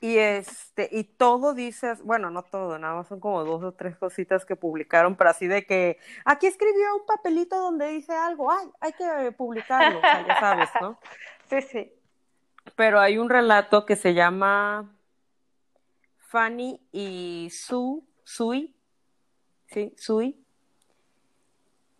Y 0.00 0.18
este, 0.18 0.88
y 0.90 1.04
todo 1.04 1.54
dices, 1.54 2.02
bueno, 2.02 2.28
no 2.30 2.42
todo, 2.42 2.76
nada 2.76 2.96
más 2.96 3.06
son 3.06 3.20
como 3.20 3.44
dos 3.44 3.62
o 3.62 3.72
tres 3.72 3.96
cositas 3.96 4.44
que 4.44 4.56
publicaron, 4.56 5.14
pero 5.14 5.30
así 5.30 5.46
de 5.46 5.64
que 5.64 5.96
aquí 6.24 6.48
escribió 6.48 6.96
un 6.96 7.06
papelito 7.06 7.56
donde 7.56 7.86
dice 7.86 8.12
algo, 8.12 8.50
ay, 8.50 8.68
hay 8.80 8.92
que 8.94 9.30
publicarlo, 9.30 10.00
ya 10.02 10.40
sabes, 10.40 10.70
¿no? 10.80 10.98
Sí, 11.48 11.62
sí. 11.62 11.92
Pero 12.76 12.98
hay 12.98 13.18
un 13.18 13.28
relato 13.28 13.84
que 13.84 13.94
se 13.94 14.14
llama 14.14 14.90
Fanny 16.32 16.80
y 16.92 17.50
Sue, 17.52 18.00
Sui, 18.24 18.74
sí, 19.66 19.92
Sui, 19.98 20.42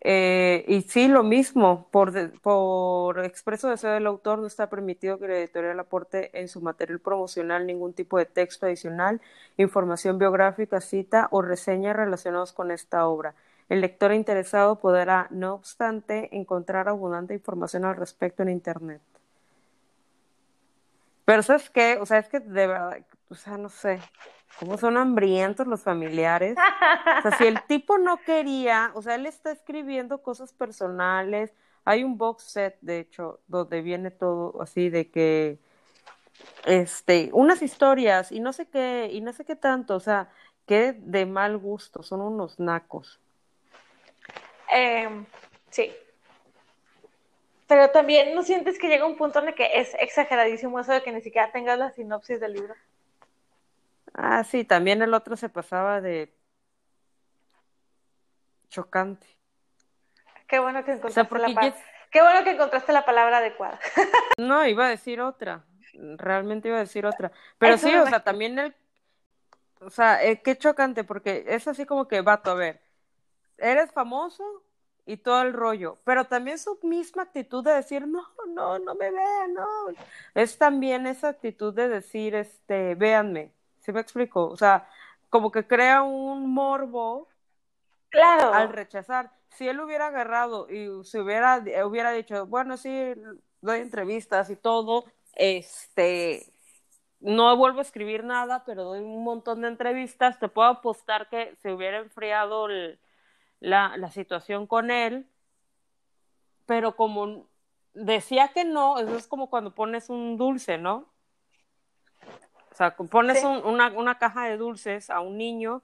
eh, 0.00 0.64
y 0.68 0.80
sí, 0.82 1.06
lo 1.06 1.22
mismo, 1.22 1.86
por, 1.90 2.40
por 2.40 3.22
expreso 3.26 3.68
deseo 3.68 3.92
del 3.92 4.06
autor 4.06 4.38
no 4.38 4.46
está 4.46 4.70
permitido 4.70 5.18
que 5.18 5.28
la 5.28 5.36
editorial 5.36 5.78
aporte 5.78 6.30
en 6.40 6.48
su 6.48 6.62
material 6.62 6.98
promocional 6.98 7.66
ningún 7.66 7.92
tipo 7.92 8.16
de 8.16 8.24
texto 8.24 8.64
adicional, 8.64 9.20
información 9.58 10.18
biográfica, 10.18 10.80
cita 10.80 11.28
o 11.30 11.42
reseña 11.42 11.92
relacionados 11.92 12.52
con 12.52 12.70
esta 12.70 13.06
obra. 13.06 13.34
El 13.68 13.82
lector 13.82 14.14
interesado 14.14 14.76
podrá, 14.76 15.26
no 15.30 15.52
obstante, 15.52 16.34
encontrar 16.34 16.88
abundante 16.88 17.34
información 17.34 17.84
al 17.84 17.96
respecto 17.96 18.42
en 18.42 18.48
Internet. 18.48 19.02
Pero 21.24 21.42
¿sabes 21.42 21.70
qué? 21.70 21.98
O 22.00 22.06
sea, 22.06 22.18
es 22.18 22.28
que 22.28 22.40
de 22.40 22.66
verdad, 22.66 22.98
o 23.28 23.34
sea, 23.34 23.56
no 23.56 23.68
sé, 23.68 24.00
cómo 24.58 24.76
son 24.78 24.96
hambrientos 24.96 25.66
los 25.66 25.82
familiares. 25.82 26.56
O 27.18 27.22
sea, 27.22 27.38
si 27.38 27.46
el 27.46 27.62
tipo 27.66 27.98
no 27.98 28.18
quería, 28.18 28.90
o 28.94 29.02
sea, 29.02 29.14
él 29.14 29.26
está 29.26 29.50
escribiendo 29.52 30.22
cosas 30.22 30.52
personales. 30.52 31.52
Hay 31.84 32.04
un 32.04 32.16
box 32.16 32.44
set, 32.44 32.78
de 32.80 33.00
hecho, 33.00 33.40
donde 33.48 33.82
viene 33.82 34.10
todo 34.10 34.60
así 34.62 34.88
de 34.88 35.10
que, 35.10 35.58
este, 36.64 37.30
unas 37.32 37.62
historias 37.62 38.32
y 38.32 38.40
no 38.40 38.52
sé 38.52 38.66
qué, 38.66 39.10
y 39.12 39.20
no 39.20 39.32
sé 39.32 39.44
qué 39.44 39.56
tanto, 39.56 39.96
o 39.96 40.00
sea, 40.00 40.30
qué 40.66 40.92
de 40.92 41.26
mal 41.26 41.58
gusto, 41.58 42.02
son 42.02 42.20
unos 42.20 42.58
nacos. 42.60 43.20
Eh, 44.72 45.08
sí. 45.70 45.92
Pero 47.72 47.88
también, 47.88 48.34
¿no 48.34 48.42
sientes 48.42 48.78
que 48.78 48.86
llega 48.86 49.06
un 49.06 49.16
punto 49.16 49.38
en 49.38 49.48
el 49.48 49.54
que 49.54 49.80
es 49.80 49.94
exageradísimo 49.98 50.78
eso 50.78 50.92
de 50.92 51.02
que 51.02 51.10
ni 51.10 51.22
siquiera 51.22 51.50
tengas 51.52 51.78
la 51.78 51.90
sinopsis 51.90 52.38
del 52.38 52.52
libro? 52.52 52.74
Ah, 54.12 54.44
sí, 54.44 54.62
también 54.62 55.00
el 55.00 55.14
otro 55.14 55.38
se 55.38 55.48
pasaba 55.48 56.02
de 56.02 56.30
chocante. 58.68 59.26
Qué 60.46 60.58
bueno 60.58 60.84
que 60.84 60.92
encontraste, 60.92 61.38
la, 61.38 61.74
Qué 62.10 62.20
bueno 62.20 62.44
que 62.44 62.50
encontraste 62.50 62.92
la 62.92 63.06
palabra 63.06 63.38
adecuada. 63.38 63.80
no, 64.36 64.66
iba 64.66 64.84
a 64.84 64.90
decir 64.90 65.22
otra. 65.22 65.64
Realmente 65.94 66.68
iba 66.68 66.76
a 66.76 66.80
decir 66.80 67.06
otra. 67.06 67.32
Pero 67.56 67.78
sí, 67.78 67.94
o 67.94 68.06
sea, 68.06 68.22
también 68.22 68.58
el... 68.58 68.76
O 69.80 69.88
sea, 69.88 70.22
eh, 70.22 70.42
qué 70.42 70.58
chocante, 70.58 71.04
porque 71.04 71.46
es 71.48 71.66
así 71.66 71.86
como 71.86 72.06
que, 72.06 72.20
vato, 72.20 72.50
a 72.50 72.54
ver, 72.54 72.82
eres 73.56 73.90
famoso 73.92 74.62
y 75.06 75.16
todo 75.16 75.42
el 75.42 75.52
rollo, 75.52 75.98
pero 76.04 76.24
también 76.24 76.58
su 76.58 76.78
misma 76.82 77.22
actitud 77.22 77.64
de 77.64 77.72
decir, 77.72 78.06
no, 78.06 78.24
no, 78.48 78.78
no 78.78 78.94
me 78.94 79.10
vean, 79.10 79.54
no. 79.54 79.66
Es 80.34 80.58
también 80.58 81.06
esa 81.06 81.28
actitud 81.28 81.74
de 81.74 81.88
decir, 81.88 82.34
este, 82.34 82.94
véanme, 82.94 83.52
¿Sí 83.82 83.92
me 83.92 84.00
explico? 84.00 84.48
O 84.48 84.56
sea, 84.56 84.88
como 85.28 85.50
que 85.50 85.66
crea 85.66 86.02
un 86.02 86.52
morbo 86.52 87.28
claro. 88.10 88.54
al 88.54 88.68
rechazar. 88.68 89.32
Si 89.50 89.68
él 89.68 89.80
hubiera 89.80 90.06
agarrado 90.06 90.70
y 90.70 91.04
se 91.04 91.20
hubiera, 91.20 91.62
hubiera 91.84 92.12
dicho, 92.12 92.46
bueno, 92.46 92.76
sí, 92.76 93.12
doy 93.60 93.80
entrevistas 93.80 94.50
y 94.50 94.56
todo, 94.56 95.04
este, 95.34 96.46
no 97.20 97.56
vuelvo 97.56 97.80
a 97.80 97.82
escribir 97.82 98.24
nada, 98.24 98.62
pero 98.64 98.84
doy 98.84 99.00
un 99.00 99.24
montón 99.24 99.62
de 99.62 99.68
entrevistas, 99.68 100.38
te 100.38 100.48
puedo 100.48 100.68
apostar 100.68 101.28
que 101.28 101.56
se 101.60 101.72
hubiera 101.72 101.98
enfriado 101.98 102.68
la, 103.62 103.96
la 103.96 104.10
situación 104.10 104.66
con 104.66 104.90
él, 104.90 105.26
pero 106.66 106.96
como 106.96 107.46
decía 107.94 108.48
que 108.48 108.64
no, 108.64 108.98
eso 108.98 109.16
es 109.16 109.26
como 109.28 109.50
cuando 109.50 109.74
pones 109.74 110.10
un 110.10 110.36
dulce, 110.36 110.78
¿no? 110.78 111.12
O 112.72 112.74
sea, 112.74 112.96
pones 112.96 113.44
una, 113.44 113.92
una, 113.92 114.18
caja 114.18 114.46
de 114.46 114.56
dulces 114.56 115.10
a 115.10 115.20
un 115.20 115.36
niño 115.36 115.82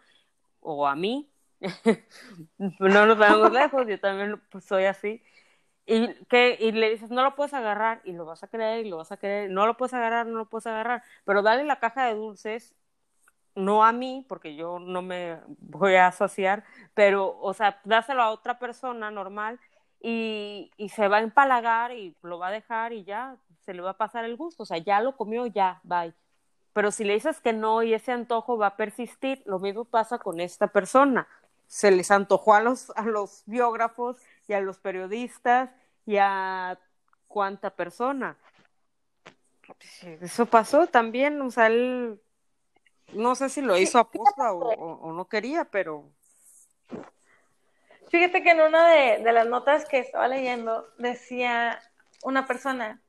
o 0.61 0.87
a 0.89 0.97
mí, 0.97 1.31
no 2.59 3.07
nos 3.07 3.19
vemos 3.19 3.53
lejos, 3.53 3.87
yo 3.87 4.01
también 4.01 4.43
pues, 4.51 4.65
soy 4.65 4.85
así, 4.85 5.23
y, 5.87 6.15
que, 6.25 6.57
y 6.59 6.73
le 6.73 6.91
dices, 6.91 7.11
no 7.11 7.23
lo 7.23 7.37
puedes 7.37 7.55
agarrar, 7.55 8.01
y 8.05 8.13
lo 8.13 8.25
vas 8.25 8.43
a 8.43 8.49
querer, 8.49 8.85
y 8.85 8.89
lo 8.89 8.97
vas 8.97 9.13
a 9.13 9.19
querer, 9.19 9.51
no 9.51 9.67
lo 9.67 9.77
puedes 9.77 9.95
agarrar, 9.95 10.27
no 10.27 10.39
lo 10.39 10.47
puedes 10.47 10.67
agarrar, 10.67 11.05
pero 11.25 11.43
dale 11.43 11.63
la 11.65 11.79
caja 11.79 12.07
de 12.07 12.15
dulces, 12.15 12.75
no 13.59 13.85
a 13.85 13.93
mí, 13.93 14.25
porque 14.29 14.55
yo 14.55 14.79
no 14.79 15.03
me 15.03 15.39
voy 15.59 15.97
a 15.97 16.07
asociar, 16.07 16.65
pero, 16.95 17.39
o 17.41 17.53
sea, 17.53 17.81
dáselo 17.85 18.23
a 18.23 18.31
otra 18.31 18.59
persona 18.59 19.11
normal, 19.11 19.61
y, 20.01 20.71
y 20.77 20.91
se 20.91 21.09
va 21.09 21.17
a 21.17 21.23
empalagar 21.23 21.93
y 21.93 22.15
lo 22.23 22.39
va 22.39 22.49
a 22.49 22.53
dejar 22.53 22.93
y 22.93 23.05
ya 23.05 23.37
se 23.65 23.75
le 23.75 23.83
va 23.83 23.91
a 23.91 23.97
pasar 23.97 24.25
el 24.25 24.37
gusto, 24.37 24.63
o 24.63 24.67
sea, 24.67 24.79
ya 24.79 25.01
lo 25.01 25.17
comió, 25.17 25.47
ya, 25.47 25.81
bye. 25.83 26.15
Pero 26.73 26.93
si 26.93 27.05
le 27.05 27.15
dices 27.15 27.41
que 27.41 27.53
no 27.53 27.83
y 27.83 27.95
ese 27.95 28.13
antojo 28.13 28.57
va 28.57 28.69
a 28.69 28.77
persistir, 28.77 29.43
lo 29.47 29.59
mismo 29.59 29.85
pasa 29.85 30.19
con 30.19 30.39
esta 30.39 30.69
persona. 30.69 31.27
Se 31.67 31.91
les 31.91 32.11
antojó 32.11 32.55
a 32.55 32.61
los, 32.61 32.91
a 32.97 33.03
los 33.03 33.43
biógrafos 33.47 34.17
y 34.47 34.53
a 34.53 34.61
los 34.61 34.79
periodistas 34.79 35.71
y 36.07 36.17
a 36.19 36.79
cuánta 37.27 37.71
persona. 37.71 38.37
Eso 40.21 40.47
pasó 40.47 40.87
también, 40.87 41.41
o 41.43 41.51
sea, 41.51 41.67
él 41.67 42.21
no 43.13 43.35
sé 43.35 43.49
si 43.49 43.61
lo 43.61 43.77
hizo 43.77 43.99
a 43.99 44.11
posta 44.11 44.53
o, 44.53 45.13
no 45.13 45.27
quería, 45.27 45.65
pero... 45.65 46.05
Fíjate 48.11 48.43
que 48.43 48.51
en 48.51 48.61
una 48.63 48.89
de, 48.89 49.19
de 49.23 49.33
las 49.33 49.47
notas 49.47 49.85
que 49.85 49.99
estaba 49.99 50.29
leyendo 50.29 50.89
decía 50.97 51.79
una 52.23 52.47
persona, 52.47 53.01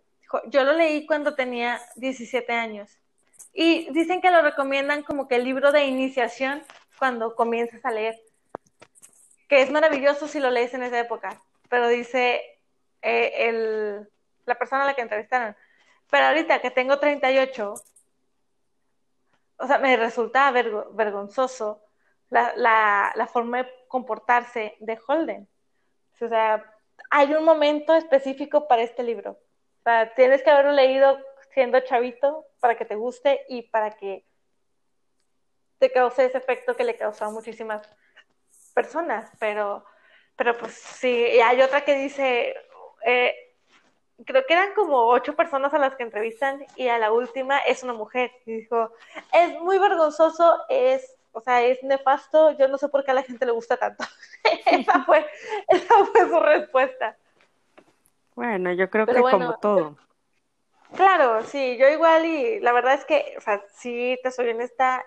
yo 0.48 0.64
lo 0.64 0.74
leí 0.74 1.06
cuando 1.06 1.36
tenía 1.36 1.80
17 1.96 2.52
años 2.54 2.98
y 3.54 3.90
dicen 3.92 4.22
que 4.22 4.32
lo 4.32 4.42
recomiendan 4.42 5.04
como 5.04 5.28
que 5.28 5.36
el 5.36 5.44
libro 5.44 5.72
de 5.72 5.86
iniciación 5.86 6.64
cuando 6.98 7.36
comienzas 7.36 7.84
a 7.86 7.92
leer, 7.92 8.22
que 9.48 9.62
es 9.62 9.72
maravilloso 9.72 10.28
si 10.28 10.40
lo 10.40 10.52
lees 10.52 10.74
en 10.74 10.84
esa 10.84 11.00
época, 11.00 11.42
pero 11.70 11.88
dice 11.88 12.42
eh, 13.02 13.32
el, 13.48 14.10
la 14.46 14.56
persona 14.56 14.84
a 14.84 14.86
la 14.86 14.94
que 14.94 15.02
entrevistaron, 15.02 15.56
pero 16.12 16.26
ahorita 16.28 16.62
que 16.62 16.72
tengo 16.72 17.00
38, 17.00 17.74
o 19.60 19.68
sea, 19.68 19.78
me 19.78 19.96
resulta 19.98 20.52
vergonzoso 20.52 21.84
la, 22.30 22.54
la, 22.56 23.28
forma 23.28 23.64
de 23.64 23.70
comportarse 23.88 24.76
de 24.80 24.98
Holden. 25.06 25.48
O 26.22 26.28
sea, 26.28 26.64
hay 27.10 27.34
un 27.34 27.44
momento 27.44 27.94
específico 27.96 28.68
para 28.68 28.84
este 28.84 29.04
libro. 29.04 29.38
Tienes 30.16 30.44
que 30.44 30.50
haberlo 30.50 30.72
leído 30.72 31.20
siendo 31.54 31.80
chavito 31.82 32.46
para 32.60 32.78
que 32.78 32.86
te 32.86 32.96
guste 32.96 33.46
y 33.50 33.64
para 33.64 33.92
que 33.92 34.26
te 35.80 35.92
cause 35.92 36.26
ese 36.26 36.38
efecto 36.38 36.76
que 36.76 36.84
le 36.84 36.98
causó 36.98 37.26
a 37.26 37.32
muchísimas 37.32 37.90
personas, 38.74 39.32
pero, 39.40 39.84
pero 40.36 40.58
pues 40.58 40.74
sí, 40.74 41.10
y 41.10 41.40
hay 41.40 41.62
otra 41.62 41.84
que 41.84 41.96
dice, 41.96 42.56
eh, 43.06 43.49
creo 44.26 44.46
que 44.46 44.54
eran 44.54 44.74
como 44.74 45.08
ocho 45.08 45.36
personas 45.36 45.74
a 45.74 45.80
las 45.80 45.96
que 45.96 46.04
entrevistan 46.04 46.66
y 46.76 46.88
a 46.88 46.98
la 46.98 47.12
última 47.12 47.60
es 47.60 47.84
una 47.84 47.94
mujer 47.94 48.32
y 48.46 48.54
dijo, 48.54 48.92
es 49.34 49.60
muy 49.60 49.78
vergonzoso, 49.78 50.58
es, 50.70 51.16
o 51.32 51.42
sea, 51.42 51.64
es 51.64 51.82
nefasto, 51.84 52.52
yo 52.58 52.68
no 52.68 52.78
sé 52.78 52.90
por 52.90 53.04
qué 53.04 53.12
a 53.12 53.16
la 53.16 53.24
gente 53.24 53.46
le 53.46 53.52
gusta 53.52 53.78
tanto. 53.78 54.04
esa, 54.66 55.04
fue, 55.06 55.26
esa 55.68 56.06
fue 56.06 56.30
su 56.30 56.40
respuesta. 56.40 57.18
Bueno, 58.36 58.72
yo 58.74 58.90
creo 58.90 59.06
que 59.06 59.22
como 59.22 59.58
todo. 59.60 59.98
Claro, 60.96 61.44
sí, 61.44 61.78
yo 61.78 61.88
igual 61.88 62.26
y 62.26 62.60
la 62.62 62.72
verdad 62.72 62.96
es 62.96 63.06
que, 63.06 63.36
o 63.38 63.42
sea, 63.42 63.64
sí, 63.70 64.18
te 64.24 64.32
soy 64.32 64.50
honesta, 64.50 65.04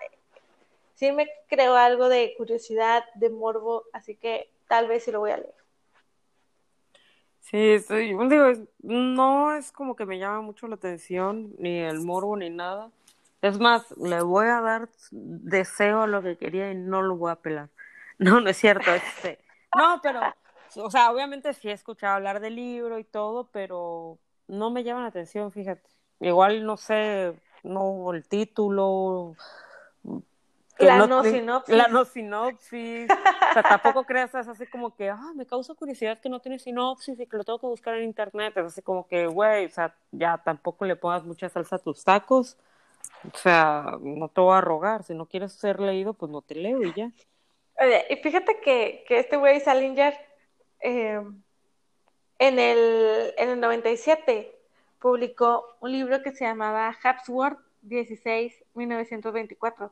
sí 0.93 1.11
me 1.11 1.29
creo 1.49 1.75
algo 1.75 2.07
de 2.07 2.33
curiosidad, 2.37 3.03
de 3.15 3.29
morbo, 3.29 3.83
así 3.91 4.15
que 4.15 4.49
tal 4.67 4.87
vez 4.87 5.03
sí 5.03 5.11
lo 5.11 5.19
voy 5.19 5.31
a 5.31 5.37
leer. 5.37 5.62
Sí, 7.43 7.77
sí, 7.79 7.93
digo, 7.93 8.51
no 8.81 9.53
es 9.53 9.71
como 9.73 9.95
que 9.95 10.05
me 10.05 10.17
llama 10.17 10.41
mucho 10.41 10.67
la 10.67 10.75
atención, 10.75 11.53
ni 11.59 11.79
el 11.79 11.99
morbo, 11.99 12.37
ni 12.37 12.49
nada. 12.49 12.89
Es 13.41 13.59
más, 13.59 13.91
le 13.97 14.21
voy 14.23 14.47
a 14.47 14.61
dar 14.61 14.89
deseo 15.11 16.03
a 16.03 16.07
lo 16.07 16.23
que 16.23 16.37
quería 16.37 16.71
y 16.71 16.75
no 16.75 17.01
lo 17.01 17.17
voy 17.17 17.31
a 17.31 17.35
pelar. 17.35 17.69
No, 18.19 18.39
no 18.39 18.49
es 18.49 18.57
cierto. 18.57 18.91
Este, 18.93 19.39
no, 19.75 19.99
pero, 20.01 20.21
o 20.77 20.89
sea, 20.91 21.11
obviamente 21.11 21.51
sí 21.53 21.67
he 21.67 21.73
escuchado 21.73 22.15
hablar 22.15 22.39
del 22.39 22.55
libro 22.55 22.99
y 22.99 23.03
todo, 23.03 23.49
pero 23.51 24.19
no 24.47 24.69
me 24.69 24.83
llama 24.83 25.01
la 25.01 25.07
atención, 25.07 25.51
fíjate. 25.51 25.89
Igual 26.19 26.63
no 26.63 26.77
sé, 26.77 27.33
no 27.63 28.13
el 28.13 28.25
título. 28.25 29.35
La 30.79 31.05
no, 31.05 31.23
sinopsis. 31.23 31.75
La 31.75 31.87
no 31.87 32.05
sinopsis. 32.05 33.09
o 33.09 33.53
sea, 33.53 33.63
tampoco 33.63 34.03
creas, 34.05 34.33
es 34.33 34.47
así 34.47 34.65
como 34.65 34.95
que, 34.95 35.09
ah, 35.09 35.31
me 35.35 35.45
causa 35.45 35.75
curiosidad 35.75 36.19
que 36.19 36.29
no 36.29 36.39
tiene 36.39 36.59
sinopsis 36.59 37.19
y 37.19 37.27
que 37.27 37.37
lo 37.37 37.43
tengo 37.43 37.59
que 37.59 37.67
buscar 37.67 37.95
en 37.95 38.05
internet. 38.05 38.53
Es 38.57 38.65
así 38.65 38.81
como 38.81 39.07
que, 39.07 39.27
güey, 39.27 39.65
o 39.65 39.69
sea, 39.69 39.95
ya 40.11 40.41
tampoco 40.43 40.85
le 40.85 40.95
pongas 40.95 41.23
mucha 41.23 41.49
salsa 41.49 41.75
a 41.75 41.79
tus 41.79 42.03
tacos. 42.03 42.57
O 43.31 43.37
sea, 43.37 43.97
no 44.01 44.27
te 44.29 44.41
voy 44.41 44.55
a 44.55 44.61
rogar. 44.61 45.03
Si 45.03 45.13
no 45.13 45.27
quieres 45.27 45.53
ser 45.53 45.79
leído, 45.79 46.13
pues 46.13 46.31
no 46.31 46.41
te 46.41 46.55
leo 46.55 46.83
y 46.83 46.93
ya. 46.93 47.11
Oye, 47.79 48.05
y 48.09 48.15
fíjate 48.17 48.59
que, 48.59 49.03
que 49.07 49.19
este 49.19 49.37
güey 49.37 49.59
Salinger 49.59 50.13
eh, 50.79 51.21
en 52.39 52.59
el, 52.59 53.33
en 53.37 53.49
el 53.49 53.59
97 53.59 54.53
publicó 54.99 55.75
un 55.79 55.91
libro 55.91 56.21
que 56.21 56.31
se 56.31 56.45
llamaba 56.45 56.95
Hapsworth 57.03 57.59
16, 57.81 58.63
1924. 58.73 59.91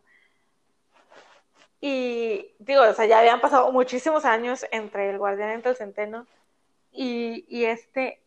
Y 1.81 2.53
digo, 2.59 2.83
o 2.83 2.93
sea, 2.93 3.05
ya 3.05 3.19
habían 3.19 3.41
pasado 3.41 3.71
muchísimos 3.71 4.23
años 4.23 4.65
entre 4.71 5.09
el 5.09 5.17
guardián 5.17 5.61
y 5.65 5.67
el 5.67 5.75
centeno 5.75 6.27
y, 6.91 7.45
y 7.49 7.65
este, 7.65 8.21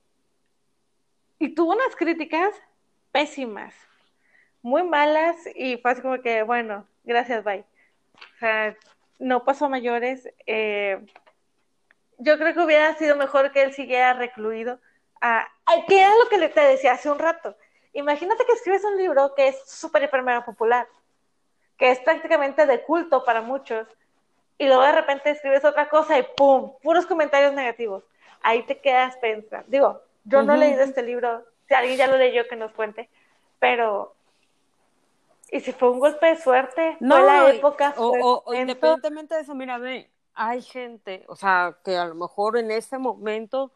y 1.39 1.55
tuvo 1.55 1.73
unas 1.73 1.95
críticas 1.97 2.55
pésimas, 3.13 3.75
muy 4.63 4.83
malas, 4.83 5.37
y 5.55 5.77
fue 5.77 5.93
así 5.93 6.03
como 6.03 6.21
que, 6.21 6.43
bueno, 6.43 6.87
gracias, 7.05 7.45
bye. 7.45 7.65
O 8.15 8.39
sea, 8.41 8.77
no 9.19 9.45
pasó 9.45 9.69
mayores. 9.69 10.29
Eh, 10.47 11.05
yo 12.19 12.39
creo 12.39 12.55
que 12.55 12.61
hubiera 12.61 12.95
sido 12.97 13.17
mejor 13.17 13.53
que 13.53 13.63
él 13.63 13.73
siguiera 13.73 14.15
recluido. 14.15 14.81
A, 15.21 15.47
¿Qué 15.87 16.01
era 16.01 16.11
lo 16.23 16.29
que 16.29 16.49
te 16.49 16.61
decía 16.61 16.93
hace 16.93 17.11
un 17.11 17.19
rato? 17.19 17.57
Imagínate 17.93 18.45
que 18.45 18.53
escribes 18.53 18.85
un 18.85 18.97
libro 18.97 19.35
que 19.35 19.49
es 19.49 19.63
súper 19.67 20.03
enfermera 20.03 20.45
popular, 20.45 20.89
que 21.77 21.91
es 21.91 21.99
prácticamente 22.01 22.67
de 22.67 22.83
culto 22.83 23.25
para 23.25 23.41
muchos, 23.41 23.87
y 24.59 24.67
luego 24.67 24.83
de 24.83 24.93
repente 24.93 25.31
escribes 25.31 25.65
otra 25.65 25.89
cosa 25.89 26.19
y 26.19 26.27
¡pum! 26.37 26.73
Puros 26.83 27.07
comentarios 27.07 27.53
negativos. 27.55 28.05
Ahí 28.43 28.63
te 28.63 28.81
quedas 28.81 29.17
pensando. 29.17 29.67
Digo, 29.69 30.03
yo 30.25 30.43
no 30.43 30.55
he 30.55 30.59
leído 30.59 30.83
este 30.83 31.03
libro, 31.03 31.45
si 31.67 31.75
alguien 31.75 31.97
ya 31.97 32.07
lo 32.07 32.17
leyó 32.17 32.47
que 32.49 32.57
nos 32.57 32.73
cuente, 32.73 33.11
pero 33.59 34.15
y 35.51 35.61
si 35.61 35.73
fue 35.73 35.91
un 35.91 36.01
golpe 36.01 36.27
de 36.27 36.37
suerte, 36.37 36.97
no, 37.01 37.17
fue 37.17 37.27
la 37.27 37.51
época. 37.51 37.95
O, 37.97 38.43
o, 38.45 38.55
independientemente 38.55 39.35
de 39.35 39.43
eso, 39.43 39.55
mira, 39.55 39.79
ve, 39.79 40.11
hay 40.35 40.63
gente, 40.63 41.25
o 41.29 41.37
sea, 41.37 41.77
que 41.85 41.97
a 41.97 42.07
lo 42.07 42.15
mejor 42.15 42.57
en 42.57 42.71
ese 42.71 42.99
momento 42.99 43.73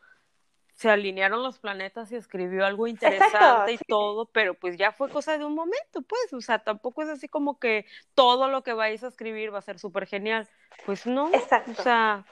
se 0.79 0.89
alinearon 0.89 1.43
los 1.43 1.59
planetas 1.59 2.13
y 2.13 2.15
escribió 2.15 2.65
algo 2.65 2.87
interesante 2.87 3.73
y 3.73 3.79
todo, 3.79 4.27
pero 4.27 4.55
pues 4.55 4.77
ya 4.77 4.93
fue 4.93 5.11
cosa 5.11 5.37
de 5.37 5.45
un 5.45 5.57
momento, 5.57 6.03
pues, 6.03 6.33
o 6.33 6.41
sea, 6.41 6.61
tampoco 6.61 7.03
es 7.03 7.09
así 7.09 7.27
como 7.27 7.59
que 7.59 7.85
todo 8.15 8.47
lo 8.47 8.63
que 8.63 8.75
vais 8.75 9.03
a 9.03 9.09
escribir 9.09 9.53
va 9.53 9.59
a 9.59 9.63
ser 9.63 9.81
súper 9.81 10.07
genial, 10.07 10.49
pues 10.87 11.05
no, 11.05 11.35
Exacto. 11.35 11.73
o 11.73 11.83
sea, 11.83 12.25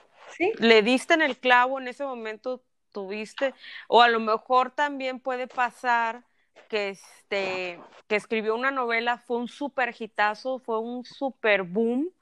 le 0.61 0.83
diste 0.83 1.15
en 1.15 1.23
el 1.23 1.39
clavo 1.39 1.81
en 1.81 1.89
ese 1.89 2.05
momento, 2.05 2.63
tuviste, 2.93 3.53
o 3.89 4.01
a 4.01 4.07
lo 4.07 4.21
mejor 4.21 4.71
también 4.71 5.19
puede 5.19 5.49
pasar 5.49 6.23
que 6.69 6.91
este, 6.91 7.81
que 8.07 8.15
escribió 8.15 8.55
una 8.55 8.71
novela, 8.71 9.19
fue 9.19 9.39
un 9.39 9.49
súper 9.49 9.93
hitazo, 9.99 10.61
fue 10.61 10.79
un 10.79 11.05
súper 11.05 11.65
boom, 11.65 12.13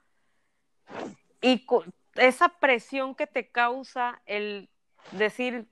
y 1.39 1.67
esa 2.15 2.49
presión 2.49 3.13
que 3.13 3.27
te 3.27 3.47
causa 3.47 4.23
el 4.25 4.69
decir, 5.11 5.67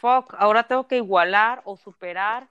fuck, 0.00 0.34
ahora 0.38 0.66
tengo 0.66 0.86
que 0.86 0.96
igualar 0.96 1.62
o 1.64 1.76
superar 1.76 2.48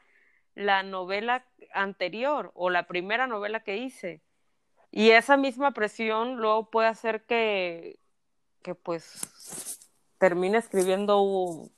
la 0.55 0.84
novela 0.84 1.45
anterior 1.73 2.51
o 2.55 2.69
la 2.69 2.88
primera 2.88 3.27
novela 3.27 3.61
que 3.61 3.77
hice. 3.77 4.22
Y 4.91 5.11
esa 5.11 5.38
misma 5.38 5.72
presión 5.72 6.38
luego 6.38 6.69
puede 6.69 6.88
hacer 6.88 7.26
que, 7.26 7.99
que 8.61 8.76
pues 8.76 9.80
termine 10.17 10.57
escribiendo 10.57 11.69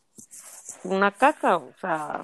una 0.84 1.12
caca, 1.12 1.58
o 1.58 1.74
sea, 1.82 2.24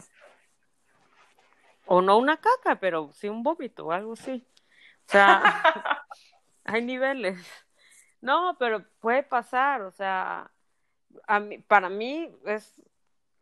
o 1.85 2.01
no 2.01 2.17
una 2.17 2.37
caca, 2.37 2.75
pero 2.79 3.11
sí 3.13 3.27
un 3.27 3.43
vómito 3.43 3.87
o 3.87 3.91
algo 3.91 4.13
así. 4.13 4.45
O 5.07 5.11
sea, 5.11 5.41
hay 6.63 6.83
niveles. 6.83 7.39
No, 8.21 8.55
pero 8.57 8.85
puede 8.99 9.23
pasar, 9.23 9.81
o 9.81 9.91
sea, 9.91 10.49
a 11.27 11.39
mí, 11.39 11.57
para 11.57 11.89
mí 11.89 12.33
es 12.45 12.81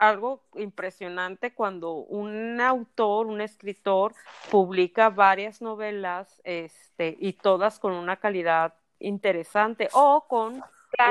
algo 0.02 0.42
impresionante 0.56 1.54
cuando 1.54 1.94
un 1.94 2.60
autor, 2.60 3.28
un 3.28 3.40
escritor, 3.40 4.16
publica 4.50 5.12
varias 5.12 5.62
novelas 5.62 6.42
este, 6.44 7.16
y 7.20 7.34
todas 7.34 7.78
con 7.78 7.94
una 7.94 8.18
calidad 8.18 8.74
interesante 8.98 9.90
o 9.94 10.26
con, 10.28 10.64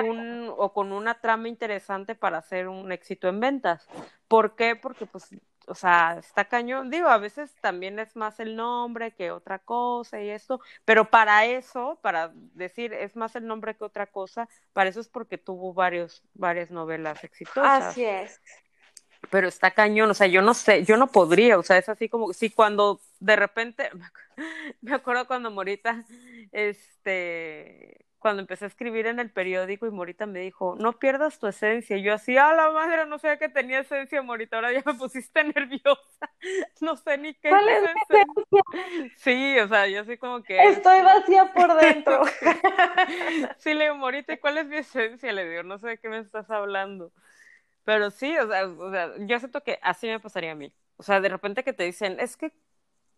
un, 0.04 0.52
o 0.56 0.72
con 0.72 0.92
una 0.92 1.20
trama 1.20 1.48
interesante 1.48 2.16
para 2.16 2.38
hacer 2.38 2.66
un 2.66 2.90
éxito 2.90 3.28
en 3.28 3.38
ventas. 3.38 3.88
¿Por 4.26 4.56
qué? 4.56 4.74
Porque 4.74 5.06
pues 5.06 5.30
o 5.68 5.74
sea, 5.76 6.16
está 6.18 6.46
cañón. 6.46 6.90
Digo, 6.90 7.06
a 7.06 7.18
veces 7.18 7.54
también 7.60 8.00
es 8.00 8.16
más 8.16 8.40
el 8.40 8.56
nombre 8.56 9.12
que 9.14 9.30
otra 9.30 9.60
cosa 9.60 10.20
y 10.20 10.28
esto, 10.28 10.60
pero 10.84 11.10
para 11.10 11.44
eso, 11.44 12.00
para 12.02 12.32
decir 12.34 12.92
es 12.92 13.14
más 13.14 13.36
el 13.36 13.46
nombre 13.46 13.76
que 13.76 13.84
otra 13.84 14.08
cosa, 14.08 14.48
para 14.72 14.90
eso 14.90 14.98
es 14.98 15.08
porque 15.08 15.38
tuvo 15.38 15.72
varios, 15.72 16.24
varias 16.34 16.72
novelas 16.72 17.22
exitosas. 17.22 17.84
Así 17.84 18.04
es. 18.04 18.40
Pero 19.28 19.48
está 19.48 19.72
cañón, 19.72 20.10
o 20.10 20.14
sea, 20.14 20.26
yo 20.26 20.42
no 20.42 20.54
sé, 20.54 20.84
yo 20.84 20.96
no 20.96 21.08
podría, 21.08 21.58
o 21.58 21.62
sea, 21.62 21.78
es 21.78 21.88
así 21.88 22.08
como, 22.08 22.32
si 22.32 22.50
cuando 22.50 23.00
de 23.20 23.36
repente, 23.36 23.90
me 24.80 24.94
acuerdo 24.94 25.26
cuando 25.26 25.50
Morita, 25.50 26.04
este, 26.52 28.06
cuando 28.20 28.42
empecé 28.42 28.66
a 28.66 28.68
escribir 28.68 29.06
en 29.06 29.18
el 29.18 29.30
periódico 29.30 29.86
y 29.86 29.90
Morita 29.90 30.26
me 30.26 30.40
dijo, 30.40 30.76
no 30.78 30.98
pierdas 30.98 31.38
tu 31.38 31.46
esencia. 31.46 31.96
Y 31.96 32.02
yo 32.02 32.14
así, 32.14 32.36
a 32.36 32.52
la 32.52 32.70
madre, 32.70 33.06
no 33.06 33.18
sé 33.18 33.38
que 33.38 33.48
tenía 33.48 33.80
esencia, 33.80 34.22
Morita, 34.22 34.56
ahora 34.56 34.72
ya 34.72 34.82
me 34.84 34.94
pusiste 34.94 35.42
nerviosa. 35.56 36.30
No 36.80 36.96
sé 36.96 37.16
ni 37.18 37.34
qué 37.34 37.48
¿Cuál 37.48 37.68
es, 37.68 37.82
esencia? 37.82 38.62
Sí, 39.16 39.58
o 39.58 39.68
sea, 39.68 39.88
yo 39.88 40.02
así 40.02 40.18
como 40.18 40.42
que... 40.42 40.62
Estoy 40.62 41.02
vacía 41.02 41.50
por 41.52 41.74
dentro. 41.74 42.22
sí, 43.58 43.72
le 43.72 43.84
digo, 43.84 43.96
Morita, 43.96 44.34
¿y 44.34 44.38
cuál 44.38 44.58
es 44.58 44.66
mi 44.66 44.76
esencia? 44.76 45.32
Le 45.32 45.48
digo, 45.48 45.62
no 45.62 45.78
sé 45.78 45.88
de 45.88 45.98
qué 45.98 46.08
me 46.10 46.18
estás 46.18 46.50
hablando. 46.50 47.12
Pero 47.84 48.10
sí, 48.10 48.36
o 48.38 48.48
sea, 48.48 48.66
o 48.66 48.90
sea, 48.90 49.12
yo 49.18 49.38
siento 49.38 49.62
que 49.62 49.78
así 49.82 50.06
me 50.06 50.20
pasaría 50.20 50.52
a 50.52 50.54
mí. 50.54 50.72
O 50.96 51.02
sea, 51.02 51.20
de 51.20 51.28
repente 51.28 51.64
que 51.64 51.72
te 51.72 51.84
dicen, 51.84 52.20
es 52.20 52.36
que 52.36 52.52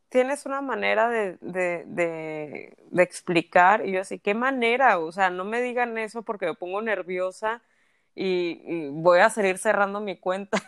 tienes 0.08 0.46
una 0.46 0.60
manera 0.60 1.08
de, 1.08 1.38
de, 1.40 1.84
de, 1.86 2.76
de, 2.90 3.02
explicar 3.02 3.86
y 3.86 3.92
yo 3.92 4.02
así, 4.02 4.18
¿qué 4.18 4.34
manera? 4.34 4.98
O 4.98 5.10
sea, 5.10 5.30
no 5.30 5.44
me 5.44 5.62
digan 5.62 5.96
eso 5.98 6.22
porque 6.22 6.46
me 6.46 6.54
pongo 6.54 6.82
nerviosa 6.82 7.62
y, 8.14 8.60
y 8.66 8.88
voy 8.90 9.20
a 9.20 9.30
seguir 9.30 9.58
cerrando 9.58 10.00
mi 10.00 10.16
cuenta. 10.18 10.58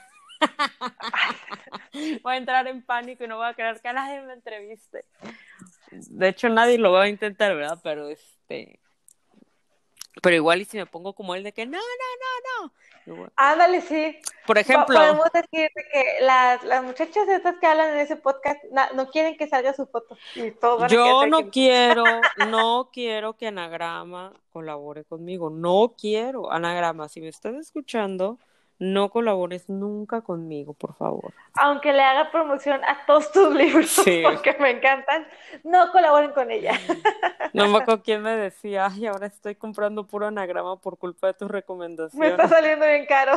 voy 2.23 2.35
a 2.35 2.37
entrar 2.39 2.67
en 2.69 2.83
pánico 2.83 3.25
y 3.25 3.29
no 3.29 3.37
voy 3.37 3.47
a 3.47 3.55
querer 3.55 3.81
que 3.81 3.93
nadie 3.93 4.23
me 4.23 4.33
entreviste. 4.33 5.05
De 5.91 6.29
hecho, 6.29 6.49
nadie 6.49 6.79
lo 6.79 6.93
va 6.93 7.05
a 7.05 7.09
intentar, 7.09 7.55
¿verdad? 7.55 7.79
Pero 7.83 8.09
este, 8.09 8.81
pero 10.23 10.37
igual 10.37 10.61
y 10.61 10.65
si 10.65 10.77
me 10.77 10.87
pongo 10.87 11.13
como 11.15 11.35
el 11.35 11.43
de 11.43 11.53
que 11.53 11.67
no, 11.67 11.79
no, 11.79 11.81
no, 11.81 12.67
no. 12.67 12.73
Ándale, 13.37 13.81
sí. 13.83 14.19
Por 14.47 14.59
ejemplo. 14.59 14.99
Podemos 14.99 15.27
decir 15.33 15.71
que 15.75 16.05
las, 16.23 16.65
las 16.65 16.83
muchachas 16.83 17.29
estas 17.29 17.57
que 17.59 17.67
hablan 17.67 17.91
en 17.91 17.99
ese 17.99 18.17
podcast 18.17 18.63
no, 18.95 19.11
quieren 19.11 19.37
que 19.37 19.47
salga 19.47 19.75
su 19.75 19.87
foto. 19.87 20.17
Y 20.35 20.53
todo 20.53 20.87
Yo 20.87 21.27
no 21.27 21.51
quiero, 21.51 22.05
no 22.49 22.91
quiero 22.93 23.35
que 23.35 23.49
Anagrama 23.49 24.33
colabore 24.51 25.05
conmigo. 25.05 25.51
No 25.51 25.95
quiero. 25.99 26.51
Anagrama, 26.51 27.09
si 27.09 27.21
me 27.21 27.29
estás 27.29 27.55
escuchando, 27.57 28.39
no 28.79 29.11
colabores 29.11 29.69
nunca 29.69 30.23
conmigo, 30.23 30.75
por 30.75 30.95
favor. 30.95 31.33
Aunque 31.55 31.93
le 31.93 32.03
haga 32.03 32.31
promoción 32.31 32.83
a 32.85 33.07
todos 33.07 33.31
tus 33.33 33.55
libros, 33.55 33.95
porque 34.23 34.57
me 34.59 34.71
encantan, 34.71 35.27
no 35.63 35.91
colaboren 35.93 36.33
con 36.33 36.51
ella. 36.51 36.73
No 37.53 37.69
me 37.69 37.79
acuerdo 37.79 38.03
quién 38.03 38.23
me 38.23 38.37
decía, 38.37 38.87
ay, 38.87 39.07
ahora 39.07 39.27
estoy 39.27 39.55
comprando 39.55 40.07
puro 40.07 40.27
anagrama 40.27 40.77
por 40.81 40.99
culpa 40.99 41.29
de 41.29 41.35
tus 41.35 41.51
recomendaciones. 41.51 42.15
Me 42.19 42.29
está 42.29 42.49
saliendo 42.49 42.85
bien 42.87 43.07
caro. 43.07 43.35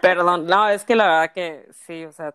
Perdón, 0.00 0.46
no, 0.46 0.68
es 0.68 0.84
que 0.84 0.96
la 0.96 1.06
verdad 1.06 1.32
que 1.32 1.68
sí, 1.86 2.04
o 2.04 2.12
sea, 2.12 2.34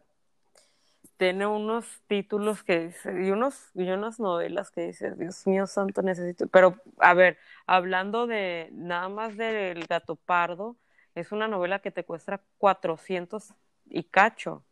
tiene 1.18 1.46
unos 1.46 1.86
títulos 2.08 2.64
que 2.64 2.80
dice, 2.88 3.12
y, 3.12 3.30
unos, 3.32 3.72
y 3.76 3.90
unas 3.90 4.22
novelas 4.22 4.72
que 4.72 4.88
dice, 4.88 5.12
Dios 5.16 5.46
mío 5.46 5.68
santo, 5.68 6.02
necesito. 6.02 6.48
Pero, 6.48 6.78
a 6.98 7.14
ver, 7.14 7.38
hablando 7.68 8.26
de 8.26 8.70
nada 8.72 9.10
más 9.10 9.36
del 9.36 9.86
gato 9.86 10.16
pardo, 10.16 10.78
es 11.20 11.32
una 11.32 11.48
novela 11.48 11.80
que 11.80 11.92
te 11.92 12.04
cuesta 12.04 12.42
400 12.58 13.54
y 13.86 14.04
cacho, 14.04 14.64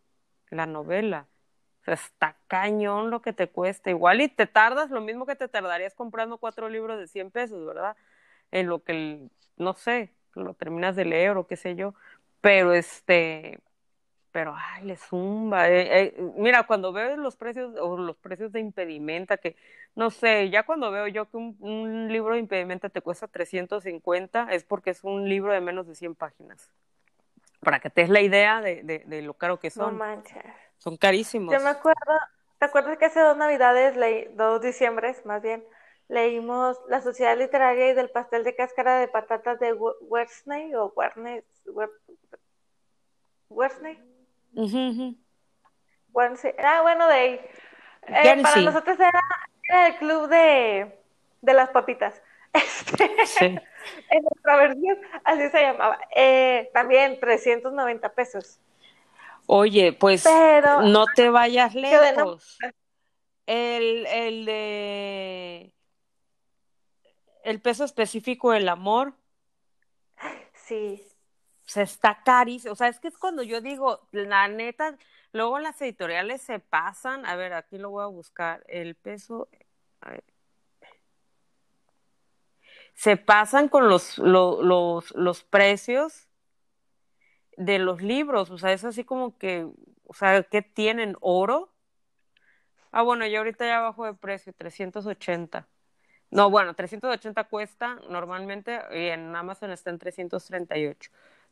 la 0.49 0.65
novela. 0.65 1.27
O 1.81 1.83
sea, 1.85 1.93
está 1.95 2.37
cañón 2.47 3.09
lo 3.09 3.21
que 3.21 3.33
te 3.33 3.49
cuesta. 3.49 3.89
Igual 3.89 4.21
y 4.21 4.29
te 4.29 4.47
tardas 4.47 4.89
lo 4.89 5.01
mismo 5.01 5.25
que 5.25 5.35
te 5.35 5.47
tardarías 5.47 5.93
comprando 5.95 6.37
cuatro 6.37 6.69
libros 6.69 6.99
de 6.99 7.07
100 7.07 7.31
pesos, 7.31 7.65
¿verdad? 7.65 7.95
En 8.51 8.67
lo 8.67 8.83
que, 8.83 9.29
no 9.57 9.73
sé, 9.73 10.13
lo 10.33 10.53
terminas 10.53 10.95
de 10.95 11.05
leer 11.05 11.37
o 11.37 11.47
qué 11.47 11.55
sé 11.55 11.75
yo. 11.75 11.93
Pero 12.41 12.73
este, 12.73 13.59
pero 14.37 14.53
ay, 14.55 14.83
le 14.83 14.95
zumba. 14.97 15.67
Eh, 15.67 15.99
eh, 15.99 16.31
mira, 16.35 16.67
cuando 16.67 16.93
veo 16.93 17.17
los 17.17 17.35
precios 17.35 17.73
o 17.81 17.97
los 17.97 18.15
precios 18.17 18.51
de 18.51 18.59
impedimenta, 18.59 19.37
que 19.37 19.55
no 19.95 20.11
sé, 20.11 20.51
ya 20.51 20.61
cuando 20.61 20.91
veo 20.91 21.07
yo 21.07 21.27
que 21.27 21.37
un, 21.37 22.07
libro 22.11 22.35
de 22.35 22.41
impedimenta 22.41 22.87
te 22.87 23.01
cuesta 23.01 23.27
350, 23.27 24.49
es 24.51 24.63
porque 24.63 24.91
es 24.91 25.03
un 25.03 25.27
libro 25.27 25.53
de 25.53 25.59
menos 25.59 25.87
de 25.87 25.95
100 25.95 26.13
páginas. 26.13 26.69
Para 27.61 27.79
que 27.79 27.89
te 27.89 28.01
des 28.01 28.11
la 28.11 28.21
idea 28.21 28.61
de, 28.61 28.83
de, 28.83 29.21
lo 29.23 29.33
caro 29.33 29.57
que 29.57 29.71
son. 29.71 29.93
No 29.93 30.05
manches. 30.05 30.43
Son 30.77 30.97
carísimos. 30.97 31.51
Yo 31.51 31.59
me 31.59 31.71
acuerdo, 31.71 32.13
¿te 32.59 32.65
acuerdas 32.65 32.99
que 32.99 33.05
hace 33.05 33.21
dos 33.21 33.37
navidades, 33.37 33.97
leí, 33.97 34.27
dos 34.35 34.61
diciembres 34.61 35.25
más 35.25 35.41
bien, 35.41 35.65
leímos 36.09 36.77
La 36.89 37.01
Sociedad 37.01 37.35
Literaria 37.35 37.89
y 37.89 37.95
del 37.95 38.11
Pastel 38.11 38.43
de 38.43 38.55
Cáscara 38.55 38.99
de 38.99 39.07
Patatas 39.07 39.59
de 39.59 39.73
Wersney 39.73 40.75
o 40.75 40.93
Werney, 40.95 41.41
Wersney? 44.57 46.53
Ah, 46.59 46.81
bueno, 46.81 47.07
de 47.07 47.13
ahí. 47.13 47.41
Eh, 48.07 48.41
para 48.41 48.61
nosotros 48.61 48.97
era, 48.99 49.21
el 49.87 49.95
club 49.97 50.27
de, 50.29 50.99
de 51.41 51.53
las 51.53 51.69
papitas. 51.69 52.21
Este, 53.19 53.45
en 54.09 54.23
nuestra 54.23 54.57
versión, 54.57 54.97
así 55.23 55.49
se 55.49 55.61
llamaba. 55.61 55.99
Eh, 56.15 56.69
también 56.73 57.19
390 57.19 58.09
pesos. 58.13 58.59
Oye, 59.45 59.93
pues 59.93 60.25
no 60.83 61.05
te 61.15 61.29
vayas 61.29 61.75
lejos. 61.75 62.57
El, 63.45 64.05
el 64.07 64.45
de 64.45 65.73
el 67.43 67.61
peso 67.61 67.85
específico 67.85 68.51
del 68.51 68.67
amor. 68.67 69.13
Sí 70.53 71.06
se 71.67 71.81
está 71.81 72.23
carísimo. 72.23 72.73
O 72.73 72.75
sea, 72.75 72.87
es 72.87 72.99
que 72.99 73.09
es 73.09 73.17
cuando 73.17 73.43
yo 73.43 73.61
digo, 73.61 74.07
la 74.11 74.47
neta, 74.47 74.97
luego 75.33 75.59
las 75.59 75.79
editoriales 75.81 76.41
se 76.41 76.59
pasan. 76.59 77.25
A 77.25 77.35
ver, 77.35 77.53
aquí 77.53 77.77
lo 77.77 77.91
voy 77.91 78.03
a 78.03 78.07
buscar. 78.07 78.63
El 78.67 78.95
peso. 78.95 79.49
Se 82.93 83.17
pasan 83.17 83.67
con 83.67 83.89
los, 83.89 84.17
los, 84.17 85.13
los 85.13 85.43
precios 85.43 86.29
de 87.57 87.79
los 87.79 88.01
libros. 88.01 88.49
O 88.49 88.57
sea, 88.57 88.71
es 88.71 88.85
así 88.85 89.03
como 89.03 89.37
que, 89.37 89.67
o 90.05 90.13
sea, 90.13 90.43
¿qué 90.43 90.61
tienen? 90.61 91.17
¿Oro? 91.19 91.69
Ah, 92.91 93.01
bueno, 93.01 93.27
yo 93.27 93.39
ahorita 93.39 93.65
ya 93.65 93.81
bajo 93.81 94.05
de 94.05 94.13
precio, 94.13 94.53
380. 94.53 95.67
No, 96.31 96.49
bueno, 96.49 96.73
380 96.75 97.43
cuesta 97.45 97.95
normalmente 98.09 98.79
y 98.91 99.07
en 99.07 99.35
Amazon 99.35 99.71
está 99.71 99.89
en 99.89 99.99
338 99.99 101.11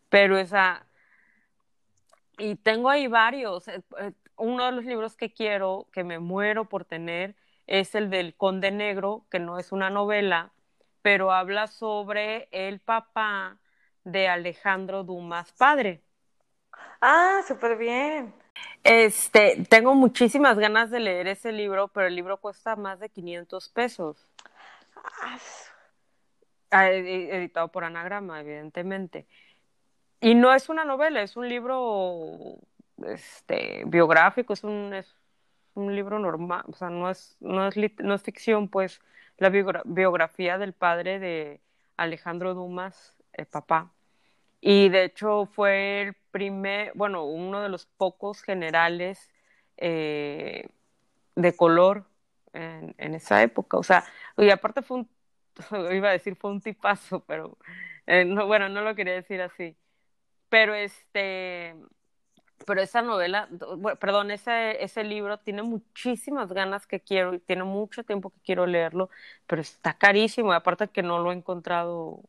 pero 0.09 0.37
esa, 0.37 0.85
y 2.37 2.55
tengo 2.55 2.89
ahí 2.89 3.07
varios, 3.07 3.67
eh, 3.67 3.81
eh, 3.99 4.11
uno 4.37 4.65
de 4.65 4.71
los 4.73 4.85
libros 4.85 5.15
que 5.15 5.33
quiero, 5.33 5.87
que 5.91 6.03
me 6.03 6.19
muero 6.19 6.65
por 6.65 6.85
tener, 6.85 7.35
es 7.67 7.95
el 7.95 8.09
del 8.09 8.35
Conde 8.35 8.71
Negro, 8.71 9.25
que 9.31 9.39
no 9.39 9.59
es 9.59 9.71
una 9.71 9.89
novela, 9.89 10.51
pero 11.01 11.31
habla 11.31 11.67
sobre 11.67 12.47
el 12.51 12.79
papá 12.79 13.59
de 14.03 14.27
Alejandro 14.27 15.03
Dumas 15.03 15.51
padre. 15.53 16.01
Ah, 17.01 17.41
súper 17.47 17.77
bien. 17.77 18.33
Este, 18.83 19.65
tengo 19.69 19.95
muchísimas 19.95 20.57
ganas 20.57 20.91
de 20.91 20.99
leer 20.99 21.27
ese 21.27 21.51
libro, 21.51 21.87
pero 21.89 22.07
el 22.07 22.15
libro 22.15 22.37
cuesta 22.37 22.75
más 22.75 22.99
de 22.99 23.09
500 23.09 23.69
pesos. 23.69 24.31
Ah, 24.95 25.37
ah 26.71 26.89
editado 26.89 27.71
por 27.71 27.83
Anagrama, 27.83 28.41
evidentemente. 28.41 29.27
Y 30.25 30.33
no 30.33 30.51
es 30.55 30.69
una 30.69 30.85
novela, 30.85 31.21
es 31.21 31.37
un 31.37 31.47
libro 31.47 32.57
este, 33.05 33.83
biográfico, 33.85 34.53
es 34.53 34.63
un, 34.63 34.91
es 34.91 35.15
un 35.75 35.95
libro 35.95 36.17
normal, 36.17 36.63
o 36.67 36.73
sea, 36.73 36.89
no 36.89 37.11
es, 37.11 37.37
no 37.41 37.67
es, 37.67 37.75
no 37.99 38.15
es 38.15 38.23
ficción, 38.23 38.67
pues, 38.67 39.01
la 39.37 39.49
biografía 39.85 40.57
del 40.57 40.73
padre 40.73 41.19
de 41.19 41.61
Alejandro 41.95 42.55
Dumas, 42.55 43.15
el 43.33 43.45
papá. 43.45 43.91
Y 44.61 44.89
de 44.89 45.03
hecho 45.03 45.45
fue 45.45 46.01
el 46.01 46.15
primer, 46.31 46.91
bueno, 46.95 47.25
uno 47.25 47.61
de 47.61 47.69
los 47.69 47.85
pocos 47.85 48.41
generales 48.41 49.29
eh, 49.77 50.69
de 51.35 51.55
color 51.55 52.05
en, 52.53 52.95
en, 52.97 53.13
esa 53.13 53.43
época. 53.43 53.77
O 53.77 53.83
sea, 53.83 54.03
y 54.37 54.49
aparte 54.49 54.81
fue 54.81 54.97
un, 54.97 55.09
iba 55.93 56.09
a 56.09 56.13
decir 56.13 56.35
fue 56.35 56.49
un 56.49 56.61
tipazo, 56.61 57.19
pero 57.27 57.59
eh, 58.07 58.25
no, 58.25 58.47
bueno, 58.47 58.69
no 58.69 58.81
lo 58.81 58.95
quería 58.95 59.13
decir 59.13 59.39
así 59.43 59.77
pero 60.55 60.73
este, 60.73 61.75
pero 62.65 62.81
esa 62.81 63.01
novela, 63.01 63.49
perdón, 63.99 64.31
ese, 64.31 64.81
ese 64.81 65.03
libro 65.03 65.37
tiene 65.37 65.63
muchísimas 65.63 66.53
ganas 66.53 66.87
que 66.87 67.01
quiero 67.01 67.33
y 67.33 67.39
tiene 67.39 67.65
mucho 67.65 68.05
tiempo 68.05 68.29
que 68.29 68.39
quiero 68.39 68.65
leerlo, 68.65 69.09
pero 69.47 69.61
está 69.61 69.97
carísimo 69.97 70.53
y 70.53 70.55
aparte 70.55 70.87
que 70.87 71.03
no 71.03 71.19
lo 71.19 71.33
he 71.33 71.35
encontrado 71.35 72.21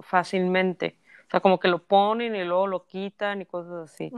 fácilmente. 0.00 0.98
O 1.28 1.30
sea, 1.30 1.38
como 1.38 1.60
que 1.60 1.68
lo 1.68 1.84
ponen 1.84 2.34
y 2.34 2.42
luego 2.42 2.66
lo 2.66 2.84
quitan 2.84 3.42
y 3.42 3.46
cosas 3.46 3.92
así. 3.92 4.12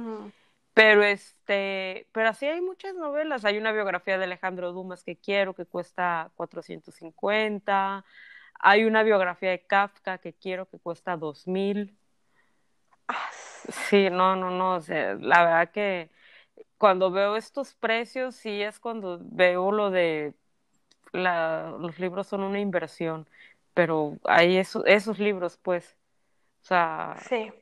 Pero 0.72 1.02
este, 1.02 2.06
pero 2.12 2.30
así 2.30 2.46
hay 2.46 2.62
muchas 2.62 2.94
novelas. 2.94 3.44
Hay 3.44 3.58
una 3.58 3.72
biografía 3.72 4.16
de 4.16 4.24
Alejandro 4.24 4.72
Dumas 4.72 5.04
que 5.04 5.16
quiero, 5.16 5.52
que 5.52 5.66
cuesta 5.66 6.30
450. 6.36 8.06
Hay 8.54 8.84
una 8.84 9.02
biografía 9.02 9.50
de 9.50 9.66
Kafka 9.66 10.16
que 10.16 10.32
quiero, 10.32 10.64
que 10.64 10.78
cuesta 10.78 11.18
2000. 11.18 11.94
Ah, 13.08 13.30
sí, 13.88 14.10
no, 14.10 14.36
no, 14.36 14.50
no. 14.50 14.76
O 14.76 14.80
sea, 14.80 15.14
la 15.14 15.44
verdad 15.44 15.70
que 15.70 16.10
cuando 16.78 17.10
veo 17.10 17.36
estos 17.36 17.74
precios, 17.74 18.36
sí 18.36 18.62
es 18.62 18.80
cuando 18.80 19.18
veo 19.22 19.72
lo 19.72 19.90
de 19.90 20.34
la, 21.12 21.74
los 21.78 21.98
libros 21.98 22.26
son 22.26 22.42
una 22.42 22.60
inversión. 22.60 23.28
Pero 23.74 24.18
hay 24.24 24.56
esos 24.58 25.18
libros, 25.18 25.58
pues. 25.62 25.96
O 26.62 26.66
sea, 26.66 27.16
sí 27.28 27.52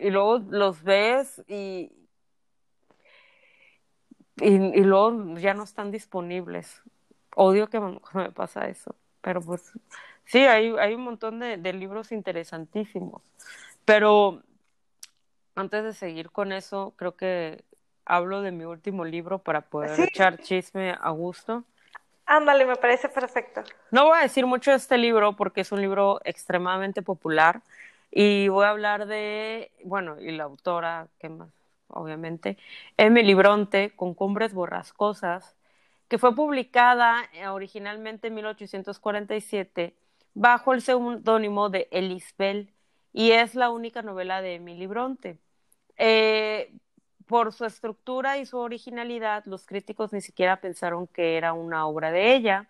y 0.00 0.10
luego 0.10 0.38
los 0.38 0.82
ves 0.82 1.42
y, 1.46 1.92
y, 4.36 4.82
luego 4.82 5.36
ya 5.36 5.54
no 5.54 5.64
están 5.64 5.90
disponibles. 5.90 6.82
Odio 7.36 7.68
que 7.68 7.80
me, 7.80 8.32
pasa 8.32 8.68
eso, 8.68 8.94
pero 9.20 9.40
pues 9.40 9.72
sí, 10.24 10.38
hay, 10.38 10.70
hay 10.78 10.94
un 10.94 11.02
montón 11.02 11.38
de, 11.38 11.72
libros 11.72 12.12
interesantísimos. 12.12 13.22
Pero 13.84 14.42
antes 15.54 15.84
de 15.84 15.92
seguir 15.92 16.30
con 16.30 16.52
eso, 16.52 16.94
creo 16.96 17.16
que 17.16 17.64
hablo 18.04 18.42
de 18.42 18.50
mi 18.50 18.64
último 18.64 19.04
libro 19.04 19.38
para 19.38 19.62
poder 19.62 20.00
echar 20.00 20.38
chisme 20.38 20.96
a 21.00 21.10
gusto. 21.10 21.64
Ándale, 22.26 22.64
me 22.64 22.76
parece 22.76 23.08
perfecto. 23.08 23.62
No 23.90 24.06
voy 24.06 24.18
a 24.18 24.22
decir 24.22 24.46
mucho 24.46 24.70
de 24.70 24.76
este 24.76 24.98
libro 24.98 25.34
porque 25.34 25.62
es 25.62 25.72
un 25.72 25.80
libro 25.80 26.20
extremadamente 26.24 27.02
popular. 27.02 27.62
Y 28.12 28.48
voy 28.48 28.64
a 28.64 28.70
hablar 28.70 29.06
de, 29.06 29.70
bueno, 29.84 30.20
y 30.20 30.32
la 30.32 30.44
autora, 30.44 31.08
¿qué 31.18 31.28
más? 31.28 31.48
Obviamente, 31.88 32.56
Emily 32.96 33.34
Bronte, 33.34 33.92
con 33.96 34.14
Cumbres 34.14 34.52
Borrascosas, 34.54 35.56
que 36.08 36.18
fue 36.18 36.34
publicada 36.34 37.28
eh, 37.32 37.48
originalmente 37.48 38.28
en 38.28 38.34
1847 38.34 39.94
bajo 40.34 40.72
el 40.72 40.82
seudónimo 40.82 41.68
de 41.68 41.88
Bell 42.38 42.70
y 43.12 43.32
es 43.32 43.54
la 43.54 43.70
única 43.70 44.02
novela 44.02 44.42
de 44.42 44.56
Emily 44.56 44.86
Bronte. 44.86 45.38
Eh, 45.96 46.72
por 47.26 47.52
su 47.52 47.64
estructura 47.64 48.38
y 48.38 48.46
su 48.46 48.58
originalidad, 48.58 49.44
los 49.46 49.64
críticos 49.66 50.12
ni 50.12 50.20
siquiera 50.20 50.60
pensaron 50.60 51.06
que 51.06 51.36
era 51.36 51.52
una 51.52 51.86
obra 51.86 52.10
de 52.10 52.34
ella. 52.34 52.68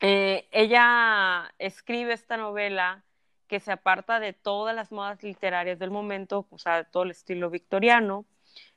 Eh, 0.00 0.48
ella 0.50 1.54
escribe 1.58 2.12
esta 2.12 2.36
novela 2.36 3.04
que 3.46 3.60
se 3.60 3.70
aparta 3.70 4.18
de 4.18 4.32
todas 4.32 4.74
las 4.74 4.90
modas 4.90 5.22
literarias 5.22 5.78
del 5.78 5.90
momento, 5.90 6.46
o 6.50 6.58
sea, 6.58 6.78
de 6.78 6.84
todo 6.84 7.04
el 7.04 7.12
estilo 7.12 7.50
victoriano. 7.50 8.24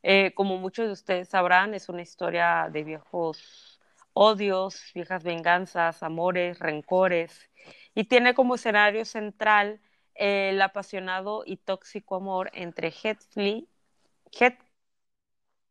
Eh, 0.04 0.34
como 0.36 0.58
muchos 0.58 0.86
de 0.86 0.92
ustedes 0.94 1.30
sabrán, 1.30 1.74
es 1.74 1.90
una 1.90 2.02
historia 2.02 2.70
de 2.72 2.84
viejos 2.84 3.80
odios, 4.14 4.92
viejas 4.94 5.24
venganzas, 5.24 6.04
amores, 6.04 6.60
rencores, 6.60 7.50
y 7.96 8.06
tiene 8.06 8.34
como 8.34 8.56
escenario 8.56 9.06
central 9.06 9.80
el 10.18 10.62
apasionado 10.62 11.44
y 11.46 11.58
tóxico 11.58 12.16
amor 12.16 12.50
entre 12.54 12.92
Heathcliff 12.92 13.66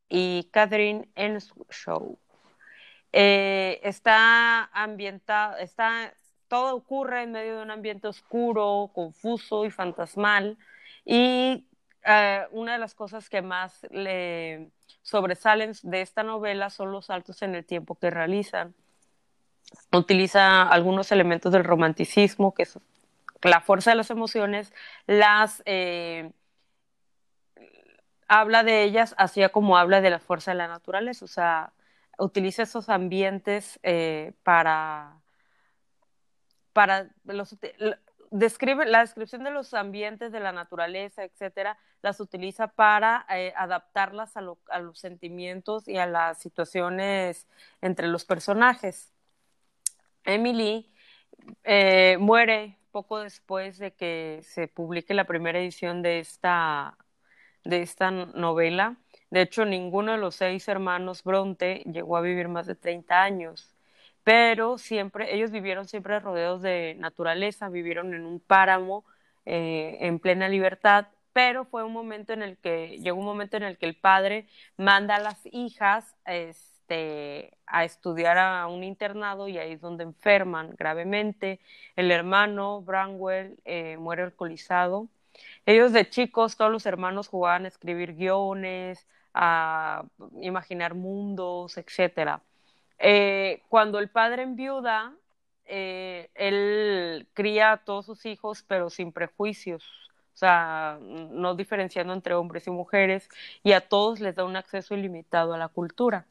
y 0.08 0.44
Catherine 0.52 1.08
Enshow. 1.14 2.18
Eh, 3.12 3.80
está 3.82 4.64
ambientada, 4.72 5.58
está 5.60 6.12
todo 6.48 6.76
ocurre 6.76 7.22
en 7.22 7.32
medio 7.32 7.56
de 7.56 7.62
un 7.62 7.70
ambiente 7.70 8.08
oscuro, 8.08 8.90
confuso 8.94 9.64
y 9.64 9.70
fantasmal. 9.70 10.56
Y 11.04 11.66
eh, 12.04 12.46
una 12.52 12.72
de 12.72 12.78
las 12.78 12.94
cosas 12.94 13.28
que 13.28 13.42
más 13.42 13.86
le 13.90 14.70
sobresalen 15.02 15.72
de 15.82 16.02
esta 16.02 16.22
novela 16.22 16.70
son 16.70 16.92
los 16.92 17.06
saltos 17.06 17.42
en 17.42 17.54
el 17.54 17.64
tiempo 17.64 17.96
que 17.96 18.10
realizan. 18.10 18.74
Utiliza 19.92 20.62
algunos 20.62 21.10
elementos 21.10 21.52
del 21.52 21.64
romanticismo, 21.64 22.54
que 22.54 22.66
la 23.46 23.60
fuerza 23.60 23.90
de 23.90 23.96
las 23.96 24.10
emociones, 24.10 24.72
las 25.06 25.62
eh, 25.66 26.32
habla 28.28 28.64
de 28.64 28.82
ellas 28.82 29.14
así 29.18 29.42
como 29.50 29.76
habla 29.78 30.00
de 30.00 30.10
la 30.10 30.18
fuerza 30.18 30.52
de 30.52 30.58
la 30.58 30.68
naturaleza, 30.68 31.24
o 31.24 31.28
sea, 31.28 31.72
utiliza 32.18 32.62
esos 32.62 32.88
ambientes 32.88 33.78
eh, 33.82 34.32
para 34.42 35.20
para 36.72 37.08
los 37.24 37.56
describe 38.30 38.84
la 38.84 39.00
descripción 39.00 39.44
de 39.44 39.50
los 39.50 39.72
ambientes 39.72 40.30
de 40.32 40.40
la 40.40 40.52
naturaleza, 40.52 41.24
etcétera, 41.24 41.78
las 42.02 42.20
utiliza 42.20 42.68
para 42.68 43.24
eh, 43.30 43.54
adaptarlas 43.56 44.36
a, 44.36 44.42
los 44.42 44.98
sentimientos 44.98 45.88
y 45.88 45.96
a 45.96 46.06
las 46.06 46.38
situaciones 46.38 47.46
entre 47.80 48.08
los 48.08 48.24
personajes. 48.26 49.12
Emily 50.24 50.92
muere 52.18 52.76
poco 52.96 53.18
después 53.18 53.76
de 53.76 53.92
que 53.92 54.40
se 54.42 54.68
publique 54.68 55.12
la 55.12 55.24
primera 55.24 55.58
edición 55.58 56.00
de 56.00 56.18
esta, 56.18 56.96
de 57.62 57.82
esta 57.82 58.10
novela. 58.10 58.96
De 59.30 59.42
hecho, 59.42 59.66
ninguno 59.66 60.12
de 60.12 60.18
los 60.18 60.36
seis 60.36 60.66
hermanos 60.66 61.22
Bronte 61.22 61.82
llegó 61.92 62.16
a 62.16 62.22
vivir 62.22 62.48
más 62.48 62.66
de 62.66 62.74
30 62.74 63.22
años 63.22 63.76
pero 64.24 64.76
siempre, 64.78 65.34
ellos 65.36 65.52
vivieron 65.52 65.86
siempre 65.86 66.18
rodeados 66.18 66.60
de 66.62 66.96
naturaleza, 66.98 67.68
vivieron 67.68 68.12
en 68.12 68.24
un 68.26 68.40
páramo 68.40 69.04
eh, 69.44 69.98
en 70.00 70.18
plena 70.18 70.48
libertad, 70.48 71.06
pero 71.32 71.64
fue 71.64 71.84
un 71.84 71.92
momento 71.92 72.32
en 72.32 72.42
el 72.42 72.56
que, 72.58 72.98
llegó 72.98 73.20
un 73.20 73.26
momento 73.26 73.56
en 73.56 73.62
el 73.62 73.78
que 73.78 73.86
el 73.86 73.94
padre 73.94 74.48
manda 74.76 75.14
a 75.16 75.20
las 75.20 75.46
hijas 75.52 76.16
este, 76.86 77.52
a 77.66 77.84
estudiar 77.84 78.38
a 78.38 78.68
un 78.68 78.84
internado 78.84 79.48
y 79.48 79.58
ahí 79.58 79.72
es 79.72 79.80
donde 79.80 80.04
enferman 80.04 80.74
gravemente. 80.78 81.58
El 81.96 82.12
hermano, 82.12 82.80
Branwell, 82.82 83.58
eh, 83.64 83.96
muere 83.98 84.22
alcoholizado. 84.22 85.08
Ellos 85.66 85.92
de 85.92 86.08
chicos, 86.08 86.56
todos 86.56 86.70
los 86.70 86.86
hermanos 86.86 87.26
jugaban 87.26 87.64
a 87.64 87.68
escribir 87.68 88.14
guiones, 88.14 89.04
a 89.34 90.04
imaginar 90.40 90.94
mundos, 90.94 91.76
etcétera. 91.76 92.40
Eh, 93.00 93.62
cuando 93.68 93.98
el 93.98 94.08
padre 94.08 94.44
enviuda, 94.44 95.12
eh, 95.66 96.30
él 96.34 97.26
cría 97.34 97.72
a 97.72 97.76
todos 97.78 98.06
sus 98.06 98.24
hijos, 98.26 98.64
pero 98.68 98.90
sin 98.90 99.10
prejuicios, 99.10 99.82
o 100.34 100.38
sea, 100.38 100.98
no 101.00 101.56
diferenciando 101.56 102.12
entre 102.12 102.34
hombres 102.34 102.68
y 102.68 102.70
mujeres, 102.70 103.28
y 103.64 103.72
a 103.72 103.80
todos 103.80 104.20
les 104.20 104.36
da 104.36 104.44
un 104.44 104.54
acceso 104.56 104.94
ilimitado 104.94 105.52
a 105.52 105.58
la 105.58 105.68
cultura. 105.68 106.26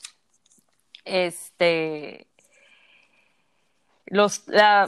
Este, 1.05 2.27
los, 4.07 4.45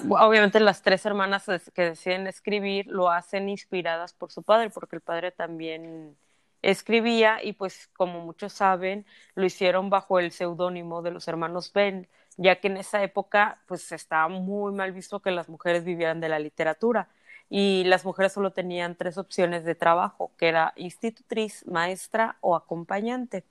obviamente 0.10 0.60
las 0.60 0.82
tres 0.82 1.06
hermanas 1.06 1.46
que 1.74 1.82
deciden 1.82 2.28
escribir 2.28 2.88
lo 2.88 3.10
hacen 3.10 3.50
inspiradas 3.50 4.14
por 4.14 4.32
su 4.32 4.44
padre, 4.44 4.70
porque 4.70 4.98
el 4.98 5.02
padre 5.02 5.32
también 5.32 6.18
escribía 6.62 7.44
y 7.44 7.54
pues 7.54 7.90
como 7.96 8.20
muchos 8.22 8.54
saben 8.54 9.06
lo 9.36 9.46
hicieron 9.46 9.90
bajo 9.90 10.20
el 10.20 10.32
seudónimo 10.32 11.02
de 11.02 11.12
los 11.12 11.28
hermanos 11.28 11.72
Ben, 11.74 12.08
ya 12.36 12.60
que 12.60 12.68
en 12.68 12.78
esa 12.78 13.02
época 13.04 13.60
pues 13.68 13.92
estaba 13.92 14.28
muy 14.28 14.74
mal 14.74 14.92
visto 14.92 15.20
que 15.22 15.32
las 15.32 15.50
mujeres 15.50 15.84
vivieran 15.84 16.20
de 16.20 16.30
la 16.30 16.40
literatura 16.40 17.10
y 17.50 17.84
las 17.86 18.06
mujeres 18.06 18.34
solo 18.34 18.52
tenían 18.52 18.96
tres 18.96 19.18
opciones 19.18 19.64
de 19.64 19.76
trabajo, 19.76 20.32
que 20.38 20.50
era 20.50 20.74
institutriz, 20.76 21.66
maestra 21.66 22.38
o 22.42 22.56
acompañante. 22.56 23.44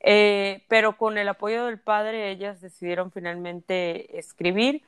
Eh, 0.00 0.64
pero 0.68 0.96
con 0.96 1.18
el 1.18 1.28
apoyo 1.28 1.66
del 1.66 1.78
padre 1.78 2.30
ellas 2.30 2.60
decidieron 2.60 3.12
finalmente 3.12 4.18
escribir, 4.18 4.82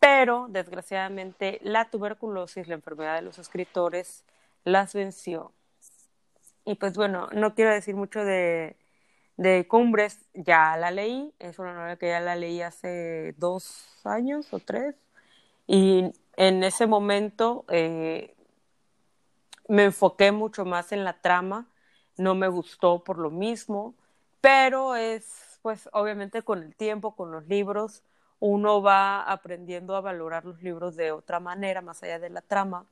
pero 0.00 0.46
desgraciadamente 0.48 1.60
la 1.62 1.90
tuberculosis, 1.90 2.68
la 2.68 2.74
enfermedad 2.74 3.16
de 3.16 3.22
los 3.22 3.38
escritores, 3.38 4.24
las 4.64 4.94
venció. 4.94 5.52
Y 6.64 6.74
pues 6.74 6.94
bueno, 6.94 7.28
no 7.32 7.54
quiero 7.54 7.72
decir 7.72 7.94
mucho 7.94 8.24
de, 8.24 8.76
de 9.36 9.66
Cumbres, 9.66 10.26
ya 10.34 10.76
la 10.76 10.90
leí, 10.90 11.32
es 11.38 11.58
una 11.58 11.72
novela 11.72 11.96
que 11.96 12.08
ya 12.08 12.20
la 12.20 12.36
leí 12.36 12.60
hace 12.60 13.34
dos 13.38 13.86
años 14.04 14.52
o 14.52 14.58
tres, 14.58 14.96
y 15.66 16.12
en 16.36 16.64
ese 16.64 16.86
momento 16.86 17.64
eh, 17.68 18.34
me 19.68 19.84
enfoqué 19.84 20.32
mucho 20.32 20.64
más 20.64 20.92
en 20.92 21.04
la 21.04 21.14
trama, 21.14 21.66
no 22.16 22.34
me 22.34 22.48
gustó 22.48 23.04
por 23.04 23.18
lo 23.18 23.30
mismo, 23.30 23.94
pero 24.48 24.96
es 24.96 25.58
pues 25.60 25.90
obviamente 25.92 26.40
con 26.40 26.62
el 26.62 26.74
tiempo, 26.74 27.14
con 27.14 27.30
los 27.30 27.46
libros, 27.48 28.02
uno 28.40 28.80
va 28.80 29.22
aprendiendo 29.22 29.94
a 29.94 30.00
valorar 30.00 30.46
los 30.46 30.62
libros 30.62 30.96
de 30.96 31.12
otra 31.12 31.38
manera, 31.38 31.82
más 31.82 32.02
allá 32.02 32.18
de 32.18 32.30
la 32.30 32.40
trama. 32.40 32.86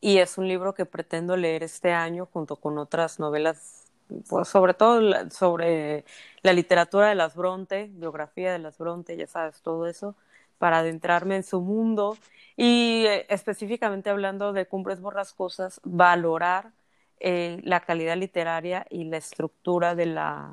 y 0.00 0.18
es 0.18 0.36
un 0.38 0.46
libro 0.48 0.74
que 0.74 0.84
pretendo 0.86 1.36
leer 1.36 1.62
este 1.62 1.92
año 1.92 2.26
junto 2.26 2.56
con 2.56 2.78
otras 2.78 3.18
novelas, 3.18 3.86
pues 4.28 4.48
sobre 4.48 4.74
todo 4.74 5.00
sobre 5.30 6.04
la 6.42 6.52
literatura 6.52 7.08
de 7.08 7.14
las 7.14 7.34
Bronte, 7.34 7.88
biografía 7.92 8.52
de 8.52 8.58
las 8.58 8.76
Bronte, 8.78 9.16
ya 9.16 9.26
sabes, 9.26 9.62
todo 9.62 9.86
eso, 9.86 10.14
para 10.58 10.80
adentrarme 10.80 11.36
en 11.36 11.44
su 11.44 11.60
mundo 11.62 12.18
y 12.56 13.06
eh, 13.06 13.26
específicamente 13.30 14.10
hablando 14.10 14.52
de 14.52 14.66
Cumbres 14.66 15.00
Borrascosas, 15.00 15.80
valorar 15.84 16.72
eh, 17.20 17.60
la 17.62 17.80
calidad 17.80 18.16
literaria 18.16 18.86
y 18.90 19.04
la 19.04 19.16
estructura 19.16 19.94
de 19.94 20.06
la, 20.06 20.50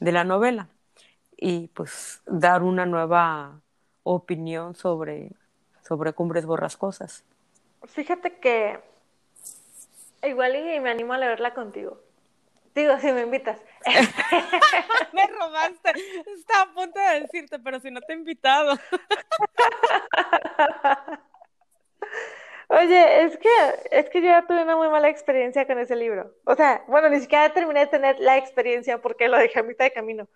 de 0.00 0.12
la 0.12 0.24
novela 0.24 0.68
y 1.36 1.68
pues 1.68 2.22
dar 2.26 2.62
una 2.62 2.86
nueva 2.86 3.60
opinión 4.02 4.74
sobre, 4.74 5.30
sobre 5.82 6.12
Cumbres 6.12 6.46
Borrascosas. 6.46 7.24
Fíjate 7.84 8.38
que 8.38 8.80
igual 10.22 10.56
y 10.56 10.80
me 10.80 10.90
animo 10.90 11.12
a 11.12 11.18
leerla 11.18 11.54
contigo. 11.54 12.00
Digo, 12.74 12.98
si 12.98 13.12
me 13.12 13.22
invitas. 13.22 13.60
me 15.12 15.26
robaste. 15.26 15.92
Estaba 16.36 16.62
a 16.62 16.74
punto 16.74 16.98
de 16.98 17.20
decirte, 17.20 17.58
pero 17.60 17.78
si 17.78 17.90
no 17.90 18.00
te 18.00 18.12
he 18.12 18.16
invitado. 18.16 18.76
Oye, 22.68 23.24
es 23.24 23.36
que, 23.38 23.48
es 23.90 24.08
que 24.10 24.20
yo 24.20 24.28
ya 24.28 24.46
tuve 24.46 24.62
una 24.62 24.76
muy 24.76 24.88
mala 24.88 25.08
experiencia 25.08 25.66
con 25.66 25.78
ese 25.78 25.96
libro. 25.96 26.34
O 26.44 26.54
sea, 26.54 26.84
bueno, 26.88 27.08
ni 27.08 27.20
siquiera 27.20 27.52
terminé 27.52 27.80
de 27.80 27.86
tener 27.88 28.18
la 28.20 28.38
experiencia 28.38 29.00
porque 29.00 29.28
lo 29.28 29.38
dejé 29.38 29.60
a 29.60 29.62
mitad 29.62 29.84
de 29.84 29.92
camino. 29.92 30.28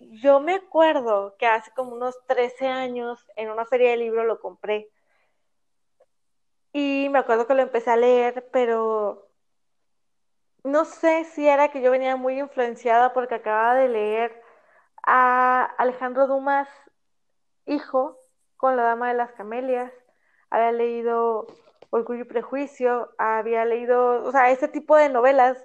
Yo 0.00 0.40
me 0.40 0.54
acuerdo 0.54 1.36
que 1.38 1.46
hace 1.46 1.70
como 1.72 1.94
unos 1.94 2.16
13 2.26 2.66
años 2.68 3.26
en 3.36 3.50
una 3.50 3.66
feria 3.66 3.90
de 3.90 3.96
libro 3.98 4.24
lo 4.24 4.40
compré. 4.40 4.90
Y 6.72 7.08
me 7.10 7.18
acuerdo 7.18 7.46
que 7.46 7.54
lo 7.54 7.62
empecé 7.62 7.90
a 7.90 7.96
leer, 7.96 8.48
pero 8.52 9.28
no 10.64 10.84
sé 10.84 11.24
si 11.24 11.46
era 11.48 11.68
que 11.70 11.82
yo 11.82 11.90
venía 11.90 12.16
muy 12.16 12.38
influenciada 12.38 13.12
porque 13.12 13.34
acababa 13.36 13.74
de 13.74 13.88
leer 13.88 14.42
a 15.04 15.64
Alejandro 15.78 16.26
Dumas, 16.26 16.68
hijo, 17.66 18.18
con 18.56 18.76
la 18.76 18.84
Dama 18.84 19.08
de 19.08 19.14
las 19.14 19.32
Camelias. 19.32 19.92
Había 20.52 20.72
leído 20.72 21.46
Orgullo 21.88 22.20
y 22.20 22.24
Prejuicio, 22.24 23.10
había 23.16 23.64
leído, 23.64 24.22
o 24.22 24.30
sea, 24.32 24.50
ese 24.50 24.68
tipo 24.68 24.96
de 24.96 25.08
novelas. 25.08 25.56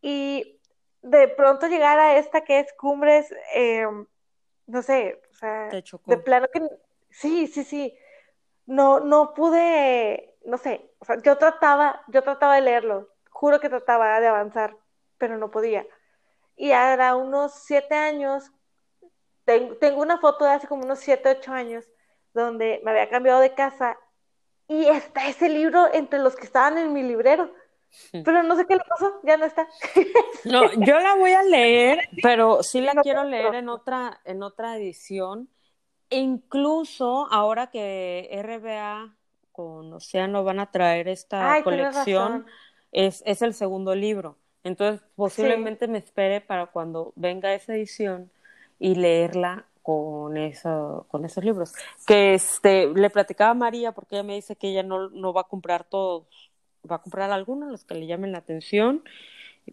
Y 0.00 0.60
de 1.02 1.26
pronto 1.26 1.66
llegar 1.66 1.98
a 1.98 2.16
esta 2.16 2.42
que 2.42 2.60
es 2.60 2.72
Cumbres, 2.74 3.34
eh, 3.54 3.84
no 4.66 4.82
sé, 4.82 5.20
o 5.30 5.34
sea, 5.34 5.68
de 5.70 6.16
plano 6.18 6.46
que 6.52 6.62
sí, 7.10 7.48
sí, 7.48 7.64
sí. 7.64 7.98
No, 8.64 9.00
no 9.00 9.34
pude, 9.34 10.36
no 10.44 10.56
sé, 10.56 10.92
o 11.00 11.04
sea, 11.04 11.20
yo 11.20 11.36
trataba, 11.36 12.02
yo 12.06 12.22
trataba 12.22 12.54
de 12.54 12.60
leerlo, 12.60 13.08
juro 13.28 13.58
que 13.58 13.68
trataba 13.68 14.20
de 14.20 14.28
avanzar, 14.28 14.76
pero 15.18 15.36
no 15.36 15.50
podía. 15.50 15.84
Y 16.56 16.70
ahora 16.70 17.16
unos 17.16 17.54
siete 17.54 17.96
años, 17.96 18.52
tengo, 19.44 20.00
una 20.00 20.18
foto 20.18 20.44
de 20.44 20.52
hace 20.52 20.68
como 20.68 20.84
unos 20.84 21.00
siete, 21.00 21.28
ocho 21.28 21.52
años, 21.52 21.84
donde 22.34 22.80
me 22.84 22.92
había 22.92 23.10
cambiado 23.10 23.40
de 23.40 23.54
casa 23.54 23.98
y 24.72 24.86
está 24.86 25.28
ese 25.28 25.48
libro 25.48 25.92
entre 25.92 26.18
los 26.18 26.34
que 26.34 26.46
estaban 26.46 26.78
en 26.78 26.92
mi 26.92 27.02
librero. 27.02 27.52
Pero 28.10 28.42
no 28.42 28.56
sé 28.56 28.66
qué 28.66 28.76
le 28.76 28.84
pasó, 28.88 29.20
ya 29.22 29.36
no 29.36 29.44
está. 29.44 29.68
No, 30.44 30.72
yo 30.72 30.98
la 30.98 31.14
voy 31.14 31.32
a 31.32 31.42
leer, 31.42 32.08
pero 32.22 32.62
sí 32.62 32.80
la 32.80 32.94
quiero 32.94 33.24
leer 33.24 33.54
en 33.54 33.68
otra, 33.68 34.20
en 34.24 34.42
otra 34.42 34.76
edición. 34.78 35.50
E 36.08 36.18
incluso 36.18 37.28
ahora 37.30 37.68
que 37.68 38.28
RBA 38.42 39.14
con 39.52 39.92
Océano 39.92 40.42
van 40.42 40.58
a 40.58 40.70
traer 40.70 41.08
esta 41.08 41.62
colección, 41.62 42.46
es, 42.92 43.22
es 43.26 43.42
el 43.42 43.52
segundo 43.52 43.94
libro. 43.94 44.38
Entonces, 44.64 45.02
posiblemente 45.14 45.86
me 45.86 45.98
espere 45.98 46.40
para 46.40 46.66
cuando 46.66 47.12
venga 47.14 47.52
esa 47.52 47.74
edición 47.74 48.30
y 48.78 48.94
leerla 48.94 49.66
con 49.82 50.36
eso, 50.36 51.06
con 51.10 51.24
esos 51.24 51.44
libros. 51.44 51.72
Que 52.06 52.34
este, 52.34 52.88
le 52.88 53.10
platicaba 53.10 53.50
a 53.50 53.54
María 53.54 53.92
porque 53.92 54.16
ella 54.16 54.22
me 54.22 54.34
dice 54.34 54.56
que 54.56 54.70
ella 54.70 54.82
no, 54.82 55.10
no 55.10 55.32
va 55.32 55.42
a 55.42 55.48
comprar 55.48 55.84
todos, 55.84 56.26
va 56.90 56.96
a 56.96 57.02
comprar 57.02 57.30
algunos, 57.30 57.70
los 57.70 57.84
que 57.84 57.94
le 57.94 58.06
llamen 58.06 58.32
la 58.32 58.38
atención, 58.38 59.02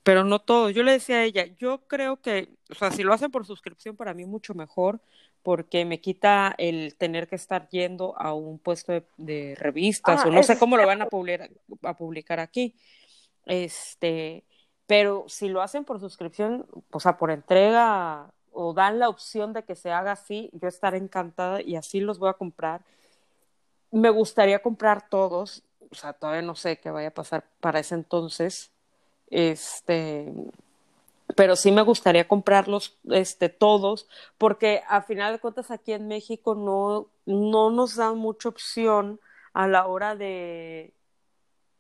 pero 0.04 0.24
no 0.24 0.40
todos. 0.40 0.74
Yo 0.74 0.84
le 0.84 0.94
decía 0.94 1.18
a 1.18 1.24
ella, 1.24 1.46
yo 1.58 1.88
creo 1.88 2.22
que, 2.22 2.50
o 2.70 2.76
sea, 2.76 2.92
si 2.92 3.04
lo 3.04 3.14
hacen 3.14 3.32
por 3.32 3.46
suscripción, 3.46 3.96
para 3.96 4.14
mí 4.14 4.26
mucho 4.26 4.54
mejor, 4.54 5.00
porque 5.44 5.86
me 5.86 6.02
quita 6.02 6.54
el 6.58 6.96
tener 6.96 7.28
que 7.28 7.36
estar 7.36 7.70
yendo 7.70 8.16
a 8.18 8.34
un 8.34 8.60
puesto 8.60 9.02
de, 9.18 9.56
revistas, 9.58 10.22
ah, 10.24 10.28
o 10.28 10.32
no 10.32 10.44
sé 10.44 10.58
cómo 10.58 10.76
lo 10.76 10.86
van 10.86 11.02
a 11.02 11.06
publicar, 11.08 11.50
a 11.84 11.96
publicar 11.96 12.40
aquí. 12.40 12.76
Este, 13.46 14.44
pero 14.86 15.26
si 15.28 15.50
lo 15.50 15.62
hacen 15.62 15.86
por 15.86 16.00
suscripción, 16.00 16.66
o 16.92 17.00
sea, 17.00 17.18
por 17.18 17.32
entrega 17.32 18.34
o 18.62 18.74
dan 18.74 19.00
la 19.00 19.08
opción 19.08 19.54
de 19.54 19.64
que 19.64 19.74
se 19.74 19.90
haga 19.90 20.12
así, 20.12 20.50
yo 20.52 20.68
estaré 20.68 20.98
encantada 20.98 21.62
y 21.62 21.78
así 21.78 22.02
los 22.02 22.20
voy 22.20 22.30
a 22.30 22.34
comprar. 22.34 22.82
Me 23.90 24.10
gustaría 24.10 24.62
comprar 24.62 25.08
todos, 25.10 25.64
o 25.90 25.96
sea, 25.96 26.12
todavía 26.12 26.42
no 26.42 26.56
sé 26.56 26.78
qué 26.78 26.92
vaya 26.92 27.08
a 27.08 27.14
pasar 27.14 27.46
para 27.62 27.80
ese 27.80 27.96
entonces. 27.96 28.70
Este, 29.30 30.34
pero 31.38 31.56
sí 31.56 31.72
me 31.72 31.84
gustaría 31.84 32.28
comprarlos 32.28 32.98
este 33.10 33.48
todos 33.48 34.10
porque 34.38 34.82
a 34.90 35.04
final 35.04 35.32
de 35.32 35.40
cuentas 35.40 35.72
aquí 35.72 35.94
en 35.94 36.08
México 36.08 36.56
no 36.56 37.08
no 37.26 37.70
nos 37.70 37.96
dan 37.96 38.18
mucha 38.18 38.50
opción 38.50 39.22
a 39.54 39.68
la 39.68 39.86
hora 39.88 40.16
de 40.16 40.92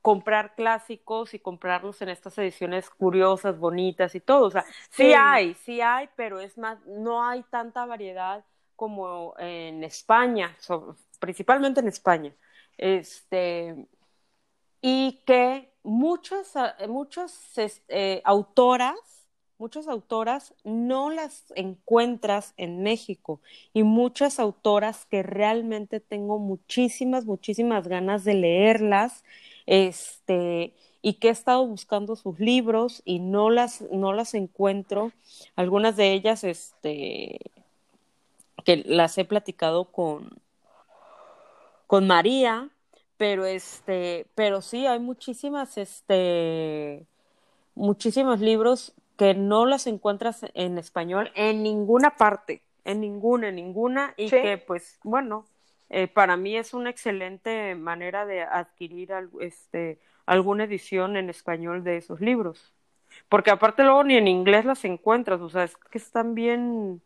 comprar 0.01 0.55
clásicos 0.55 1.33
y 1.33 1.39
comprarlos 1.39 2.01
en 2.01 2.09
estas 2.09 2.37
ediciones 2.37 2.89
curiosas, 2.89 3.59
bonitas 3.59 4.15
y 4.15 4.21
todo. 4.21 4.47
O 4.47 4.51
sea, 4.51 4.65
sí, 4.89 5.13
hay, 5.13 5.53
sí 5.55 5.81
hay, 5.81 6.09
pero 6.15 6.39
es 6.39 6.57
más, 6.57 6.79
no 6.85 7.23
hay 7.23 7.43
tanta 7.43 7.85
variedad 7.85 8.45
como 8.75 9.35
en 9.37 9.83
España, 9.83 10.55
principalmente 11.19 11.81
en 11.81 11.89
España. 11.89 12.33
Este, 12.77 13.75
y 14.81 15.21
que 15.25 15.73
muchas, 15.83 16.53
muchas 16.87 17.33
eh, 17.89 18.21
autoras, 18.23 18.95
muchas 19.57 19.89
autoras 19.89 20.53
no 20.63 21.09
las 21.09 21.51
encuentras 21.55 22.53
en 22.55 22.81
México 22.81 23.41
y 23.73 23.83
muchas 23.83 24.39
autoras 24.39 25.05
que 25.05 25.23
realmente 25.23 25.99
tengo 25.99 26.39
muchísimas, 26.39 27.25
muchísimas 27.25 27.85
ganas 27.89 28.23
de 28.23 28.35
leerlas 28.35 29.25
este, 29.69 30.73
y 31.03 31.13
que 31.13 31.27
he 31.27 31.31
estado 31.31 31.63
buscando 31.65 32.15
sus 32.15 32.39
libros 32.39 33.03
y 33.05 33.19
no 33.19 33.51
las, 33.51 33.81
no 33.91 34.13
las 34.13 34.33
encuentro. 34.33 35.11
Algunas 35.55 35.95
de 35.95 36.11
ellas, 36.11 36.43
este, 36.43 37.39
que 38.65 38.77
las 38.77 39.15
he 39.19 39.25
platicado 39.25 39.85
con, 39.85 40.31
con 41.85 42.07
María, 42.07 42.69
pero 43.17 43.45
este, 43.45 44.25
pero 44.33 44.63
sí, 44.63 44.87
hay 44.87 44.97
muchísimas, 44.97 45.77
este, 45.77 47.05
muchísimos 47.75 48.39
libros 48.39 48.93
que 49.17 49.35
no 49.35 49.67
las 49.67 49.85
encuentras 49.85 50.47
en 50.55 50.79
español 50.79 51.31
en 51.35 51.61
ninguna 51.61 52.17
parte, 52.17 52.63
en 52.85 53.01
ninguna, 53.01 53.49
en 53.49 53.55
ninguna, 53.57 54.15
y 54.17 54.31
que 54.31 54.57
pues, 54.57 54.97
bueno, 55.03 55.45
eh, 55.89 56.07
para 56.07 56.37
mí 56.37 56.55
es 56.57 56.73
una 56.73 56.89
excelente 56.89 57.75
manera 57.75 58.25
de 58.25 58.41
adquirir 58.43 59.11
este, 59.41 59.99
alguna 60.25 60.65
edición 60.65 61.17
en 61.17 61.29
español 61.29 61.83
de 61.83 61.97
esos 61.97 62.21
libros. 62.21 62.73
Porque 63.29 63.51
aparte 63.51 63.83
luego 63.83 64.03
ni 64.03 64.15
en 64.17 64.27
inglés 64.27 64.65
las 64.65 64.85
encuentras, 64.85 65.41
o 65.41 65.49
sea, 65.49 65.63
es 65.63 65.75
que 65.77 65.97
están 65.97 66.35
bien, 66.35 67.01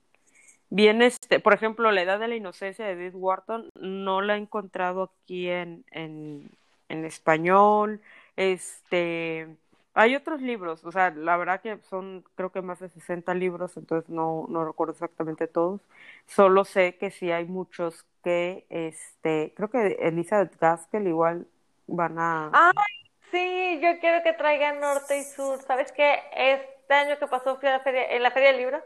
bien, 0.70 1.02
este, 1.02 1.40
por 1.40 1.54
ejemplo, 1.54 1.92
La 1.92 2.02
Edad 2.04 2.20
de 2.20 2.28
la 2.28 2.36
Inocencia 2.36 2.86
de 2.86 2.94
Edith 2.94 3.16
Wharton 3.16 3.70
no 3.76 4.22
la 4.22 4.36
he 4.36 4.40
encontrado 4.40 5.12
aquí 5.24 5.50
en, 5.50 5.86
en, 5.92 6.52
en 6.90 7.06
español, 7.06 8.02
este, 8.36 9.48
hay 9.94 10.16
otros 10.16 10.42
libros, 10.42 10.84
o 10.86 10.92
sea, 10.92 11.12
la 11.12 11.38
verdad 11.38 11.62
que 11.62 11.78
son 11.90 12.24
creo 12.36 12.52
que 12.52 12.62
más 12.62 12.80
de 12.80 12.90
60 12.90 13.34
libros, 13.36 13.78
entonces 13.78 14.10
no, 14.10 14.46
no 14.50 14.66
recuerdo 14.66 14.94
exactamente 14.94 15.48
todos. 15.48 15.82
Solo 16.26 16.66
sé 16.66 16.98
que 16.98 17.12
sí 17.12 17.32
hay 17.32 17.46
muchos 17.46 18.06
que, 18.24 18.66
este, 18.70 19.54
creo 19.56 19.70
que 19.70 19.98
Elizabeth 20.02 20.58
Gaskell 20.60 21.08
igual 21.08 21.48
van 21.88 22.18
a... 22.18 22.50
Ay, 22.54 23.12
sí, 23.32 23.80
yo 23.82 24.00
quiero 24.00 24.24
que 24.24 24.34
traigan 24.34 24.80
norte 24.80 25.20
y 25.20 25.24
sur. 25.24 25.62
¿Sabes 25.62 25.92
qué? 25.92 26.20
Este 26.36 26.94
año 26.94 27.20
que 27.20 27.28
pasó 27.28 27.58
fui 27.58 27.70
a 27.70 27.74
la 27.74 27.80
feria, 27.82 28.12
en 28.12 28.24
la 28.24 28.32
feria 28.32 28.50
del 28.50 28.58
libro, 28.58 28.82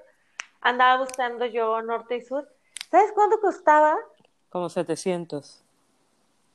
andaba 0.62 1.00
buscando 1.00 1.46
yo 1.46 1.82
norte 1.82 2.18
y 2.18 2.22
sur. 2.22 2.48
¿Sabes 2.90 3.12
cuánto 3.14 3.40
costaba? 3.40 3.96
Como 4.50 4.70
700. 4.70 5.64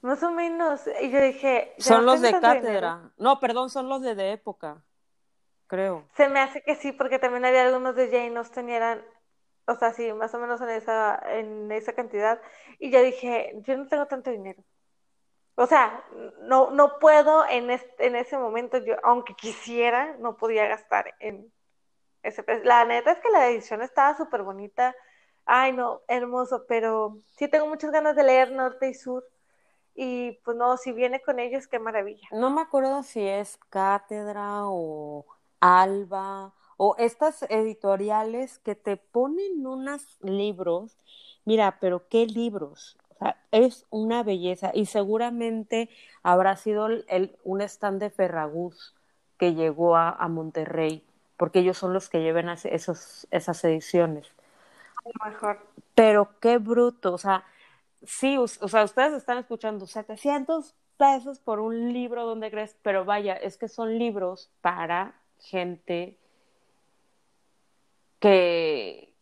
Más 0.03 0.23
o 0.23 0.33
menos. 0.33 0.83
Y 1.01 1.11
yo 1.11 1.21
dije. 1.21 1.75
Son 1.79 2.05
los 2.05 2.21
de 2.21 2.39
cátedra. 2.39 3.13
No, 3.19 3.39
perdón, 3.39 3.71
son 3.71 3.89
los 3.89 4.03
de, 4.03 4.15
de 4.15 4.33
época. 4.33 4.83
Creo. 5.69 6.05
Se 6.17 6.29
me 6.29 6.41
hace 6.41 6.63
que 6.63 6.75
sí, 6.75 6.93
porque 6.93 7.19
también 7.19 7.45
había 7.45 7.63
algunos 7.63 7.95
de 7.95 8.09
Jane 8.09 8.37
Austen 8.37 8.69
y 8.69 8.73
eran. 8.73 9.03
O 9.67 9.77
sea, 9.77 9.93
sí, 9.93 10.13
más 10.13 10.35
o 10.35 10.39
menos 10.39 10.61
en 10.61 10.71
esa, 10.71 11.21
en 11.25 11.71
esa 11.73 11.93
cantidad. 11.95 12.41
Y 12.79 12.91
yo 12.91 13.01
dije, 13.03 13.53
yo 13.63 13.77
no 13.77 13.87
tengo 13.87 14.07
tanto 14.07 14.31
dinero. 14.31 14.63
O 15.55 15.67
sea, 15.67 16.05
no, 16.41 16.71
no 16.71 16.99
puedo 16.99 17.47
en, 17.49 17.71
en 17.71 18.17
ese 18.17 18.39
momento, 18.39 18.79
yo, 18.79 18.97
aunque 19.05 19.35
quisiera, 19.35 20.17
no 20.19 20.37
podía 20.37 20.67
gastar 20.67 21.15
en 21.21 21.53
ese 22.23 22.45
La 22.65 22.85
neta 22.85 23.13
es 23.13 23.19
que 23.19 23.31
la 23.31 23.49
edición 23.49 23.83
estaba 23.83 24.17
súper 24.17 24.43
bonita. 24.43 24.95
Ay, 25.45 25.73
no, 25.73 26.03
hermoso, 26.09 26.65
pero 26.69 27.19
sí 27.37 27.49
tengo 27.49 27.67
muchas 27.67 27.91
ganas 27.91 28.15
de 28.17 28.23
leer 28.23 28.53
Norte 28.53 28.89
y 28.89 28.95
Sur. 28.95 29.25
Y 29.95 30.41
pues 30.45 30.57
no, 30.57 30.77
si 30.77 30.93
viene 30.93 31.21
con 31.21 31.39
ellos, 31.39 31.67
qué 31.67 31.79
maravilla. 31.79 32.27
No 32.31 32.51
me 32.51 32.63
acuerdo 32.63 33.03
si 33.03 33.27
es 33.27 33.59
Cátedra 33.69 34.63
o 34.65 35.27
Alba 35.61 36.55
o 36.77 36.97
estas 36.99 37.43
editoriales 37.45 38.59
que 38.59 38.75
te 38.75 38.97
ponen 38.97 39.67
unos 39.67 40.19
libros. 40.23 40.97
Mira, 41.45 41.79
pero 41.81 42.09
qué 42.09 42.27
libros 42.27 42.97
es 43.51 43.87
una 43.91 44.23
belleza 44.23 44.71
y 44.75 44.87
seguramente 44.87 45.89
habrá 46.23 46.57
sido 46.57 46.87
el, 46.87 47.37
un 47.45 47.61
stand 47.61 48.01
de 48.01 48.11
Ferragus 48.11 48.95
que 49.39 49.55
llegó 49.55 49.97
a, 49.97 50.29
Monterrey, 50.29 51.05
porque 51.37 51.61
ellos 51.61 51.77
son 51.77 51.93
los 51.93 52.09
que 52.09 52.21
llevan 52.21 52.49
esos, 52.49 53.27
esas 53.31 53.65
ediciones. 53.65 54.31
mejor. 55.25 55.59
Pero 55.95 56.29
qué 56.41 56.59
bruto, 56.59 57.13
o 57.13 57.19
sea, 57.19 57.45
sí, 58.05 58.39
o, 58.39 58.47
sea, 58.47 58.85
ustedes 58.85 59.15
están 59.15 59.39
escuchando 59.39 59.87
700 59.87 60.75
pesos 60.97 61.41
por 61.41 61.59
un 61.59 61.93
libro 61.93 62.25
donde 62.25 62.51
crees, 62.51 62.77
pero 62.83 63.05
vaya, 63.05 63.35
es 63.35 63.57
que 63.57 63.69
son 63.69 63.99
libros 63.99 64.51
para 64.61 65.15
gente 65.41 66.17
que, 68.23 69.13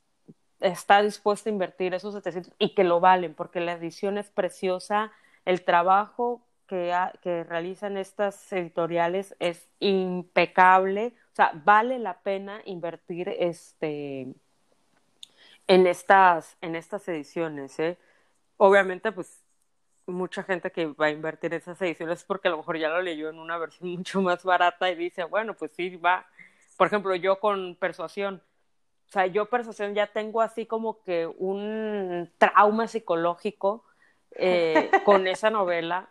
está 0.60 1.00
dispuesto 1.02 1.48
a 1.48 1.52
invertir 1.52 1.94
esos 1.94 2.12
700 2.14 2.52
y 2.58 2.74
que 2.74 2.84
lo 2.84 3.00
valen, 3.00 3.34
porque 3.34 3.60
la 3.60 3.72
edición 3.72 4.18
es 4.18 4.30
preciosa, 4.30 5.10
el 5.46 5.64
trabajo 5.64 6.42
que, 6.66 6.94
que 7.22 7.44
realizan 7.44 7.96
estas 7.96 8.52
editoriales 8.52 9.34
es 9.38 9.66
impecable, 9.80 11.14
o 11.32 11.34
sea, 11.34 11.52
vale 11.64 11.98
la 11.98 12.20
pena 12.20 12.60
invertir 12.66 13.30
este, 13.30 14.34
en, 15.66 15.86
estas, 15.86 16.58
en 16.60 16.76
estas 16.76 17.08
ediciones. 17.08 17.78
¿eh? 17.80 17.96
Obviamente, 18.58 19.12
pues 19.12 19.42
mucha 20.06 20.42
gente 20.42 20.70
que 20.72 20.86
va 20.86 21.06
a 21.06 21.10
invertir 21.10 21.54
en 21.54 21.60
esas 21.60 21.80
ediciones 21.80 22.24
porque 22.24 22.48
a 22.48 22.50
lo 22.50 22.58
mejor 22.58 22.76
ya 22.76 22.88
lo 22.88 23.00
leyó 23.00 23.30
en 23.30 23.38
una 23.38 23.56
versión 23.56 23.88
mucho 23.96 24.20
más 24.20 24.44
barata 24.44 24.90
y 24.90 24.94
dice, 24.94 25.24
bueno, 25.24 25.54
pues 25.54 25.72
sí, 25.72 25.96
va. 25.96 26.26
Por 26.76 26.86
ejemplo, 26.86 27.14
yo 27.14 27.40
con 27.40 27.76
persuasión, 27.76 28.42
o 29.10 29.12
sea, 29.12 29.26
yo 29.26 29.46
persuasión 29.46 29.92
ya 29.92 30.06
tengo 30.06 30.40
así 30.40 30.66
como 30.66 31.02
que 31.02 31.26
un 31.26 32.32
trauma 32.38 32.86
psicológico 32.86 33.84
eh, 34.36 34.88
con 35.04 35.26
esa 35.26 35.50
novela. 35.50 36.08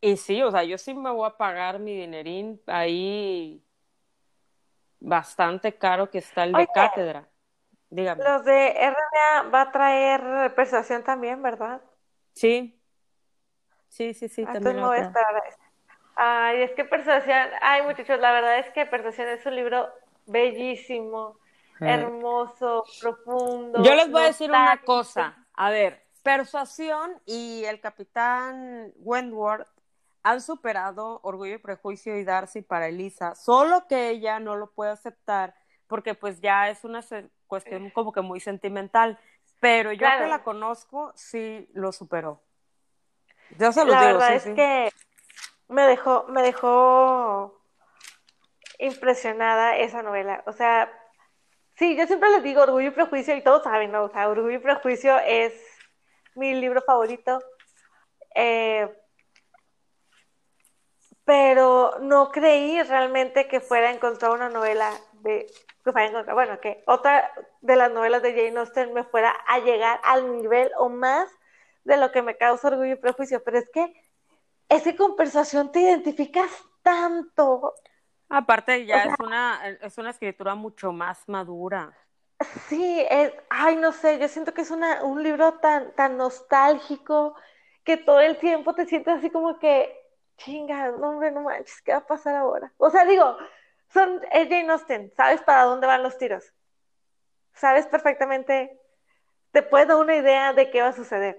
Y 0.00 0.16
sí, 0.16 0.40
o 0.42 0.52
sea, 0.52 0.62
yo 0.62 0.78
sí 0.78 0.94
me 0.94 1.10
voy 1.10 1.28
a 1.28 1.36
pagar 1.36 1.80
mi 1.80 1.96
dinerín 1.96 2.62
ahí 2.68 3.64
bastante 5.00 5.76
caro 5.76 6.08
que 6.08 6.18
está 6.18 6.44
el 6.44 6.52
de 6.52 6.68
cátedra. 6.68 7.28
Dígame. 7.90 8.22
Los 8.22 8.44
de 8.44 8.68
RNA 8.68 9.50
va 9.52 9.62
a 9.62 9.72
traer 9.72 10.54
persuasión 10.54 11.02
también, 11.02 11.42
¿verdad? 11.42 11.82
Sí. 12.32 12.80
Sí, 13.88 14.14
sí, 14.14 14.28
sí, 14.28 14.42
ah, 14.42 14.52
también. 14.52 14.76
Entonces 14.76 14.82
me 14.82 14.86
voy 14.86 14.98
a 14.98 15.00
esperar 15.00 15.42
Ay, 16.14 16.62
es 16.62 16.70
que 16.74 16.84
persuasión, 16.84 17.48
ay 17.60 17.82
muchachos, 17.82 18.20
la 18.20 18.30
verdad 18.30 18.60
es 18.60 18.70
que 18.70 18.86
persuasión 18.86 19.28
es 19.30 19.44
un 19.46 19.56
libro 19.56 19.88
bellísimo 20.26 21.41
hermoso, 21.86 22.84
profundo. 23.00 23.82
Yo 23.82 23.94
les 23.94 24.10
voy 24.10 24.22
a 24.22 24.26
decir 24.26 24.50
una 24.50 24.80
cosa. 24.82 25.46
A 25.54 25.70
ver, 25.70 26.02
Persuasión 26.22 27.20
y 27.26 27.64
el 27.64 27.80
capitán 27.80 28.92
Wentworth 28.96 29.68
han 30.22 30.40
superado 30.40 31.20
Orgullo 31.22 31.56
y 31.56 31.58
Prejuicio 31.58 32.16
y 32.16 32.24
Darcy 32.24 32.62
para 32.62 32.88
Elisa, 32.88 33.34
solo 33.34 33.86
que 33.88 34.10
ella 34.10 34.38
no 34.38 34.56
lo 34.56 34.70
puede 34.70 34.92
aceptar 34.92 35.54
porque 35.88 36.14
pues 36.14 36.40
ya 36.40 36.70
es 36.70 36.84
una 36.84 37.00
cuestión 37.46 37.90
como 37.90 38.12
que 38.12 38.22
muy 38.22 38.40
sentimental, 38.40 39.18
pero 39.60 39.92
yo 39.92 40.06
que 40.18 40.26
la 40.26 40.42
conozco 40.42 41.12
sí 41.14 41.68
lo 41.74 41.92
superó. 41.92 42.40
Yo 43.58 43.72
se 43.72 43.84
lo 43.84 43.90
la 43.90 44.00
verdad 44.00 44.34
es 44.34 44.44
que 44.44 44.90
me 45.68 45.82
dejó 45.82 46.24
me 46.28 46.42
dejó 46.42 47.60
impresionada 48.78 49.76
esa 49.76 50.02
novela, 50.02 50.42
o 50.46 50.52
sea, 50.52 50.90
Sí, 51.82 51.96
yo 51.96 52.06
siempre 52.06 52.30
les 52.30 52.44
digo 52.44 52.62
Orgullo 52.62 52.86
y 52.86 52.90
Prejuicio 52.92 53.34
y 53.34 53.42
todos 53.42 53.64
saben, 53.64 53.90
¿no? 53.90 54.04
O 54.04 54.08
sea, 54.08 54.28
Orgullo 54.28 54.54
y 54.54 54.60
Prejuicio 54.60 55.18
es 55.18 55.52
mi 56.36 56.54
libro 56.54 56.80
favorito. 56.80 57.40
Eh, 58.36 58.88
pero 61.24 61.98
no 62.00 62.30
creí 62.30 62.80
realmente 62.84 63.48
que 63.48 63.58
fuera 63.58 63.88
a 63.88 63.92
encontrar 63.92 64.30
una 64.30 64.48
novela 64.48 64.92
de 65.24 65.48
que 65.84 65.90
fuera 65.90 66.06
a 66.06 66.10
encontrar, 66.10 66.36
bueno, 66.36 66.60
que 66.60 66.84
otra 66.86 67.32
de 67.62 67.74
las 67.74 67.90
novelas 67.90 68.22
de 68.22 68.32
Jane 68.32 68.60
Austen 68.60 68.94
me 68.94 69.02
fuera 69.02 69.34
a 69.48 69.58
llegar 69.58 70.00
al 70.04 70.36
nivel 70.36 70.70
o 70.78 70.88
más 70.88 71.28
de 71.82 71.96
lo 71.96 72.12
que 72.12 72.22
me 72.22 72.36
causa 72.36 72.68
orgullo 72.68 72.92
y 72.92 72.94
prejuicio, 72.94 73.42
pero 73.42 73.58
es 73.58 73.68
que 73.70 73.92
ese 74.68 74.94
conversación 74.94 75.72
te 75.72 75.80
identificas 75.80 76.48
tanto 76.84 77.74
Aparte 78.34 78.86
ya 78.86 79.04
es 79.04 79.14
una 79.20 79.60
es 79.82 79.98
una 79.98 80.08
escritura 80.08 80.54
mucho 80.54 80.90
más 80.90 81.28
madura. 81.28 81.92
Sí, 82.66 83.06
es, 83.10 83.32
ay, 83.50 83.76
no 83.76 83.92
sé, 83.92 84.18
yo 84.18 84.26
siento 84.26 84.54
que 84.54 84.62
es 84.62 84.70
una, 84.70 85.04
un 85.04 85.22
libro 85.22 85.58
tan, 85.58 85.94
tan 85.94 86.16
nostálgico 86.16 87.36
que 87.84 87.98
todo 87.98 88.20
el 88.20 88.38
tiempo 88.38 88.74
te 88.74 88.86
sientes 88.86 89.18
así 89.18 89.30
como 89.30 89.58
que, 89.58 89.94
chinga, 90.38 90.92
no 90.92 91.10
hombre, 91.10 91.30
no 91.30 91.42
manches, 91.42 91.82
¿qué 91.82 91.92
va 91.92 91.98
a 91.98 92.06
pasar 92.06 92.36
ahora? 92.36 92.72
O 92.78 92.90
sea, 92.90 93.04
digo, 93.04 93.36
son, 93.92 94.20
es 94.32 94.48
Jane 94.48 94.72
Austen, 94.72 95.12
sabes 95.14 95.42
para 95.42 95.64
dónde 95.64 95.86
van 95.86 96.02
los 96.02 96.16
tiros, 96.18 96.52
sabes 97.52 97.86
perfectamente, 97.86 98.80
te 99.52 99.62
puedes 99.62 99.88
dar 99.88 99.98
una 99.98 100.16
idea 100.16 100.52
de 100.52 100.70
qué 100.70 100.80
va 100.80 100.88
a 100.88 100.92
suceder. 100.94 101.38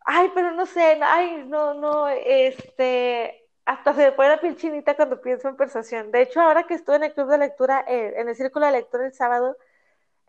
Ay, 0.00 0.30
pero 0.34 0.52
no 0.52 0.66
sé, 0.66 1.00
ay, 1.02 1.44
no, 1.46 1.74
no, 1.74 2.08
este, 2.08 3.47
hasta 3.68 3.92
se 3.92 4.00
me 4.00 4.12
pone 4.12 4.30
la 4.30 4.40
piel 4.40 4.56
cuando 4.96 5.20
pienso 5.20 5.46
en 5.46 5.56
persuasión. 5.56 6.10
De 6.10 6.22
hecho, 6.22 6.40
ahora 6.40 6.62
que 6.66 6.72
estuve 6.72 6.96
en 6.96 7.04
el 7.04 7.12
club 7.12 7.28
de 7.28 7.36
lectura, 7.36 7.84
eh, 7.86 8.14
en 8.16 8.26
el 8.26 8.34
círculo 8.34 8.64
de 8.64 8.72
lectura 8.72 9.04
el 9.04 9.12
sábado, 9.12 9.58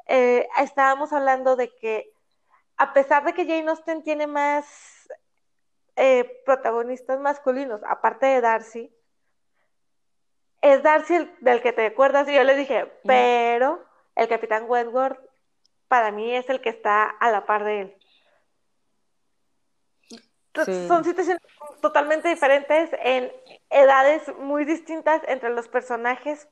eh, 0.08 0.46
estábamos 0.60 1.14
hablando 1.14 1.56
de 1.56 1.74
que 1.74 2.12
a 2.76 2.92
pesar 2.92 3.24
de 3.24 3.34
que 3.34 3.46
Jane 3.46 3.70
Austen 3.70 4.04
tiene 4.04 4.28
más 4.28 5.08
eh, 5.96 6.42
protagonistas 6.46 7.18
masculinos, 7.22 7.80
aparte 7.88 8.26
de 8.26 8.42
Darcy, 8.42 8.94
es 10.62 10.84
Darcy 10.84 11.16
el 11.16 11.34
del 11.40 11.62
que 11.62 11.72
te 11.72 11.86
acuerdas 11.86 12.28
y 12.28 12.36
yo 12.36 12.44
le 12.44 12.58
dije, 12.58 12.92
pero 13.06 13.86
el 14.16 14.28
capitán 14.28 14.66
Wentworth 14.68 15.18
para 15.88 16.12
mí 16.12 16.36
es 16.36 16.50
el 16.50 16.60
que 16.60 16.72
está 16.72 17.06
a 17.06 17.32
la 17.32 17.46
par 17.46 17.64
de 17.64 17.82
él. 17.84 17.99
Son 20.66 21.04
situaciones 21.04 21.42
totalmente 21.82 22.30
diferentes 22.30 22.90
en 23.04 23.32
edades 23.70 24.24
muy 24.40 24.66
distintas 24.66 25.22
entre 25.28 25.50
los 25.50 25.68
personajes, 25.68 26.48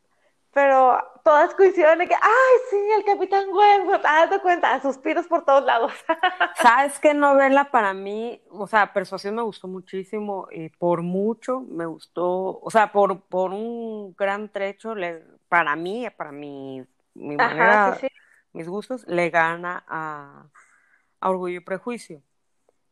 pero 0.53 0.97
todas 1.23 1.53
coinciden 1.53 2.01
en 2.01 2.07
que, 2.07 2.15
ay, 2.15 2.57
sí, 2.69 2.77
el 2.97 3.05
Capitán 3.05 3.45
Wentworth, 3.49 4.01
date 4.01 4.39
cuenta, 4.39 4.81
suspiros 4.81 5.27
por 5.27 5.45
todos 5.45 5.63
lados. 5.63 5.93
¿Sabes 6.55 6.99
qué 6.99 7.13
novela 7.13 7.69
para 7.69 7.93
mí? 7.93 8.41
O 8.49 8.65
sea, 8.65 8.91
Persuasión 8.93 9.35
me 9.35 9.43
gustó 9.43 9.67
muchísimo, 9.67 10.47
y 10.51 10.69
por 10.69 11.01
mucho 11.03 11.61
me 11.61 11.85
gustó, 11.85 12.59
o 12.59 12.69
sea, 12.71 12.91
por, 12.91 13.21
por 13.27 13.51
un 13.51 14.15
gran 14.15 14.49
trecho, 14.49 14.95
le, 14.95 15.23
para 15.47 15.75
mí, 15.75 16.07
para 16.17 16.31
mi, 16.31 16.83
mi 17.13 17.35
manera, 17.35 17.97
mis 18.53 18.67
gustos, 18.67 19.05
le 19.07 19.29
gana 19.29 19.83
a, 19.87 20.45
a 21.19 21.29
Orgullo 21.29 21.57
y 21.57 21.59
Prejuicio 21.59 22.23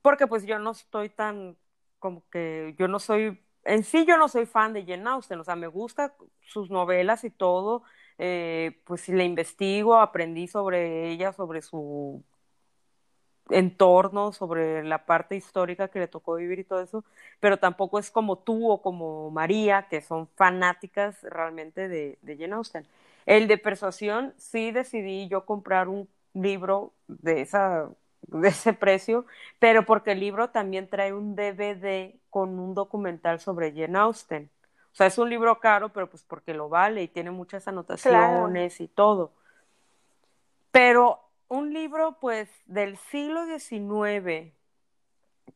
porque 0.06 0.28
pues 0.28 0.46
yo 0.46 0.60
no 0.60 0.70
estoy 0.70 1.10
tan 1.10 1.58
como 1.98 2.30
que 2.30 2.76
yo 2.78 2.88
no 2.88 3.00
soy, 3.00 3.44
en 3.64 3.84
sí 3.84 4.06
yo 4.06 4.18
no 4.18 4.28
soy 4.28 4.46
fan 4.46 4.72
de 4.72 4.86
Jane 4.86 5.10
Austen, 5.10 5.40
o 5.40 5.44
sea, 5.44 5.56
me 5.56 5.66
gustan 5.66 6.12
sus 6.42 6.70
novelas 6.70 7.24
y 7.24 7.32
todo, 7.32 7.82
eh, 8.20 8.80
pues 8.86 9.02
si 9.02 9.14
le 9.14 9.26
investigo, 9.26 9.96
aprendí 9.98 10.48
sobre 10.48 11.10
ella, 11.10 11.34
sobre 11.34 11.64
su 11.64 12.24
entorno, 13.50 14.32
sobre 14.32 14.84
la 14.84 15.08
parte 15.08 15.36
histórica 15.36 15.88
que 15.88 15.98
le 16.00 16.08
tocó 16.08 16.36
vivir 16.36 16.60
y 16.60 16.64
todo 16.66 16.82
eso, 16.84 17.04
pero 17.40 17.58
tampoco 17.58 17.98
es 17.98 18.12
como 18.12 18.38
tú 18.38 18.70
o 18.72 18.84
como 18.84 19.32
María, 19.32 19.88
que 19.90 20.02
son 20.02 20.28
fanáticas 20.36 21.24
realmente 21.24 21.88
de, 21.88 22.20
de 22.22 22.38
Jane 22.38 22.54
Austen. 22.54 22.86
El 23.26 23.48
de 23.48 23.58
persuasión, 23.58 24.36
sí 24.38 24.72
decidí 24.72 25.28
yo 25.30 25.46
comprar 25.48 25.88
un 25.90 26.08
libro 26.36 26.94
de 27.08 27.42
esa 27.42 27.90
de 28.28 28.50
ese 28.50 28.74
precio, 28.74 29.26
pero 29.60 29.86
porque 29.86 30.14
el 30.14 30.20
libro 30.20 30.50
también 30.50 30.90
trae 30.90 31.14
un 31.14 31.36
DVD 31.36 32.16
con 32.30 32.60
un 32.60 32.74
documental 32.74 33.40
sobre 33.40 33.72
Jane 33.72 33.98
Austen. 33.98 34.50
O 34.92 34.96
sea, 34.96 35.08
es 35.08 35.18
un 35.18 35.30
libro 35.30 35.60
caro, 35.60 35.90
pero 35.90 36.10
pues 36.10 36.24
porque 36.24 36.54
lo 36.54 36.70
vale 36.70 37.04
y 37.04 37.08
tiene 37.08 37.32
muchas 37.32 37.68
anotaciones 37.68 38.80
y 38.80 38.88
todo. 38.88 39.34
Pero 40.72 41.26
un 41.48 41.74
libro, 41.74 42.18
pues, 42.20 42.50
del 42.66 42.98
siglo 42.98 43.46
XIX, 43.46 44.54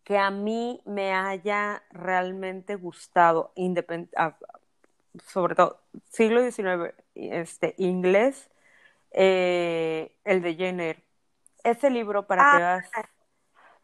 que 0.03 0.17
a 0.17 0.29
mí 0.31 0.81
me 0.85 1.13
haya 1.13 1.83
realmente 1.91 2.75
gustado, 2.75 3.53
sobre 5.25 5.55
todo 5.55 5.81
siglo 6.09 6.41
XIX, 6.41 6.93
este, 7.15 7.75
inglés, 7.77 8.49
eh, 9.11 10.15
el 10.23 10.41
de 10.41 10.55
Jenner. 10.55 11.08
Ese 11.63 11.89
libro 11.89 12.25
para 12.25 12.41
que 12.41 12.63
ah, 12.63 12.79
veas. 12.91 12.91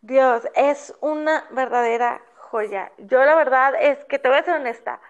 Dios, 0.01 0.47
es 0.55 0.95
una 1.01 1.45
verdadera 1.51 2.21
joya. 2.37 2.91
Yo 2.97 3.23
la 3.25 3.35
verdad 3.35 3.73
es 3.79 4.03
que 4.05 4.19
te 4.19 4.29
voy 4.29 4.37
a 4.37 4.43
ser 4.43 4.55
honesta. 4.55 5.01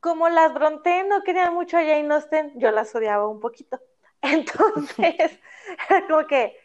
Como 0.00 0.28
las 0.28 0.54
Bronte 0.54 1.02
no 1.04 1.22
querían 1.22 1.52
mucho 1.52 1.76
a 1.76 1.80
Jane 1.80 2.14
Austen, 2.14 2.52
yo 2.58 2.70
las 2.70 2.94
odiaba 2.94 3.26
un 3.26 3.40
poquito. 3.40 3.80
Entonces, 4.22 5.40
como 6.08 6.26
que, 6.26 6.56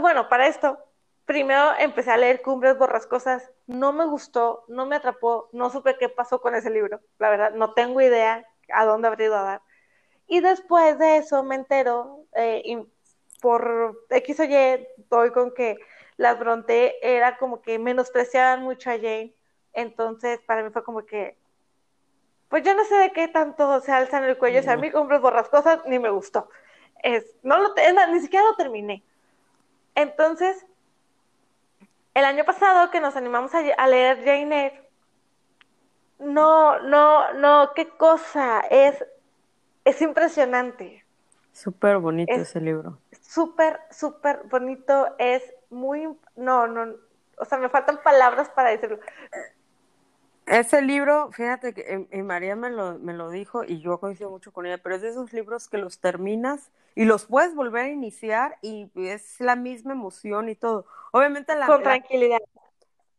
bueno, 0.00 0.28
para 0.28 0.48
esto, 0.48 0.78
primero 1.24 1.72
empecé 1.78 2.10
a 2.10 2.16
leer 2.16 2.42
Cumbres 2.42 2.76
Borrascosas, 2.76 3.50
no 3.66 3.92
me 3.92 4.04
gustó, 4.04 4.64
no 4.66 4.86
me 4.86 4.96
atrapó, 4.96 5.48
no 5.52 5.70
supe 5.70 5.96
qué 5.96 6.08
pasó 6.08 6.40
con 6.40 6.56
ese 6.56 6.70
libro, 6.70 7.00
la 7.18 7.30
verdad, 7.30 7.52
no 7.52 7.72
tengo 7.72 8.00
idea 8.00 8.44
a 8.72 8.84
dónde 8.84 9.06
habría 9.06 9.28
ido 9.28 9.36
a 9.36 9.42
dar. 9.42 9.62
Y 10.26 10.40
después 10.40 10.98
de 10.98 11.18
eso 11.18 11.42
me 11.44 11.54
entero, 11.54 12.26
eh, 12.34 12.62
por 13.40 14.04
X 14.10 14.40
o 14.40 14.44
Y, 14.44 14.86
doy 15.08 15.30
con 15.30 15.52
que 15.52 15.78
las 16.16 16.38
Bronte 16.38 16.96
era 17.02 17.38
como 17.38 17.62
que 17.62 17.78
menospreciaban 17.78 18.62
mucho 18.62 18.90
a 18.90 18.94
Jane, 18.96 19.34
entonces 19.72 20.40
para 20.40 20.62
mí 20.62 20.70
fue 20.70 20.84
como 20.84 21.04
que, 21.06 21.36
pues 22.48 22.62
yo 22.62 22.74
no 22.74 22.84
sé 22.84 22.94
de 22.96 23.12
qué 23.12 23.28
tanto 23.28 23.80
se 23.80 23.92
alzan 23.92 24.24
el 24.24 24.36
cuello, 24.36 24.60
o 24.60 24.62
sea, 24.62 24.74
a 24.74 24.76
mí 24.76 24.90
Cumbres 24.90 25.20
Borrascosas 25.20 25.80
ni 25.86 25.98
me 25.98 26.10
gustó. 26.10 26.50
Es, 27.02 27.24
no 27.42 27.58
lo, 27.58 27.74
ni 28.12 28.20
siquiera 28.20 28.44
lo 28.44 28.56
terminé. 28.56 29.02
Entonces, 29.94 30.66
el 32.12 32.24
año 32.24 32.44
pasado 32.44 32.90
que 32.90 33.00
nos 33.00 33.16
animamos 33.16 33.52
a, 33.54 33.86
leer 33.86 34.18
Jane 34.18 34.66
Eyre, 34.66 34.88
no, 36.18 36.80
no, 36.80 37.32
no, 37.34 37.72
qué 37.74 37.88
cosa, 37.88 38.60
es, 38.70 39.02
es 39.84 40.02
impresionante. 40.02 41.04
Súper 41.52 41.98
bonito 41.98 42.32
ese 42.32 42.60
libro. 42.60 42.98
Súper, 43.30 43.78
súper 43.92 44.42
bonito, 44.50 45.14
es 45.16 45.54
muy, 45.70 46.18
no, 46.34 46.66
no, 46.66 46.96
o 47.38 47.44
sea, 47.44 47.58
me 47.58 47.68
faltan 47.68 48.02
palabras 48.02 48.48
para 48.48 48.70
decirlo. 48.70 48.98
Ese 50.46 50.82
libro, 50.82 51.30
fíjate 51.30 51.72
que 51.72 52.08
y 52.10 52.22
María 52.22 52.56
me 52.56 52.70
lo, 52.70 52.98
me 52.98 53.12
lo 53.12 53.30
dijo 53.30 53.62
y 53.62 53.80
yo 53.80 54.00
coincido 54.00 54.30
mucho 54.30 54.52
con 54.52 54.66
ella, 54.66 54.78
pero 54.78 54.96
es 54.96 55.02
de 55.02 55.10
esos 55.10 55.32
libros 55.32 55.68
que 55.68 55.78
los 55.78 56.00
terminas 56.00 56.72
y 56.96 57.04
los 57.04 57.26
puedes 57.26 57.54
volver 57.54 57.84
a 57.84 57.88
iniciar 57.90 58.58
y 58.62 58.90
es 58.96 59.38
la 59.38 59.54
misma 59.54 59.92
emoción 59.92 60.48
y 60.48 60.56
todo. 60.56 60.86
Obviamente 61.12 61.54
la... 61.54 61.68
Con 61.68 61.84
tranquilidad. 61.84 62.40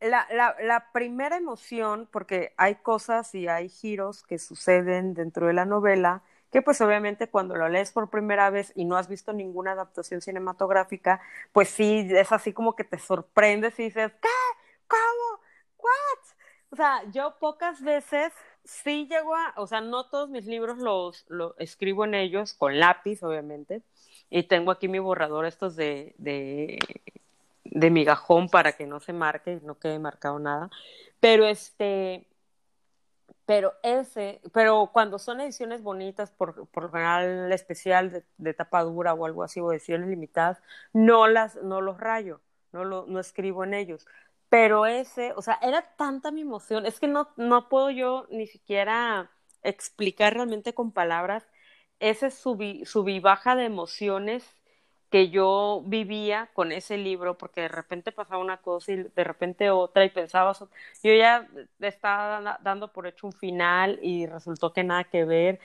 La, 0.02 0.28
la, 0.30 0.58
la, 0.62 0.92
primera 0.92 1.38
emoción, 1.38 2.10
porque 2.12 2.54
hay 2.58 2.76
cosas 2.76 3.34
y 3.34 3.48
hay 3.48 3.70
giros 3.70 4.24
que 4.24 4.40
suceden 4.40 5.14
dentro 5.14 5.48
de 5.48 5.54
la 5.54 5.64
novela, 5.64 6.22
que 6.52 6.61
pues 6.61 6.82
obviamente 6.82 7.30
cuando 7.30 7.56
lo 7.56 7.69
lees 7.69 7.91
por 7.91 8.10
primera 8.10 8.49
vez 8.49 8.73
y 8.76 8.86
no 8.86 8.98
has 8.98 9.07
visto 9.07 9.34
ninguna 9.34 9.72
adaptación 9.72 10.22
cinematográfica, 10.22 11.22
pues 11.53 11.69
sí, 11.69 12.07
es 12.11 12.32
así 12.32 12.53
como 12.53 12.76
que 12.76 12.84
te 12.84 12.99
sorprendes 12.99 13.80
y 13.80 13.84
dices, 13.84 14.11
¿qué? 14.22 14.28
¿Cómo? 14.88 15.41
¿What? 15.78 16.36
O 16.72 16.76
sea, 16.76 17.03
yo 17.11 17.38
pocas 17.40 17.82
veces 17.82 18.34
sí 18.64 19.07
llego 19.10 19.36
a, 19.36 19.53
o 19.57 19.68
sea, 19.68 19.82
no 19.82 20.10
todos 20.10 20.30
mis 20.30 20.45
libros 20.45 20.78
los, 20.78 21.26
escribo 21.57 22.06
en 22.06 22.15
ellos 22.15 22.53
con 22.53 22.80
lápiz, 22.80 23.23
obviamente, 23.23 23.82
y 24.30 24.44
tengo 24.44 24.72
aquí 24.72 24.88
mi 24.88 24.99
borrador 24.99 25.45
estos 25.45 25.76
de, 25.76 26.15
de, 26.18 26.80
de 27.65 27.90
migajón 27.90 28.49
para 28.49 28.73
que 28.73 28.88
no 28.88 28.99
se 28.99 29.14
marque, 29.14 29.60
no 29.64 29.80
quede 29.80 29.99
marcado 29.99 30.40
nada, 30.40 30.69
pero 31.19 31.45
este, 31.45 32.26
pero 33.52 33.73
ese, 33.84 34.40
pero 34.53 34.91
cuando 34.94 35.19
son 35.19 35.41
ediciones 35.41 35.84
bonitas, 35.84 36.32
por, 36.32 36.69
por 36.69 36.84
lo 36.84 36.90
general 36.90 37.52
especial 37.52 38.23
de, 38.38 38.53
tapa 38.53 38.82
dura 38.84 39.14
o 39.14 39.26
algo 39.26 39.44
así, 39.44 39.60
o 39.60 39.73
ediciones 39.73 40.07
limitadas, 40.07 40.64
no 40.94 41.28
las, 41.28 41.57
no 41.57 41.82
los 41.82 41.99
rayo, 41.99 42.40
no 42.72 42.86
lo, 42.86 43.06
no 43.07 43.19
escribo 43.19 43.65
en 43.65 43.73
ellos. 43.73 44.07
Pero 44.48 44.86
ese, 44.86 45.34
o 45.36 45.41
sea, 45.41 45.60
era 45.61 45.82
tanta 45.98 46.32
mi 46.32 46.40
emoción, 46.41 46.86
es 46.86 47.02
que 47.02 47.10
no, 47.10 47.28
no 47.36 47.68
puedo 47.68 47.90
yo 47.90 48.26
ni 48.30 48.48
siquiera 48.48 49.30
explicar 49.64 50.34
realmente 50.34 50.73
con 50.73 50.94
palabras 50.94 51.45
ese 51.99 52.32
subi, 52.32 53.19
baja 53.19 53.57
de 53.57 53.65
emociones 53.65 54.45
que 55.12 55.30
yo 55.30 55.84
vivía 55.86 56.50
con 56.54 56.72
ese 56.72 56.98
libro, 56.98 57.38
porque 57.38 57.62
de 57.62 57.68
repente 57.68 58.12
pasaba 58.12 58.42
una 58.42 58.58
cosa 58.58 58.94
y 58.94 59.04
de 59.04 59.24
repente 59.24 59.70
otra 59.70 60.06
y 60.06 60.10
pensaba, 60.10 60.54
yo 61.04 61.14
ya 61.14 61.48
estaba 61.80 62.60
dando 62.64 62.92
por 62.92 63.06
hecho 63.06 63.28
un 63.28 63.34
final 63.34 64.00
y 64.02 64.26
resultó 64.26 64.74
que 64.74 64.84
nada 64.84 65.04
que 65.04 65.26
ver, 65.26 65.60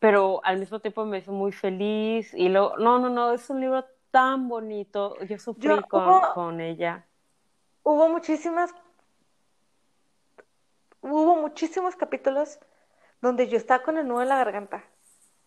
pero 0.00 0.40
al 0.44 0.58
mismo 0.58 0.80
tiempo 0.80 1.04
me 1.04 1.18
hizo 1.18 1.32
muy 1.32 1.52
feliz 1.52 2.34
y 2.34 2.48
luego, 2.48 2.76
no, 2.78 2.98
no, 2.98 3.10
no, 3.10 3.32
es 3.32 3.48
un 3.50 3.60
libro 3.60 3.84
tan 4.10 4.48
bonito, 4.48 5.16
yo 5.26 5.38
sufrí 5.38 5.82
con, 5.88 6.20
con 6.34 6.60
ella 6.60 7.04
hubo 7.86 8.08
muchísimas, 8.08 8.74
hubo 11.00 11.36
muchísimos 11.36 11.94
capítulos 11.94 12.58
donde 13.20 13.46
yo 13.46 13.56
estaba 13.56 13.84
con 13.84 13.96
el 13.96 14.08
nudo 14.08 14.22
en 14.22 14.28
la 14.28 14.38
garganta. 14.38 14.82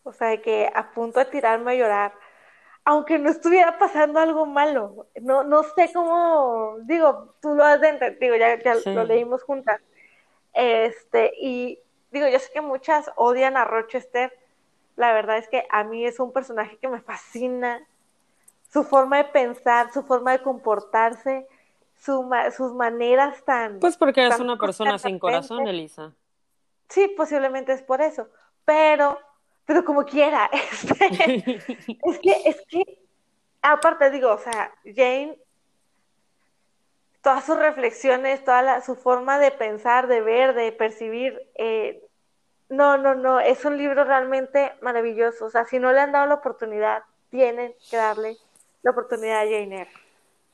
O 0.04 0.14
sea, 0.14 0.30
de 0.30 0.42
que 0.42 0.72
a 0.74 0.92
punto 0.92 1.20
de 1.20 1.26
tirarme 1.26 1.74
a 1.74 1.76
llorar, 1.76 2.14
aunque 2.90 3.20
no 3.20 3.30
estuviera 3.30 3.78
pasando 3.78 4.20
algo 4.20 4.48
malo. 4.48 5.06
No, 5.22 5.44
no 5.44 5.62
sé 5.62 5.92
cómo, 5.94 6.78
digo, 6.86 7.36
tú 7.40 7.54
lo 7.54 7.64
has 7.64 7.80
de 7.80 7.90
entender, 7.90 8.18
digo, 8.18 8.36
ya, 8.36 8.58
lo 8.92 9.04
leímos 9.04 9.44
juntas. 9.44 9.80
Este, 10.54 11.32
y 11.40 11.78
digo, 12.10 12.28
yo 12.28 12.40
sé 12.40 12.50
que 12.52 12.62
muchas 12.62 13.12
odian 13.16 13.58
a 13.58 13.66
Rochester. 13.66 14.36
La 14.96 15.14
verdad 15.14 15.38
es 15.38 15.48
que 15.50 15.68
a 15.70 15.84
mí 15.84 16.04
es 16.04 16.20
un 16.20 16.34
personaje 16.34 16.78
que 16.78 16.88
me 16.88 17.00
fascina. 17.00 17.80
Su 18.74 18.84
forma 18.84 19.18
de 19.18 19.26
pensar, 19.26 19.94
su 19.94 20.02
forma 20.02 20.32
de 20.32 20.42
comportarse 20.42 21.48
sus 22.00 22.74
maneras 22.74 23.46
tan... 23.46 23.80
Pues 23.80 23.98
porque 23.98 24.26
eres 24.26 24.40
una 24.40 24.58
persona 24.58 24.98
sin 24.98 25.20
corazón, 25.20 25.68
Elisa. 25.68 26.16
Sí, 26.88 27.08
posiblemente 27.16 27.72
es 27.72 27.84
por 27.84 28.02
eso, 28.02 28.30
pero, 28.66 29.20
pero 29.70 29.86
como 29.86 30.04
quiera, 30.04 30.50
este, 30.52 31.62
es 32.04 32.20
que, 32.20 32.32
es 32.44 32.60
que, 32.68 33.04
aparte 33.62 34.10
digo, 34.10 34.32
o 34.32 34.38
sea, 34.40 34.74
Jane, 34.84 35.38
todas 37.22 37.46
sus 37.46 37.56
reflexiones, 37.56 38.44
toda 38.44 38.82
su 38.82 38.96
forma 38.96 39.38
de 39.38 39.52
pensar, 39.52 40.08
de 40.08 40.22
ver, 40.22 40.56
de 40.56 40.72
percibir, 40.72 41.40
eh, 41.54 42.04
no, 42.70 42.98
no, 42.98 43.14
no, 43.14 43.40
es 43.40 43.64
un 43.64 43.78
libro 43.78 44.06
realmente 44.06 44.74
maravilloso, 44.82 45.46
o 45.46 45.50
sea, 45.52 45.66
si 45.66 45.78
no 45.78 45.94
le 45.94 46.00
han 46.00 46.14
dado 46.14 46.26
la 46.26 46.34
oportunidad, 46.34 47.04
tienen 47.30 47.76
que 47.92 47.98
darle 47.98 48.38
la 48.82 48.90
oportunidad 48.90 49.42
a 49.42 49.44
Jane 49.44 49.82
Eyre. 49.82 49.92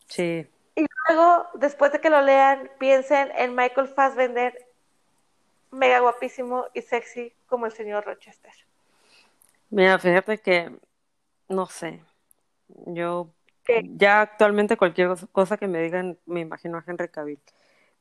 Sí, 0.08 0.46
y 0.76 0.86
luego, 1.08 1.48
después 1.54 1.94
de 1.94 2.02
que 2.02 2.10
lo 2.10 2.20
lean, 2.22 2.70
piensen 2.80 3.32
en 3.38 3.56
Michael 3.56 3.88
Fassbender, 3.88 4.68
mega 5.72 6.00
guapísimo 6.00 6.66
y 6.74 6.82
sexy 6.82 7.34
como 7.46 7.66
el 7.66 7.72
señor 7.72 8.04
Rochester. 8.04 8.65
Mira, 9.70 10.00
fíjate 10.00 10.38
que, 10.38 10.72
no 11.50 11.66
sé, 11.68 12.02
yo 12.88 13.34
ya 13.84 14.22
actualmente 14.22 14.78
cualquier 14.78 15.16
cosa 15.32 15.58
que 15.58 15.68
me 15.68 15.82
digan 15.82 16.20
me 16.26 16.42
imagino 16.42 16.78
a 16.78 16.84
Henry 16.86 17.10
Cavill, 17.10 17.40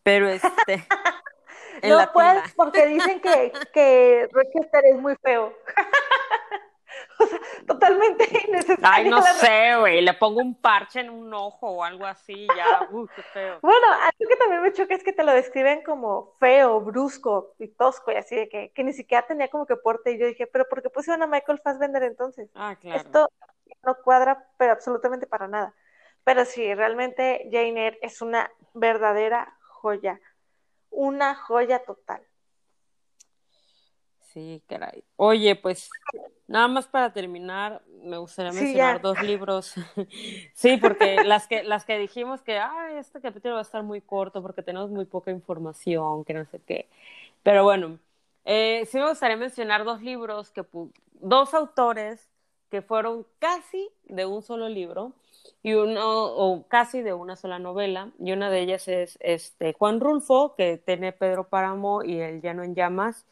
pero 0.03 0.28
este... 0.28 0.86
no 1.82 2.12
puedes 2.12 2.53
porque 2.55 2.86
dicen 2.86 3.20
que, 3.20 3.53
que 3.73 4.28
Rochester 4.31 4.85
es 4.93 5.01
muy 5.01 5.16
feo. 5.16 5.53
Totalmente 7.67 8.29
innecesario. 8.49 8.85
Ay, 8.85 9.09
no 9.09 9.23
sé, 9.23 9.77
güey, 9.79 10.01
le 10.03 10.15
pongo 10.15 10.41
un 10.41 10.55
parche 10.55 11.01
en 11.01 11.11
un 11.11 11.33
ojo 11.33 11.69
o 11.69 11.85
algo 11.85 12.07
así, 12.07 12.47
ya, 12.57 12.89
uy, 12.91 13.09
qué 13.15 13.23
feo. 13.23 13.59
Bueno, 13.63 13.87
algo 13.93 14.29
que 14.29 14.37
también 14.37 14.63
me 14.63 14.73
choca 14.73 14.95
es 14.95 15.03
que 15.03 15.13
te 15.13 15.25
lo 15.25 15.33
describen 15.33 15.83
como 15.83 16.35
feo, 16.39 16.81
brusco 16.81 17.55
y 17.59 17.69
tosco 17.69 18.13
y 18.13 18.17
así, 18.17 18.37
de 18.37 18.49
que, 18.49 18.71
que 18.73 18.85
ni 18.85 18.93
siquiera 18.93 19.27
tenía 19.27 19.49
como 19.49 19.67
que 19.67 19.77
porte. 19.77 20.13
Y 20.13 20.19
yo 20.19 20.27
dije, 20.27 20.47
¿pero 20.47 20.67
por 20.69 20.83
qué 20.83 20.91
pusieron 20.91 21.23
a 21.23 21.27
Michael 21.27 21.61
Fassbender 21.63 22.03
entonces? 22.03 22.51
Ah, 22.55 22.77
claro. 22.81 23.01
Esto 23.01 23.31
no 23.83 23.97
cuadra, 24.03 24.47
pero 24.57 24.73
absolutamente 24.73 25.27
para 25.27 25.49
nada. 25.49 25.75
Pero 26.25 26.45
sí, 26.45 26.75
realmente 26.75 27.49
Jane 27.53 27.87
Eyre 27.87 27.99
es 28.03 28.23
una 28.23 28.51
verdadera 28.73 29.57
joya, 29.69 30.21
una 30.91 31.35
joya 31.35 31.85
total. 31.85 32.23
Sí, 34.35 34.61
caray. 34.66 35.05
Oye, 35.16 35.55
pues 35.55 35.89
nada 36.48 36.66
más 36.66 36.89
para 36.89 37.12
terminar, 37.12 37.82
me 38.02 38.19
gustaría 38.19 38.51
mencionar 38.52 39.01
dos 39.01 39.23
libros. 39.23 39.74
sí, 40.55 40.77
porque 40.77 41.23
las 41.24 41.47
que 41.47 41.62
las 41.62 41.85
que 41.85 41.98
dijimos 41.98 42.43
que 42.43 42.59
ah, 42.59 42.98
este 42.98 43.20
capítulo 43.20 43.55
va 43.55 43.61
a 43.61 43.62
estar 43.62 43.85
muy 43.85 44.01
corto 44.01 44.43
porque 44.43 44.62
tenemos 44.62 44.90
muy 44.90 45.05
poca 45.05 45.31
información, 45.31 46.24
que 46.24 46.35
no 46.35 46.44
sé 46.47 46.61
qué. 46.66 46.89
Pero 47.44 47.62
bueno, 47.62 48.01
eh, 48.44 48.86
sí 48.90 48.98
me 48.98 49.09
gustaría 49.09 49.36
mencionar 49.36 49.85
dos 49.85 50.02
libros 50.02 50.51
que 50.51 50.65
dos 51.12 51.55
autores 51.55 52.28
que 52.70 52.82
fueron 52.82 53.24
casi 53.39 53.89
de 54.06 54.27
un 54.27 54.43
solo 54.43 54.69
libro 54.69 55.12
y 55.62 55.74
uno, 55.74 56.24
o 56.24 56.66
casi 56.66 57.02
de 57.02 57.12
una 57.12 57.36
sola 57.36 57.61
novela, 57.61 58.11
y 58.19 58.32
una 58.32 58.51
de 58.51 58.61
ellas 58.61 58.89
es 58.89 59.16
este 59.20 59.74
Juan 59.74 60.01
Rulfo, 60.01 60.56
que 60.56 60.78
tiene 60.78 61.12
Pedro 61.12 61.48
Páramo 61.48 62.02
y 62.02 62.19
El 62.19 62.40
Llano 62.40 62.65
en 62.65 62.74
Llamas, 62.74 63.24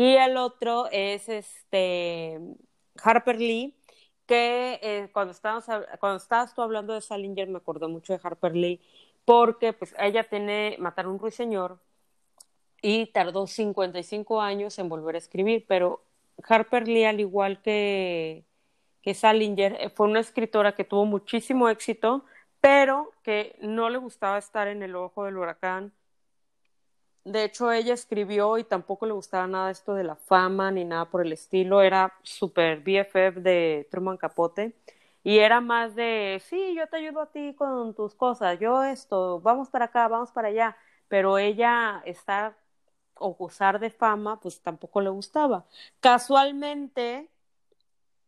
y 0.00 0.16
el 0.16 0.38
otro 0.38 0.88
es 0.90 1.28
este 1.28 2.40
Harper 3.02 3.38
Lee, 3.38 3.76
que 4.24 4.80
eh, 4.82 5.10
cuando, 5.12 5.32
estábamos, 5.32 5.66
cuando 6.00 6.16
estabas 6.16 6.54
tú 6.54 6.62
hablando 6.62 6.94
de 6.94 7.02
Salinger 7.02 7.48
me 7.48 7.58
acordó 7.58 7.86
mucho 7.90 8.14
de 8.14 8.20
Harper 8.22 8.56
Lee, 8.56 8.80
porque 9.26 9.74
pues 9.74 9.94
ella 9.98 10.24
tiene 10.24 10.76
Matar 10.78 11.06
un 11.06 11.18
ruiseñor 11.18 11.80
y 12.80 13.08
tardó 13.12 13.46
55 13.46 14.40
años 14.40 14.78
en 14.78 14.88
volver 14.88 15.16
a 15.16 15.18
escribir, 15.18 15.66
pero 15.68 16.02
Harper 16.48 16.88
Lee, 16.88 17.04
al 17.04 17.20
igual 17.20 17.60
que, 17.60 18.46
que 19.02 19.12
Salinger, 19.12 19.76
eh, 19.80 19.90
fue 19.90 20.06
una 20.06 20.20
escritora 20.20 20.74
que 20.74 20.84
tuvo 20.84 21.04
muchísimo 21.04 21.68
éxito, 21.68 22.24
pero 22.62 23.12
que 23.22 23.54
no 23.60 23.90
le 23.90 23.98
gustaba 23.98 24.38
estar 24.38 24.66
en 24.66 24.82
el 24.82 24.96
ojo 24.96 25.26
del 25.26 25.36
huracán. 25.36 25.92
De 27.24 27.44
hecho, 27.44 27.70
ella 27.70 27.94
escribió 27.94 28.56
y 28.58 28.64
tampoco 28.64 29.06
le 29.06 29.12
gustaba 29.12 29.46
nada 29.46 29.70
esto 29.70 29.94
de 29.94 30.04
la 30.04 30.16
fama 30.16 30.70
ni 30.70 30.84
nada 30.84 31.10
por 31.10 31.24
el 31.24 31.32
estilo. 31.32 31.82
Era 31.82 32.14
súper 32.22 32.80
BFF 32.80 33.40
de 33.40 33.86
Truman 33.90 34.16
Capote. 34.16 34.74
Y 35.22 35.38
era 35.38 35.60
más 35.60 35.94
de, 35.94 36.40
sí, 36.46 36.74
yo 36.74 36.86
te 36.88 36.96
ayudo 36.96 37.20
a 37.20 37.26
ti 37.30 37.54
con 37.54 37.94
tus 37.94 38.14
cosas, 38.14 38.58
yo 38.58 38.82
esto, 38.84 39.38
vamos 39.40 39.68
para 39.68 39.86
acá, 39.86 40.08
vamos 40.08 40.32
para 40.32 40.48
allá. 40.48 40.76
Pero 41.08 41.36
ella 41.38 42.02
estar 42.06 42.56
o 43.14 43.34
gozar 43.34 43.78
de 43.80 43.90
fama, 43.90 44.40
pues 44.40 44.60
tampoco 44.62 45.00
le 45.02 45.10
gustaba. 45.10 45.66
Casualmente, 46.00 47.28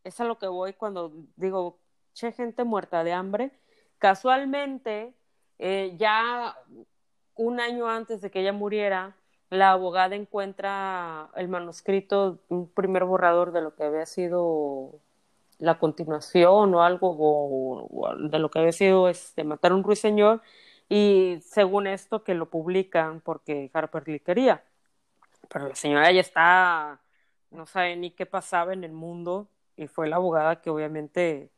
es 0.05 0.20
a 0.20 0.24
lo 0.24 0.39
que 0.39 0.47
voy 0.47 0.74
cuando 0.74 1.12
digo, 1.36 1.78
che, 2.14 2.32
gente 2.32 2.64
muerta 2.64 3.05
de 3.05 3.12
hambre, 3.12 3.52
casualmente, 3.98 5.14
eh, 5.59 5.94
ya 5.98 6.56
un 7.36 7.60
año 7.60 7.88
antes 7.88 8.20
de 8.20 8.30
que 8.30 8.40
ella 8.40 8.52
muriera, 8.52 9.16
la 9.50 9.72
abogada 9.72 10.16
encuentra 10.16 11.30
el 11.36 11.48
manuscrito, 11.48 12.38
un 12.48 12.68
primer 12.68 13.04
borrador 13.04 13.52
de 13.52 13.60
lo 13.62 13.74
que 13.74 13.84
había 13.84 14.06
sido 14.06 15.00
la 15.59 15.78
continuación 15.78 16.74
o 16.74 16.82
algo 16.82 17.14
o, 17.18 18.16
de 18.16 18.38
lo 18.38 18.50
que 18.50 18.59
había 18.59 18.72
sido 18.72 19.09
este, 19.09 19.44
matar 19.44 19.72
a 19.72 19.74
un 19.76 19.84
ruiseñor 19.84 20.42
y 20.88 21.38
según 21.42 21.86
esto 21.86 22.24
que 22.24 22.34
lo 22.34 22.50
publican 22.50 23.20
porque 23.20 23.70
Harper 23.72 24.06
Lee 24.09 24.20
quería. 24.20 24.64
Pero 25.48 25.68
la 25.68 25.74
señora 25.74 26.10
ya 26.12 26.20
está, 26.20 27.00
no 27.50 27.66
sabe 27.66 27.96
ni 27.96 28.10
qué 28.10 28.26
pasaba 28.26 28.72
en 28.72 28.84
el 28.84 28.92
mundo 28.92 29.48
y 29.76 29.86
fue 29.86 30.09
la 30.09 30.16
abogada 30.16 30.60
que 30.60 30.70
obviamente 30.70 31.50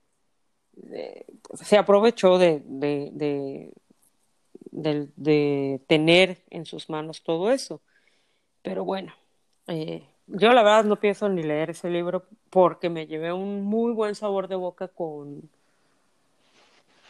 eh, 0.92 1.26
se 1.55 1.78
aprovechó 1.78 2.38
de, 2.38 2.62
tener 5.86 6.42
en 6.51 6.66
sus 6.66 6.90
manos 6.90 7.22
todo 7.22 7.51
eso. 7.51 7.80
Pero 8.62 8.84
bueno, 8.84 9.12
eh, 9.66 10.06
yo 10.26 10.52
la 10.52 10.62
verdad 10.62 10.84
no 10.84 10.96
pienso 10.96 11.28
ni 11.28 11.42
leer 11.42 11.70
ese 11.70 11.90
libro 11.90 12.24
porque 12.51 12.88
me 12.88 13.06
llevé 13.06 13.32
un 13.32 13.62
muy 13.62 13.92
buen 13.92 14.14
sabor 14.14 14.48
de 14.48 14.56
boca 14.56 14.88
con, 14.88 15.48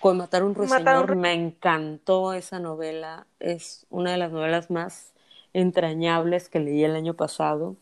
con 0.01 0.19
Matar 0.19 0.43
un 0.43 0.55
ruiseñor. 0.55 1.17
Me 1.17 1.33
encantó 1.33 2.33
esa 2.33 2.59
novela, 2.59 3.27
es 3.41 3.87
una 3.91 4.13
de 4.13 4.19
las 4.19 4.33
novelas 4.33 4.71
más 4.71 5.13
entrañables 5.53 6.49
que 6.49 6.61
leí 6.61 6.85
el 6.85 6.97
año 6.97 7.15
pasado. 7.15 7.77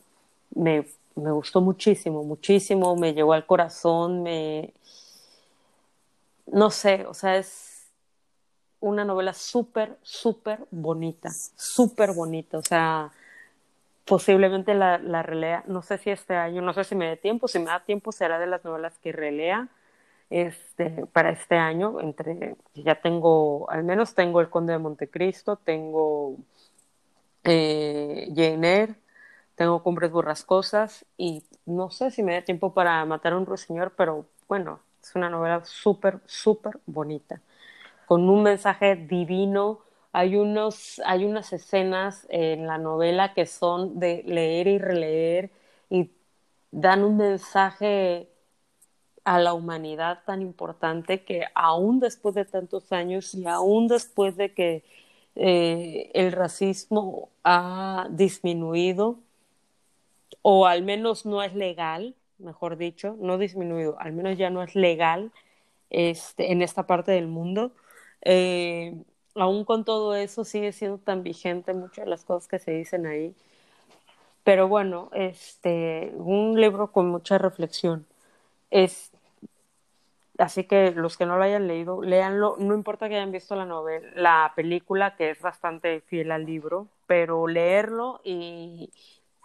Me, 0.54 0.86
me 1.16 1.32
gustó 1.32 1.60
muchísimo, 1.60 2.22
muchísimo, 2.22 2.94
me 2.96 3.14
llegó 3.14 3.32
al 3.32 3.46
corazón, 3.46 4.22
me... 4.22 4.74
No 6.46 6.70
sé, 6.70 7.06
o 7.06 7.14
sea, 7.14 7.38
es 7.38 7.72
una 8.82 9.04
novela 9.04 9.32
súper, 9.32 9.96
súper 10.02 10.59
bonita, 10.70 11.30
súper 11.30 12.12
bonita, 12.12 12.59
o 12.59 12.62
sea, 12.62 13.10
posiblemente 14.04 14.74
la, 14.74 14.98
relea, 15.22 15.64
no 15.68 15.82
sé 15.82 15.98
si 15.98 16.10
este 16.10 16.34
año, 16.34 16.60
no 16.62 16.72
sé 16.72 16.84
si 16.84 16.94
me 16.94 17.06
dé 17.06 17.16
tiempo, 17.16 17.48
si 17.48 17.59
me 17.60 17.66
da 17.66 17.80
tiempo 17.80 18.12
será 18.12 18.38
de 18.38 18.46
las 18.46 18.64
novelas 18.64 18.98
que 18.98 19.12
relea 19.12 19.68
este, 20.30 21.06
para 21.12 21.30
este 21.30 21.56
año, 21.56 22.00
entre, 22.00 22.56
ya 22.74 22.96
tengo, 22.96 23.70
al 23.70 23.84
menos 23.84 24.14
tengo 24.14 24.40
El 24.40 24.50
Conde 24.50 24.72
de 24.72 24.78
Montecristo, 24.80 25.56
tengo 25.56 26.36
eh, 27.44 28.32
Jane 28.34 28.80
Eyre, 28.80 28.94
tengo 29.54 29.82
Cumbres 29.82 30.10
Borrascosas 30.10 31.04
y 31.16 31.44
no 31.66 31.90
sé 31.90 32.10
si 32.10 32.24
me 32.24 32.34
da 32.34 32.42
tiempo 32.42 32.74
para 32.74 33.04
matar 33.04 33.34
a 33.34 33.38
un 33.38 33.46
ruiseñor, 33.46 33.92
pero 33.96 34.26
bueno, 34.48 34.80
es 35.00 35.14
una 35.14 35.30
novela 35.30 35.64
súper, 35.64 36.18
súper 36.26 36.80
bonita, 36.86 37.40
con 38.06 38.28
un 38.28 38.42
mensaje 38.42 38.96
divino. 38.96 39.80
Hay, 40.12 40.36
unos, 40.36 41.00
hay 41.06 41.24
unas 41.24 41.52
escenas 41.52 42.26
en 42.30 42.66
la 42.66 42.78
novela 42.78 43.34
que 43.34 43.46
son 43.46 43.98
de 43.98 44.22
leer 44.26 44.66
y 44.68 44.78
releer 44.78 45.50
y 45.88 46.10
dan 46.70 47.04
un 47.04 47.16
mensaje 47.16 48.28
a 49.24 49.38
la 49.38 49.54
humanidad 49.54 50.20
tan 50.26 50.42
importante 50.42 51.22
que 51.24 51.44
aún 51.54 52.00
después 52.00 52.34
de 52.34 52.44
tantos 52.44 52.92
años 52.92 53.34
y 53.34 53.46
aún 53.46 53.88
después 53.88 54.36
de 54.36 54.52
que 54.52 54.84
eh, 55.36 56.10
el 56.14 56.32
racismo 56.32 57.30
ha 57.44 58.08
disminuido 58.10 59.18
o 60.42 60.66
al 60.66 60.82
menos 60.82 61.24
no 61.24 61.42
es 61.42 61.54
legal, 61.54 62.14
mejor 62.38 62.76
dicho, 62.76 63.16
no 63.20 63.38
disminuido, 63.38 63.96
al 64.00 64.12
menos 64.12 64.36
ya 64.36 64.50
no 64.50 64.62
es 64.62 64.74
legal 64.74 65.30
este, 65.90 66.52
en 66.52 66.62
esta 66.62 66.86
parte 66.86 67.12
del 67.12 67.28
mundo. 67.28 67.72
Eh, 68.23 68.94
aún 69.35 69.65
con 69.65 69.85
todo 69.85 70.15
eso 70.15 70.44
sigue 70.44 70.73
siendo 70.73 70.99
tan 70.99 71.23
vigente 71.23 71.74
muchas 71.74 72.05
de 72.05 72.11
las 72.11 72.24
cosas 72.24 72.49
que 72.49 72.59
se 72.59 72.73
dicen 72.73 73.07
ahí. 73.07 73.35
Pero 74.44 74.69
bueno, 74.69 75.11
este, 75.12 76.12
un 76.16 76.61
libro 76.61 76.93
con 76.93 77.09
mucha 77.09 77.39
reflexión. 77.39 78.07
Es, 78.70 79.12
Así 80.39 80.65
que 80.65 80.93
los 80.93 81.16
que 81.16 81.27
no 81.27 81.36
lo 81.36 81.44
hayan 81.44 81.69
leído, 81.69 82.03
léanlo. 82.03 82.57
No 82.59 82.74
importa 82.74 83.09
que 83.09 83.16
hayan 83.16 83.32
visto 83.32 83.55
la 83.55 83.66
novela, 83.66 84.09
la 84.15 84.53
película, 84.57 85.15
que 85.15 85.31
es 85.31 85.40
bastante 85.40 86.01
fiel 86.01 86.32
al 86.32 86.47
libro, 86.47 86.89
pero 87.07 87.47
leerlo 87.47 88.20
y 88.24 88.90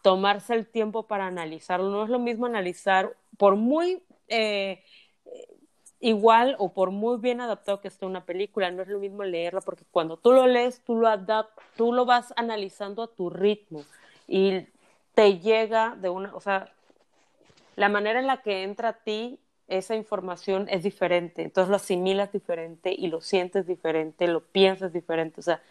tomarse 0.01 0.55
el 0.55 0.65
tiempo 0.65 1.03
para 1.03 1.27
analizarlo. 1.27 1.89
No 1.89 2.03
es 2.03 2.09
lo 2.09 2.19
mismo 2.19 2.45
analizar, 2.45 3.15
por 3.37 3.55
muy 3.57 4.01
eh, 4.29 4.83
igual 5.99 6.55
o 6.59 6.73
por 6.73 6.91
muy 6.91 7.17
bien 7.17 7.41
adaptado 7.41 7.81
que 7.81 7.87
esté 7.87 8.05
una 8.05 8.25
película, 8.25 8.69
no 8.71 8.81
es 8.81 8.87
lo 8.87 8.99
mismo 8.99 9.23
leerla, 9.23 9.61
porque 9.61 9.83
cuando 9.91 10.17
tú 10.17 10.31
lo 10.31 10.45
lees, 10.47 10.81
tú 10.81 10.95
lo, 10.95 11.09
tú 11.75 11.93
lo 11.93 12.05
vas 12.05 12.33
analizando 12.35 13.03
a 13.03 13.07
tu 13.07 13.29
ritmo 13.29 13.83
y 14.27 14.67
te 15.15 15.39
llega 15.39 15.95
de 15.99 16.09
una, 16.09 16.35
o 16.35 16.41
sea, 16.41 16.71
la 17.75 17.89
manera 17.89 18.19
en 18.19 18.27
la 18.27 18.41
que 18.41 18.63
entra 18.63 18.89
a 18.89 18.93
ti 18.93 19.39
esa 19.67 19.95
información 19.95 20.67
es 20.69 20.83
diferente, 20.83 21.41
entonces 21.41 21.69
lo 21.69 21.75
asimilas 21.75 22.31
diferente 22.31 22.93
y 22.95 23.07
lo 23.07 23.21
sientes 23.21 23.65
diferente, 23.67 24.27
lo 24.27 24.41
piensas 24.41 24.93
diferente, 24.93 25.39
o 25.39 25.43
sea, 25.43 25.61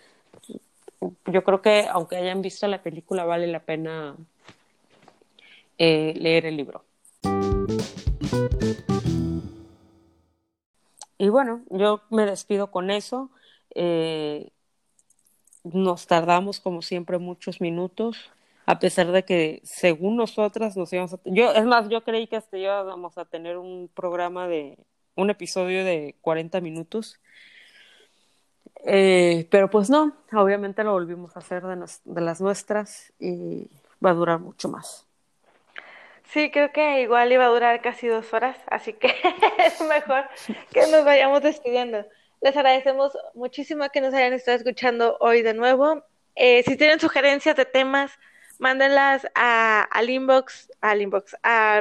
yo 1.27 1.44
creo 1.44 1.62
que 1.62 1.86
aunque 1.90 2.16
hayan 2.16 2.43
visto 2.43 2.66
la 2.66 2.82
película 2.82 3.24
vale 3.24 3.47
la 3.47 3.61
pena 3.61 4.16
eh, 5.78 6.15
leer 6.16 6.47
el 6.47 6.57
libro. 6.57 6.85
Y 11.18 11.28
bueno, 11.28 11.62
yo 11.70 12.02
me 12.10 12.26
despido 12.26 12.70
con 12.70 12.90
eso. 12.90 13.30
Eh, 13.74 14.51
nos 15.72 16.06
tardamos 16.06 16.60
como 16.60 16.82
siempre 16.82 17.18
muchos 17.18 17.60
minutos 17.60 18.30
a 18.66 18.78
pesar 18.78 19.12
de 19.12 19.24
que 19.24 19.60
según 19.64 20.16
nosotras 20.16 20.76
nos 20.76 20.93
íbamos 20.93 21.14
a 21.14 21.20
yo 21.24 21.52
es 21.52 21.64
más 21.64 21.88
yo 21.88 22.02
creí 22.02 22.26
que 22.26 22.36
hasta 22.36 22.59
íbamos 22.59 23.16
a 23.18 23.24
tener 23.24 23.56
un 23.56 23.88
programa 23.94 24.48
de 24.48 24.78
un 25.14 25.30
episodio 25.30 25.84
de 25.84 26.16
40 26.20 26.60
minutos 26.60 27.20
eh, 28.84 29.48
pero 29.51 29.70
pues 29.70 29.90
no 29.90 30.12
obviamente 30.32 30.84
lo 30.84 30.93
volvimos 30.93 31.36
a 31.36 31.40
hacer 31.40 31.64
de, 31.64 31.84
de 32.05 32.20
las 32.20 32.40
nuestras 32.40 33.12
y 33.18 33.68
va 34.05 34.10
a 34.10 34.14
durar 34.14 34.40
mucho 34.40 34.68
más 34.68 35.06
Sí, 36.28 36.51
creo 36.51 36.73
que 36.73 37.03
igual 37.03 37.32
iba 37.32 37.44
a 37.44 37.48
durar 37.48 37.81
casi 37.81 38.09
dos 38.09 38.32
horas, 38.35 38.57
así 38.66 38.93
que 38.93 39.09
es 39.59 39.81
mejor 39.81 40.28
que 40.73 40.86
nos 40.89 41.05
vayamos 41.05 41.43
despidiendo. 41.43 42.07
Les 42.40 42.57
agradecemos 42.57 43.16
muchísimo 43.35 43.89
que 43.90 44.01
nos 44.01 44.12
hayan 44.12 44.32
estado 44.32 44.57
escuchando 44.59 45.16
hoy 45.20 45.43
de 45.43 45.55
nuevo. 45.55 46.05
Eh, 46.35 46.62
si 46.65 46.77
tienen 46.77 47.01
sugerencias 47.01 47.57
de 47.57 47.65
temas, 47.65 48.12
mándenlas 48.59 49.27
a, 49.35 49.82
al 49.82 50.11
inbox, 50.11 50.70
al 50.81 51.01
inbox, 51.01 51.36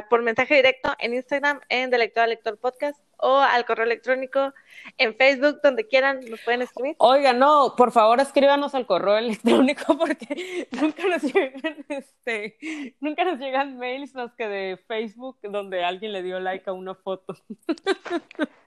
por 0.08 0.22
mensaje 0.22 0.54
directo 0.54 0.94
en 0.98 1.14
Instagram, 1.14 1.60
en 1.68 1.90
de 1.90 1.98
lector 1.98 2.24
a 2.24 2.26
lector 2.26 2.58
podcast 2.58 2.98
o 3.18 3.38
al 3.38 3.64
correo 3.64 3.84
electrónico 3.84 4.52
en 4.98 5.14
Facebook, 5.16 5.60
donde 5.62 5.86
quieran, 5.86 6.20
nos 6.28 6.40
pueden 6.42 6.62
escribir. 6.62 6.96
Oiga, 6.98 7.32
no, 7.32 7.74
por 7.76 7.92
favor 7.92 8.20
escríbanos 8.20 8.74
al 8.74 8.86
correo 8.86 9.16
electrónico 9.18 9.96
porque 9.98 10.68
nunca 10.72 11.06
nos 11.08 11.22
llegan, 11.22 11.84
este, 11.88 12.94
nunca 13.00 13.24
nos 13.24 13.38
llegan 13.38 13.78
mails 13.78 14.14
más 14.14 14.32
que 14.34 14.48
de 14.48 14.76
Facebook 14.86 15.38
donde 15.42 15.84
alguien 15.84 16.12
le 16.12 16.22
dio 16.22 16.40
like 16.40 16.68
a 16.68 16.72
una 16.72 16.94
foto. 16.94 17.34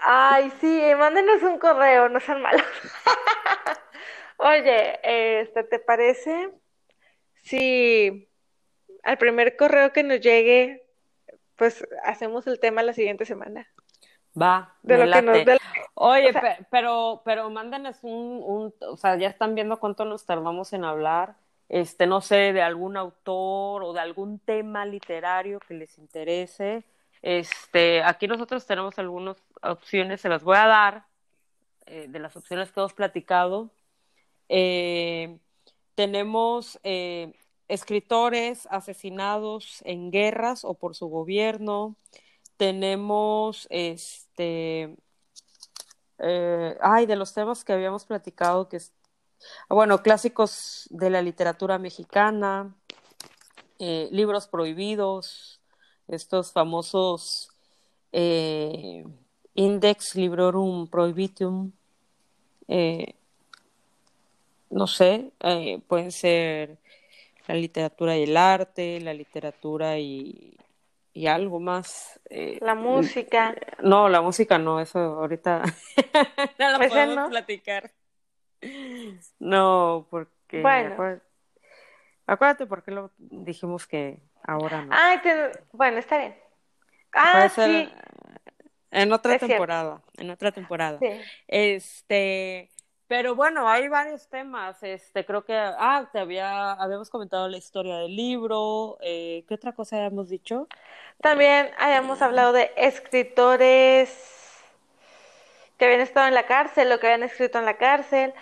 Ay, 0.00 0.52
sí, 0.60 0.82
mándenos 0.98 1.42
un 1.42 1.58
correo, 1.58 2.08
no 2.08 2.20
sean 2.20 2.42
malos. 2.42 2.62
Oye, 4.36 4.98
este, 5.40 5.64
¿te 5.64 5.78
parece 5.78 6.50
si 7.42 8.28
al 9.02 9.18
primer 9.18 9.56
correo 9.56 9.92
que 9.92 10.02
nos 10.02 10.20
llegue, 10.20 10.84
pues 11.56 11.86
hacemos 12.04 12.46
el 12.46 12.58
tema 12.58 12.82
la 12.82 12.92
siguiente 12.92 13.24
semana? 13.24 13.68
Va, 14.40 14.74
de 14.82 15.06
lo 15.06 15.12
que 15.12 15.22
nos, 15.22 15.58
Oye, 15.94 16.32
pero, 16.70 17.22
pero 17.24 17.50
mándenos 17.50 18.02
un, 18.02 18.42
un, 18.42 18.74
o 18.80 18.96
sea, 18.96 19.16
ya 19.16 19.28
están 19.28 19.54
viendo 19.54 19.78
cuánto 19.78 20.04
nos 20.04 20.26
tardamos 20.26 20.72
en 20.72 20.84
hablar, 20.84 21.36
este, 21.68 22.06
no 22.06 22.20
sé, 22.20 22.52
de 22.52 22.62
algún 22.62 22.96
autor 22.96 23.84
o 23.84 23.92
de 23.92 24.00
algún 24.00 24.40
tema 24.40 24.84
literario 24.86 25.60
que 25.60 25.74
les 25.74 25.96
interese. 25.98 26.84
Este, 27.22 28.02
aquí 28.02 28.26
nosotros 28.26 28.66
tenemos 28.66 28.98
algunas 28.98 29.36
opciones, 29.62 30.20
se 30.20 30.28
las 30.28 30.42
voy 30.42 30.56
a 30.56 30.66
dar, 30.66 31.06
eh, 31.86 32.06
de 32.08 32.18
las 32.18 32.36
opciones 32.36 32.72
que 32.72 32.80
hemos 32.80 32.92
platicado. 32.92 33.70
Eh, 34.48 35.38
tenemos 35.94 36.78
eh, 36.82 37.32
escritores 37.68 38.66
asesinados 38.70 39.80
en 39.84 40.10
guerras 40.10 40.64
o 40.64 40.74
por 40.74 40.94
su 40.94 41.08
gobierno. 41.08 41.96
Tenemos, 42.56 43.68
este, 44.34 44.96
ay, 46.80 47.06
de 47.06 47.16
los 47.16 47.32
temas 47.32 47.64
que 47.64 47.72
habíamos 47.72 48.04
platicado, 48.04 48.68
que 48.68 48.78
bueno, 49.68 50.02
clásicos 50.02 50.88
de 50.90 51.10
la 51.10 51.22
literatura 51.22 51.78
mexicana, 51.78 52.74
libros 53.78 54.48
prohibidos, 54.48 55.60
estos 56.08 56.52
famosos 56.52 57.50
Index 58.12 60.14
Librorum 60.14 60.88
Prohibitum, 60.88 61.72
no 64.70 64.86
sé, 64.88 65.30
eh, 65.40 65.80
pueden 65.86 66.10
ser 66.10 66.78
la 67.46 67.54
literatura 67.54 68.16
y 68.16 68.24
el 68.24 68.36
arte, 68.36 69.00
la 69.00 69.14
literatura 69.14 69.98
y, 69.98 70.56
y 71.14 71.28
algo 71.28 71.60
más. 71.60 72.20
Eh, 72.28 72.58
la 72.60 72.74
música. 72.74 73.54
No, 73.80 74.08
la 74.08 74.20
música 74.20 74.58
no, 74.58 74.80
eso 74.80 74.98
ahorita 74.98 75.62
no 76.58 76.70
lo 76.72 76.78
pues 76.78 76.90
podemos 76.90 77.30
platicar. 77.30 77.92
No, 79.38 80.06
porque. 80.10 80.60
Bueno. 80.60 81.20
Acuérdate, 82.26 82.66
por 82.66 82.82
qué 82.82 82.90
lo 82.90 83.12
dijimos 83.18 83.86
que 83.86 84.18
ahora 84.42 84.82
no. 84.82 84.90
Ah, 84.92 85.22
bueno, 85.72 85.98
está 85.98 86.18
bien. 86.18 86.34
Ah, 87.12 87.48
sí. 87.48 87.92
En 88.90 89.12
otra 89.12 89.38
temporada, 89.38 90.02
en 90.16 90.30
otra 90.30 90.50
temporada. 90.52 90.98
Sí. 90.98 91.20
Este, 91.46 92.70
pero 93.06 93.34
bueno, 93.34 93.68
hay 93.68 93.88
varios 93.88 94.28
temas. 94.28 94.82
Este, 94.82 95.24
creo 95.24 95.44
que, 95.44 95.54
ah, 95.56 96.08
te 96.12 96.18
había, 96.18 96.72
habíamos 96.72 97.10
comentado 97.10 97.48
la 97.48 97.58
historia 97.58 97.98
del 97.98 98.16
libro. 98.16 98.98
Eh, 99.02 99.44
¿Qué 99.46 99.54
otra 99.54 99.72
cosa 99.72 99.96
habíamos 99.96 100.28
dicho? 100.28 100.68
También 101.20 101.70
habíamos 101.78 102.22
hablado 102.22 102.52
de 102.52 102.72
escritores 102.76 104.10
que 105.78 105.84
habían 105.84 106.00
estado 106.00 106.28
en 106.28 106.34
la 106.34 106.46
cárcel 106.46 106.90
o 106.92 106.98
que 106.98 107.06
habían 107.06 107.22
escrito 107.24 107.58
en 107.58 107.66
la 107.66 107.76
cárcel. 107.76 108.32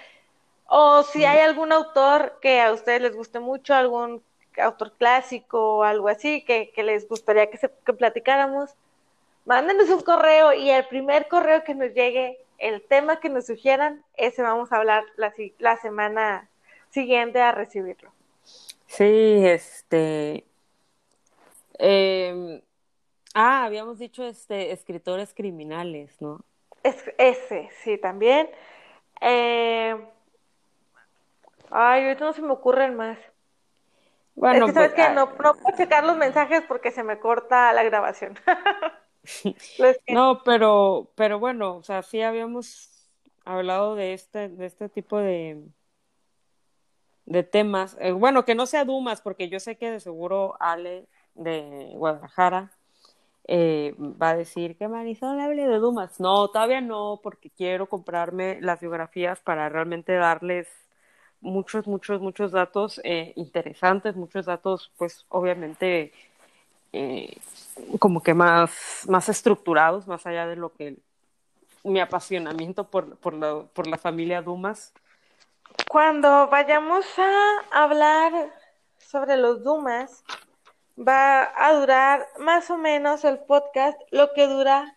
O 0.66 1.02
si 1.02 1.24
hay 1.24 1.40
algún 1.40 1.72
autor 1.72 2.38
que 2.40 2.60
a 2.60 2.72
ustedes 2.72 3.02
les 3.02 3.14
guste 3.14 3.40
mucho, 3.40 3.74
algún 3.74 4.22
autor 4.58 4.92
clásico 4.92 5.78
o 5.78 5.82
algo 5.82 6.08
así 6.08 6.44
que, 6.44 6.72
que 6.74 6.82
les 6.82 7.08
gustaría 7.08 7.50
que, 7.50 7.58
se, 7.58 7.70
que 7.84 7.92
platicáramos, 7.92 8.70
mándenos 9.44 9.88
un 9.90 10.02
correo 10.02 10.52
y 10.52 10.70
el 10.70 10.86
primer 10.86 11.28
correo 11.28 11.64
que 11.64 11.74
nos 11.74 11.92
llegue 11.94 12.38
el 12.62 12.80
tema 12.80 13.18
que 13.18 13.28
nos 13.28 13.46
sugieran, 13.46 14.04
ese 14.14 14.40
vamos 14.40 14.72
a 14.72 14.76
hablar 14.76 15.04
la, 15.16 15.32
la 15.58 15.76
semana 15.78 16.48
siguiente 16.90 17.40
a 17.40 17.50
recibirlo. 17.50 18.12
Sí, 18.86 19.04
este. 19.44 20.46
Em, 21.78 22.62
ah, 23.34 23.64
habíamos 23.64 23.98
dicho 23.98 24.24
este 24.24 24.70
escritores 24.70 25.34
criminales, 25.34 26.20
¿no? 26.20 26.40
Es, 26.84 27.02
ese, 27.18 27.68
sí, 27.82 27.98
también. 27.98 28.48
Eh, 29.20 29.96
ay, 31.70 32.04
ahorita 32.04 32.24
no 32.24 32.32
se 32.32 32.42
me 32.42 32.52
ocurren 32.52 32.94
más. 32.94 33.18
Bueno, 34.36 34.66
es 34.66 34.70
que 34.70 34.72
sabes 34.72 34.92
pues, 34.94 35.08
que 35.08 35.14
no, 35.14 35.26
no 35.26 35.54
puedo 35.54 35.76
checar 35.76 36.04
los 36.04 36.16
mensajes 36.16 36.62
porque 36.68 36.92
se 36.92 37.02
me 37.02 37.18
corta 37.18 37.72
la 37.72 37.82
grabación. 37.82 38.38
no, 40.08 40.42
pero, 40.44 41.10
pero 41.14 41.38
bueno, 41.38 41.76
o 41.76 41.82
sea, 41.82 42.02
sí 42.02 42.22
habíamos 42.22 42.90
hablado 43.44 43.94
de 43.94 44.14
este, 44.14 44.48
de 44.48 44.66
este 44.66 44.88
tipo 44.88 45.18
de, 45.18 45.62
de 47.26 47.42
temas. 47.42 47.96
Eh, 48.00 48.12
bueno, 48.12 48.44
que 48.44 48.54
no 48.54 48.66
sea 48.66 48.84
Dumas, 48.84 49.20
porque 49.20 49.48
yo 49.48 49.60
sé 49.60 49.76
que 49.76 49.90
de 49.90 50.00
seguro 50.00 50.56
Ale 50.60 51.06
de 51.34 51.92
Guadalajara 51.94 52.70
eh, 53.48 53.94
va 53.98 54.30
a 54.30 54.36
decir 54.36 54.76
que 54.76 54.88
Marisol 54.88 55.40
hable 55.40 55.66
de 55.66 55.78
Dumas. 55.78 56.20
No, 56.20 56.48
todavía 56.48 56.80
no, 56.80 57.20
porque 57.22 57.50
quiero 57.50 57.88
comprarme 57.88 58.60
las 58.60 58.80
biografías 58.80 59.40
para 59.40 59.68
realmente 59.68 60.14
darles 60.14 60.68
muchos, 61.40 61.86
muchos, 61.86 62.20
muchos 62.20 62.52
datos 62.52 63.00
eh, 63.04 63.32
interesantes, 63.36 64.16
muchos 64.16 64.46
datos, 64.46 64.92
pues 64.96 65.26
obviamente 65.28 66.12
eh, 66.92 67.36
como 67.98 68.22
que 68.22 68.34
más, 68.34 69.04
más 69.08 69.28
estructurados, 69.28 70.06
más 70.06 70.26
allá 70.26 70.46
de 70.46 70.56
lo 70.56 70.72
que 70.72 70.96
mi 71.84 72.00
apasionamiento 72.00 72.88
por, 72.88 73.16
por, 73.16 73.34
la, 73.34 73.64
por 73.72 73.86
la 73.86 73.98
familia 73.98 74.42
Dumas. 74.42 74.92
Cuando 75.88 76.48
vayamos 76.48 77.04
a 77.18 77.82
hablar 77.84 78.52
sobre 78.98 79.36
los 79.36 79.64
Dumas, 79.64 80.22
va 80.98 81.52
a 81.56 81.72
durar 81.72 82.28
más 82.38 82.70
o 82.70 82.76
menos 82.76 83.24
el 83.24 83.38
podcast 83.40 83.98
lo 84.10 84.32
que 84.32 84.46
dura 84.46 84.96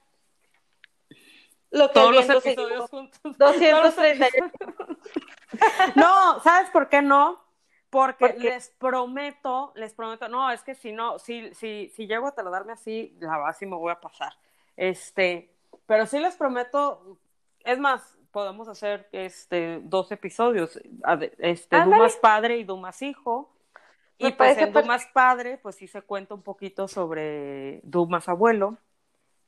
lo 1.72 1.88
que 1.88 1.94
todos 1.94 2.16
los 2.16 2.30
episodios 2.30 2.90
juntos. 2.90 3.20
230. 3.38 4.28
no, 5.96 6.40
¿sabes 6.42 6.70
por 6.70 6.90
qué 6.90 7.02
no? 7.02 7.45
Porque, 7.96 8.34
les 8.40 8.70
prometo, 8.70 9.72
les 9.76 9.94
prometo, 9.94 10.28
no, 10.28 10.52
es 10.52 10.62
que 10.64 10.76
si 10.76 10.92
no, 10.92 11.18
si, 11.20 11.54
si, 11.54 11.90
si 11.96 12.08
llego 12.08 12.28
a 12.28 12.32
tardarme 12.34 12.74
así, 12.74 13.16
la 13.20 13.38
base 13.38 13.66
me 13.66 13.76
voy 13.76 13.92
a 13.92 14.00
pasar. 14.00 14.34
Este, 14.76 15.50
pero 15.86 16.06
sí 16.06 16.20
les 16.20 16.36
prometo, 16.36 17.18
es 17.64 17.80
más, 17.80 18.18
podemos 18.32 18.68
hacer 18.68 19.08
este 19.12 19.80
dos 19.84 20.12
episodios, 20.12 20.80
este, 21.38 21.82
Dumas 21.82 22.18
padre 22.18 22.58
y 22.58 22.64
Dumas 22.64 23.02
hijo. 23.02 23.50
y 24.18 24.32
pues 24.34 24.58
en 24.58 24.74
Dumas 24.74 25.06
padre, 25.14 25.58
pues 25.58 25.76
sí 25.76 25.88
se 25.88 26.02
cuenta 26.02 26.34
un 26.34 26.42
poquito 26.42 26.88
sobre 26.88 27.80
Dumas 27.84 28.28
abuelo 28.28 28.78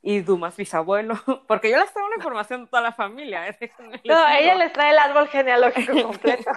y 0.07 0.21
Dumas 0.21 0.55
bisabuelo, 0.55 1.15
porque 1.47 1.69
yo 1.69 1.77
les 1.77 1.91
traigo 1.91 2.07
la 2.07 2.15
información 2.15 2.63
de 2.63 2.69
toda 2.69 2.81
la 2.81 2.93
familia. 2.93 3.45
¿eh? 3.49 3.71
No, 4.05 4.25
ella 4.29 4.55
les 4.55 4.71
trae 4.71 4.91
el 4.91 4.99
árbol 4.99 5.27
genealógico 5.27 6.01
completo. 6.03 6.49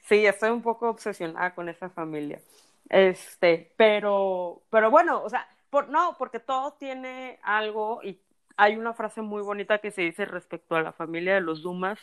sí, 0.00 0.24
estoy 0.24 0.48
un 0.48 0.62
poco 0.62 0.88
obsesionada 0.88 1.54
con 1.54 1.68
esa 1.68 1.90
familia. 1.90 2.40
Este, 2.88 3.70
pero, 3.76 4.62
pero 4.70 4.90
bueno, 4.90 5.22
o 5.22 5.28
sea, 5.28 5.46
por, 5.68 5.90
no, 5.90 6.16
porque 6.18 6.40
todo 6.40 6.72
tiene 6.78 7.38
algo 7.42 8.00
y 8.02 8.18
hay 8.56 8.76
una 8.76 8.94
frase 8.94 9.20
muy 9.20 9.42
bonita 9.42 9.76
que 9.80 9.90
se 9.90 10.00
dice 10.00 10.24
respecto 10.24 10.74
a 10.74 10.80
la 10.80 10.92
familia 10.92 11.34
de 11.34 11.42
los 11.42 11.60
Dumas, 11.60 11.98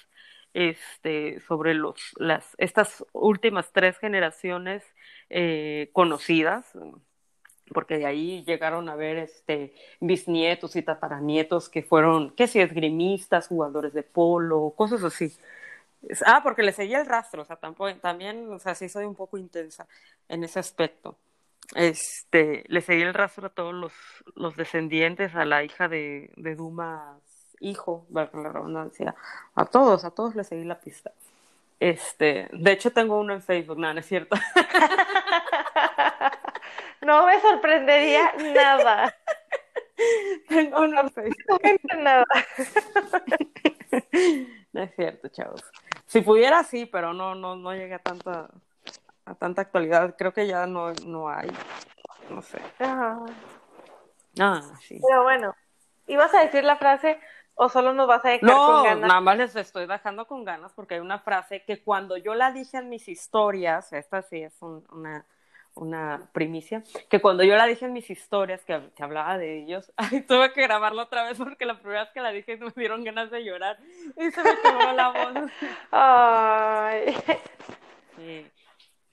este, 0.53 1.39
sobre 1.39 1.73
los, 1.73 2.13
las, 2.17 2.53
estas 2.59 3.03
últimas 3.13 3.71
tres 3.71 3.97
generaciones 3.97 4.83
eh, 5.31 5.89
conocidas, 5.91 6.71
porque 7.73 7.97
de 7.97 8.05
ahí 8.05 8.43
llegaron 8.45 8.89
a 8.89 8.95
ver 8.95 9.17
este, 9.17 9.73
bisnietos 9.99 10.75
y 10.75 10.81
tataranietos 10.81 11.69
que 11.69 11.83
fueron, 11.83 12.31
qué 12.31 12.47
si 12.47 12.59
esgrimistas, 12.59 13.47
jugadores 13.47 13.93
de 13.93 14.03
polo, 14.03 14.73
cosas 14.75 15.03
así. 15.03 15.33
Ah, 16.25 16.41
porque 16.43 16.63
le 16.63 16.73
seguía 16.73 16.99
el 16.99 17.05
rastro, 17.05 17.43
o 17.43 17.45
sea, 17.45 17.55
tampoco, 17.55 17.95
también, 17.97 18.51
o 18.51 18.59
sea, 18.59 18.75
sí 18.75 18.89
soy 18.89 19.05
un 19.05 19.15
poco 19.15 19.37
intensa 19.37 19.87
en 20.27 20.43
ese 20.43 20.59
aspecto. 20.59 21.17
Este, 21.75 22.65
le 22.67 22.81
seguí 22.81 23.03
el 23.03 23.13
rastro 23.13 23.47
a 23.47 23.49
todos 23.49 23.73
los, 23.73 23.93
los 24.35 24.55
descendientes, 24.57 25.33
a 25.35 25.45
la 25.45 25.63
hija 25.63 25.87
de, 25.87 26.31
de 26.35 26.55
Dumas 26.55 27.21
hijo, 27.63 28.05
la 28.11 28.25
redundancia, 28.25 29.15
a 29.55 29.65
todos, 29.65 30.05
a 30.05 30.11
todos 30.11 30.35
le 30.35 30.43
seguí 30.43 30.65
la 30.65 30.79
pista. 30.79 31.11
Este, 31.79 32.47
de 32.51 32.71
hecho 32.71 32.91
tengo 32.91 33.19
uno 33.19 33.33
en 33.33 33.41
Facebook, 33.41 33.77
no, 33.77 33.93
no 33.93 33.99
es 33.99 34.05
cierto. 34.05 34.35
no 37.05 37.25
me 37.25 37.39
sorprendería 37.41 38.33
nada. 38.53 39.15
Tengo 40.49 40.81
uno 40.81 41.01
en 41.01 41.11
Facebook. 41.11 41.61
Nada. 41.97 42.25
No 44.73 44.81
es 44.81 44.95
cierto, 44.95 45.27
chavos. 45.27 45.61
Si 46.07 46.21
pudiera, 46.21 46.63
sí, 46.63 46.87
pero 46.87 47.13
no, 47.13 47.35
no, 47.35 47.55
no 47.55 47.73
llegué 47.73 47.93
a 47.93 47.99
tanta, 47.99 48.49
a 49.23 49.35
tanta 49.35 49.61
actualidad. 49.61 50.15
Creo 50.17 50.33
que 50.33 50.47
ya 50.47 50.65
no, 50.65 50.91
no 51.05 51.29
hay. 51.29 51.47
No 52.31 52.41
sé. 52.41 52.59
Ajá. 52.79 53.19
Ah, 54.39 54.61
sí. 54.81 54.99
Pero 55.07 55.21
bueno, 55.21 55.53
¿ibas 56.07 56.33
a 56.33 56.39
decir 56.39 56.63
la 56.63 56.77
frase 56.77 57.19
o 57.53 57.69
solo 57.69 57.93
nos 57.93 58.07
vas 58.07 58.25
a 58.25 58.29
dejar 58.29 58.49
No, 58.49 58.65
con 58.65 58.83
ganas? 58.83 59.07
nada 59.09 59.21
más 59.21 59.37
les 59.37 59.55
estoy 59.55 59.85
dejando 59.85 60.25
con 60.25 60.43
ganas 60.43 60.73
porque 60.73 60.95
hay 60.95 61.01
una 61.01 61.19
frase 61.19 61.63
que 61.65 61.83
cuando 61.83 62.17
yo 62.17 62.33
la 62.33 62.51
dije 62.51 62.77
en 62.77 62.89
mis 62.89 63.07
historias, 63.07 63.93
esta 63.93 64.23
sí 64.23 64.41
es 64.41 64.59
un- 64.63 64.87
una, 64.91 65.23
una 65.75 66.29
primicia, 66.33 66.83
que 67.09 67.19
cuando 67.19 67.43
yo 67.43 67.55
la 67.55 67.65
dije 67.65 67.85
en 67.85 67.93
mis 67.93 68.09
historias, 68.09 68.63
que, 68.63 68.79
que 68.95 69.03
hablaba 69.03 69.37
de 69.37 69.57
ellos, 69.59 69.91
ay, 69.97 70.21
tuve 70.21 70.53
que 70.53 70.61
grabarla 70.61 71.03
otra 71.03 71.23
vez 71.23 71.37
porque 71.37 71.65
la 71.65 71.79
primera 71.79 72.03
vez 72.03 72.11
que 72.13 72.21
la 72.21 72.31
dije 72.31 72.57
me 72.57 72.71
dieron 72.75 73.03
ganas 73.03 73.31
de 73.31 73.43
llorar 73.43 73.77
y 74.17 74.31
se 74.31 74.43
me 74.43 74.51
quebró 74.61 74.93
la 74.93 75.09
voz. 75.09 75.51
Ay. 75.91 77.15
Sí. 78.17 78.51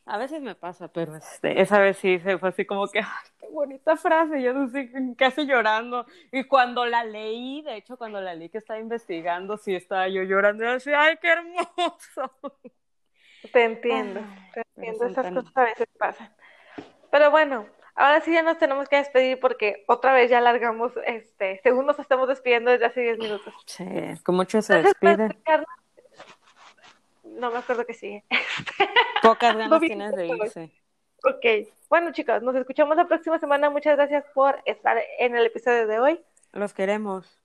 A 0.07 0.19
veces 0.19 0.43
me 0.43 0.55
pasa, 0.57 0.89
pero 0.89 1.15
este, 1.15 1.61
esa 1.61 1.78
vez 1.78 1.97
sí 1.99 2.19
se 2.19 2.37
fue 2.37 2.49
así 2.49 2.65
como 2.65 2.89
que, 2.89 2.99
ay, 2.99 3.07
qué 3.39 3.47
bonita 3.49 3.97
frase, 3.97 4.43
yo 4.43 4.59
así 4.62 4.91
casi 5.16 5.47
llorando. 5.47 6.05
Y 6.32 6.45
cuando 6.45 6.85
la 6.85 7.05
leí, 7.05 7.62
de 7.62 7.77
hecho, 7.77 7.97
cuando 7.97 8.20
la 8.20 8.35
leí 8.35 8.49
que 8.49 8.59
estaba 8.59 8.81
investigando, 8.81 9.57
sí 9.57 9.73
estaba 9.74 10.09
yo 10.09 10.23
llorando, 10.24 10.65
y 10.65 10.66
así, 10.69 10.91
ay, 10.93 11.16
qué 11.23 11.28
hermoso. 11.28 12.32
Te 13.53 13.65
entiendo, 13.65 14.20
Ay, 14.20 14.51
te 14.53 14.62
entiendo, 14.77 15.07
esas 15.07 15.24
tan- 15.24 15.35
cosas 15.35 15.57
a 15.57 15.65
veces 15.65 15.87
pasan. 15.97 16.35
Pero 17.11 17.31
bueno, 17.31 17.66
ahora 17.95 18.20
sí 18.20 18.32
ya 18.32 18.43
nos 18.43 18.59
tenemos 18.59 18.89
que 18.89 18.97
despedir 18.97 19.39
porque 19.41 19.85
otra 19.89 20.12
vez 20.12 20.31
ya 20.31 20.39
alargamos, 20.39 20.93
este, 21.07 21.61
según 21.62 21.87
nos 21.87 21.99
estamos 21.99 22.28
despidiendo 22.28 22.70
desde 22.70 22.87
hace 22.87 23.01
10 23.01 23.19
minutos. 23.19 23.55
Sí, 23.66 23.85
con 24.23 24.37
mucho 24.37 24.62
se 24.62 24.82
despide. 24.82 25.28
No 27.24 27.51
me 27.51 27.59
acuerdo 27.59 27.87
que 27.87 27.95
sigue. 27.95 28.24
Pocas 29.23 29.55
ganas 29.55 29.70
No 29.70 29.81
tienes 29.81 30.15
de 30.15 30.27
irse. 30.27 30.73
Ok, 31.23 31.69
bueno 31.89 32.12
chicos, 32.12 32.43
nos 32.43 32.55
escuchamos 32.55 32.97
la 32.97 33.07
próxima 33.07 33.39
semana. 33.39 33.70
Muchas 33.70 33.97
gracias 33.97 34.24
por 34.35 34.61
estar 34.65 34.99
en 35.19 35.37
el 35.37 35.47
episodio 35.47 35.87
de 35.87 35.99
hoy. 36.01 36.20
Los 36.53 36.73
queremos. 36.73 37.41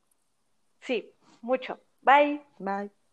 Sí, 0.81 1.13
mucho. 1.41 1.79
Bye. 2.01 2.41
Bye. 2.59 3.04